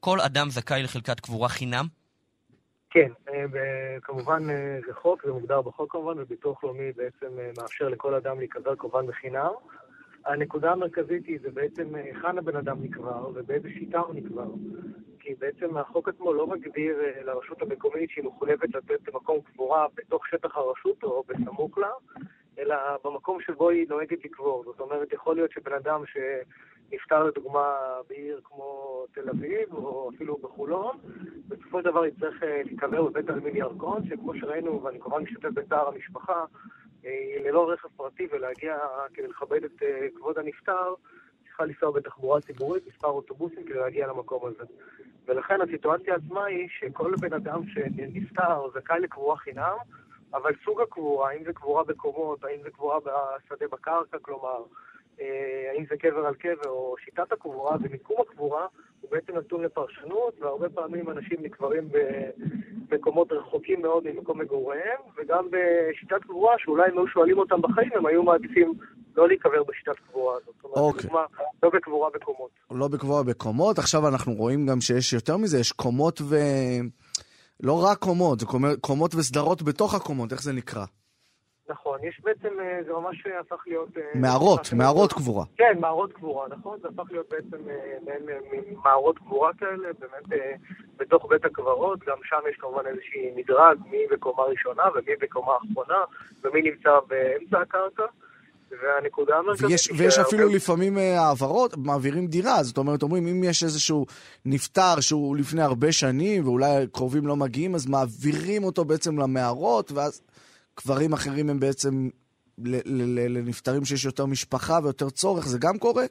כל 0.00 0.20
אדם 0.20 0.50
זכאי 0.50 0.82
לחלקת 0.82 1.20
קבורה 1.20 1.48
חינם? 1.48 1.86
כן, 2.92 3.08
אה, 3.28 4.00
כמובן 4.02 4.50
אה, 4.50 4.78
זה 4.86 4.94
חוק, 4.94 5.24
זה 5.24 5.32
מוגדר 5.32 5.62
בחוק 5.62 5.92
כמובן, 5.92 6.18
וביטוח 6.18 6.64
לאומי 6.64 6.92
בעצם 6.92 7.38
אה, 7.38 7.50
מאפשר 7.58 7.88
לכל 7.88 8.14
אדם 8.14 8.38
להיקבר 8.38 8.74
קורבן 8.74 9.06
בחינם. 9.06 9.50
הנקודה 10.26 10.72
המרכזית 10.72 11.26
היא 11.26 11.38
זה 11.42 11.50
בעצם 11.50 11.96
אה, 11.96 12.00
היכן 12.00 12.38
הבן 12.38 12.56
אדם 12.56 12.76
נקבר 12.82 13.30
ובאיזה 13.34 13.68
שיטה 13.70 13.98
הוא 13.98 14.14
נקבר. 14.14 14.46
כי 15.20 15.34
בעצם 15.34 15.76
החוק 15.76 16.08
עצמו 16.08 16.32
לא 16.32 16.46
מגדיר 16.46 17.00
אה, 17.00 17.22
לרשות 17.22 17.62
המקומית 17.62 18.10
שהיא 18.10 18.24
מחויבת 18.24 18.74
לתת 18.74 19.14
מקום 19.14 19.40
קבורה 19.40 19.86
בתוך 19.94 20.26
שטח 20.28 20.56
הרשות 20.56 21.02
או 21.02 21.24
בסמוך 21.28 21.78
לה, 21.78 21.90
אלא 22.58 22.76
במקום 23.04 23.40
שבו 23.40 23.70
היא 23.70 23.86
נוהגת 23.88 24.24
לקבור. 24.24 24.64
זאת 24.64 24.80
אומרת, 24.80 25.12
יכול 25.12 25.36
להיות 25.36 25.50
שבן 25.50 25.72
אדם 25.72 26.02
נפטר 26.92 27.24
לדוגמה 27.24 27.74
בעיר 28.08 28.40
כמו 28.44 29.04
תל 29.12 29.30
אביב, 29.30 29.74
או 29.74 30.10
אפילו 30.14 30.36
בחולון, 30.36 30.96
בסופו 31.48 31.78
של 31.78 31.84
דבר 31.84 32.06
יצטרך 32.06 32.42
אה, 32.42 32.62
להיקבר 32.64 33.02
בבית 33.02 33.28
העלמין 33.28 33.56
ירקון, 33.56 34.06
שכמו 34.08 34.34
שראינו, 34.34 34.82
ואני 34.82 35.00
כמובן 35.00 35.22
משתתף 35.22 35.48
בצער 35.48 35.88
המשפחה, 35.88 36.44
ללא 37.44 37.70
רכב 37.70 37.88
פרטי 37.96 38.26
ולהגיע 38.32 38.78
כדי 39.14 39.26
לכבד 39.26 39.64
את 39.64 39.82
אה, 39.82 40.06
כבוד 40.16 40.38
הנפטר, 40.38 40.94
צריכה 41.46 41.64
לנסוע 41.64 41.90
בתחבורה 41.90 42.40
ציבורית, 42.40 42.86
מספר 42.86 43.08
אוטובוסים 43.08 43.64
כדי 43.64 43.78
להגיע 43.78 44.06
למקום 44.06 44.46
הזה. 44.46 44.64
ולכן 45.26 45.60
הסיטואציה 45.60 46.14
עצמה 46.14 46.44
היא 46.44 46.68
שכל 46.78 47.14
בן 47.20 47.32
אדם 47.32 47.60
שנפטר 47.68 48.68
זכאי 48.74 49.00
לקבורה 49.00 49.36
חינם, 49.36 49.76
אבל 50.34 50.52
סוג 50.64 50.80
הקבורה, 50.80 51.30
האם 51.30 51.44
זה 51.44 51.52
קבורה 51.52 51.84
בקומות, 51.84 52.44
האם 52.44 52.62
זה 52.62 52.70
קבורה 52.70 52.98
בשדה 53.00 53.66
בקרקע, 53.72 54.18
כלומר, 54.18 54.58
אה, 54.58 54.64
האם 55.72 55.84
זה 55.90 55.96
קבר 55.96 56.26
על 56.26 56.34
קבר, 56.34 56.70
או 56.70 56.94
שיטת 57.04 57.32
הקבורה 57.32 57.76
ומיקום 57.82 58.16
הקבורה, 58.20 58.66
הוא 59.00 59.10
בעצם 59.10 59.36
נתון 59.36 59.62
לפרשנות, 59.62 60.34
והרבה 60.40 60.68
פעמים 60.68 61.10
אנשים 61.10 61.36
נקברים 61.42 61.88
במקומות 62.88 63.32
רחוקים 63.32 63.82
מאוד 63.82 64.04
ממקום 64.04 64.40
מגוריהם, 64.40 65.00
וגם 65.16 65.48
בשיטת 65.50 66.22
קבורה, 66.22 66.54
שאולי 66.58 66.90
אם 66.92 66.98
היו 66.98 67.08
שואלים 67.08 67.38
אותם 67.38 67.62
בחיים, 67.62 67.90
הם 67.94 68.06
היו 68.06 68.22
מעדיפים 68.22 68.72
לא 69.16 69.28
להיקבר 69.28 69.62
בשיטת 69.62 69.98
קבורה 70.10 70.34
הזאת. 70.36 70.54
זאת 70.56 70.64
אומרת, 70.64 70.78
אוקיי. 70.78 71.00
לדוגמה, 71.04 71.24
לא 71.62 71.70
בקבורה 71.70 72.10
בקומות. 72.14 72.50
לא 72.70 72.88
בקבוע 72.88 73.22
בקומות, 73.22 73.78
עכשיו 73.78 74.08
אנחנו 74.08 74.32
רואים 74.32 74.66
גם 74.66 74.80
שיש 74.80 75.12
יותר 75.12 75.36
מזה, 75.36 75.58
יש 75.58 75.72
קומות 75.72 76.20
ו... 76.20 76.36
לא 77.62 77.84
רק 77.84 77.98
קומות, 77.98 78.40
זה 78.40 78.46
קומות 78.80 79.14
וסדרות 79.14 79.62
בתוך 79.62 79.94
הקומות, 79.94 80.32
איך 80.32 80.42
זה 80.42 80.52
נקרא? 80.52 80.84
נכון, 81.72 81.98
יש 82.02 82.20
בעצם, 82.24 82.60
אה, 82.60 82.80
זה 82.86 82.92
ממש 82.92 83.26
הפך 83.40 83.64
להיות... 83.66 83.88
אה, 83.96 84.02
מערות, 84.14 84.72
מערות 84.72 85.12
קבורה. 85.12 85.44
כן, 85.56 85.78
מערות 85.80 86.12
קבורה, 86.12 86.46
נכון? 86.48 86.78
זה 86.82 86.88
הפך 86.88 87.12
להיות 87.12 87.28
בעצם 87.30 87.68
אה, 87.70 88.16
מערות 88.84 89.18
קבורה 89.18 89.50
כאלה, 89.58 89.88
באמת 89.98 90.40
בתוך 90.96 91.26
בית 91.30 91.44
הקברות, 91.44 91.98
גם 92.06 92.16
שם 92.24 92.36
יש 92.50 92.56
כמובן 92.56 92.86
איזושהי 92.86 93.32
מדרג, 93.36 93.78
מי 93.90 93.98
בקומה 94.12 94.42
ראשונה 94.42 94.82
ומי 94.94 95.16
בקומה 95.20 95.52
אחרונה, 95.56 96.00
ומי 96.44 96.62
נמצא 96.62 96.90
באמצע 97.08 97.60
הקרקע. 97.60 98.04
והנקודה 98.82 99.36
המרכזית... 99.36 99.70
ויש, 99.70 99.90
ויש 99.96 100.18
אפילו 100.18 100.48
לפעמים 100.48 100.98
אה, 100.98 101.20
העברות, 101.20 101.76
מעבירים 101.76 102.26
דירה, 102.26 102.62
זאת 102.62 102.78
אומרת, 102.78 103.02
אומרים, 103.02 103.26
אם 103.26 103.44
יש 103.44 103.64
איזשהו 103.64 104.06
נפטר 104.44 105.00
שהוא 105.00 105.36
לפני 105.36 105.62
הרבה 105.62 105.92
שנים, 105.92 106.44
ואולי 106.44 106.86
קרובים 106.92 107.26
לא 107.26 107.36
מגיעים, 107.36 107.74
אז 107.74 107.86
מעבירים 107.86 108.64
אותו 108.64 108.84
בעצם 108.84 109.18
למערות, 109.18 109.92
ואז 109.92 110.22
קברים 110.84 111.12
אחרים 111.12 111.50
הם 111.50 111.60
בעצם 111.60 112.08
לנפטרים 113.28 113.84
שיש 113.84 114.04
יותר 114.04 114.26
משפחה 114.26 114.78
ויותר 114.82 115.10
צורך, 115.10 115.46
זה 115.46 115.58
גם 115.60 115.78
קורה? 115.78 116.04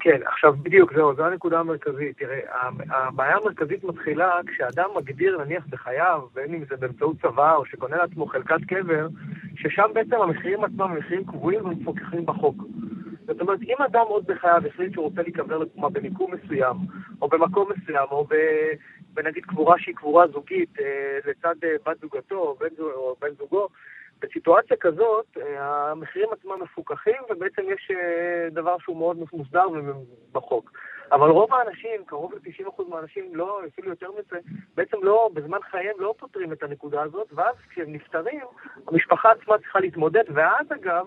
כן, 0.00 0.20
עכשיו 0.26 0.52
בדיוק, 0.62 0.92
זהו, 0.94 1.14
זו 1.16 1.24
הנקודה 1.24 1.60
המרכזית. 1.60 2.18
תראה, 2.18 2.38
הבעיה 2.90 3.36
המרכזית 3.36 3.84
מתחילה 3.84 4.30
כשאדם 4.46 4.88
מגדיר, 4.96 5.44
נניח 5.44 5.66
בחייו, 5.70 6.20
בין 6.34 6.54
אם 6.54 6.64
זה 6.68 6.76
באמצעות 6.76 7.16
צבא 7.22 7.54
או 7.54 7.66
שקונה 7.66 7.96
לעצמו 7.96 8.26
חלקת 8.26 8.64
קבר, 8.68 9.08
ששם 9.56 9.88
בעצם 9.94 10.16
המחירים 10.22 10.64
עצמם 10.64 10.82
הם 10.82 10.96
מחירים 10.96 11.24
קבועים 11.24 11.66
ומפוקחים 11.66 12.26
בחוק. 12.26 12.56
זאת 13.26 13.40
אומרת, 13.40 13.62
אם 13.62 13.76
אדם 13.86 14.04
עוד 14.06 14.24
בחייו 14.26 14.62
החליט 14.66 14.92
שהוא 14.92 15.04
רוצה 15.04 15.22
להיקבר 15.22 15.58
לדוגמה 15.58 15.90
במיקום 15.90 16.30
מסוים, 16.34 16.76
או 17.22 17.28
במקום 17.28 17.68
מסוים, 17.76 18.06
או 18.10 18.26
ב... 19.14 19.24
בנגיד 19.24 19.44
קבורה 19.44 19.78
שהיא 19.78 19.94
קבורה 19.94 20.26
זוגית, 20.28 20.80
אה, 20.80 21.18
לצד 21.24 21.54
אה, 21.64 21.76
בת 21.86 22.00
זוגתו 22.00 22.34
או 22.34 22.54
בן, 22.54 22.74
זוג, 22.76 22.90
או 22.94 23.16
בן 23.20 23.34
זוגו, 23.38 23.68
בסיטואציה 24.20 24.76
כזאת, 24.76 25.26
אה, 25.40 25.90
המחירים 25.90 26.28
עצמם 26.32 26.62
מפוקחים, 26.62 27.22
ובעצם 27.30 27.62
יש 27.68 27.90
דבר 28.50 28.78
שהוא 28.78 28.96
מאוד 28.96 29.16
מוסדר 29.32 29.66
בחוק. 30.32 30.72
אבל 31.12 31.30
רוב 31.30 31.54
האנשים, 31.54 32.04
קרוב 32.06 32.34
ל-90% 32.34 32.82
מהאנשים, 32.88 33.36
לא, 33.36 33.60
אפילו 33.68 33.90
יותר 33.90 34.10
מזה, 34.10 34.38
בעצם 34.74 34.96
לא, 35.02 35.30
בזמן 35.34 35.58
חייהם 35.70 35.94
לא 35.98 36.14
פותרים 36.18 36.52
את 36.52 36.62
הנקודה 36.62 37.02
הזאת, 37.02 37.28
ואז 37.32 37.54
כשהם 37.68 37.92
נפטרים, 37.92 38.44
המשפחה 38.88 39.30
עצמה 39.30 39.58
צריכה 39.58 39.80
להתמודד, 39.80 40.24
ואז 40.34 40.66
אגב, 40.72 41.06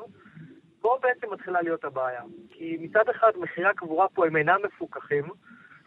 פה 0.81 0.97
בעצם 1.01 1.33
מתחילה 1.33 1.61
להיות 1.61 1.83
הבעיה. 1.83 2.21
כי 2.49 2.77
מצד 2.81 3.09
אחד 3.09 3.31
מחירי 3.39 3.67
הקבורה 3.67 4.07
פה 4.09 4.25
הם 4.25 4.37
אינם 4.37 4.59
מפוקחים, 4.63 5.23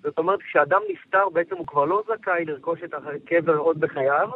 זאת 0.03 0.19
אומרת, 0.19 0.43
כשאדם 0.43 0.81
נפטר 0.91 1.29
בעצם 1.29 1.57
הוא 1.57 1.67
כבר 1.67 1.85
לא 1.85 2.03
זכאי 2.09 2.45
לרכוש 2.45 2.83
את 2.85 2.95
הקבר 2.95 3.57
עוד 3.57 3.81
בחייו, 3.81 4.29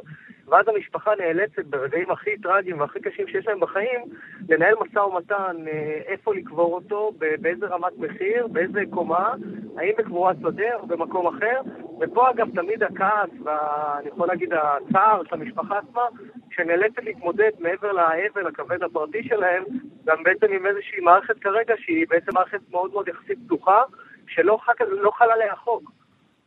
ואז 0.48 0.68
המשפחה 0.68 1.10
נאלצת 1.18 1.64
ברגעים 1.64 2.10
הכי 2.10 2.38
טרגיים 2.38 2.80
והכי 2.80 3.00
קשים 3.00 3.28
שיש 3.28 3.46
להם 3.46 3.60
בחיים, 3.60 4.00
לנהל 4.48 4.74
משא 4.80 4.98
ומתן 4.98 5.56
אה, 5.66 6.00
איפה 6.06 6.34
לקבור 6.34 6.74
אותו, 6.74 7.12
באיזה 7.40 7.66
רמת 7.66 7.92
מחיר, 7.98 8.46
באיזה 8.46 8.80
קומה, 8.90 9.34
האם 9.76 9.92
בקבורת 9.98 10.36
שדה 10.40 10.74
או 10.74 10.86
במקום 10.86 11.26
אחר, 11.26 11.60
ופה 12.00 12.30
אגב 12.30 12.48
תמיד 12.54 12.82
הכעס, 12.82 13.30
ואני 13.44 14.08
יכול 14.08 14.28
להגיד 14.28 14.52
הצער 14.52 15.22
של 15.24 15.34
המשפחה 15.34 15.78
עצמה, 15.78 16.02
שנאלצת 16.50 17.02
להתמודד 17.02 17.50
מעבר 17.58 17.92
לאבל 17.92 18.46
הכבד 18.46 18.82
הפרטי 18.82 19.22
שלהם, 19.28 19.64
גם 20.04 20.22
בעצם 20.22 20.46
עם 20.52 20.66
איזושהי 20.66 21.00
מערכת 21.00 21.38
כרגע 21.38 21.74
שהיא 21.78 22.06
בעצם 22.08 22.30
מערכת 22.34 22.60
מאוד 22.70 22.92
מאוד 22.92 23.08
יחסית 23.08 23.38
פתוחה, 23.46 23.82
שלא 24.28 24.58
חק- 24.66 24.80
לא 24.80 25.10
חל 25.18 25.30
עליה 25.30 25.52
החוק. 25.52 25.82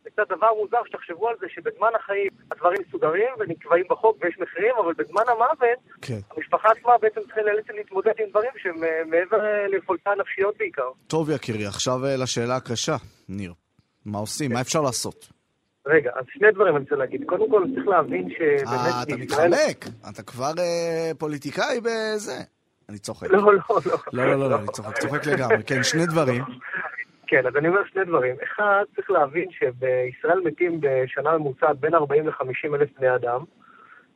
זה 0.04 0.10
קצת 0.10 0.28
דבר 0.28 0.54
מוזר 0.60 0.78
שתחשבו 0.86 1.28
על 1.28 1.34
זה 1.40 1.46
שבזמן 1.54 1.88
החיים 2.00 2.28
הדברים 2.50 2.78
מסודרים 2.88 3.28
ונקבעים 3.38 3.84
בחוק 3.90 4.16
ויש 4.20 4.38
מחירים, 4.38 4.74
אבל 4.84 4.92
בזמן 4.98 5.22
המוות 5.28 5.78
כן. 6.02 6.18
המשפחה 6.36 6.68
עצמה 6.78 6.92
בעצם 7.02 7.20
צריכה 7.20 7.40
נאלצת 7.42 7.70
להתמודד 7.70 8.12
עם 8.18 8.30
דברים 8.30 8.50
שהם 8.62 8.84
אה, 8.84 9.02
מעבר 9.06 9.40
אה, 9.44 9.66
ליכולתה 9.68 10.10
הנפשיות 10.10 10.54
בעיקר. 10.58 10.88
טוב, 11.06 11.30
יקירי, 11.30 11.66
עכשיו 11.66 12.06
אה, 12.06 12.16
לשאלה 12.16 12.56
הקשה, 12.56 12.96
ניר. 13.28 13.52
מה 14.06 14.18
עושים? 14.18 14.52
מה 14.52 14.60
אפשר 14.60 14.80
לעשות? 14.80 15.28
רגע, 15.86 16.10
אז 16.16 16.24
שני 16.32 16.50
דברים 16.52 16.76
אני 16.76 16.82
רוצה 16.84 16.96
להגיד. 16.96 17.24
קודם 17.26 17.50
כל 17.50 17.62
צריך 17.74 17.88
להבין 17.88 18.28
שבאמת 18.30 18.68
אה, 18.68 19.02
אתה 19.02 19.16
מתחמק. 19.16 19.84
אתה 20.10 20.22
כבר 20.22 20.52
אה, 20.58 21.10
פוליטיקאי 21.18 21.80
בזה. 21.80 22.36
אני 22.88 22.98
צוחק. 22.98 23.30
לא, 23.30 23.38
לא, 23.42 23.52
לא. 23.52 23.80
לא, 24.12 24.26
לא, 24.26 24.36
לא, 24.40 24.50
לא, 24.50 24.56
אני 24.56 24.66
צוחק, 24.66 24.98
צוחק 24.98 25.26
לגמרי. 25.26 25.62
כן, 25.66 25.82
שני 25.82 26.06
דברים. 26.06 26.42
כן, 27.28 27.46
אז 27.46 27.56
אני 27.56 27.68
אומר 27.68 27.84
שני 27.84 28.04
דברים. 28.04 28.36
אחד, 28.42 28.84
צריך 28.96 29.10
להבין 29.10 29.48
שבישראל 29.50 30.40
מתים 30.40 30.80
בשנה 30.80 31.38
ממוצעת 31.38 31.78
בין 31.78 31.94
40 31.94 32.26
ל-50 32.26 32.74
אלף 32.74 32.88
בני 32.98 33.14
אדם, 33.14 33.44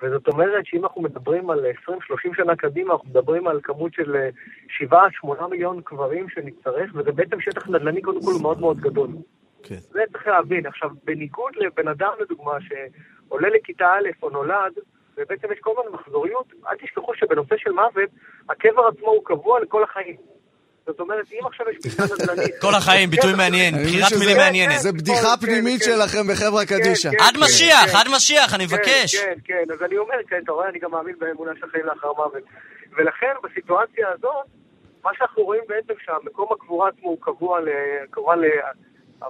וזאת 0.02 0.28
אומרת 0.28 0.66
שאם 0.66 0.84
אנחנו 0.84 1.02
מדברים 1.02 1.50
על 1.50 1.66
20-30 1.88 1.92
שנה 2.36 2.56
קדימה, 2.56 2.92
אנחנו 2.92 3.08
מדברים 3.08 3.46
על 3.46 3.60
כמות 3.62 3.94
של 3.94 4.16
7-8 4.90 5.46
מיליון 5.50 5.80
קברים 5.84 6.28
שנצטרך, 6.28 6.90
וזה 6.94 7.12
בעצם 7.12 7.40
שטח 7.40 7.68
נדל"ני 7.68 8.02
קודם 8.02 8.20
כל 8.20 8.32
מאוד 8.42 8.60
מאוד 8.60 8.80
גדול. 8.80 9.08
כן. 9.62 9.74
זה 9.74 10.02
צריך 10.12 10.26
להבין. 10.26 10.66
עכשיו, 10.66 10.90
בניגוד 11.04 11.56
לבן 11.56 11.88
אדם, 11.88 12.12
לדוגמה, 12.20 12.52
שעולה 12.60 13.48
לכיתה 13.48 13.86
א' 13.86 14.08
או 14.22 14.30
נולד, 14.30 14.72
ובעצם 15.16 15.52
יש 15.52 15.58
כל 15.60 15.70
הזמן 15.78 15.92
מחזוריות, 15.92 16.52
אל 16.66 16.76
תשכחו 16.76 17.14
שבנושא 17.14 17.56
של 17.56 17.70
מוות, 17.70 18.10
הקבר 18.48 18.86
עצמו 18.86 19.08
הוא 19.08 19.24
קבוע 19.24 19.60
לכל 19.60 19.82
החיים. 19.82 20.16
זאת 20.86 21.00
אומרת, 21.00 21.24
אם 21.32 21.46
עכשיו 21.46 21.66
יש 21.70 21.76
פגישה 21.76 22.02
נדל"נית... 22.14 22.54
כל 22.60 22.74
החיים, 22.74 23.10
ביטוי 23.10 23.34
מעניין, 23.36 23.74
אני 23.74 23.82
מבין 23.82 24.00
בחירת 24.00 24.20
מילים 24.20 24.36
מעניינת. 24.36 24.78
זה 24.78 24.92
בדיחה 24.92 25.34
כן, 25.40 25.46
פנימית 25.46 25.82
כן. 25.82 25.90
שלכם 25.90 26.24
בחברה 26.30 26.66
קדישא. 26.66 27.10
כן, 27.10 27.16
עד 27.20 27.34
כן, 27.34 27.40
משיח, 27.44 27.90
כן. 27.92 27.98
עד 27.98 28.06
משיח, 28.16 28.54
אני 28.54 28.64
מבקש. 28.64 29.16
כן, 29.16 29.34
כן, 29.44 29.64
כן, 29.66 29.72
אז 29.74 29.82
אני 29.82 29.96
אומר, 29.98 30.14
כן, 30.28 30.40
אתה 30.44 30.52
רואה, 30.52 30.68
אני 30.68 30.78
גם 30.78 30.90
מאמין 30.90 31.14
באמונה 31.18 31.52
של 31.60 31.66
חיים 31.70 31.86
לאחר 31.86 32.12
מוות. 32.12 32.42
ולכן, 32.96 33.32
בסיטואציה 33.42 34.08
הזאת, 34.08 34.46
מה 35.04 35.10
שאנחנו 35.14 35.42
רואים 35.42 35.62
בעצם 35.68 35.94
שהמקום 36.04 36.48
הקבורה 36.52 36.88
עצמו 36.88 37.08
הוא 37.08 37.18
קבוע, 37.20 37.60
ל... 37.60 37.68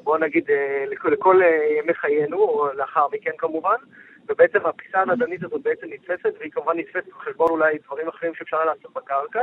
בוא 0.04 0.18
נגיד, 0.18 0.50
אה, 0.50 0.84
לכל, 1.10 1.42
אה, 1.42 1.78
ימי 1.78 1.94
חיינו, 1.94 2.36
או 2.36 2.68
לאחר 2.72 3.06
מכן 3.12 3.30
כמובן, 3.38 3.76
ובעצם 4.28 4.66
הפיסה 4.66 5.00
הנדנית 5.00 5.44
הזאת 5.44 5.62
בעצם 5.62 5.86
נתפסת, 5.90 6.34
והיא 6.38 6.52
כמובן 6.52 6.78
נתפסת 6.78 7.08
בחשבון 7.08 7.50
אולי 7.50 7.78
דברים 7.86 8.08
אחרים 8.08 8.34
שאפשר 8.34 8.64
לעשות 8.64 8.92
בקרקע. 8.92 9.42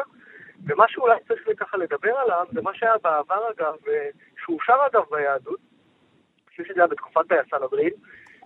ומה 0.65 0.85
שאולי 0.87 1.15
צריך 1.27 1.41
ככה 1.57 1.77
לדבר 1.77 2.15
עליו, 2.17 2.45
זה 2.51 2.61
מה 2.61 2.71
שהיה 2.73 2.97
בעבר 3.03 3.51
אגב, 3.51 3.75
אה, 3.87 4.09
שאושר 4.45 4.77
אגב 4.91 5.03
ביהדות, 5.11 5.59
אני 5.59 6.49
חושב 6.49 6.63
שזה 6.63 6.81
היה 6.81 6.87
בתקופת 6.87 7.25
הסנהדרין, 7.31 7.91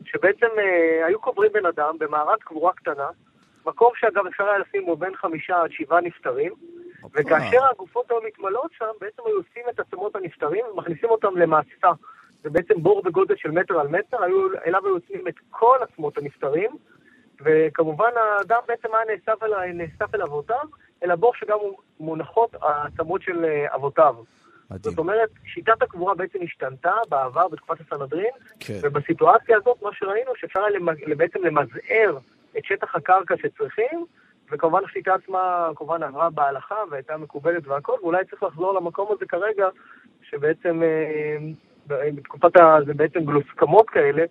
שבעצם 0.06 0.48
אה, 0.58 1.06
היו 1.06 1.20
קוברים 1.20 1.52
בן 1.54 1.66
אדם 1.66 1.96
במערת 2.00 2.44
קבורה 2.44 2.74
קטנה, 2.74 3.10
מקום 3.66 3.92
שאגב 3.96 4.26
אפשר 4.28 4.44
היה 4.44 4.58
לשים 4.58 4.86
בו 4.86 4.96
בין 4.96 5.16
חמישה 5.16 5.62
עד 5.62 5.72
שבעה 5.72 6.02
נפטרים, 6.02 6.54
וכאשר 7.14 7.66
הגופות 7.72 8.12
היו 8.12 8.20
מתמלאות 8.28 8.72
שם, 8.78 8.86
בעצם 9.02 9.22
היו 9.26 9.38
אוספים 9.38 9.64
את 9.70 9.80
עצמות 9.80 10.16
הנפטרים 10.16 10.66
ומכניסים 10.66 11.10
אותם 11.10 11.38
למעשה. 11.38 11.92
זה 12.44 12.50
בעצם 12.50 12.74
בור 12.84 13.02
בגודל 13.02 13.36
של 13.38 13.52
מטר 13.52 13.80
על 13.80 13.88
מטר, 13.88 14.24
היו, 14.24 14.48
אליו 14.66 14.86
היו 14.86 14.96
אוספים 14.96 15.28
את 15.28 15.36
כל 15.50 15.78
עצמות 15.82 16.18
הנפטרים, 16.18 16.72
וכמובן 17.42 18.10
האדם 18.16 18.60
בעצם 18.68 18.88
היה 18.94 19.16
נאסף, 19.16 19.44
אל, 19.44 19.72
נאסף 19.74 20.16
אל 20.16 20.22
אבותיו, 20.22 20.66
אל 21.04 21.12
הבור 21.12 21.34
שגם 21.36 21.58
מונחות 22.00 22.56
העצמות 22.62 23.22
של 23.22 23.46
אה, 23.46 23.76
אבותיו. 23.76 24.16
מדהים. 24.72 24.92
זאת 24.92 24.98
אומרת, 24.98 25.30
שיטת 25.46 25.82
הקבורה 25.82 26.16
בעצם 26.16 26.40
השתנתה 26.44 26.94
בעבר 27.10 27.48
בתקופת 27.48 27.82
הסנהדרין, 27.82 28.32
כן. 28.60 28.80
ובסיטואציה 28.84 29.58
הזאת 29.58 29.82
מה 29.82 29.90
שראינו 29.94 30.32
שאפשר 30.36 30.60
היה 30.60 30.80
למ- 30.80 31.18
בעצם 31.18 31.40
למזער 31.44 32.18
את 32.58 32.66
שטח 32.66 32.96
הקרקע 32.96 33.36
שצריכים, 33.38 34.06
וכמובן 34.52 34.80
השיטה 34.86 35.14
עצמה 35.14 35.70
כמובן 35.76 36.04
עברה 36.04 36.30
בהלכה 36.30 36.76
והייתה 36.90 37.18
מקובלת 37.18 37.68
והכל, 37.68 37.98
ואולי 38.02 38.26
צריך 38.26 38.44
לחזור 38.44 38.74
למקום 38.74 39.12
הזה 39.12 39.26
כרגע, 39.26 39.70
שבעצם 40.30 40.82
אה, 40.84 41.38
בתקופת 41.88 42.58
ה... 42.58 42.78
זה 42.86 42.94
בעצם 42.94 43.20
גלוסקמות 43.20 43.90
כאלה, 43.90 44.22
אה, 44.22 44.28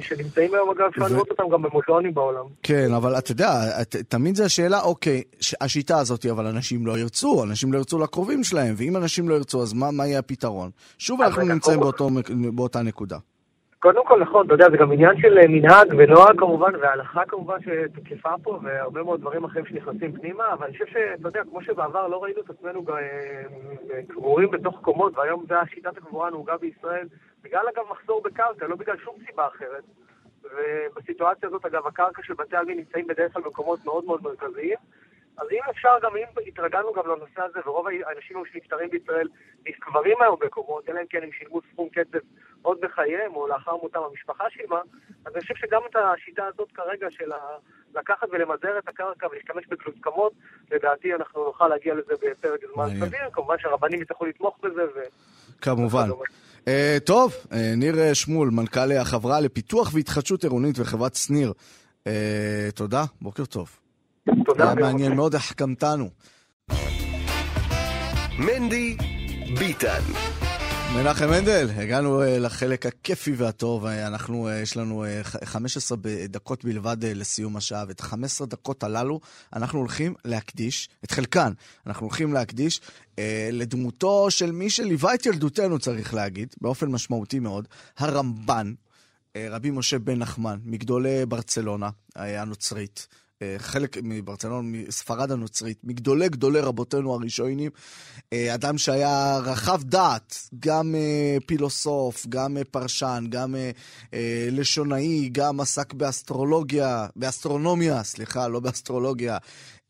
שנמצאים 0.00 0.54
היום 0.54 0.70
אגב, 0.70 0.86
אפשר 0.88 1.02
ו- 1.02 1.14
לראות 1.14 1.30
אותם 1.30 1.42
גם 1.52 1.62
במוזיאונים 1.62 2.14
בעולם. 2.14 2.44
כן, 2.62 2.88
אבל 2.96 3.18
אתה 3.18 3.32
יודע, 3.32 3.48
תמיד 4.08 4.34
זה 4.34 4.44
השאלה, 4.44 4.80
אוקיי, 4.80 5.22
השיטה 5.60 5.98
הזאת, 5.98 6.26
אבל 6.26 6.46
אנשים 6.46 6.86
לא 6.86 6.98
ירצו, 6.98 7.44
אנשים 7.44 7.72
לא 7.72 7.78
ירצו 7.78 7.98
לקרובים 7.98 8.44
שלהם, 8.44 8.74
ואם 8.76 8.96
אנשים 8.96 9.28
לא 9.28 9.34
ירצו, 9.34 9.62
אז 9.62 9.72
מה, 9.72 9.90
מה 9.90 10.06
יהיה 10.06 10.18
הפתרון? 10.18 10.70
שוב 10.98 11.22
אז 11.22 11.28
אנחנו 11.28 11.42
נמצאים 11.42 11.80
קודם- 11.80 12.14
באותו, 12.14 12.32
באותה 12.54 12.82
נקודה. 12.82 13.16
קודם 13.78 14.06
כל, 14.06 14.20
נכון, 14.20 14.46
אתה 14.46 14.54
יודע, 14.54 14.70
זה 14.70 14.76
גם 14.76 14.92
עניין 14.92 15.16
של 15.20 15.38
אה, 15.38 15.48
מנהג 15.48 15.86
ונוהג 15.98 16.38
כמובן, 16.38 16.72
והלכה 16.82 17.20
כמובן 17.28 17.56
שתקפה 17.60 18.28
פה, 18.42 18.58
והרבה 18.62 19.02
מאוד 19.02 19.20
דברים 19.20 19.44
אחרים 19.44 19.66
שנכנסים 19.66 20.12
פנימה, 20.12 20.44
אבל 20.52 20.64
אני 20.66 20.72
חושב 20.72 20.84
שאתה 20.92 21.28
יודע, 21.28 21.40
כמו 21.50 21.62
שבעבר 21.62 22.08
לא 22.08 22.22
ראינו 22.22 22.40
את 22.40 22.50
עצמנו 22.50 22.84
אה, 22.90 22.94
קבורים 24.08 24.50
בתוך 24.50 24.74
קומות, 24.82 25.12
והיום 25.18 25.44
זה 25.48 25.54
השיטת 25.60 25.96
הקבורה 25.96 26.26
הנהוגה 26.28 26.52
בישראל, 26.60 27.06
בגלל 27.42 27.64
אגב 27.74 27.84
מחסור 27.90 28.22
בקרקע, 28.22 28.66
לא 28.66 28.76
בגלל 28.76 28.96
שום 28.98 29.16
סיבה 29.26 29.46
אחרת. 29.46 29.84
ובסיטואציה 30.42 31.48
הזאת, 31.48 31.64
אגב, 31.64 31.86
הקרקע 31.86 32.22
של 32.22 32.34
בתי 32.34 32.56
העלמין 32.56 32.78
נמצאים 32.78 33.06
בדרך 33.06 33.32
כלל 33.32 33.42
במקומות 33.42 33.84
מאוד 33.84 34.04
מאוד 34.04 34.22
מרכזיים. 34.22 34.78
אז 35.38 35.46
אם 35.50 35.60
אפשר, 35.70 35.96
גם 36.02 36.16
אם 36.16 36.24
התרגלנו 36.46 36.92
גם 36.92 37.02
לנושא 37.06 37.42
הזה, 37.42 37.60
ורוב 37.66 37.86
האנשים 38.06 38.42
שנפטרים 38.52 38.90
בישראל 38.90 39.28
נקברים 39.66 40.22
היום 40.22 40.36
בקומות, 40.40 40.88
אלא 40.88 41.00
אם 41.00 41.06
כן 41.10 41.22
הם 41.22 41.32
שילמו 41.32 41.60
סכום 41.72 41.88
כסף 41.92 42.22
עוד 42.62 42.80
בחייהם, 42.80 43.34
או 43.34 43.48
לאחר 43.48 43.76
מותם 43.76 44.00
המשפחה 44.10 44.44
שילמה, 44.50 44.80
אז 45.26 45.32
אני 45.34 45.40
חושב 45.40 45.54
שגם 45.54 45.80
את 45.90 45.96
השיטה 45.96 46.46
הזאת 46.46 46.68
כרגע 46.72 47.10
של 47.10 47.32
ה... 47.32 47.38
לקחת 47.94 48.28
ולמזער 48.30 48.78
את 48.78 48.88
הקרקע 48.88 49.26
ולהשתמש 49.30 49.66
בגלוסקמות, 49.66 50.32
לדעתי 50.70 51.14
אנחנו 51.14 51.44
נוכל 51.44 51.68
להגיע 51.68 51.94
לזה 51.94 52.14
בפרק 52.22 52.60
זמן. 52.74 52.86
סביר, 53.00 53.30
כמובן 53.32 53.58
שהרבנים 53.58 54.02
יצטרכו 54.02 54.24
לתמוך 54.24 54.58
בזה, 54.62 54.84
ו... 54.84 55.00
כמובן. 55.60 56.08
Uh, 56.64 57.00
טוב, 57.04 57.32
uh, 57.32 57.54
ניר 57.76 57.98
אה, 57.98 58.14
שמול, 58.14 58.50
מנכ"ל 58.50 58.92
החברה 58.92 59.40
לפיתוח 59.40 59.90
והתחדשות 59.94 60.42
עירונית 60.42 60.78
וחברת 60.78 61.14
שניר. 61.14 61.52
Uh, 62.04 62.08
תודה, 62.74 63.04
בוקר 63.20 63.44
טוב. 63.44 63.70
תודה. 64.44 64.64
היה 64.64 64.74
מעניין 64.74 65.12
מאוד, 65.12 65.34
החכמתנו. 65.34 66.10
מנדי 68.38 68.96
ביטן. 69.58 70.00
מנחם 70.96 71.30
מנדל, 71.30 71.68
הגענו 71.76 72.22
אה, 72.22 72.38
לחלק 72.38 72.86
הכיפי 72.86 73.32
והטוב. 73.36 73.86
אה, 73.86 74.06
אנחנו, 74.06 74.48
אה, 74.48 74.60
יש 74.60 74.76
לנו 74.76 75.04
אה, 75.04 75.20
ח- 75.24 75.44
15 75.44 75.98
ב- 76.00 76.26
דקות 76.26 76.64
בלבד 76.64 76.96
לסיום 77.04 77.56
השעה, 77.56 77.84
ואת 77.88 78.00
ה-15 78.00 78.46
דקות 78.46 78.84
הללו 78.84 79.20
אנחנו 79.52 79.78
הולכים 79.78 80.14
להקדיש, 80.24 80.88
את 81.04 81.10
חלקן, 81.10 81.52
אנחנו 81.86 82.06
הולכים 82.06 82.32
להקדיש 82.32 82.80
לדמותו 83.52 84.30
של 84.30 84.52
מי 84.52 84.70
שליווה 84.70 85.14
את 85.14 85.26
ילדותנו, 85.26 85.78
צריך 85.78 86.14
להגיד, 86.14 86.54
באופן 86.60 86.86
משמעותי 86.90 87.38
מאוד, 87.38 87.68
הרמב"ן, 87.98 88.74
רבי 89.38 89.70
משה 89.70 89.98
בן 89.98 90.18
נחמן, 90.18 90.58
מגדולי 90.64 91.26
ברצלונה 91.26 91.90
הנוצרית. 92.16 93.08
אה, 93.42 93.54
חלק 93.58 93.96
מברצלונה, 94.02 94.68
מספרד 94.68 95.32
הנוצרית, 95.32 95.78
מגדולי 95.84 96.28
גדולי 96.28 96.60
רבותינו 96.60 97.14
הראשונים, 97.14 97.70
אה, 98.32 98.54
אדם 98.54 98.78
שהיה 98.78 99.38
רחב 99.38 99.82
דעת, 99.82 100.48
גם 100.60 100.94
אה, 100.94 101.36
פילוסוף, 101.46 102.26
גם 102.28 102.56
פרשן, 102.70 103.24
גם 103.28 103.54
לשונאי, 104.50 105.28
גם 105.32 105.60
עסק 105.60 105.92
באסטרולוגיה, 105.92 107.06
באסטרונומיה, 107.16 108.02
סליחה, 108.02 108.48
לא 108.48 108.60
באסטרולוגיה. 108.60 109.38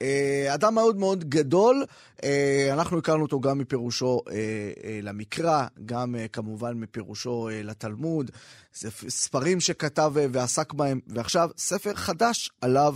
אה, 0.03 0.55
אדם 0.55 0.75
מאוד 0.75 0.97
מאוד 0.97 1.25
גדול, 1.25 1.85
אה, 2.25 2.69
אנחנו 2.73 2.99
הכרנו 2.99 3.23
אותו 3.23 3.41
גם 3.41 3.59
מפירושו 3.59 4.21
אה, 4.31 5.01
למקרא, 5.03 5.67
גם 5.87 6.15
כמובן 6.33 6.73
מפירושו 6.75 7.49
לתלמוד, 7.53 8.31
ספרים 9.09 9.61
שכתב 9.61 10.13
ועסק 10.15 10.73
בהם, 10.73 11.01
ועכשיו 11.07 11.51
ספר 11.57 11.95
חדש 11.95 12.51
עליו, 12.61 12.95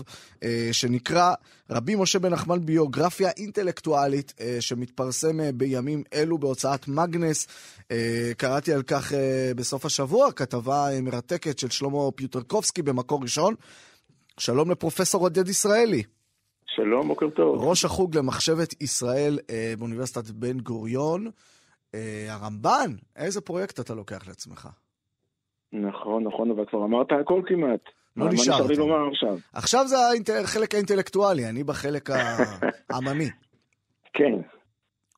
שנקרא 0.72 1.34
רבי 1.70 1.94
משה 1.94 2.18
בן 2.18 2.32
נחמן 2.32 2.66
ביוגרפיה 2.66 3.30
אינטלקטואלית, 3.36 4.34
שמתפרסם 4.60 5.38
בימים 5.54 6.02
אלו 6.14 6.38
בהוצאת 6.38 6.88
מגנס. 6.88 7.46
קראתי 8.36 8.72
על 8.72 8.82
כך 8.82 9.12
בסוף 9.56 9.84
השבוע, 9.84 10.32
כתבה 10.32 10.88
מרתקת 11.02 11.58
של 11.58 11.70
שלמה 11.70 12.10
פיוטרקובסקי 12.16 12.82
במקור 12.82 13.22
ראשון. 13.22 13.54
שלום 14.38 14.70
לפרופסור 14.70 15.20
עודד 15.22 15.48
ישראלי. 15.48 16.02
שלום, 16.76 17.08
בוקר 17.08 17.30
טוב. 17.30 17.64
ראש 17.64 17.84
החוג 17.84 18.16
למחשבת 18.16 18.82
ישראל 18.82 19.38
אה, 19.50 19.74
באוניברסיטת 19.78 20.30
בן 20.30 20.60
גוריון. 20.60 21.26
אה, 21.94 22.26
הרמב"ן, 22.28 22.90
איזה 23.16 23.40
פרויקט 23.40 23.80
אתה 23.80 23.94
לוקח 23.94 24.28
לעצמך? 24.28 24.68
נכון, 25.72 26.24
נכון, 26.24 26.50
אבל 26.50 26.64
כבר 26.64 26.84
אמרת 26.84 27.12
הכל 27.12 27.42
כמעט. 27.46 27.80
לא 28.16 28.24
מה 28.24 28.32
נשאר 28.32 28.54
נשאר 28.54 28.66
לי. 28.66 28.76
לומר 28.76 29.08
עכשיו? 29.08 29.36
עכשיו 29.52 29.84
זה 29.88 29.96
החלק 30.44 30.74
האינטלקטואלי, 30.74 31.48
אני 31.48 31.64
בחלק 31.64 32.10
העממי. 32.90 33.30
כן, 34.12 34.32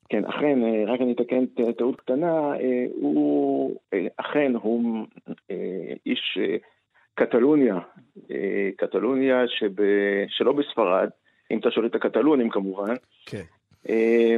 כן, 0.08 0.24
אכן, 0.24 0.64
אה, 0.64 0.92
רק 0.92 1.00
אני 1.00 1.12
אתקן 1.12 1.46
טעות 1.78 2.00
קטנה, 2.00 2.52
אה, 2.54 2.84
הוא, 3.00 3.76
אה, 3.94 4.06
אכן, 4.16 4.52
הוא 4.62 5.06
איש 6.06 6.38
קטלוניה, 7.14 7.78
קטלוניה 8.76 9.44
שב, 9.48 9.82
שלא 10.28 10.52
בספרד, 10.52 11.08
אם 11.50 11.58
אתה 11.58 11.70
שואל 11.70 11.86
את 11.86 11.94
הקטלונים 11.94 12.50
כמובן, 12.50 12.94
כן. 13.26 13.42
אה, 13.88 14.36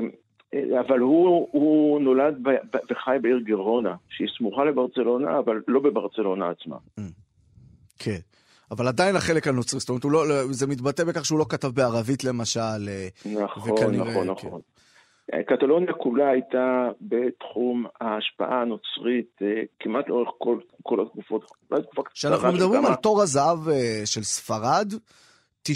אבל 0.80 0.98
הוא, 0.98 1.48
הוא 1.52 2.00
נולד 2.00 2.34
ב, 2.42 2.48
ב, 2.50 2.76
וחי 2.90 3.16
בעיר 3.22 3.38
גרונה, 3.44 3.94
שהיא 4.08 4.28
סמוכה 4.38 4.64
לברצלונה, 4.64 5.38
אבל 5.38 5.62
לא 5.68 5.80
בברצלונה 5.80 6.50
עצמה. 6.50 6.76
כן. 7.98 8.18
אבל 8.70 8.88
עדיין 8.88 9.16
החלק 9.16 9.46
הנוצרי, 9.48 9.80
זאת 9.80 9.88
אומרת, 9.88 10.04
לא, 10.04 10.28
לא- 10.28 10.52
זה 10.52 10.66
מתבטא 10.66 11.04
בכך 11.04 11.24
שהוא 11.24 11.38
לא 11.38 11.46
כתב 11.48 11.68
בערבית 11.68 12.24
למשל. 12.24 12.60
אה, 12.88 13.08
נכון, 13.44 13.72
וכנראה, 13.72 14.10
נכון, 14.10 14.26
כן. 14.26 14.46
נכון. 14.48 14.60
קטלוניה 15.46 15.92
כולה 15.92 16.28
הייתה 16.30 16.88
בתחום 17.00 17.86
ההשפעה 18.00 18.62
הנוצרית 18.62 19.30
אה, 19.42 19.46
כמעט 19.80 20.08
לאורך 20.08 20.28
כל, 20.38 20.58
כל 20.82 21.00
התקופות. 21.00 21.44
כשאנחנו 22.14 22.52
מדברים 22.52 22.80
כמה- 22.80 22.88
על 22.88 22.94
תור 22.94 23.22
הזהב 23.22 23.58
של 24.04 24.22
ספרד, 24.22 24.92
90% 25.68 25.72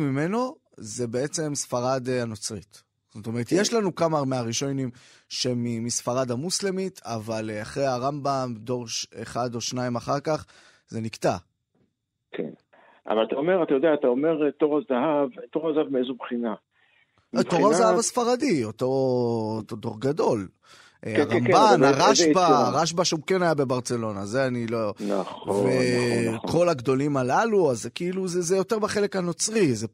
ממנו 0.00 0.54
זה 0.80 1.06
בעצם 1.06 1.54
ספרד 1.54 2.08
אה, 2.08 2.22
הנוצרית. 2.22 2.82
זאת 3.14 3.26
אומרת, 3.26 3.52
יש 3.52 3.74
לנו 3.74 3.94
כמה 3.94 4.24
מהראשונים 4.24 4.90
שמספרד 5.28 6.30
המוסלמית, 6.30 7.00
אבל 7.04 7.50
אה, 7.50 7.62
אחרי 7.62 7.86
הרמב"ם, 7.86 8.54
דור 8.56 8.84
אחד 9.22 9.54
או 9.54 9.60
שניים 9.60 9.96
אחר 9.96 10.20
כך, 10.20 10.46
זה 10.88 11.00
נקטע. 11.00 11.36
כן. 12.32 12.50
אבל 13.08 13.24
אתה 13.24 13.36
אומר, 13.36 13.62
אתה 13.62 13.74
יודע, 13.74 13.88
אתה 13.94 14.06
אומר 14.06 14.46
אה, 14.46 14.52
תור 14.52 14.78
הזהב, 14.78 15.28
תור 15.50 15.70
הזהב 15.70 15.88
מאיזו 15.92 16.14
בחינה? 16.14 16.54
תור 17.50 17.70
הזהב 17.70 17.98
הספרדי, 17.98 18.64
אותו 18.64 18.86
אותו 19.56 19.76
דור 19.76 20.00
גדול. 20.00 20.48
כן, 21.02 21.14
כן, 21.30 21.44
כן, 21.44 21.52
הרמב"ן, 21.52 21.84
הרשב"א? 21.84 22.40
הרשב"א 22.40 23.04
שהוא 23.04 23.20
כן 23.26 23.42
היה 23.42 23.54
בברצלונה, 23.54 24.26
זה 24.26 24.46
אני 24.46 24.66
לא... 24.66 24.94
נכון, 25.00 25.16
נכון, 25.48 25.66
נכון. 26.26 26.48
וכל 26.48 26.68
הגדולים 26.68 27.16
הללו, 27.16 27.70
אז 27.70 27.82
זה 27.82 27.90
כאילו, 27.90 28.28
זה, 28.28 28.40
זה 28.40 28.56
יותר 28.56 28.78
בחלק 28.78 29.16
הנוצרי, 29.16 29.74
זה, 29.74 29.86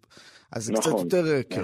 אז 0.55 0.65
זה 0.65 0.73
קצת 0.73 0.87
נכון, 0.87 1.05
יותר... 1.05 1.27
אה, 1.27 1.43
כן. 1.51 1.63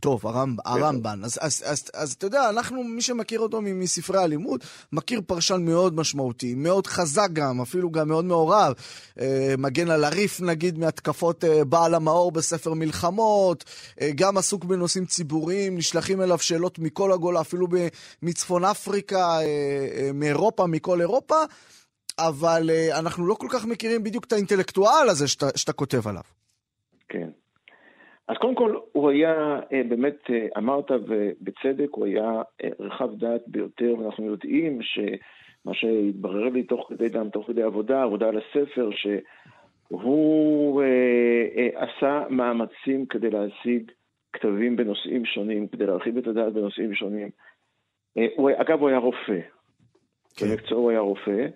טוב, 0.00 0.26
הרמב, 0.26 0.58
הרמב"ן. 0.64 1.24
אז, 1.24 1.38
אז, 1.40 1.62
אז, 1.66 1.90
אז 1.94 2.12
אתה 2.12 2.26
יודע, 2.26 2.48
אנחנו, 2.48 2.84
מי 2.84 3.02
שמכיר 3.02 3.40
אותו 3.40 3.60
מספרי 3.62 4.22
הלימוד, 4.22 4.64
מכיר 4.92 5.20
פרשן 5.26 5.62
מאוד 5.64 5.94
משמעותי, 5.94 6.54
מאוד 6.54 6.86
חזק 6.86 7.28
גם, 7.32 7.60
אפילו 7.60 7.90
גם 7.90 8.08
מאוד 8.08 8.24
מעורב. 8.24 8.74
אה, 9.20 9.54
מגן 9.58 9.90
על 9.90 10.04
הריף, 10.04 10.40
נגיד, 10.40 10.78
מהתקפות 10.78 11.44
אה, 11.44 11.64
בעל 11.64 11.94
המאור 11.94 12.32
בספר 12.32 12.74
מלחמות, 12.74 13.64
אה, 14.00 14.10
גם 14.14 14.36
עסוק 14.38 14.64
בנושאים 14.64 15.06
ציבוריים, 15.06 15.76
נשלחים 15.76 16.22
אליו 16.22 16.38
שאלות 16.38 16.78
מכל 16.78 17.12
הגולה, 17.12 17.40
אפילו 17.40 17.66
ב- 17.70 17.88
מצפון 18.22 18.64
אפריקה, 18.64 19.38
אה, 19.38 19.42
אה, 19.42 20.10
מאירופה, 20.14 20.66
מכל 20.66 21.00
אירופה, 21.00 21.36
אבל 22.18 22.70
אה, 22.70 22.98
אנחנו 22.98 23.26
לא 23.26 23.34
כל 23.34 23.48
כך 23.50 23.64
מכירים 23.64 24.02
בדיוק 24.02 24.24
את 24.24 24.32
האינטלקטואל 24.32 25.08
הזה 25.08 25.28
שאתה, 25.28 25.48
שאתה 25.56 25.72
כותב 25.72 26.08
עליו. 26.08 26.22
אז 28.30 28.36
קודם 28.36 28.54
כל, 28.54 28.76
הוא 28.92 29.10
היה, 29.10 29.60
אה, 29.72 29.82
באמת, 29.88 30.30
אה, 30.30 30.46
אמרת 30.58 30.90
ובצדק, 30.90 31.88
הוא 31.90 32.06
היה 32.06 32.42
אה, 32.64 32.68
רחב 32.80 33.14
דעת 33.14 33.42
ביותר, 33.46 33.94
ואנחנו 33.98 34.26
יודעים 34.26 34.78
שמה 34.82 35.74
שהתברר 35.74 36.48
לי 36.48 36.62
תוך 36.62 36.86
כדי 36.88 37.08
דם, 37.08 37.28
תוך 37.28 37.46
כדי 37.46 37.62
עבודה, 37.62 38.02
עבודה 38.02 38.28
על 38.28 38.38
הספר, 38.38 38.90
שהוא 38.90 40.82
עשה 41.74 42.24
מאמצים 42.30 43.06
כדי 43.06 43.30
להשיג 43.30 43.90
כתבים 44.32 44.76
בנושאים 44.76 45.24
שונים, 45.24 45.68
כדי 45.68 45.86
להרחיב 45.86 46.16
את 46.16 46.26
הדעת 46.26 46.52
בנושאים 46.52 46.94
שונים. 46.94 47.28
הוא, 48.36 48.50
אגב, 48.56 48.80
הוא 48.80 48.88
היה 48.88 48.98
רופא. 48.98 49.40
כן. 50.36 50.46
במקצועו 50.46 50.82
הוא 50.82 50.90
היה 50.90 51.00
רופא, 51.00 51.46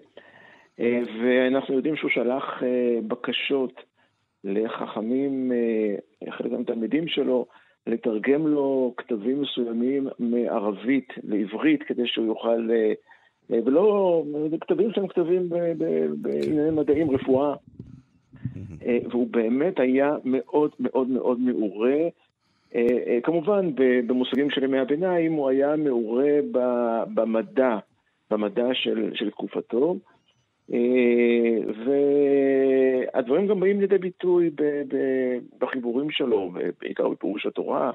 ואנחנו 1.22 1.74
יודעים 1.74 1.96
שהוא 1.96 2.10
שלח 2.10 2.62
בקשות 3.08 3.72
לחכמים, 4.44 5.52
חלק 6.30 6.52
מהתלמידים 6.52 7.08
שלו, 7.08 7.46
לתרגם 7.86 8.46
לו 8.46 8.94
כתבים 8.96 9.42
מסוימים 9.42 10.08
מערבית 10.18 11.12
לעברית 11.22 11.82
כדי 11.82 12.06
שהוא 12.06 12.26
יוכל, 12.26 12.68
אה, 12.70 12.92
אה, 13.52 13.58
ולא, 13.64 14.22
זה 14.50 14.56
כתבים 14.60 14.92
שהם 14.92 15.08
כתבים 15.08 15.48
בענייני 16.16 16.70
מדעים, 16.70 17.10
רפואה. 17.10 17.54
אה, 18.86 18.98
והוא 19.10 19.28
באמת 19.30 19.80
היה 19.80 20.16
מאוד 20.24 20.70
מאוד 20.80 21.08
מאוד 21.08 21.40
מעורה. 21.40 21.96
כמובן, 23.22 23.70
במושגים 24.06 24.50
של 24.50 24.64
ימי 24.64 24.78
הביניים 24.78 25.32
הוא 25.32 25.48
היה 25.48 25.76
מעורה 25.76 26.32
במדע, 27.14 27.78
במדע 28.30 28.68
של, 28.72 29.10
של 29.14 29.30
תקופתו. 29.30 29.96
והדברים 31.84 33.46
גם 33.46 33.60
באים 33.60 33.80
לידי 33.80 33.98
ביטוי 33.98 34.50
בחיבורים 35.58 36.10
שלו, 36.10 36.52
בעיקר 36.80 37.08
בפירוש 37.08 37.46
התורה, 37.46 37.90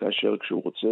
כאשר 0.00 0.36
כשהוא 0.38 0.62
רוצה 0.64 0.88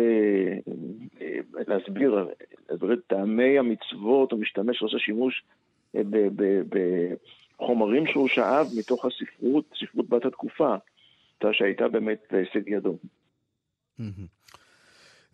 להסביר, 1.66 2.28
להסביר 2.70 2.92
את 2.92 2.98
טעמי 3.06 3.58
המצוות, 3.58 4.32
הוא 4.32 4.40
משתמש, 4.40 4.82
עושה 4.82 4.98
שימוש 4.98 5.42
בחומרים 7.58 8.06
שהוא 8.06 8.28
שאב 8.28 8.66
מתוך 8.78 9.04
הספרות, 9.04 9.64
ספרות 9.80 10.08
בת 10.08 10.24
התקופה, 10.24 10.74
שהייתה 11.52 11.88
באמת 11.88 12.18
בהישג 12.30 12.68
ידו. 12.68 12.98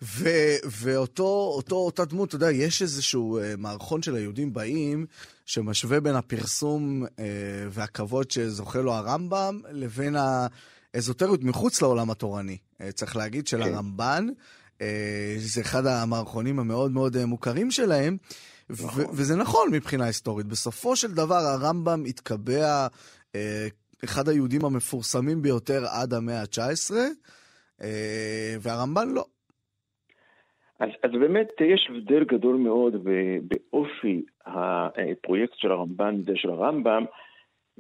ו, 0.05 0.29
ואותו, 0.65 1.53
אותו, 1.57 1.77
אותה 1.77 2.05
דמות, 2.05 2.29
אתה 2.29 2.37
יודע, 2.37 2.51
יש 2.51 2.83
איזשהו 2.83 3.39
uh, 3.39 3.43
מערכון 3.59 4.03
של 4.03 4.15
היהודים 4.15 4.53
באים, 4.53 5.07
שמשווה 5.47 6.01
בין 6.01 6.15
הפרסום 6.15 7.05
uh, 7.05 7.09
והכבוד 7.71 8.31
שזוכה 8.31 8.79
לו 8.79 8.93
הרמב"ם, 8.93 9.61
לבין 9.71 10.17
האזוטריות 10.95 11.45
מחוץ 11.45 11.83
לעולם 11.83 12.11
התורני. 12.11 12.57
Uh, 12.79 12.93
צריך 12.95 13.17
להגיד 13.17 13.47
של 13.47 13.65
כן. 13.65 13.75
הרמב"ן, 13.75 14.27
uh, 14.79 14.83
זה 15.39 15.61
אחד 15.61 15.87
המערכונים 15.87 16.59
המאוד 16.59 16.91
מאוד 16.91 17.17
uh, 17.17 17.25
מוכרים 17.25 17.71
שלהם. 17.71 18.17
נכון. 18.71 19.05
וזה 19.13 19.37
נכון 19.37 19.71
מבחינה 19.73 20.05
היסטורית. 20.05 20.47
בסופו 20.47 20.97
של 20.97 21.15
דבר 21.15 21.37
הרמב"ם 21.37 22.05
התקבע 22.05 22.87
אה, 23.35 23.69
אחד 24.05 24.29
היהודים 24.29 24.65
המפורסמים 24.65 25.43
ביותר 25.43 25.87
עד 25.87 26.15
המאה 26.15 26.41
ה-19, 26.41 26.95
אה, 27.83 28.57
והרמב"ן 28.61 29.09
לא. 29.09 29.27
אז, 30.81 30.89
אז 31.03 31.11
באמת 31.11 31.49
יש 31.61 31.91
הבדל 31.91 32.25
גדול 32.25 32.57
מאוד 32.57 33.07
באופי 33.43 34.23
הפרויקט 34.47 35.55
של 35.57 35.73
הרמב"ן 35.73 36.15
של 36.35 36.51
הרמב"ם, 36.51 37.05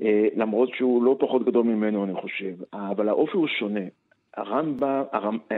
אה, 0.03 0.29
למרות 0.37 0.69
שהוא 0.75 1.05
לא 1.05 1.17
פחות 1.21 1.45
גדול 1.45 1.65
ממנו, 1.65 2.05
אני 2.05 2.15
חושב, 2.15 2.55
אבל 2.73 3.09
האופי 3.09 3.37
הוא 3.37 3.49
שונה. 3.49 3.81
הרמב"ם, 4.37 5.03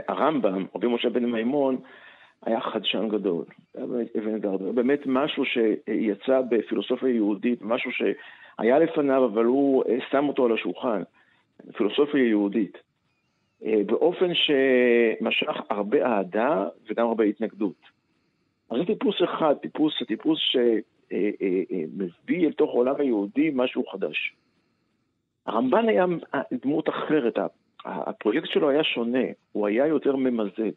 הרמב"ם, 0.07 0.65
רבי 0.75 0.87
משה 0.87 1.09
בן 1.09 1.25
מימון, 1.25 1.77
היה 2.45 2.61
חדשן 2.61 3.07
גדול, 3.09 3.45
באמת 4.73 4.99
משהו 5.05 5.43
שיצא 5.45 6.41
בפילוסופיה 6.49 7.09
יהודית, 7.09 7.59
משהו 7.61 7.91
שהיה 7.91 8.79
לפניו, 8.79 9.25
אבל 9.25 9.45
הוא 9.45 9.83
שם 10.11 10.27
אותו 10.27 10.45
על 10.45 10.51
השולחן, 10.53 11.03
פילוסופיה 11.77 12.27
יהודית. 12.27 12.77
אה, 13.65 13.81
באופן 13.85 14.33
שמשך 14.33 15.61
הרבה 15.69 16.05
אהדה 16.05 16.65
וגם 16.89 17.07
הרבה 17.07 17.23
התנגדות. 17.23 17.97
אז 18.69 18.77
זה 18.77 18.85
טיפוס 18.85 19.15
אחד, 19.23 19.55
טיפוס, 19.61 19.93
טיפוס 20.07 20.39
שמביא 21.11 22.47
אל 22.47 22.51
תוך 22.51 22.69
העולם 22.69 22.95
היהודי 22.99 23.51
משהו 23.53 23.85
חדש. 23.87 24.33
הרמב"ן 25.45 25.89
היה 25.89 26.05
דמות 26.63 26.89
אחרת, 26.89 27.37
הפרויקט 27.85 28.47
שלו 28.47 28.69
היה 28.69 28.83
שונה, 28.83 29.23
הוא 29.51 29.67
היה 29.67 29.87
יותר 29.87 30.15
ממזג. 30.15 30.71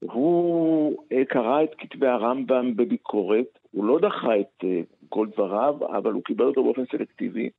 הוא 0.00 0.96
אה, 1.12 1.24
קרא 1.24 1.62
את 1.62 1.74
כתבי 1.78 2.06
הרמב"ם 2.06 2.76
בביקורת, 2.76 3.58
הוא 3.70 3.84
לא 3.84 3.98
דחה 3.98 4.40
את 4.40 4.64
אה, 4.64 4.80
כל 5.08 5.26
דבריו, 5.32 5.76
אבל 5.96 6.12
הוא 6.12 6.22
קיבל 6.24 6.44
אותו 6.44 6.64
באופן 6.64 6.84
סלקטיבי. 6.90 7.50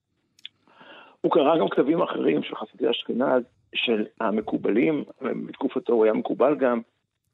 הוא 1.22 1.32
קרא 1.32 1.60
גם 1.60 1.70
כתבים 1.70 2.02
אחרים 2.02 2.44
של 2.44 2.56
חסידי 2.56 2.90
אשכנז, 2.90 3.44
של 3.76 4.06
המקובלים, 4.19 5.03
בתקופתו 5.22 5.93
הוא 5.93 6.03
היה 6.03 6.14
מקובל 6.14 6.56
גם, 6.56 6.81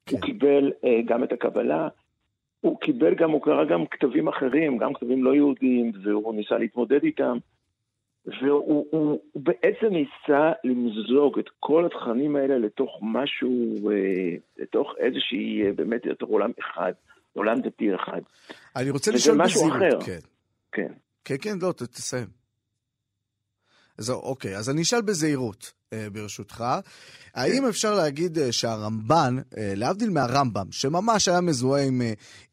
כן. 0.06 0.16
הוא 0.16 0.22
קיבל 0.22 0.72
uh, 0.72 0.88
גם 1.06 1.24
את 1.24 1.32
הקבלה, 1.32 1.88
הוא 2.62 2.80
קיבל 2.80 3.16
גם, 3.16 3.32
הוא 3.32 3.42
קרא 3.42 3.66
גם 3.66 3.86
כתבים 3.86 4.28
אחרים, 4.28 4.78
גם 4.78 4.94
כתבים 4.94 5.24
לא 5.24 5.36
יהודיים, 5.36 5.92
והוא 6.04 6.36
ניסה 6.36 6.58
להתמודד 6.58 7.04
איתם, 7.04 7.38
והוא 8.26 8.86
הוא, 8.92 9.20
הוא 9.32 9.42
בעצם 9.44 9.88
ניסה 9.92 10.52
למזוג 10.64 11.40
את 11.40 11.50
כל 11.60 11.86
התכנים 11.86 12.36
האלה 12.36 12.58
לתוך 12.58 13.00
משהו, 13.02 13.76
uh, 13.76 14.62
לתוך 14.62 14.94
איזושהי, 14.98 15.70
uh, 15.70 15.74
באמת, 15.76 16.06
לתוך 16.06 16.30
עולם 16.30 16.52
אחד, 16.60 16.92
עולם 17.34 17.62
דתי 17.62 17.96
אחד. 17.96 18.22
אני 18.76 18.90
רוצה 18.90 19.12
לשאול 19.12 19.38
בזהירות, 19.44 20.04
כן. 20.06 20.20
כן. 20.72 20.94
כן, 21.26 21.36
כן, 21.42 21.58
לא, 21.62 21.72
תסיים. 21.72 22.28
אז 23.98 24.10
אוקיי, 24.10 24.58
אז 24.58 24.70
אני 24.70 24.82
אשאל 24.82 25.02
בזהירות, 25.02 25.64
אה, 25.64 25.81
ברשותך. 26.12 26.66
האם 27.36 27.68
אפשר 27.68 27.94
להגיד 27.94 28.40
אה, 28.40 28.52
שהרמב"ן, 28.52 29.38
אה, 29.58 29.74
להבדיל 29.76 30.10
מהרמב"ם, 30.10 30.66
שממש 30.72 31.28
היה 31.28 31.42
מזוהה 31.42 31.84
עם, 31.84 32.02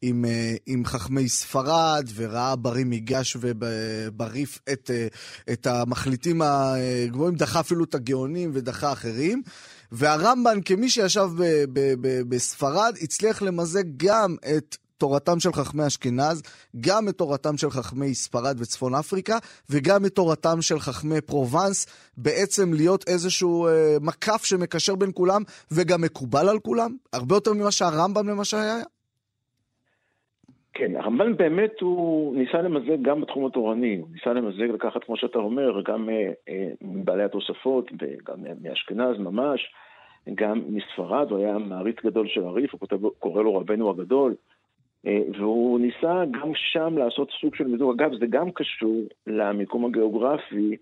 עם, 0.01 0.25
עם 0.65 0.85
חכמי 0.85 1.29
ספרד 1.29 2.09
וראה 2.15 2.55
ברי 2.55 2.83
מיגש 2.83 3.37
ובריף 3.39 4.59
את, 4.71 4.91
את 5.51 5.67
המחליטים 5.67 6.41
הגבוהים, 6.41 7.35
דחה 7.35 7.59
אפילו 7.59 7.83
את 7.83 7.95
הגאונים 7.95 8.51
ודחה 8.53 8.91
אחרים, 8.91 9.41
והרמב"ן, 9.91 10.59
כמי 10.65 10.89
שישב 10.89 11.29
ב, 11.37 11.63
ב, 11.73 11.93
ב, 12.01 12.21
בספרד, 12.29 12.93
הצליח 13.01 13.41
למזג 13.41 13.83
גם 13.97 14.35
את 14.57 14.77
תורתם 14.99 15.39
של 15.39 15.51
חכמי 15.51 15.87
אשכנז, 15.87 16.37
גם 16.87 17.03
את 17.09 17.15
תורתם 17.17 17.57
של 17.57 17.69
חכמי 17.69 18.13
ספרד 18.13 18.55
וצפון 18.59 18.93
אפריקה, 18.95 19.37
וגם 19.69 20.05
את 20.05 20.15
תורתם 20.15 20.61
של 20.61 20.79
חכמי 20.79 21.21
פרובנס, 21.21 22.11
בעצם 22.17 22.73
להיות 22.73 23.03
איזשהו 23.07 23.67
אה, 23.67 23.97
מקף 24.01 24.41
שמקשר 24.45 24.95
בין 24.95 25.11
כולם, 25.13 25.41
וגם 25.71 26.01
מקובל 26.01 26.49
על 26.49 26.59
כולם, 26.59 26.91
הרבה 27.13 27.35
יותר 27.35 27.53
ממה 27.53 27.71
שהרמב"ם 27.71 28.29
למשל 28.29 28.57
היה. 28.57 28.83
כן, 30.73 30.95
הרמב"ן 30.95 31.37
באמת 31.37 31.81
הוא 31.81 32.35
ניסה 32.35 32.61
למזג 32.61 33.01
גם 33.01 33.21
בתחום 33.21 33.45
התורני, 33.45 33.97
הוא 33.97 34.07
ניסה 34.13 34.33
למזג 34.33 34.69
לקחת, 34.73 35.03
כמו 35.03 35.17
שאתה 35.17 35.39
אומר, 35.39 35.81
גם 35.81 36.09
אה, 36.09 36.31
אה, 36.49 36.69
מבעלי 36.81 37.23
התוספות, 37.23 37.91
גם 38.27 38.35
מאשכנז 38.61 39.17
ממש, 39.19 39.71
גם 40.35 40.61
מספרד, 40.67 41.31
הוא 41.31 41.39
היה 41.39 41.57
מעריץ 41.57 41.95
גדול 42.05 42.27
של 42.27 42.43
הריף, 42.43 42.71
הוא 42.73 43.11
קורא 43.19 43.43
לו 43.43 43.55
רבנו 43.55 43.89
הגדול. 43.89 44.35
אה, 45.07 45.21
והוא 45.39 45.79
ניסה 45.79 46.23
גם 46.31 46.51
שם 46.55 46.97
לעשות 46.97 47.29
סוג 47.41 47.55
של 47.55 47.67
מיזוג. 47.67 48.01
אגב, 48.01 48.11
זה 48.19 48.25
גם 48.29 48.51
קשור 48.51 49.01
למיקום 49.27 49.85
הגיאוגרפי 49.85 50.75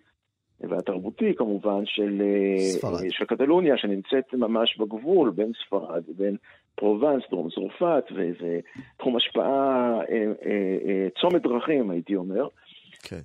והתרבותי 0.60 1.36
כמובן 1.38 1.86
של, 1.86 2.22
אה, 2.22 3.00
של 3.10 3.26
קטלוניה, 3.26 3.78
שנמצאת 3.78 4.34
ממש 4.34 4.78
בגבול 4.78 5.30
בין 5.30 5.52
ספרד 5.66 6.04
ובין 6.10 6.36
פרובנס, 6.76 7.24
דרום 7.32 7.50
צרפת, 7.50 8.04
וזה 8.12 8.60
תחום 8.98 9.16
השפעה, 9.16 10.00
אה, 10.10 11.08
צומת 11.22 11.42
דרכים, 11.42 11.90
הייתי 11.90 12.16
אומר. 12.16 12.48
כן. 13.04 13.20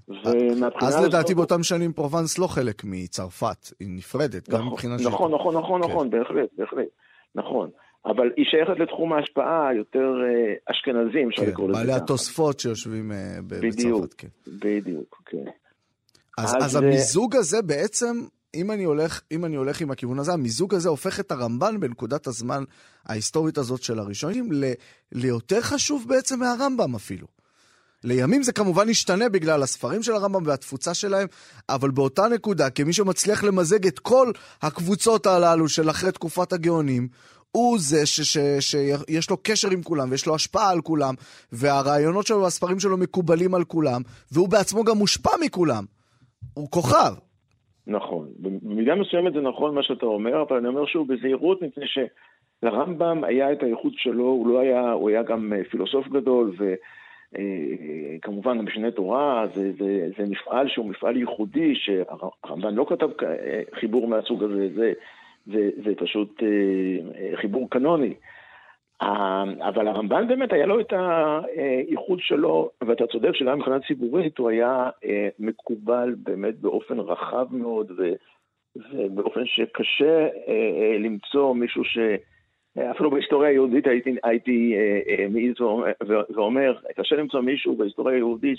אז 0.81 1.05
לדעתי 1.05 1.35
באותם 1.35 1.63
שנים 1.63 1.93
פרובנס 1.93 2.39
לא 2.39 2.47
חלק 2.47 2.85
מצרפת, 2.85 3.73
היא 3.81 3.89
נפרדת, 3.91 4.49
גם 4.49 4.59
נכון, 4.59 4.73
מבחינה 4.73 4.99
של... 4.99 5.09
נכון, 5.09 5.35
נכון, 5.35 5.57
נכון, 5.57 5.83
כן. 5.83 5.89
נכון, 5.89 6.11
בהחלט, 6.11 6.49
בהחלט, 6.59 6.89
נכון. 7.35 7.71
אבל 8.07 8.31
היא 8.37 8.45
שייכת 8.51 8.81
לתחום 8.81 9.13
ההשפעה 9.13 9.75
יותר 9.77 10.13
אה, 10.25 10.55
אשכנזים, 10.73 11.29
אפשר 11.29 11.43
כן, 11.43 11.49
לקרוא 11.51 11.69
לזה. 11.69 11.79
בעלי 11.79 11.93
התוספות 11.93 12.61
שיושבים 12.61 13.13
אה, 13.13 13.39
בצרפת, 13.47 14.15
כן. 14.15 14.29
בדיוק, 14.47 15.23
כן. 15.27 15.45
אז, 16.39 16.55
אז, 16.57 16.65
אז 16.65 16.77
המיזוג 16.77 17.37
הזה 17.37 17.63
בעצם, 17.63 18.15
אם 18.55 18.71
אני, 18.71 18.85
הולך, 18.85 19.21
אם 19.33 19.45
אני 19.45 19.57
הולך 19.57 19.81
עם 19.81 19.91
הכיוון 19.91 20.19
הזה, 20.19 20.33
המיזוג 20.33 20.75
הזה 20.75 20.89
הופך 20.89 21.21
את 21.21 21.33
הרמב"ן 21.33 21.81
בנקודת 21.81 22.27
הזמן 22.27 22.65
ההיסטורית 23.07 23.59
הזאת 23.59 23.83
של 23.83 23.99
הראשונים 23.99 24.53
ל, 24.53 24.65
ליותר 25.13 25.61
חשוב 25.61 26.05
בעצם 26.09 26.41
מהרמב"ם 26.41 26.95
אפילו. 26.95 27.27
לימים 28.05 28.43
זה 28.43 28.53
כמובן 28.53 28.89
ישתנה 28.89 29.29
בגלל 29.29 29.63
הספרים 29.63 30.03
של 30.03 30.13
הרמב"ם 30.13 30.47
והתפוצה 30.47 30.95
שלהם, 30.95 31.27
אבל 31.69 31.91
באותה 31.91 32.29
נקודה, 32.29 32.71
כמי 32.71 32.93
שמצליח 32.93 33.45
למזג 33.45 33.87
את 33.87 33.99
כל 33.99 34.33
הקבוצות 34.63 35.27
הללו 35.27 35.69
של 35.69 35.91
אחרי 35.91 36.13
תקופת 36.13 36.53
הגאונים, 36.53 37.09
הוא 37.53 37.79
זה 37.79 38.07
שיש 38.61 39.31
לו 39.31 39.37
קשר 39.43 39.69
עם 39.73 39.83
כולם 39.83 40.11
ויש 40.11 40.27
לו 40.27 40.35
השפעה 40.35 40.71
על 40.71 40.81
כולם, 40.81 41.15
והרעיונות 41.53 42.27
שלו 42.27 42.43
והספרים 42.43 42.79
שלו 42.81 42.97
מקובלים 42.97 43.55
על 43.55 43.65
כולם, 43.65 44.01
והוא 44.33 44.49
בעצמו 44.49 44.85
גם 44.85 44.99
מושפע 44.99 45.31
מכולם. 45.45 45.85
הוא 46.55 46.71
כוכב. 46.71 47.13
נכון. 47.87 48.29
במידה 48.39 48.95
מסוימת 48.95 49.33
זה 49.33 49.41
נכון 49.41 49.75
מה 49.75 49.83
שאתה 49.83 50.07
אומר, 50.07 50.43
אבל 50.43 50.57
אני 50.57 50.69
אומר 50.69 50.87
שוב 50.87 51.13
בזהירות, 51.13 51.63
מפני 51.63 51.85
שלרמב"ם 51.87 53.25
היה 53.25 53.53
את 53.53 53.63
הייחוד 53.63 53.93
שלו, 53.97 54.25
הוא 54.25 54.47
לא 54.47 54.61
היה, 54.61 54.93
הוא 54.93 55.11
היה 55.11 55.23
גם 55.23 55.53
אה, 55.53 55.65
פילוסוף 55.71 56.09
גדול, 56.09 56.55
וכמובן 56.59 58.57
אה, 58.59 58.63
משנה 58.63 58.91
תורה, 58.91 59.47
זה, 59.55 59.73
זה, 59.79 60.09
זה 60.19 60.25
מפעל 60.29 60.69
שהוא 60.69 60.91
מפעל 60.91 61.17
ייחודי, 61.17 61.75
שהרמב"ן 61.75 62.75
לא 62.75 62.87
כתב 62.89 63.09
אה, 63.23 63.63
חיבור 63.81 64.09
מהסוג 64.09 64.43
הזה, 64.43 64.69
זה 64.75 64.93
זה, 65.47 65.71
זה 65.85 65.95
פשוט 65.97 66.43
אה, 66.43 67.37
חיבור 67.37 67.71
קנוני. 67.71 68.15
אבל 69.61 69.89
הרמב"ן 69.89 70.29
באמת 70.29 70.53
היה 70.53 70.67
לו 70.67 70.81
את 70.81 70.93
הייחוד 71.57 72.19
שלו, 72.21 72.71
ואתה 72.87 73.07
צודק 73.07 73.31
שגם 73.35 73.59
מבחינה 73.59 73.81
ציבורית 73.81 74.39
הוא 74.39 74.51
היה 74.51 74.91
מקובל 75.39 76.15
באמת 76.17 76.59
באופן 76.59 77.01
רחב 77.01 77.47
מאוד, 77.51 77.93
ובאופן 78.77 79.47
שקשה 79.47 80.29
למצוא 80.99 81.55
מישהו 81.55 81.85
ש... 81.85 81.99
אפילו 82.91 83.11
בהיסטוריה 83.11 83.51
היהודית 83.51 83.87
הייתי, 83.87 84.17
הייתי 84.23 84.75
מעיז 85.31 85.55
ואומר, 86.35 86.75
קשה 86.97 87.17
למצוא 87.17 87.41
מישהו 87.41 87.77
בהיסטוריה 87.77 88.17
היהודית 88.17 88.59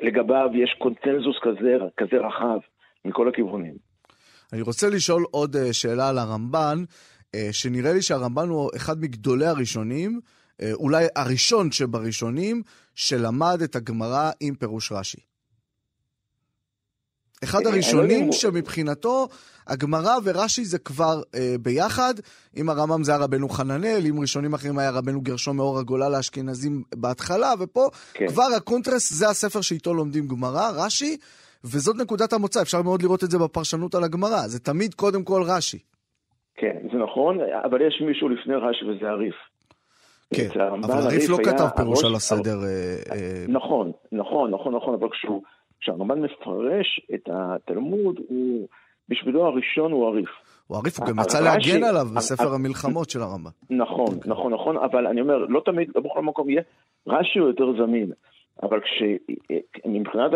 שלגביו 0.00 0.50
יש 0.54 0.74
קונצנזוס 0.78 1.38
כזה, 1.42 1.78
כזה 1.96 2.16
רחב 2.18 2.58
מכל 3.04 3.28
הכיוונים. 3.28 3.89
אני 4.52 4.62
רוצה 4.62 4.88
לשאול 4.88 5.24
עוד 5.30 5.56
שאלה 5.72 6.08
על 6.08 6.18
הרמב"ן. 6.18 6.84
אה, 7.34 7.48
שנראה 7.52 7.92
לי 7.92 8.02
שהרמב"ן 8.02 8.48
הוא 8.48 8.70
אחד 8.76 9.00
מגדולי 9.00 9.46
הראשונים, 9.46 10.20
אה, 10.62 10.72
אולי 10.72 11.06
הראשון 11.16 11.72
שבראשונים, 11.72 12.62
שלמד 12.94 13.62
את 13.62 13.76
הגמרא 13.76 14.30
עם 14.40 14.54
פירוש 14.54 14.92
רש"י. 14.92 15.20
אחד 17.44 17.66
אה, 17.66 17.72
הראשונים 17.72 18.32
שמבחינתו 18.32 19.28
הגמרא 19.66 20.16
ורש"י 20.24 20.64
זה 20.64 20.78
כבר 20.78 21.22
אה, 21.34 21.54
ביחד. 21.60 22.14
עם 22.54 22.68
הרמב"ם 22.68 23.04
זה 23.04 23.12
היה 23.12 23.20
רבנו 23.20 23.48
חננאל, 23.48 24.06
עם 24.06 24.20
ראשונים 24.20 24.54
אחרים 24.54 24.78
היה 24.78 24.90
רבנו 24.90 25.20
גרשום 25.20 25.56
מאור 25.56 25.78
הגולה 25.78 26.08
לאשכנזים 26.08 26.82
בהתחלה, 26.94 27.52
ופה 27.58 27.90
כן. 28.14 28.28
כבר 28.28 28.48
הקונטרס 28.56 29.12
זה 29.12 29.28
הספר 29.28 29.60
שאיתו 29.60 29.94
לומדים 29.94 30.28
גמרא, 30.28 30.70
רש"י, 30.74 31.16
וזאת 31.64 31.96
נקודת 31.96 32.32
המוצא, 32.32 32.62
אפשר 32.62 32.82
מאוד 32.82 33.02
לראות 33.02 33.24
את 33.24 33.30
זה 33.30 33.38
בפרשנות 33.38 33.94
על 33.94 34.04
הגמרא, 34.04 34.46
זה 34.46 34.60
תמיד 34.60 34.94
קודם 34.94 35.24
כל 35.24 35.42
רש"י. 35.46 35.78
כן, 36.54 36.76
זה 36.92 36.98
נכון, 36.98 37.38
אבל 37.64 37.80
יש 37.86 38.02
מישהו 38.06 38.28
לפני 38.28 38.54
רש"י 38.54 38.84
וזה 38.84 39.10
הריף. 39.10 39.34
כן, 40.34 40.60
אבל 40.84 40.94
הריף 40.94 41.28
לא 41.28 41.36
כתב 41.36 41.68
פירוש 41.76 42.04
על 42.04 42.14
הסדר. 42.14 42.58
אה, 42.64 42.96
אה, 43.12 43.44
נכון, 43.48 43.92
נכון, 44.12 44.50
נכון, 44.50 44.74
נכון, 44.74 44.94
אבל 44.94 45.08
כשהרמב"ן 45.80 46.20
מפרש 46.20 47.00
את 47.14 47.28
התלמוד, 47.32 48.20
הוא, 48.28 48.68
בשבילו 49.08 49.46
הראשון 49.46 49.92
הוא 49.92 50.06
הריף. 50.06 50.28
הוא 50.66 50.76
הריף, 50.76 50.98
הוא 50.98 51.08
גם 51.08 51.18
יצא 51.18 51.40
להגן 51.40 51.84
עליו 51.84 52.06
בספר 52.16 52.54
המלחמות 52.54 53.10
של 53.10 53.22
הרמב"ן. 53.22 53.50
נכון, 53.70 54.18
נכון, 54.26 54.52
נכון, 54.52 54.76
אבל 54.76 55.06
אני 55.06 55.20
אומר, 55.20 55.38
לא 55.38 55.62
תמיד, 55.64 55.88
לא 55.94 56.00
בכל 56.02 56.22
מקום 56.22 56.50
יהיה, 56.50 56.62
רש"י 57.06 57.38
הוא 57.38 57.48
יותר 57.48 57.64
זמין. 57.78 58.12
אבל 58.62 58.80
כשמבחינת 58.80 60.30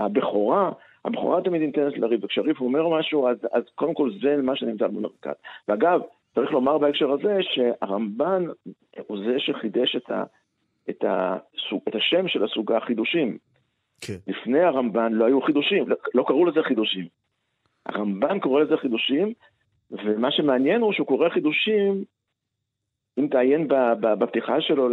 הבכורה, 0.00 0.70
הבכורה 1.04 1.42
תמיד 1.42 1.62
ניתנת 1.62 1.98
לריב, 1.98 2.24
וכשהריב 2.24 2.56
אומר 2.60 2.88
משהו, 2.88 3.28
אז, 3.28 3.36
אז 3.52 3.62
קודם 3.74 3.94
כל 3.94 4.10
זה 4.22 4.42
מה 4.42 4.56
שנמצא 4.56 4.86
במרכז. 4.86 5.34
ואגב, 5.68 6.00
צריך 6.34 6.50
לומר 6.50 6.78
בהקשר 6.78 7.10
הזה 7.12 7.38
שהרמב"ן 7.42 8.44
הוא 9.06 9.18
זה 9.18 9.34
שחידש 9.38 9.96
את, 9.96 10.10
ה, 10.10 10.24
את, 10.90 11.04
הסוג, 11.08 11.80
את 11.88 11.94
השם 11.94 12.28
של 12.28 12.44
הסוגה 12.44 12.76
החידושים. 12.76 13.38
כן. 14.00 14.16
לפני 14.26 14.60
הרמב"ן 14.60 15.12
לא 15.12 15.24
היו 15.24 15.42
חידושים, 15.42 15.88
לא, 15.88 15.96
לא 16.14 16.24
קראו 16.26 16.46
לזה 16.46 16.60
חידושים. 16.62 17.06
הרמב"ן 17.86 18.40
קורא 18.40 18.62
לזה 18.62 18.76
חידושים, 18.76 19.32
ומה 19.90 20.30
שמעניין 20.30 20.80
הוא 20.80 20.92
שהוא 20.92 21.06
קורא 21.06 21.28
חידושים, 21.28 22.04
אם 23.20 23.26
תעיין 23.30 23.68
בפתיחה 24.00 24.52
שלו 24.60 24.88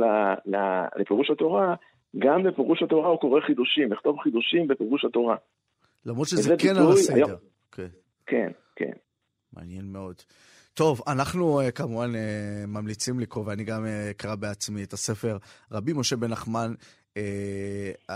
לפירוש 0.95 1.31
התורה, 1.31 1.75
גם 2.17 2.43
בפירוש 2.43 2.83
התורה 2.83 3.09
הוא 3.09 3.19
קורא 3.19 3.41
חידושים, 3.41 3.91
לכתוב 3.91 4.19
חידושים 4.23 4.67
בפירוש 4.67 5.05
התורה. 5.05 5.35
למרות 6.05 6.27
שזה 6.27 6.55
כן 6.59 6.75
על 6.77 6.91
הסדר. 6.91 7.15
היום... 7.15 7.31
כן. 7.71 7.87
כן, 8.25 8.51
כן. 8.75 8.91
מעניין 9.53 9.85
מאוד. 9.91 10.15
טוב, 10.73 11.01
אנחנו 11.07 11.61
uh, 11.61 11.71
כמובן 11.71 12.11
uh, 12.11 12.67
ממליצים 12.67 13.19
לקרוא, 13.19 13.45
ואני 13.47 13.63
גם 13.63 13.85
uh, 13.85 14.11
אקרא 14.11 14.35
בעצמי 14.35 14.83
את 14.83 14.93
הספר 14.93 15.37
רבי 15.71 15.93
משה 15.93 16.15
בן 16.15 16.27
נחמן, 16.27 16.73
uh, 17.13 17.17
uh, 18.11 18.13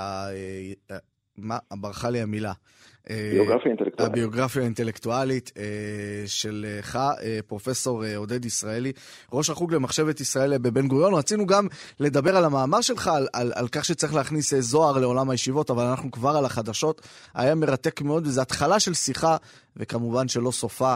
uh, 0.92 0.94
מה, 1.38 1.58
ברכה 1.72 2.10
לי 2.10 2.22
המילה. 2.22 2.54
ביוגרפיה 3.10 3.72
אינטלקטואלית. 3.72 4.14
הביוגרפיה 4.14 4.62
האינטלקטואלית 4.62 5.52
שלך, 6.26 7.00
פרופסור 7.48 8.04
עודד 8.16 8.46
ישראלי, 8.46 8.92
ראש 9.34 9.50
החוג 9.50 9.74
למחשבת 9.74 10.22
ישראל 10.22 10.58
בבן 10.58 10.88
גוריון. 10.88 11.14
רצינו 11.14 11.46
גם 11.46 11.68
לדבר 12.00 12.38
על 12.38 12.46
המאמר 12.46 12.82
שלך, 12.82 13.08
על, 13.08 13.28
על, 13.34 13.52
על 13.56 13.68
כך 13.68 13.86
שצריך 13.86 14.16
להכניס 14.16 14.54
זוהר 14.54 14.98
לעולם 14.98 15.30
הישיבות, 15.30 15.70
אבל 15.70 15.84
אנחנו 15.84 16.12
כבר 16.12 16.30
על 16.30 16.46
החדשות. 16.46 17.08
היה 17.36 17.56
מרתק 17.56 18.02
מאוד, 18.02 18.28
וזו 18.28 18.42
התחלה 18.42 18.80
של 18.80 18.94
שיחה, 18.94 19.38
וכמובן 19.78 20.28
שלא 20.28 20.52
סופה. 20.52 20.96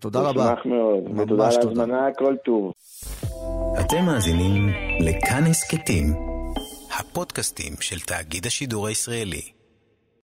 תודה 0.00 0.20
רבה. 0.20 0.44
נשמח 0.44 0.66
מאוד, 0.66 1.18
ותודה 1.20 1.46
על 1.46 1.52
ההזמנה, 1.56 2.08
כל 2.18 2.34
טוב. 2.44 2.72
אתם 3.80 4.04
מאזינים 4.04 4.68
לכאן 5.00 5.44
הסכתים, 5.44 6.14
הפודקאסטים 6.98 7.72
של 7.80 8.00
תאגיד 8.00 8.46
השידור 8.46 8.86
הישראלי. 8.86 9.57